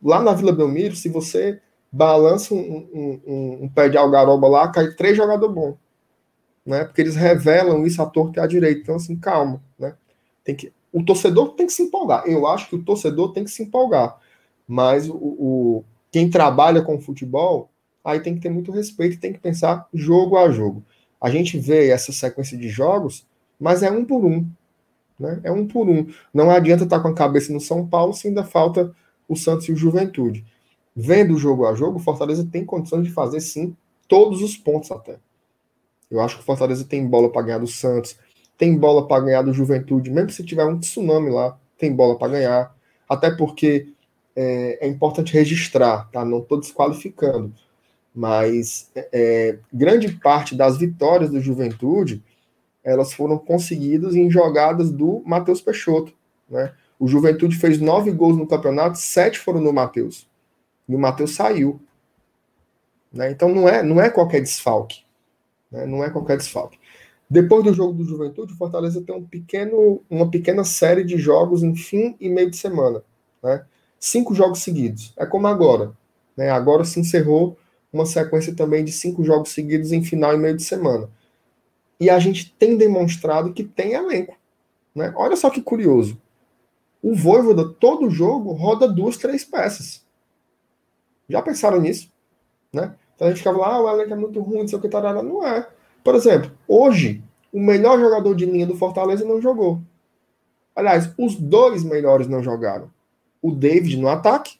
Lá 0.00 0.22
na 0.22 0.32
Vila 0.32 0.52
Belmiro, 0.52 0.94
se 0.94 1.08
você 1.08 1.60
balança 1.90 2.54
um, 2.54 2.88
um, 2.94 3.20
um, 3.26 3.64
um 3.64 3.68
pé 3.68 3.88
de 3.88 3.98
algaroba 3.98 4.46
lá, 4.46 4.68
cai 4.68 4.92
três 4.92 5.16
jogadores 5.16 5.52
bons. 5.52 5.74
Né? 6.64 6.84
Porque 6.84 7.00
eles 7.00 7.16
revelam 7.16 7.84
isso 7.84 8.00
à 8.00 8.06
torta 8.06 8.38
e 8.38 8.42
à 8.42 8.46
direita. 8.46 8.82
Então, 8.82 8.94
assim, 8.94 9.16
calma, 9.16 9.60
né? 9.76 9.96
Tem 10.44 10.54
que, 10.54 10.72
o 10.92 11.04
torcedor 11.04 11.54
tem 11.54 11.66
que 11.66 11.72
se 11.72 11.82
empolgar. 11.82 12.22
Eu 12.24 12.46
acho 12.46 12.68
que 12.68 12.76
o 12.76 12.84
torcedor 12.84 13.32
tem 13.32 13.42
que 13.42 13.50
se 13.50 13.64
empolgar. 13.64 14.16
Mas 14.66 15.08
o, 15.08 15.16
o 15.16 15.84
quem 16.12 16.30
trabalha 16.30 16.82
com 16.82 17.00
futebol, 17.00 17.68
aí 18.06 18.20
tem 18.20 18.36
que 18.36 18.40
ter 18.40 18.50
muito 18.50 18.70
respeito, 18.70 19.18
tem 19.18 19.32
que 19.32 19.40
pensar 19.40 19.88
jogo 19.92 20.38
a 20.38 20.48
jogo. 20.50 20.84
A 21.20 21.28
gente 21.28 21.58
vê 21.58 21.88
essa 21.90 22.12
sequência 22.12 22.56
de 22.56 22.68
jogos, 22.68 23.26
mas 23.58 23.82
é 23.82 23.90
um 23.90 24.04
por 24.04 24.24
um. 24.24 24.46
Né? 25.18 25.40
É 25.42 25.50
um 25.50 25.66
por 25.66 25.88
um. 25.88 26.06
Não 26.32 26.50
adianta 26.50 26.84
estar 26.84 27.00
com 27.00 27.08
a 27.08 27.14
cabeça 27.14 27.52
no 27.52 27.60
São 27.60 27.86
Paulo 27.86 28.14
se 28.14 28.28
ainda 28.28 28.44
falta 28.44 28.94
o 29.28 29.34
Santos 29.34 29.68
e 29.68 29.72
o 29.72 29.76
Juventude. 29.76 30.44
Vendo 30.94 31.36
jogo 31.36 31.66
a 31.66 31.74
jogo, 31.74 31.98
o 31.98 32.02
Fortaleza 32.02 32.46
tem 32.50 32.64
condições 32.64 33.04
de 33.04 33.10
fazer 33.10 33.40
sim 33.40 33.76
todos 34.06 34.40
os 34.40 34.56
pontos 34.56 34.90
até. 34.90 35.18
Eu 36.08 36.20
acho 36.20 36.36
que 36.36 36.42
o 36.42 36.46
Fortaleza 36.46 36.84
tem 36.84 37.04
bola 37.06 37.30
para 37.30 37.42
ganhar 37.42 37.58
do 37.58 37.66
Santos, 37.66 38.16
tem 38.56 38.76
bola 38.78 39.06
para 39.06 39.24
ganhar 39.24 39.42
do 39.42 39.52
Juventude, 39.52 40.10
mesmo 40.10 40.30
se 40.30 40.44
tiver 40.44 40.64
um 40.64 40.78
tsunami 40.78 41.30
lá, 41.30 41.58
tem 41.76 41.92
bola 41.92 42.16
para 42.16 42.28
ganhar. 42.28 42.76
Até 43.08 43.30
porque 43.30 43.88
é, 44.34 44.86
é, 44.86 44.88
importante 44.88 45.32
registrar, 45.32 46.08
tá? 46.10 46.24
Não 46.24 46.38
estou 46.38 46.60
desqualificando, 46.60 47.52
mas 48.16 48.90
é, 48.94 49.08
é, 49.12 49.58
grande 49.70 50.10
parte 50.10 50.54
das 50.54 50.78
vitórias 50.78 51.30
do 51.30 51.38
Juventude 51.38 52.24
elas 52.82 53.12
foram 53.12 53.36
conseguidas 53.36 54.14
em 54.14 54.30
jogadas 54.30 54.90
do 54.90 55.22
Matheus 55.26 55.60
Peixoto, 55.60 56.12
né? 56.48 56.72
O 56.98 57.06
Juventude 57.06 57.56
fez 57.56 57.78
nove 57.78 58.10
gols 58.10 58.38
no 58.38 58.46
campeonato, 58.46 58.96
sete 58.96 59.38
foram 59.38 59.60
no 59.60 59.72
Matheus. 59.72 60.26
E 60.88 60.94
o 60.94 60.98
Matheus 60.98 61.34
saiu. 61.34 61.78
Né? 63.12 63.30
Então 63.30 63.54
não 63.54 63.68
é, 63.68 63.82
não 63.82 64.00
é 64.00 64.08
qualquer 64.08 64.40
desfalque. 64.40 65.02
Né? 65.70 65.84
Não 65.84 66.02
é 66.02 66.08
qualquer 66.08 66.38
desfalque. 66.38 66.78
Depois 67.28 67.64
do 67.64 67.74
jogo 67.74 67.92
do 67.92 68.04
Juventude, 68.04 68.54
o 68.54 68.56
Fortaleza 68.56 69.02
tem 69.02 69.14
um 69.14 69.26
pequeno, 69.26 70.00
uma 70.08 70.30
pequena 70.30 70.64
série 70.64 71.04
de 71.04 71.18
jogos 71.18 71.62
em 71.62 71.74
fim 71.74 72.16
e 72.18 72.30
meio 72.30 72.50
de 72.50 72.56
semana. 72.56 73.02
Né? 73.42 73.62
Cinco 74.00 74.34
jogos 74.34 74.60
seguidos. 74.60 75.12
É 75.18 75.26
como 75.26 75.48
agora. 75.48 75.92
Né? 76.34 76.48
Agora 76.48 76.84
se 76.84 76.98
encerrou 76.98 77.58
uma 77.96 78.06
sequência 78.06 78.54
também 78.54 78.84
de 78.84 78.92
cinco 78.92 79.24
jogos 79.24 79.50
seguidos 79.50 79.92
em 79.92 80.04
final 80.04 80.34
e 80.34 80.38
meio 80.38 80.56
de 80.56 80.62
semana. 80.62 81.10
E 81.98 82.08
a 82.08 82.18
gente 82.18 82.54
tem 82.58 82.76
demonstrado 82.76 83.52
que 83.52 83.64
tem 83.64 83.92
elenco. 83.92 84.36
Né? 84.94 85.12
Olha 85.16 85.36
só 85.36 85.50
que 85.50 85.60
curioso. 85.60 86.20
O 87.02 87.14
Voivoda, 87.14 87.68
todo 87.68 88.10
jogo, 88.10 88.52
roda 88.52 88.88
duas, 88.88 89.16
três 89.16 89.44
peças. 89.44 90.04
Já 91.28 91.42
pensaram 91.42 91.80
nisso? 91.80 92.10
Né? 92.72 92.94
Então 93.14 93.26
a 93.26 93.30
gente 93.30 93.38
ficava 93.38 93.58
lá, 93.58 93.74
ah, 93.74 93.82
o 93.82 93.90
elenco 93.90 94.12
é 94.12 94.16
muito 94.16 94.40
ruim, 94.40 94.60
não 94.60 94.68
sei 94.68 94.78
o 94.78 94.80
que, 94.80 94.88
tarará. 94.88 95.22
não 95.22 95.46
é. 95.46 95.68
Por 96.04 96.14
exemplo, 96.14 96.52
hoje, 96.68 97.22
o 97.52 97.60
melhor 97.60 97.98
jogador 97.98 98.34
de 98.34 98.44
linha 98.44 98.66
do 98.66 98.76
Fortaleza 98.76 99.24
não 99.24 99.40
jogou. 99.40 99.80
Aliás, 100.74 101.10
os 101.18 101.34
dois 101.34 101.82
melhores 101.82 102.28
não 102.28 102.42
jogaram. 102.42 102.90
O 103.40 103.50
David 103.50 103.96
no 103.96 104.08
ataque 104.08 104.58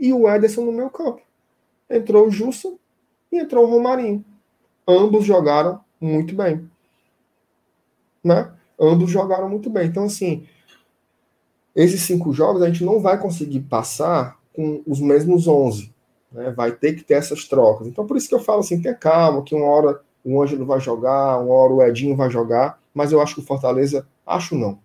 e 0.00 0.12
o 0.12 0.28
Ederson 0.28 0.64
no 0.64 0.72
meu 0.72 0.88
campo. 0.88 1.20
Entrou 1.88 2.26
o 2.26 2.30
Jussa 2.30 2.72
e 3.30 3.38
entrou 3.38 3.64
o 3.64 3.70
Romarinho. 3.70 4.24
Ambos 4.86 5.24
jogaram 5.24 5.80
muito 6.00 6.34
bem. 6.34 6.68
Né? 8.22 8.50
Ambos 8.80 9.10
jogaram 9.10 9.48
muito 9.48 9.70
bem. 9.70 9.86
Então, 9.86 10.04
assim, 10.04 10.46
esses 11.74 12.02
cinco 12.02 12.32
jogos 12.32 12.62
a 12.62 12.66
gente 12.66 12.84
não 12.84 13.00
vai 13.00 13.18
conseguir 13.18 13.60
passar 13.60 14.38
com 14.54 14.82
os 14.86 15.00
mesmos 15.00 15.46
11. 15.46 15.92
Né? 16.32 16.50
Vai 16.50 16.72
ter 16.72 16.94
que 16.94 17.02
ter 17.02 17.14
essas 17.14 17.46
trocas. 17.46 17.86
Então, 17.86 18.06
por 18.06 18.16
isso 18.16 18.28
que 18.28 18.34
eu 18.34 18.40
falo 18.40 18.60
assim: 18.60 18.80
tenha 18.80 18.94
calma, 18.94 19.42
que 19.42 19.54
uma 19.54 19.66
hora 19.66 20.00
o 20.24 20.42
Ângelo 20.42 20.64
vai 20.64 20.80
jogar, 20.80 21.38
uma 21.38 21.54
hora 21.54 21.72
o 21.72 21.82
Edinho 21.82 22.16
vai 22.16 22.30
jogar. 22.30 22.80
Mas 22.94 23.12
eu 23.12 23.20
acho 23.20 23.34
que 23.34 23.40
o 23.40 23.44
Fortaleza, 23.44 24.06
acho 24.26 24.54
não. 24.54 24.78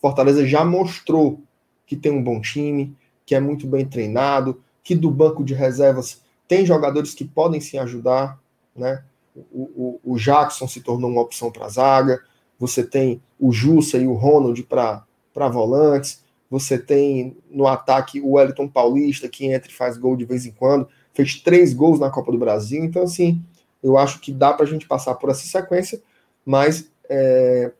Fortaleza 0.00 0.46
já 0.46 0.64
mostrou 0.64 1.40
que 1.86 1.96
tem 1.96 2.12
um 2.12 2.22
bom 2.22 2.40
time, 2.40 2.96
que 3.26 3.34
é 3.34 3.40
muito 3.40 3.66
bem 3.66 3.84
treinado, 3.84 4.62
que 4.88 4.94
do 4.94 5.10
banco 5.10 5.44
de 5.44 5.52
reservas 5.52 6.22
tem 6.48 6.64
jogadores 6.64 7.12
que 7.12 7.22
podem 7.22 7.60
se 7.60 7.76
ajudar, 7.76 8.40
né? 8.74 9.04
O, 9.52 10.00
o, 10.02 10.14
o 10.14 10.16
Jackson 10.16 10.66
se 10.66 10.80
tornou 10.80 11.10
uma 11.10 11.20
opção 11.20 11.52
para 11.52 11.66
a 11.66 11.68
zaga, 11.68 12.22
você 12.58 12.82
tem 12.82 13.20
o 13.38 13.52
Jussa 13.52 13.98
e 13.98 14.06
o 14.06 14.14
Ronald 14.14 14.62
para 14.62 15.04
volantes, 15.50 16.24
você 16.50 16.78
tem 16.78 17.36
no 17.50 17.66
ataque 17.66 18.18
o 18.18 18.32
Wellington 18.32 18.66
Paulista, 18.66 19.28
que 19.28 19.44
entra 19.44 19.70
e 19.70 19.74
faz 19.74 19.98
gol 19.98 20.16
de 20.16 20.24
vez 20.24 20.46
em 20.46 20.52
quando, 20.52 20.88
fez 21.12 21.34
três 21.34 21.74
gols 21.74 22.00
na 22.00 22.08
Copa 22.08 22.32
do 22.32 22.38
Brasil, 22.38 22.82
então 22.82 23.02
assim, 23.02 23.44
eu 23.82 23.98
acho 23.98 24.20
que 24.20 24.32
dá 24.32 24.54
para 24.54 24.64
a 24.64 24.68
gente 24.68 24.88
passar 24.88 25.16
por 25.16 25.28
essa 25.28 25.46
sequência, 25.46 26.00
mas 26.46 26.90
é, 27.10 27.72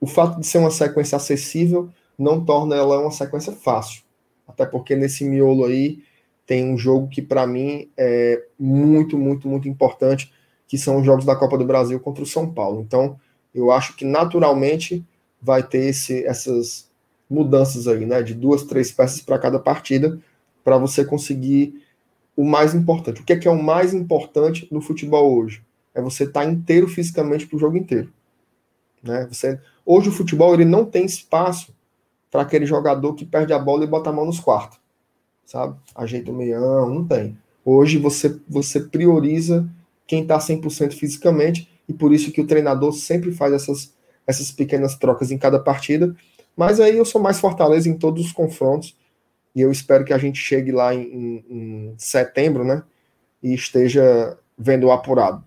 o 0.00 0.06
fato 0.06 0.40
de 0.40 0.46
ser 0.46 0.56
uma 0.56 0.70
sequência 0.70 1.16
acessível 1.16 1.90
não 2.18 2.42
torna 2.42 2.74
ela 2.74 3.00
uma 3.00 3.10
sequência 3.10 3.52
fácil. 3.52 4.02
Até 4.48 4.64
porque 4.64 4.96
nesse 4.96 5.26
miolo 5.26 5.66
aí 5.66 6.02
tem 6.46 6.70
um 6.72 6.76
jogo 6.76 7.08
que 7.08 7.22
para 7.22 7.46
mim 7.46 7.88
é 7.96 8.44
muito, 8.58 9.18
muito, 9.18 9.48
muito 9.48 9.68
importante, 9.68 10.32
que 10.66 10.76
são 10.76 10.98
os 10.98 11.06
jogos 11.06 11.24
da 11.24 11.36
Copa 11.36 11.56
do 11.56 11.64
Brasil 11.64 11.98
contra 12.00 12.22
o 12.22 12.26
São 12.26 12.52
Paulo. 12.52 12.80
Então, 12.80 13.18
eu 13.54 13.70
acho 13.70 13.96
que 13.96 14.04
naturalmente 14.04 15.04
vai 15.40 15.62
ter 15.62 15.86
esse, 15.86 16.24
essas 16.26 16.90
mudanças 17.28 17.86
aí, 17.86 18.04
né, 18.04 18.22
de 18.22 18.34
duas, 18.34 18.64
três 18.64 18.90
peças 18.90 19.20
para 19.20 19.38
cada 19.38 19.58
partida, 19.58 20.18
para 20.62 20.78
você 20.78 21.04
conseguir 21.04 21.82
o 22.36 22.44
mais 22.44 22.74
importante. 22.74 23.20
O 23.20 23.24
que 23.24 23.32
é, 23.32 23.38
que 23.38 23.48
é 23.48 23.50
o 23.50 23.62
mais 23.62 23.94
importante 23.94 24.66
no 24.70 24.80
futebol 24.80 25.36
hoje? 25.36 25.62
É 25.94 26.00
você 26.00 26.24
estar 26.24 26.44
tá 26.44 26.50
inteiro 26.50 26.88
fisicamente 26.88 27.46
para 27.46 27.56
o 27.56 27.60
jogo 27.60 27.76
inteiro. 27.76 28.12
Né? 29.02 29.26
Você, 29.30 29.60
hoje 29.84 30.08
o 30.08 30.12
futebol 30.12 30.54
ele 30.54 30.64
não 30.64 30.84
tem 30.84 31.04
espaço 31.04 31.74
para 32.30 32.42
aquele 32.42 32.66
jogador 32.66 33.14
que 33.14 33.24
perde 33.24 33.52
a 33.52 33.58
bola 33.58 33.84
e 33.84 33.86
bota 33.86 34.10
a 34.10 34.12
mão 34.12 34.24
nos 34.24 34.40
quartos, 34.40 34.78
sabe? 35.44 35.76
Ajeita 35.94 36.30
o 36.30 36.34
meião, 36.34 36.88
não 36.88 37.06
tem. 37.06 37.36
Hoje 37.64 37.98
você, 37.98 38.38
você 38.48 38.80
prioriza 38.80 39.68
quem 40.06 40.22
está 40.22 40.38
100% 40.38 40.92
fisicamente 40.92 41.68
e 41.88 41.92
por 41.92 42.12
isso 42.12 42.30
que 42.30 42.40
o 42.40 42.46
treinador 42.46 42.92
sempre 42.92 43.32
faz 43.32 43.52
essas, 43.52 43.94
essas 44.26 44.50
pequenas 44.50 44.96
trocas 44.96 45.30
em 45.30 45.38
cada 45.38 45.58
partida. 45.58 46.14
Mas 46.56 46.80
aí 46.80 46.96
eu 46.96 47.04
sou 47.04 47.20
mais 47.20 47.40
Fortaleza 47.40 47.88
em 47.88 47.96
todos 47.96 48.26
os 48.26 48.32
confrontos 48.32 48.96
e 49.54 49.60
eu 49.60 49.70
espero 49.70 50.04
que 50.04 50.12
a 50.12 50.18
gente 50.18 50.38
chegue 50.38 50.72
lá 50.72 50.94
em, 50.94 51.02
em, 51.02 51.44
em 51.48 51.94
setembro, 51.96 52.64
né? 52.64 52.82
E 53.42 53.54
esteja 53.54 54.38
vendo 54.58 54.86
o 54.86 54.92
apurado. 54.92 55.44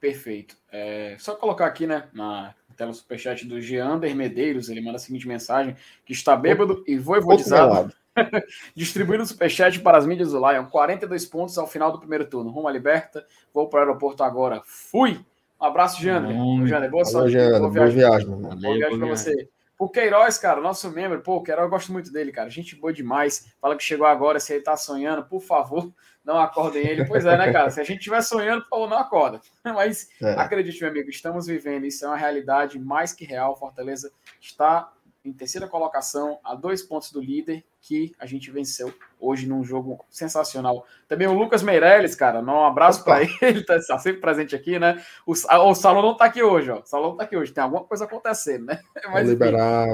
Perfeito. 0.00 0.56
É, 0.70 1.16
só 1.18 1.34
colocar 1.34 1.66
aqui, 1.66 1.86
né, 1.86 2.04
na 2.12 2.54
tela 2.76 2.92
superchat 2.92 3.46
do 3.46 3.60
Geander 3.60 4.14
Medeiros, 4.14 4.68
ele 4.68 4.80
manda 4.80 4.96
a 4.96 5.00
seguinte 5.00 5.26
mensagem, 5.26 5.76
que 6.04 6.12
está 6.12 6.36
bêbado 6.36 6.84
e 6.86 6.98
voivodizado, 6.98 7.94
distribuindo 8.74 9.26
superchat 9.26 9.80
para 9.80 9.98
as 9.98 10.06
mídias 10.06 10.32
do 10.32 10.38
Lion, 10.38 10.66
42 10.66 11.26
pontos 11.26 11.58
ao 11.58 11.66
final 11.66 11.92
do 11.92 11.98
primeiro 11.98 12.26
turno, 12.26 12.50
rumo 12.50 12.68
à 12.68 12.72
liberta, 12.72 13.26
vou 13.52 13.68
para 13.68 13.78
o 13.78 13.80
aeroporto 13.80 14.22
agora, 14.22 14.62
fui! 14.64 15.24
Um 15.60 15.66
abraço, 15.66 16.02
Jander. 16.02 16.34
Jander, 16.66 16.90
boa 16.90 17.04
sorte. 17.04 17.36
Boa 17.36 17.70
viagem, 17.70 17.70
boa 17.70 17.90
viagem, 17.90 18.28
boa 18.28 18.56
viagem 18.56 18.98
para 18.98 19.08
você. 19.08 19.48
O 19.78 19.88
Queiroz, 19.88 20.38
cara, 20.38 20.60
nosso 20.60 20.88
membro, 20.90 21.20
pô, 21.20 21.36
o 21.36 21.42
Queiroz 21.42 21.64
eu 21.64 21.70
gosto 21.70 21.92
muito 21.92 22.12
dele, 22.12 22.30
cara. 22.30 22.48
Gente 22.48 22.76
boa 22.76 22.92
demais. 22.92 23.52
Fala 23.60 23.76
que 23.76 23.82
chegou 23.82 24.06
agora, 24.06 24.38
se 24.38 24.54
ele 24.54 24.62
tá 24.62 24.76
sonhando, 24.76 25.24
por 25.24 25.40
favor, 25.40 25.92
não 26.24 26.38
acordem 26.38 26.86
ele. 26.86 27.04
Pois 27.04 27.24
é, 27.24 27.36
né, 27.36 27.52
cara? 27.52 27.70
Se 27.70 27.80
a 27.80 27.84
gente 27.84 27.98
estiver 27.98 28.22
sonhando, 28.22 28.62
por 28.62 28.70
favor, 28.70 28.88
não 28.88 28.98
acorda. 28.98 29.40
Mas 29.64 30.08
é. 30.22 30.32
acredite, 30.34 30.80
meu 30.80 30.90
amigo, 30.90 31.10
estamos 31.10 31.46
vivendo. 31.46 31.86
Isso 31.86 32.04
é 32.04 32.08
uma 32.08 32.16
realidade 32.16 32.78
mais 32.78 33.12
que 33.12 33.24
real. 33.24 33.56
Fortaleza 33.56 34.12
está 34.40 34.92
em 35.24 35.32
terceira 35.32 35.66
colocação, 35.66 36.38
a 36.44 36.54
dois 36.54 36.82
pontos 36.82 37.10
do 37.10 37.20
líder, 37.20 37.64
que 37.80 38.12
a 38.18 38.26
gente 38.26 38.50
venceu 38.50 38.92
hoje 39.18 39.46
num 39.46 39.64
jogo 39.64 40.04
sensacional. 40.10 40.86
Também 41.08 41.26
o 41.26 41.32
Lucas 41.32 41.62
Meirelles, 41.62 42.14
cara, 42.14 42.40
um 42.40 42.64
abraço 42.64 43.02
para 43.04 43.22
ele, 43.22 43.32
ele 43.40 43.64
tá, 43.64 43.78
tá 43.78 43.98
sempre 43.98 44.20
presente 44.20 44.54
aqui, 44.54 44.78
né? 44.78 45.02
O, 45.26 45.32
o 45.32 45.74
Salão 45.74 46.02
não 46.02 46.16
tá 46.16 46.26
aqui 46.26 46.42
hoje, 46.42 46.70
ó. 46.70 46.80
O 46.80 46.86
Salão 46.86 47.10
não 47.10 47.16
tá 47.16 47.24
aqui 47.24 47.36
hoje, 47.36 47.52
tem 47.52 47.64
alguma 47.64 47.84
coisa 47.84 48.04
acontecendo, 48.04 48.66
né? 48.66 48.80
Mas 49.12 49.30
enfim, 49.30 49.44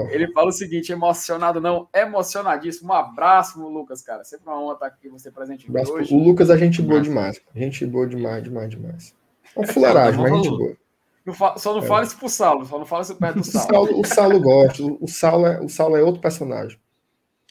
ele 0.09 0.31
fala 0.31 0.49
o 0.49 0.53
seguinte: 0.53 0.91
emocionado, 0.91 1.59
não, 1.61 1.87
emocionadíssimo. 1.93 2.91
Um 2.91 2.95
abraço, 2.95 3.61
Lucas, 3.61 4.01
cara. 4.01 4.23
Sempre 4.23 4.47
uma 4.47 4.61
honra 4.61 4.73
estar 4.73 4.85
aqui 4.87 5.09
você 5.09 5.31
presente 5.31 5.69
aqui 5.69 5.91
hoje. 5.91 6.13
O 6.13 6.17
Lucas 6.17 6.49
é 6.49 6.57
gente 6.57 6.81
boa 6.81 7.01
demais, 7.01 7.41
gente 7.55 7.85
boa 7.85 8.07
demais, 8.07 8.43
demais, 8.43 8.69
demais. 8.69 9.15
É 9.53 9.59
um 9.59 9.67
fuleiragem, 9.67 10.21
mas 10.21 10.33
gente 10.33 10.49
boa. 10.49 10.77
Não 11.25 11.33
fa... 11.33 11.57
Só 11.57 11.73
não 11.73 11.83
é. 11.83 11.87
fala 11.87 12.03
isso 12.03 12.17
pro 12.17 12.29
Saulo, 12.29 12.65
só 12.65 12.79
não 12.79 12.85
fala 12.85 13.03
isso 13.03 13.15
perto 13.15 13.39
do 13.39 13.43
Saulo. 13.43 13.67
O 13.67 13.73
Saulo, 13.73 14.01
o 14.01 14.05
Saulo 14.05 14.39
gosta, 14.39 14.83
o 14.83 15.07
Saulo, 15.07 15.45
é, 15.45 15.59
o 15.61 15.69
Saulo 15.69 15.97
é 15.97 16.03
outro 16.03 16.21
personagem. 16.21 16.79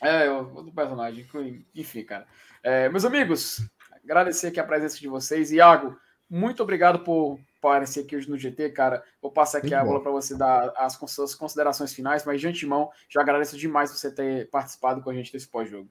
É, 0.02 0.30
outro 0.30 0.72
personagem. 0.72 1.26
Enfim, 1.74 2.05
cara. 2.05 2.26
É, 2.62 2.88
meus 2.88 3.05
amigos, 3.05 3.62
agradecer 4.02 4.48
aqui 4.48 4.59
a 4.59 4.64
presença 4.64 4.98
de 4.98 5.09
vocês. 5.09 5.52
Iago, 5.52 5.97
muito 6.28 6.62
obrigado 6.62 7.01
por 7.01 7.38
aparecer 7.59 8.01
aqui 8.01 8.16
hoje 8.16 8.28
no 8.28 8.38
GT, 8.38 8.70
cara. 8.70 9.02
Vou 9.20 9.30
passar 9.30 9.59
aqui 9.59 9.68
muito 9.68 9.80
a 9.80 9.84
bola 9.84 10.02
para 10.02 10.10
você 10.10 10.36
dar 10.36 10.72
as 10.76 10.98
suas 11.09 11.34
considerações 11.34 11.92
finais, 11.92 12.24
mas 12.24 12.40
de 12.40 12.48
antemão, 12.48 12.90
já 13.09 13.20
agradeço 13.20 13.56
demais 13.56 13.90
você 13.90 14.10
ter 14.10 14.48
participado 14.48 15.02
com 15.02 15.10
a 15.10 15.14
gente 15.14 15.32
desse 15.32 15.48
pós-jogo. 15.48 15.88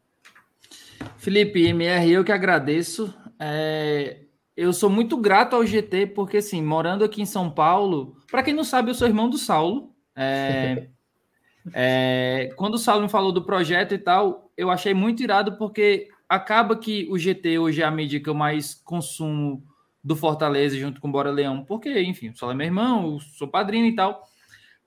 Felipe, 1.18 1.65
MR, 1.68 2.11
eu 2.11 2.23
que 2.23 2.31
agradeço. 2.31 3.14
É, 3.39 4.22
eu 4.60 4.73
sou 4.73 4.90
muito 4.90 5.15
grato 5.15 5.56
ao 5.56 5.65
GT, 5.65 6.07
porque, 6.07 6.38
assim, 6.38 6.61
morando 6.61 7.06
aqui 7.06 7.22
em 7.22 7.26
São 7.26 7.49
Paulo, 7.49 8.18
para 8.30 8.44
quem 8.44 8.53
não 8.53 8.65
sabe, 8.65 8.91
eu 8.91 8.94
sou 8.94 9.07
irmão 9.07 9.30
do 9.30 9.38
Saulo. 9.38 9.95
É, 10.14 10.90
é, 11.73 12.49
quando 12.57 12.73
o 12.73 12.77
Saulo 12.77 13.03
me 13.03 13.10
falou 13.10 13.31
do 13.31 13.45
projeto 13.45 13.94
e 13.94 13.98
tal, 13.98 14.52
eu 14.57 14.69
achei 14.69 14.94
muito 14.94 15.23
irado, 15.23 15.57
porque 15.57 16.10
acaba 16.27 16.76
que 16.76 17.07
o 17.10 17.18
GT 17.18 17.57
hoje 17.57 17.81
é 17.81 17.86
a 17.86 17.91
mídia 17.91 18.19
que 18.19 18.30
eu 18.30 18.34
mais 18.34 18.73
consumo 18.76 19.64
do 20.03 20.14
Fortaleza 20.14 20.77
junto 20.77 20.99
com 20.99 21.07
o 21.07 21.11
Bora 21.11 21.31
Leão, 21.31 21.64
porque, 21.64 22.02
enfim, 22.02 22.30
o 22.30 22.36
Saulo 22.36 22.52
é 22.52 22.56
meu 22.57 22.68
irmão, 22.68 23.14
eu 23.14 23.19
sou 23.19 23.48
padrinho 23.48 23.86
e 23.86 23.95
tal. 23.95 24.23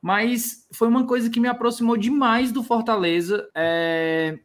Mas 0.02 0.68
foi 0.74 0.88
uma 0.88 1.06
coisa 1.06 1.30
que 1.30 1.40
me 1.40 1.48
aproximou 1.48 1.96
demais 1.96 2.52
do 2.52 2.62
Fortaleza. 2.62 3.48
É, 3.54 4.38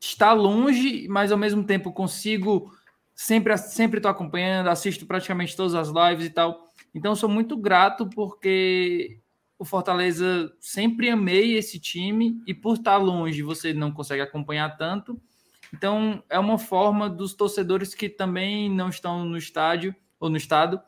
está 0.00 0.32
longe, 0.32 1.06
mas 1.08 1.30
ao 1.30 1.38
mesmo 1.38 1.62
tempo 1.62 1.92
consigo 1.92 2.72
sempre 3.16 3.56
sempre 3.56 3.98
estou 3.98 4.10
acompanhando, 4.10 4.68
assisto 4.68 5.06
praticamente 5.06 5.56
todas 5.56 5.74
as 5.74 5.88
lives 5.88 6.26
e 6.26 6.30
tal. 6.30 6.70
Então 6.94 7.16
sou 7.16 7.28
muito 7.28 7.56
grato 7.56 8.08
porque 8.10 9.18
o 9.58 9.64
Fortaleza 9.64 10.52
sempre 10.60 11.08
amei 11.08 11.56
esse 11.56 11.80
time 11.80 12.38
e 12.46 12.52
por 12.52 12.76
estar 12.76 12.98
longe 12.98 13.42
você 13.42 13.72
não 13.72 13.90
consegue 13.90 14.20
acompanhar 14.20 14.76
tanto. 14.76 15.18
Então 15.72 16.22
é 16.28 16.38
uma 16.38 16.58
forma 16.58 17.08
dos 17.08 17.32
torcedores 17.32 17.94
que 17.94 18.08
também 18.08 18.70
não 18.70 18.90
estão 18.90 19.24
no 19.24 19.38
estádio 19.38 19.96
ou 20.20 20.28
no 20.28 20.36
estado 20.36 20.80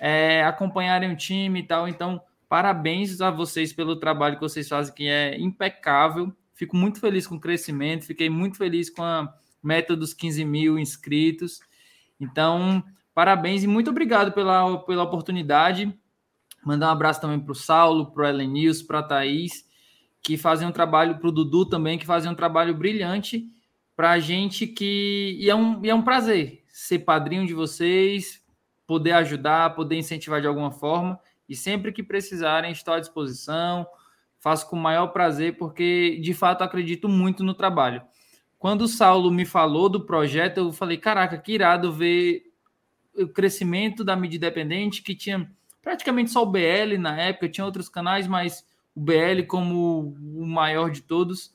é, 0.00 0.44
acompanharem 0.44 1.12
o 1.12 1.16
time 1.16 1.60
e 1.60 1.66
tal. 1.66 1.86
Então 1.86 2.20
parabéns 2.48 3.20
a 3.20 3.30
vocês 3.30 3.72
pelo 3.72 3.96
trabalho 3.96 4.34
que 4.34 4.42
vocês 4.42 4.68
fazem 4.68 4.92
que 4.92 5.06
é 5.06 5.38
impecável. 5.38 6.32
Fico 6.52 6.76
muito 6.76 6.98
feliz 6.98 7.26
com 7.28 7.36
o 7.36 7.40
crescimento, 7.40 8.06
fiquei 8.06 8.28
muito 8.28 8.56
feliz 8.56 8.90
com 8.90 9.02
a 9.02 9.32
meta 9.62 9.96
dos 9.96 10.12
15 10.14 10.44
mil 10.44 10.78
inscritos. 10.78 11.60
Então, 12.20 12.82
parabéns 13.14 13.62
e 13.62 13.66
muito 13.66 13.90
obrigado 13.90 14.32
pela, 14.32 14.78
pela 14.78 15.02
oportunidade. 15.02 15.92
Mandar 16.64 16.88
um 16.88 16.92
abraço 16.92 17.20
também 17.20 17.38
para 17.38 17.52
o 17.52 17.54
Saulo, 17.54 18.10
para 18.12 18.24
o 18.24 18.26
Ellen 18.26 18.50
News, 18.50 18.82
para 18.82 18.98
a 18.98 19.02
Thaís, 19.02 19.64
que 20.22 20.36
fazem 20.36 20.66
um 20.66 20.72
trabalho, 20.72 21.18
para 21.18 21.28
o 21.28 21.32
Dudu 21.32 21.66
também, 21.66 21.98
que 21.98 22.06
fazem 22.06 22.30
um 22.30 22.34
trabalho 22.34 22.74
brilhante 22.74 23.46
para 23.94 24.10
a 24.10 24.18
gente 24.18 24.66
que. 24.66 25.36
E 25.40 25.48
é, 25.48 25.54
um, 25.54 25.84
e 25.84 25.88
é 25.88 25.94
um 25.94 26.02
prazer 26.02 26.62
ser 26.68 26.98
padrinho 27.00 27.46
de 27.46 27.54
vocês, 27.54 28.42
poder 28.86 29.12
ajudar, 29.12 29.74
poder 29.74 29.96
incentivar 29.96 30.40
de 30.40 30.46
alguma 30.46 30.70
forma. 30.70 31.18
E 31.48 31.56
sempre 31.56 31.90
que 31.92 32.02
precisarem, 32.02 32.70
estou 32.70 32.92
à 32.92 33.00
disposição. 33.00 33.86
Faço 34.38 34.68
com 34.68 34.76
o 34.76 34.80
maior 34.80 35.08
prazer, 35.08 35.56
porque 35.56 36.20
de 36.22 36.34
fato 36.34 36.62
acredito 36.62 37.08
muito 37.08 37.42
no 37.42 37.54
trabalho. 37.54 38.02
Quando 38.58 38.82
o 38.82 38.88
Saulo 38.88 39.30
me 39.30 39.44
falou 39.44 39.88
do 39.88 40.04
projeto, 40.04 40.58
eu 40.58 40.72
falei: 40.72 40.96
caraca, 40.96 41.38
que 41.38 41.52
irado 41.52 41.92
ver 41.92 42.44
o 43.14 43.28
crescimento 43.28 44.04
da 44.04 44.16
mídia 44.16 44.36
independente, 44.36 45.02
que 45.02 45.14
tinha 45.14 45.50
praticamente 45.82 46.30
só 46.30 46.42
o 46.42 46.50
BL 46.50 46.98
na 46.98 47.20
época, 47.20 47.48
tinha 47.48 47.64
outros 47.64 47.88
canais, 47.88 48.26
mas 48.26 48.66
o 48.94 49.00
BL 49.00 49.44
como 49.46 50.16
o 50.34 50.46
maior 50.46 50.90
de 50.90 51.02
todos. 51.02 51.54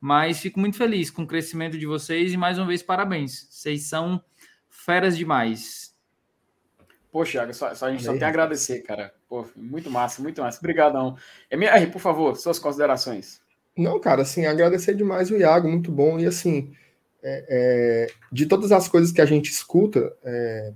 Mas 0.00 0.40
fico 0.40 0.58
muito 0.58 0.76
feliz 0.76 1.10
com 1.10 1.22
o 1.22 1.26
crescimento 1.26 1.78
de 1.78 1.86
vocês 1.86 2.32
e 2.32 2.36
mais 2.36 2.58
uma 2.58 2.66
vez 2.66 2.82
parabéns. 2.82 3.46
Vocês 3.50 3.84
são 3.84 4.22
feras 4.68 5.16
demais. 5.16 5.92
Poxa, 7.10 7.52
só, 7.52 7.74
só 7.74 7.86
a 7.86 7.90
gente 7.90 8.04
só 8.04 8.12
tem 8.12 8.22
a 8.22 8.28
agradecer, 8.28 8.80
cara. 8.80 9.14
Pô, 9.28 9.46
muito 9.54 9.90
massa, 9.90 10.22
muito 10.22 10.40
massa. 10.40 10.58
Obrigadão. 10.58 11.16
MR, 11.50 11.88
por 11.88 12.00
favor, 12.00 12.36
suas 12.36 12.58
considerações. 12.58 13.41
Não, 13.76 13.98
cara, 14.00 14.22
assim, 14.22 14.46
agradecer 14.46 14.94
demais 14.94 15.30
o 15.30 15.36
Iago, 15.36 15.68
muito 15.68 15.90
bom. 15.90 16.18
E 16.18 16.26
assim, 16.26 16.72
é, 17.22 17.46
é, 17.48 18.06
de 18.30 18.46
todas 18.46 18.72
as 18.72 18.88
coisas 18.88 19.12
que 19.12 19.20
a 19.20 19.26
gente 19.26 19.50
escuta, 19.50 20.12
é, 20.24 20.72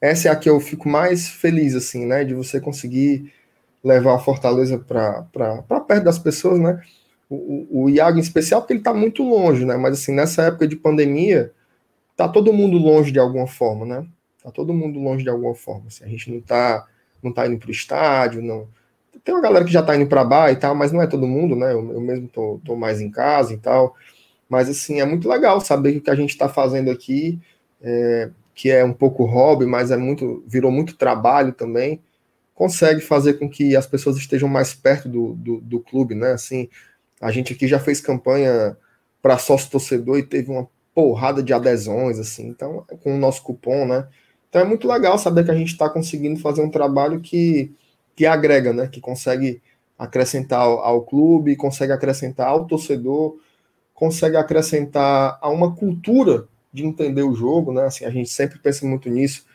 essa 0.00 0.28
é 0.28 0.30
a 0.30 0.36
que 0.36 0.48
eu 0.48 0.60
fico 0.60 0.88
mais 0.88 1.28
feliz, 1.28 1.74
assim, 1.74 2.06
né? 2.06 2.24
De 2.24 2.34
você 2.34 2.60
conseguir 2.60 3.32
levar 3.82 4.14
a 4.14 4.18
Fortaleza 4.18 4.78
para 4.78 5.22
perto 5.86 6.04
das 6.04 6.18
pessoas, 6.18 6.60
né? 6.60 6.82
o, 7.30 7.84
o 7.84 7.90
Iago 7.90 8.18
em 8.18 8.20
especial, 8.20 8.60
porque 8.60 8.72
ele 8.72 8.80
está 8.80 8.92
muito 8.92 9.22
longe, 9.22 9.64
né? 9.64 9.76
Mas 9.76 10.00
assim, 10.00 10.12
nessa 10.12 10.42
época 10.42 10.66
de 10.66 10.74
pandemia, 10.74 11.52
tá 12.16 12.28
todo 12.28 12.52
mundo 12.52 12.76
longe 12.76 13.12
de 13.12 13.20
alguma 13.20 13.46
forma, 13.46 13.86
né? 13.86 14.06
Tá 14.42 14.50
todo 14.50 14.74
mundo 14.74 14.98
longe 14.98 15.22
de 15.22 15.30
alguma 15.30 15.54
forma. 15.54 15.84
Assim, 15.86 16.04
a 16.04 16.08
gente 16.08 16.30
não 16.30 16.40
tá, 16.40 16.86
não 17.22 17.32
tá 17.32 17.46
indo 17.46 17.58
pro 17.58 17.70
estádio, 17.70 18.42
não. 18.42 18.68
Tem 19.24 19.34
uma 19.34 19.42
galera 19.42 19.64
que 19.64 19.72
já 19.72 19.82
tá 19.82 19.96
indo 19.96 20.06
para 20.06 20.24
bar 20.24 20.50
e 20.50 20.56
tal, 20.56 20.74
mas 20.74 20.92
não 20.92 21.02
é 21.02 21.06
todo 21.06 21.26
mundo, 21.26 21.54
né? 21.56 21.72
Eu, 21.72 21.92
eu 21.92 22.00
mesmo 22.00 22.28
tô, 22.28 22.60
tô, 22.64 22.76
mais 22.76 23.00
em 23.00 23.10
casa 23.10 23.52
e 23.52 23.58
tal. 23.58 23.96
Mas 24.48 24.68
assim, 24.68 25.00
é 25.00 25.04
muito 25.04 25.28
legal 25.28 25.60
saber 25.60 25.92
que 25.92 25.98
o 25.98 26.02
que 26.02 26.10
a 26.10 26.14
gente 26.14 26.30
está 26.30 26.48
fazendo 26.48 26.90
aqui, 26.90 27.38
é, 27.82 28.30
que 28.54 28.70
é 28.70 28.84
um 28.84 28.92
pouco 28.92 29.24
hobby, 29.24 29.66
mas 29.66 29.90
é 29.90 29.96
muito, 29.96 30.42
virou 30.46 30.70
muito 30.70 30.96
trabalho 30.96 31.52
também, 31.52 32.00
consegue 32.54 33.00
fazer 33.00 33.34
com 33.34 33.48
que 33.48 33.76
as 33.76 33.86
pessoas 33.86 34.16
estejam 34.16 34.48
mais 34.48 34.74
perto 34.74 35.08
do, 35.08 35.34
do, 35.34 35.60
do 35.60 35.80
clube, 35.80 36.14
né? 36.14 36.32
Assim, 36.32 36.68
a 37.20 37.30
gente 37.30 37.52
aqui 37.52 37.66
já 37.66 37.78
fez 37.78 38.00
campanha 38.00 38.76
para 39.22 39.38
sócio 39.38 39.70
torcedor 39.70 40.18
e 40.18 40.22
teve 40.22 40.50
uma 40.50 40.68
porrada 40.94 41.42
de 41.42 41.52
adesões, 41.52 42.18
assim, 42.18 42.48
então, 42.48 42.84
com 43.02 43.14
o 43.14 43.18
nosso 43.18 43.42
cupom, 43.42 43.86
né? 43.86 44.08
Então 44.48 44.60
é 44.60 44.64
muito 44.64 44.88
legal 44.88 45.16
saber 45.18 45.44
que 45.44 45.50
a 45.50 45.54
gente 45.54 45.72
está 45.72 45.88
conseguindo 45.88 46.40
fazer 46.40 46.62
um 46.62 46.70
trabalho 46.70 47.20
que, 47.20 47.72
que 48.20 48.26
agrega, 48.26 48.70
né? 48.74 48.86
Que 48.86 49.00
consegue 49.00 49.62
acrescentar 49.98 50.60
ao, 50.60 51.00
clube, 51.00 51.56
consegue 51.56 51.90
acrescentar 51.90 52.48
ao 52.48 52.66
torcedor, 52.66 53.38
consegue 53.94 54.36
acrescentar 54.36 55.38
a 55.40 55.48
uma 55.48 55.74
cultura 55.74 56.46
de 56.70 56.84
entender 56.84 57.22
o 57.22 57.34
jogo, 57.34 57.72
né? 57.72 57.84
Assim, 57.84 58.04
a 58.04 58.10
gente 58.10 58.28
sempre 58.28 58.58
pensa 58.58 58.86
muito 58.86 59.08
nisso. 59.08 59.46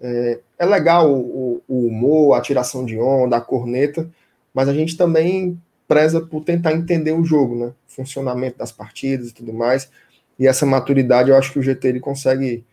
É, 0.00 0.40
é 0.58 0.64
legal 0.64 1.12
o, 1.12 1.62
o, 1.68 1.86
humor, 1.86 2.34
a 2.34 2.40
tiração 2.40 2.86
de 2.86 2.98
onda, 2.98 3.36
a 3.36 3.42
corneta, 3.42 4.08
mas 4.54 4.70
a 4.70 4.72
gente 4.72 4.96
também 4.96 5.60
preza 5.86 6.18
por 6.18 6.42
tentar 6.44 6.72
entender 6.72 7.12
o 7.12 7.22
jogo, 7.22 7.54
né? 7.54 7.66
O 7.66 7.92
funcionamento 7.92 8.56
das 8.56 8.72
partidas 8.72 9.28
e 9.28 9.34
tudo 9.34 9.52
mais. 9.52 9.90
E 10.38 10.46
essa 10.46 10.64
maturidade 10.64 11.28
eu 11.28 11.36
acho 11.36 11.52
que 11.52 11.58
o 11.58 11.62
GT 11.62 11.88
ele 11.88 12.00
consegue 12.00 12.64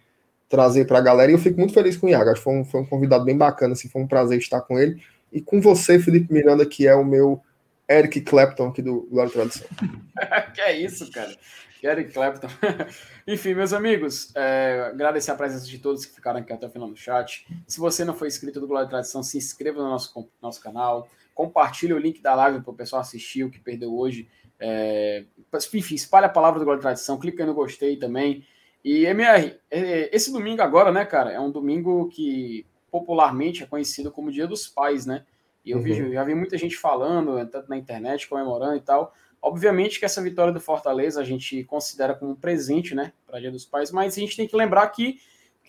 trazer 0.48 0.88
para 0.88 1.00
a 1.00 1.02
galera. 1.02 1.30
E 1.30 1.36
eu 1.36 1.40
fico 1.40 1.60
muito 1.60 1.74
feliz 1.74 1.98
com 1.98 2.08
o 2.08 2.10
Iago. 2.10 2.30
Acho 2.30 2.40
que 2.40 2.44
foi 2.46 2.54
um, 2.54 2.64
foi 2.64 2.80
um 2.80 2.86
convidado 2.86 3.26
bem 3.26 3.38
bacana, 3.38 3.74
assim, 3.74 3.90
foi 3.90 4.02
um 4.02 4.08
prazer 4.08 4.40
estar 4.40 4.62
com 4.62 4.80
ele. 4.80 5.02
E 5.32 5.42
com 5.42 5.62
você, 5.62 6.00
Felipe 6.00 6.34
Miranda, 6.34 6.66
que 6.66 6.88
é 6.88 6.96
o 6.96 7.06
meu 7.06 7.42
Eric 7.90 8.22
Clapton 8.22 8.68
aqui 8.68 8.82
do 8.82 9.08
Glória 9.10 9.32
Tradição. 9.32 9.68
que 10.54 10.62
é 10.62 10.80
isso, 10.80 11.10
cara. 11.12 11.36
Eric 11.84 12.14
Clapton. 12.14 12.48
Enfim, 13.28 13.56
meus 13.56 13.74
amigos, 13.74 14.32
é, 14.36 14.90
agradecer 14.92 15.32
a 15.32 15.36
presença 15.36 15.66
de 15.66 15.80
todos 15.80 16.06
que 16.06 16.14
ficaram 16.14 16.40
aqui 16.40 16.54
até 16.54 16.68
o 16.68 16.70
final 16.70 16.90
do 16.90 16.96
chat. 16.96 17.48
Se 17.68 17.80
você 17.80 18.06
não 18.06 18.14
foi 18.14 18.28
inscrito 18.28 18.60
do 18.60 18.68
Glória 18.68 18.90
Tradição, 18.90 19.24
se 19.24 19.38
inscreva 19.38 19.82
no 19.82 19.90
nosso, 19.90 20.30
nosso 20.42 20.62
canal 20.62 21.08
compartilhe 21.34 21.94
o 21.94 21.98
link 21.98 22.22
da 22.22 22.36
live 22.36 22.62
para 22.62 22.72
o 22.72 22.76
pessoal 22.76 23.02
assistir 23.02 23.44
o 23.44 23.50
que 23.50 23.60
perdeu 23.60 23.96
hoje. 23.96 24.28
É, 24.60 25.26
enfim, 25.74 25.96
espalhe 25.96 26.26
a 26.26 26.30
palavra 26.30 26.60
do 26.60 26.66
Glória 26.66 26.82
Tradição, 26.82 27.20
clica 27.20 27.46
no 27.46 27.54
gostei 27.54 27.98
também. 27.98 28.46
E 28.84 29.06
MR, 29.06 29.58
é, 29.70 30.16
esse 30.16 30.32
domingo 30.32 30.62
agora, 30.62 30.92
né, 30.92 31.06
cara, 31.06 31.32
é 31.32 31.40
um 31.40 31.52
domingo 31.52 32.10
que 32.10 32.66
popularmente 32.92 33.64
é 33.64 33.66
conhecido 33.66 34.12
como 34.12 34.32
Dia 34.32 34.46
dos 34.46 34.68
Pais, 34.68 35.06
né? 35.06 35.26
E 35.64 35.72
eu 35.72 35.78
uhum. 35.78 35.84
vi, 35.84 36.14
já 36.14 36.24
vi 36.24 36.36
muita 36.36 36.58
gente 36.58 36.76
falando, 36.76 37.44
tanto 37.48 37.70
na 37.70 37.78
internet, 37.78 38.28
comemorando 38.28 38.76
e 38.76 38.82
tal. 38.82 39.14
Obviamente 39.42 39.98
que 39.98 40.06
essa 40.06 40.22
vitória 40.22 40.54
do 40.54 40.60
Fortaleza 40.60 41.22
a 41.22 41.24
gente 41.24 41.64
considera 41.64 42.14
como 42.14 42.32
um 42.32 42.36
presente, 42.36 42.94
né, 42.94 43.14
para 43.26 43.40
Dia 43.40 43.52
dos 43.52 43.66
Pais, 43.66 43.92
mas 43.92 44.16
a 44.16 44.20
gente 44.20 44.36
tem 44.36 44.48
que 44.48 44.56
lembrar 44.56 44.88
que 44.90 45.20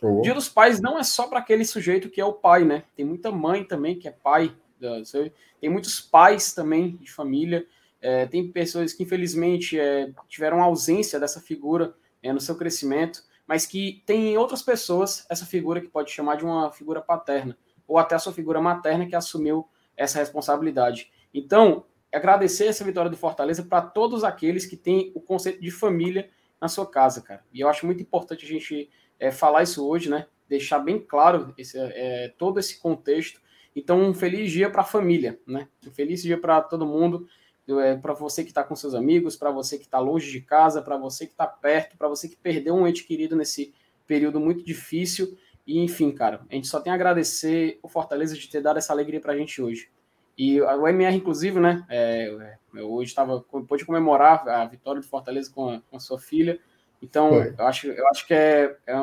oh. 0.03 0.21
Dia 0.21 0.35
dos 0.35 0.49
Pais 0.49 0.81
não 0.81 0.99
é 0.99 1.03
só 1.03 1.27
para 1.27 1.39
aquele 1.39 1.65
sujeito 1.65 2.11
que 2.11 2.21
é 2.21 2.25
o 2.25 2.33
pai, 2.33 2.65
né? 2.65 2.85
Tem 2.95 3.05
muita 3.05 3.31
mãe 3.31 3.65
também 3.65 3.99
que 3.99 4.09
é 4.09 4.11
pai 4.11 4.55
tem 5.61 5.71
muitos 5.71 6.01
pais 6.01 6.53
também 6.53 6.97
de 6.97 7.11
família, 7.11 7.65
é, 8.01 8.27
tem 8.27 8.51
pessoas 8.51 8.93
que 8.93 9.05
infelizmente 9.05 9.79
é, 9.79 10.11
tiveram 10.29 10.61
ausência 10.61 11.21
dessa 11.21 11.41
figura 11.41 11.95
é, 12.23 12.33
no 12.33 12.41
seu 12.41 12.57
crescimento, 12.57 13.23
mas 13.47 13.67
que 13.67 14.03
tem 14.07 14.33
em 14.33 14.37
outras 14.37 14.63
pessoas 14.63 15.27
essa 15.29 15.45
figura 15.45 15.81
que 15.81 15.89
pode 15.89 16.11
chamar 16.11 16.37
de 16.37 16.45
uma 16.45 16.71
figura 16.71 17.01
paterna, 17.01 17.57
ou 17.87 17.99
até 17.99 18.15
a 18.15 18.19
sua 18.19 18.33
figura 18.33 18.61
materna 18.61 19.07
que 19.07 19.17
assumiu 19.17 19.69
essa 19.97 20.19
responsabilidade. 20.19 21.11
Então, 21.35 21.85
agradecer 22.13 22.67
essa 22.67 22.85
vitória 22.85 23.11
do 23.11 23.17
Fortaleza 23.17 23.63
para 23.63 23.83
todos 23.83 24.25
aqueles 24.25 24.67
que 24.67 24.77
têm 24.77 25.13
o 25.15 25.21
conceito 25.21 25.61
de 25.61 25.71
família 25.71 26.31
na 26.61 26.69
sua 26.69 26.87
casa, 26.87 27.21
cara. 27.21 27.45
E 27.53 27.61
eu 27.61 27.69
acho 27.69 27.85
muito 27.87 28.03
importante 28.03 28.45
a 28.45 28.49
gente 28.49 28.91
é, 29.19 29.31
falar 29.31 29.63
isso 29.63 29.87
hoje, 29.87 30.09
né? 30.09 30.27
Deixar 30.49 30.79
bem 30.79 31.01
claro 31.01 31.53
esse, 31.57 31.79
é, 31.79 32.33
todo 32.39 32.61
esse 32.61 32.79
contexto 32.79 33.41
então, 33.75 34.01
um 34.01 34.15
feliz 34.15 34.51
dia 34.53 34.71
para 34.71 34.83
a 34.83 34.85
família, 34.85 35.41
né? 35.47 35.69
Um 35.87 35.91
feliz 35.91 36.23
dia 36.23 36.39
para 36.39 36.61
todo 36.61 36.87
mundo, 36.87 37.27
é, 37.69 37.97
para 37.97 38.13
você 38.13 38.43
que 38.43 38.51
está 38.51 38.65
com 38.65 38.75
seus 38.75 38.95
amigos, 38.95 39.37
para 39.37 39.51
você 39.51 39.79
que 39.79 39.85
está 39.85 39.99
longe 39.99 40.31
de 40.31 40.41
casa, 40.41 40.83
para 40.83 40.97
você 40.97 41.27
que 41.27 41.33
está 41.33 41.47
perto, 41.47 41.97
para 41.97 42.09
você 42.09 42.29
que 42.29 42.37
perdeu 42.37 42.75
um 42.75 42.87
ente 42.87 43.05
querido 43.05 43.37
nesse 43.37 43.73
período 44.07 44.41
muito 44.41 44.65
difícil. 44.65 45.37
E, 45.67 45.79
enfim, 45.79 46.11
cara, 46.11 46.45
a 46.51 46.55
gente 46.55 46.67
só 46.67 46.81
tem 46.81 46.93
a 46.93 46.97
agradecer 46.97 47.79
o 47.83 47.89
Fortaleza 47.89 48.37
de 48.37 48.49
ter 48.49 48.61
dado 48.61 48.79
essa 48.79 48.93
alegria 48.93 49.21
para 49.21 49.33
a 49.33 49.37
gente 49.37 49.63
hoje. 49.63 49.89
E 50.37 50.61
o 50.61 50.89
MR, 50.89 51.17
inclusive, 51.17 51.61
né? 51.61 51.85
É, 51.89 52.57
é 52.75 52.83
hoje 52.83 53.11
estava 53.11 53.41
pôde 53.41 53.85
comemorar 53.85 54.49
a 54.49 54.65
vitória 54.65 55.01
do 55.01 55.07
Fortaleza 55.07 55.51
com 55.55 55.69
a, 55.69 55.81
com 55.83 55.97
a 55.97 56.01
sua 56.01 56.19
filha. 56.19 56.59
Então, 57.01 57.35
eu 57.35 57.67
acho, 57.67 57.89
eu 57.89 58.09
acho 58.09 58.27
que 58.27 58.33
é, 58.35 58.77
é 58.87 58.95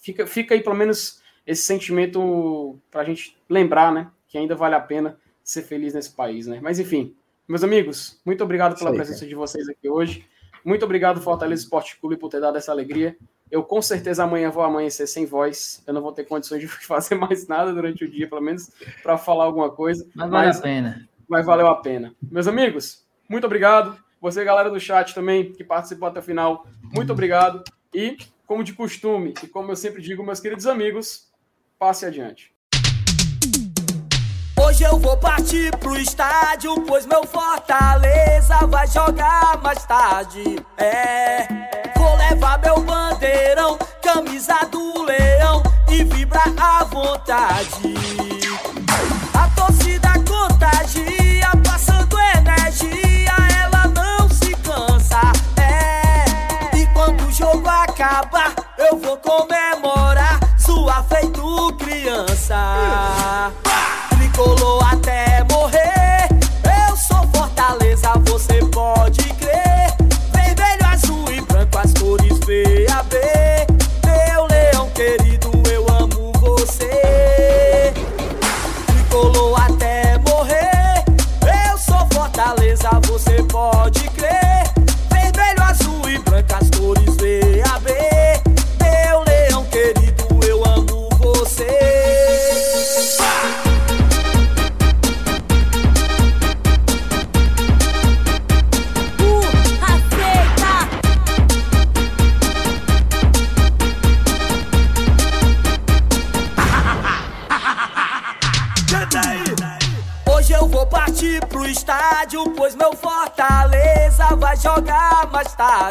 fica, 0.00 0.26
fica 0.26 0.54
aí 0.54 0.62
pelo 0.62 0.74
menos 0.74 1.22
esse 1.46 1.62
sentimento 1.62 2.78
para 2.90 3.02
a 3.02 3.04
gente 3.04 3.36
lembrar, 3.48 3.92
né, 3.92 4.10
que 4.26 4.36
ainda 4.36 4.54
vale 4.54 4.74
a 4.74 4.80
pena 4.80 5.18
ser 5.42 5.62
feliz 5.62 5.94
nesse 5.94 6.14
país, 6.14 6.46
né? 6.46 6.58
Mas 6.62 6.78
enfim, 6.78 7.16
meus 7.48 7.64
amigos, 7.64 8.20
muito 8.24 8.44
obrigado 8.44 8.78
pela 8.78 8.92
presença 8.92 9.26
de 9.26 9.34
vocês 9.34 9.68
aqui 9.68 9.88
hoje. 9.88 10.28
Muito 10.64 10.84
obrigado, 10.84 11.20
Fortaleza 11.20 11.62
Esporte 11.62 11.98
Clube, 11.98 12.16
por 12.16 12.28
ter 12.28 12.40
dado 12.40 12.58
essa 12.58 12.70
alegria. 12.70 13.16
Eu 13.50 13.62
com 13.62 13.80
certeza 13.80 14.22
amanhã 14.22 14.50
vou 14.50 14.62
amanhecer 14.62 15.06
sem 15.06 15.24
voz. 15.24 15.82
Eu 15.86 15.94
não 15.94 16.02
vou 16.02 16.12
ter 16.12 16.24
condições 16.24 16.60
de 16.60 16.68
fazer 16.86 17.14
mais 17.14 17.48
nada 17.48 17.72
durante 17.72 18.04
o 18.04 18.10
dia, 18.10 18.28
pelo 18.28 18.42
menos 18.42 18.70
para 19.02 19.16
falar 19.16 19.44
alguma 19.44 19.70
coisa. 19.70 20.06
Mas 20.14 20.30
vale 20.30 20.46
mas, 20.46 20.58
a 20.58 20.62
pena. 20.62 21.08
Mas 21.26 21.46
valeu 21.46 21.66
a 21.68 21.76
pena. 21.76 22.14
Meus 22.22 22.46
amigos, 22.46 23.06
muito 23.28 23.44
obrigado. 23.44 23.96
Você, 24.20 24.44
galera 24.44 24.68
do 24.68 24.80
chat 24.80 25.14
também, 25.14 25.52
que 25.52 25.64
participou 25.64 26.08
até 26.08 26.20
o 26.20 26.22
final, 26.22 26.66
muito 26.82 27.12
obrigado. 27.12 27.64
E, 27.94 28.18
como 28.46 28.62
de 28.62 28.74
costume, 28.74 29.32
e 29.42 29.46
como 29.46 29.70
eu 29.70 29.76
sempre 29.76 30.02
digo, 30.02 30.22
meus 30.22 30.40
queridos 30.40 30.66
amigos, 30.66 31.32
passe 31.78 32.04
adiante. 32.04 32.52
Hoje 34.68 34.84
eu 34.84 34.98
vou 34.98 35.16
partir 35.16 35.74
pro 35.78 35.96
estádio, 35.96 36.78
pois 36.82 37.06
meu 37.06 37.26
Fortaleza 37.26 38.66
vai 38.66 38.86
jogar 38.86 39.58
mais 39.62 39.82
tarde. 39.86 40.62
É, 40.76 41.48
vou 41.96 42.14
levar 42.16 42.58
meu 42.58 42.78
bandeirão, 42.82 43.78
camisa 44.02 44.58
do 44.70 45.04
leão 45.04 45.62
e 45.90 46.04
vibrar 46.04 46.52
à 46.58 46.84
vontade. 46.84 47.94
A 49.32 49.48
torcida 49.58 50.12
contagia, 50.28 51.50
passando 51.66 52.18
energia, 52.36 53.32
ela 53.64 53.86
não 53.86 54.28
se 54.28 54.54
cansa. 54.56 55.32
É, 55.56 56.76
e 56.76 56.86
quando 56.88 57.26
o 57.26 57.32
jogo 57.32 57.66
acabar, 57.66 58.54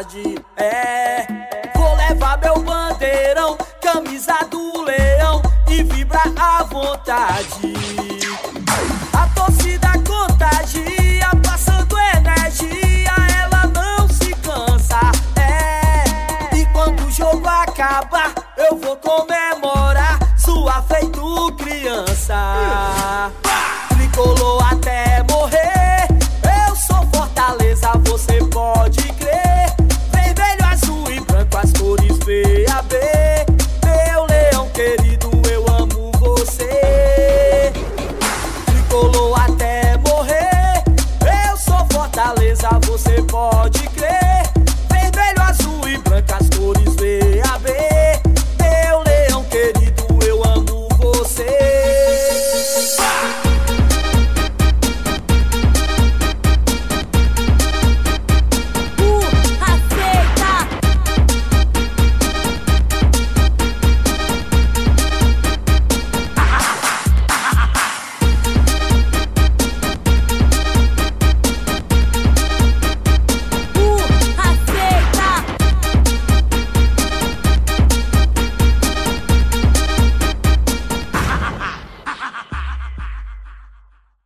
tarde. 0.08 0.57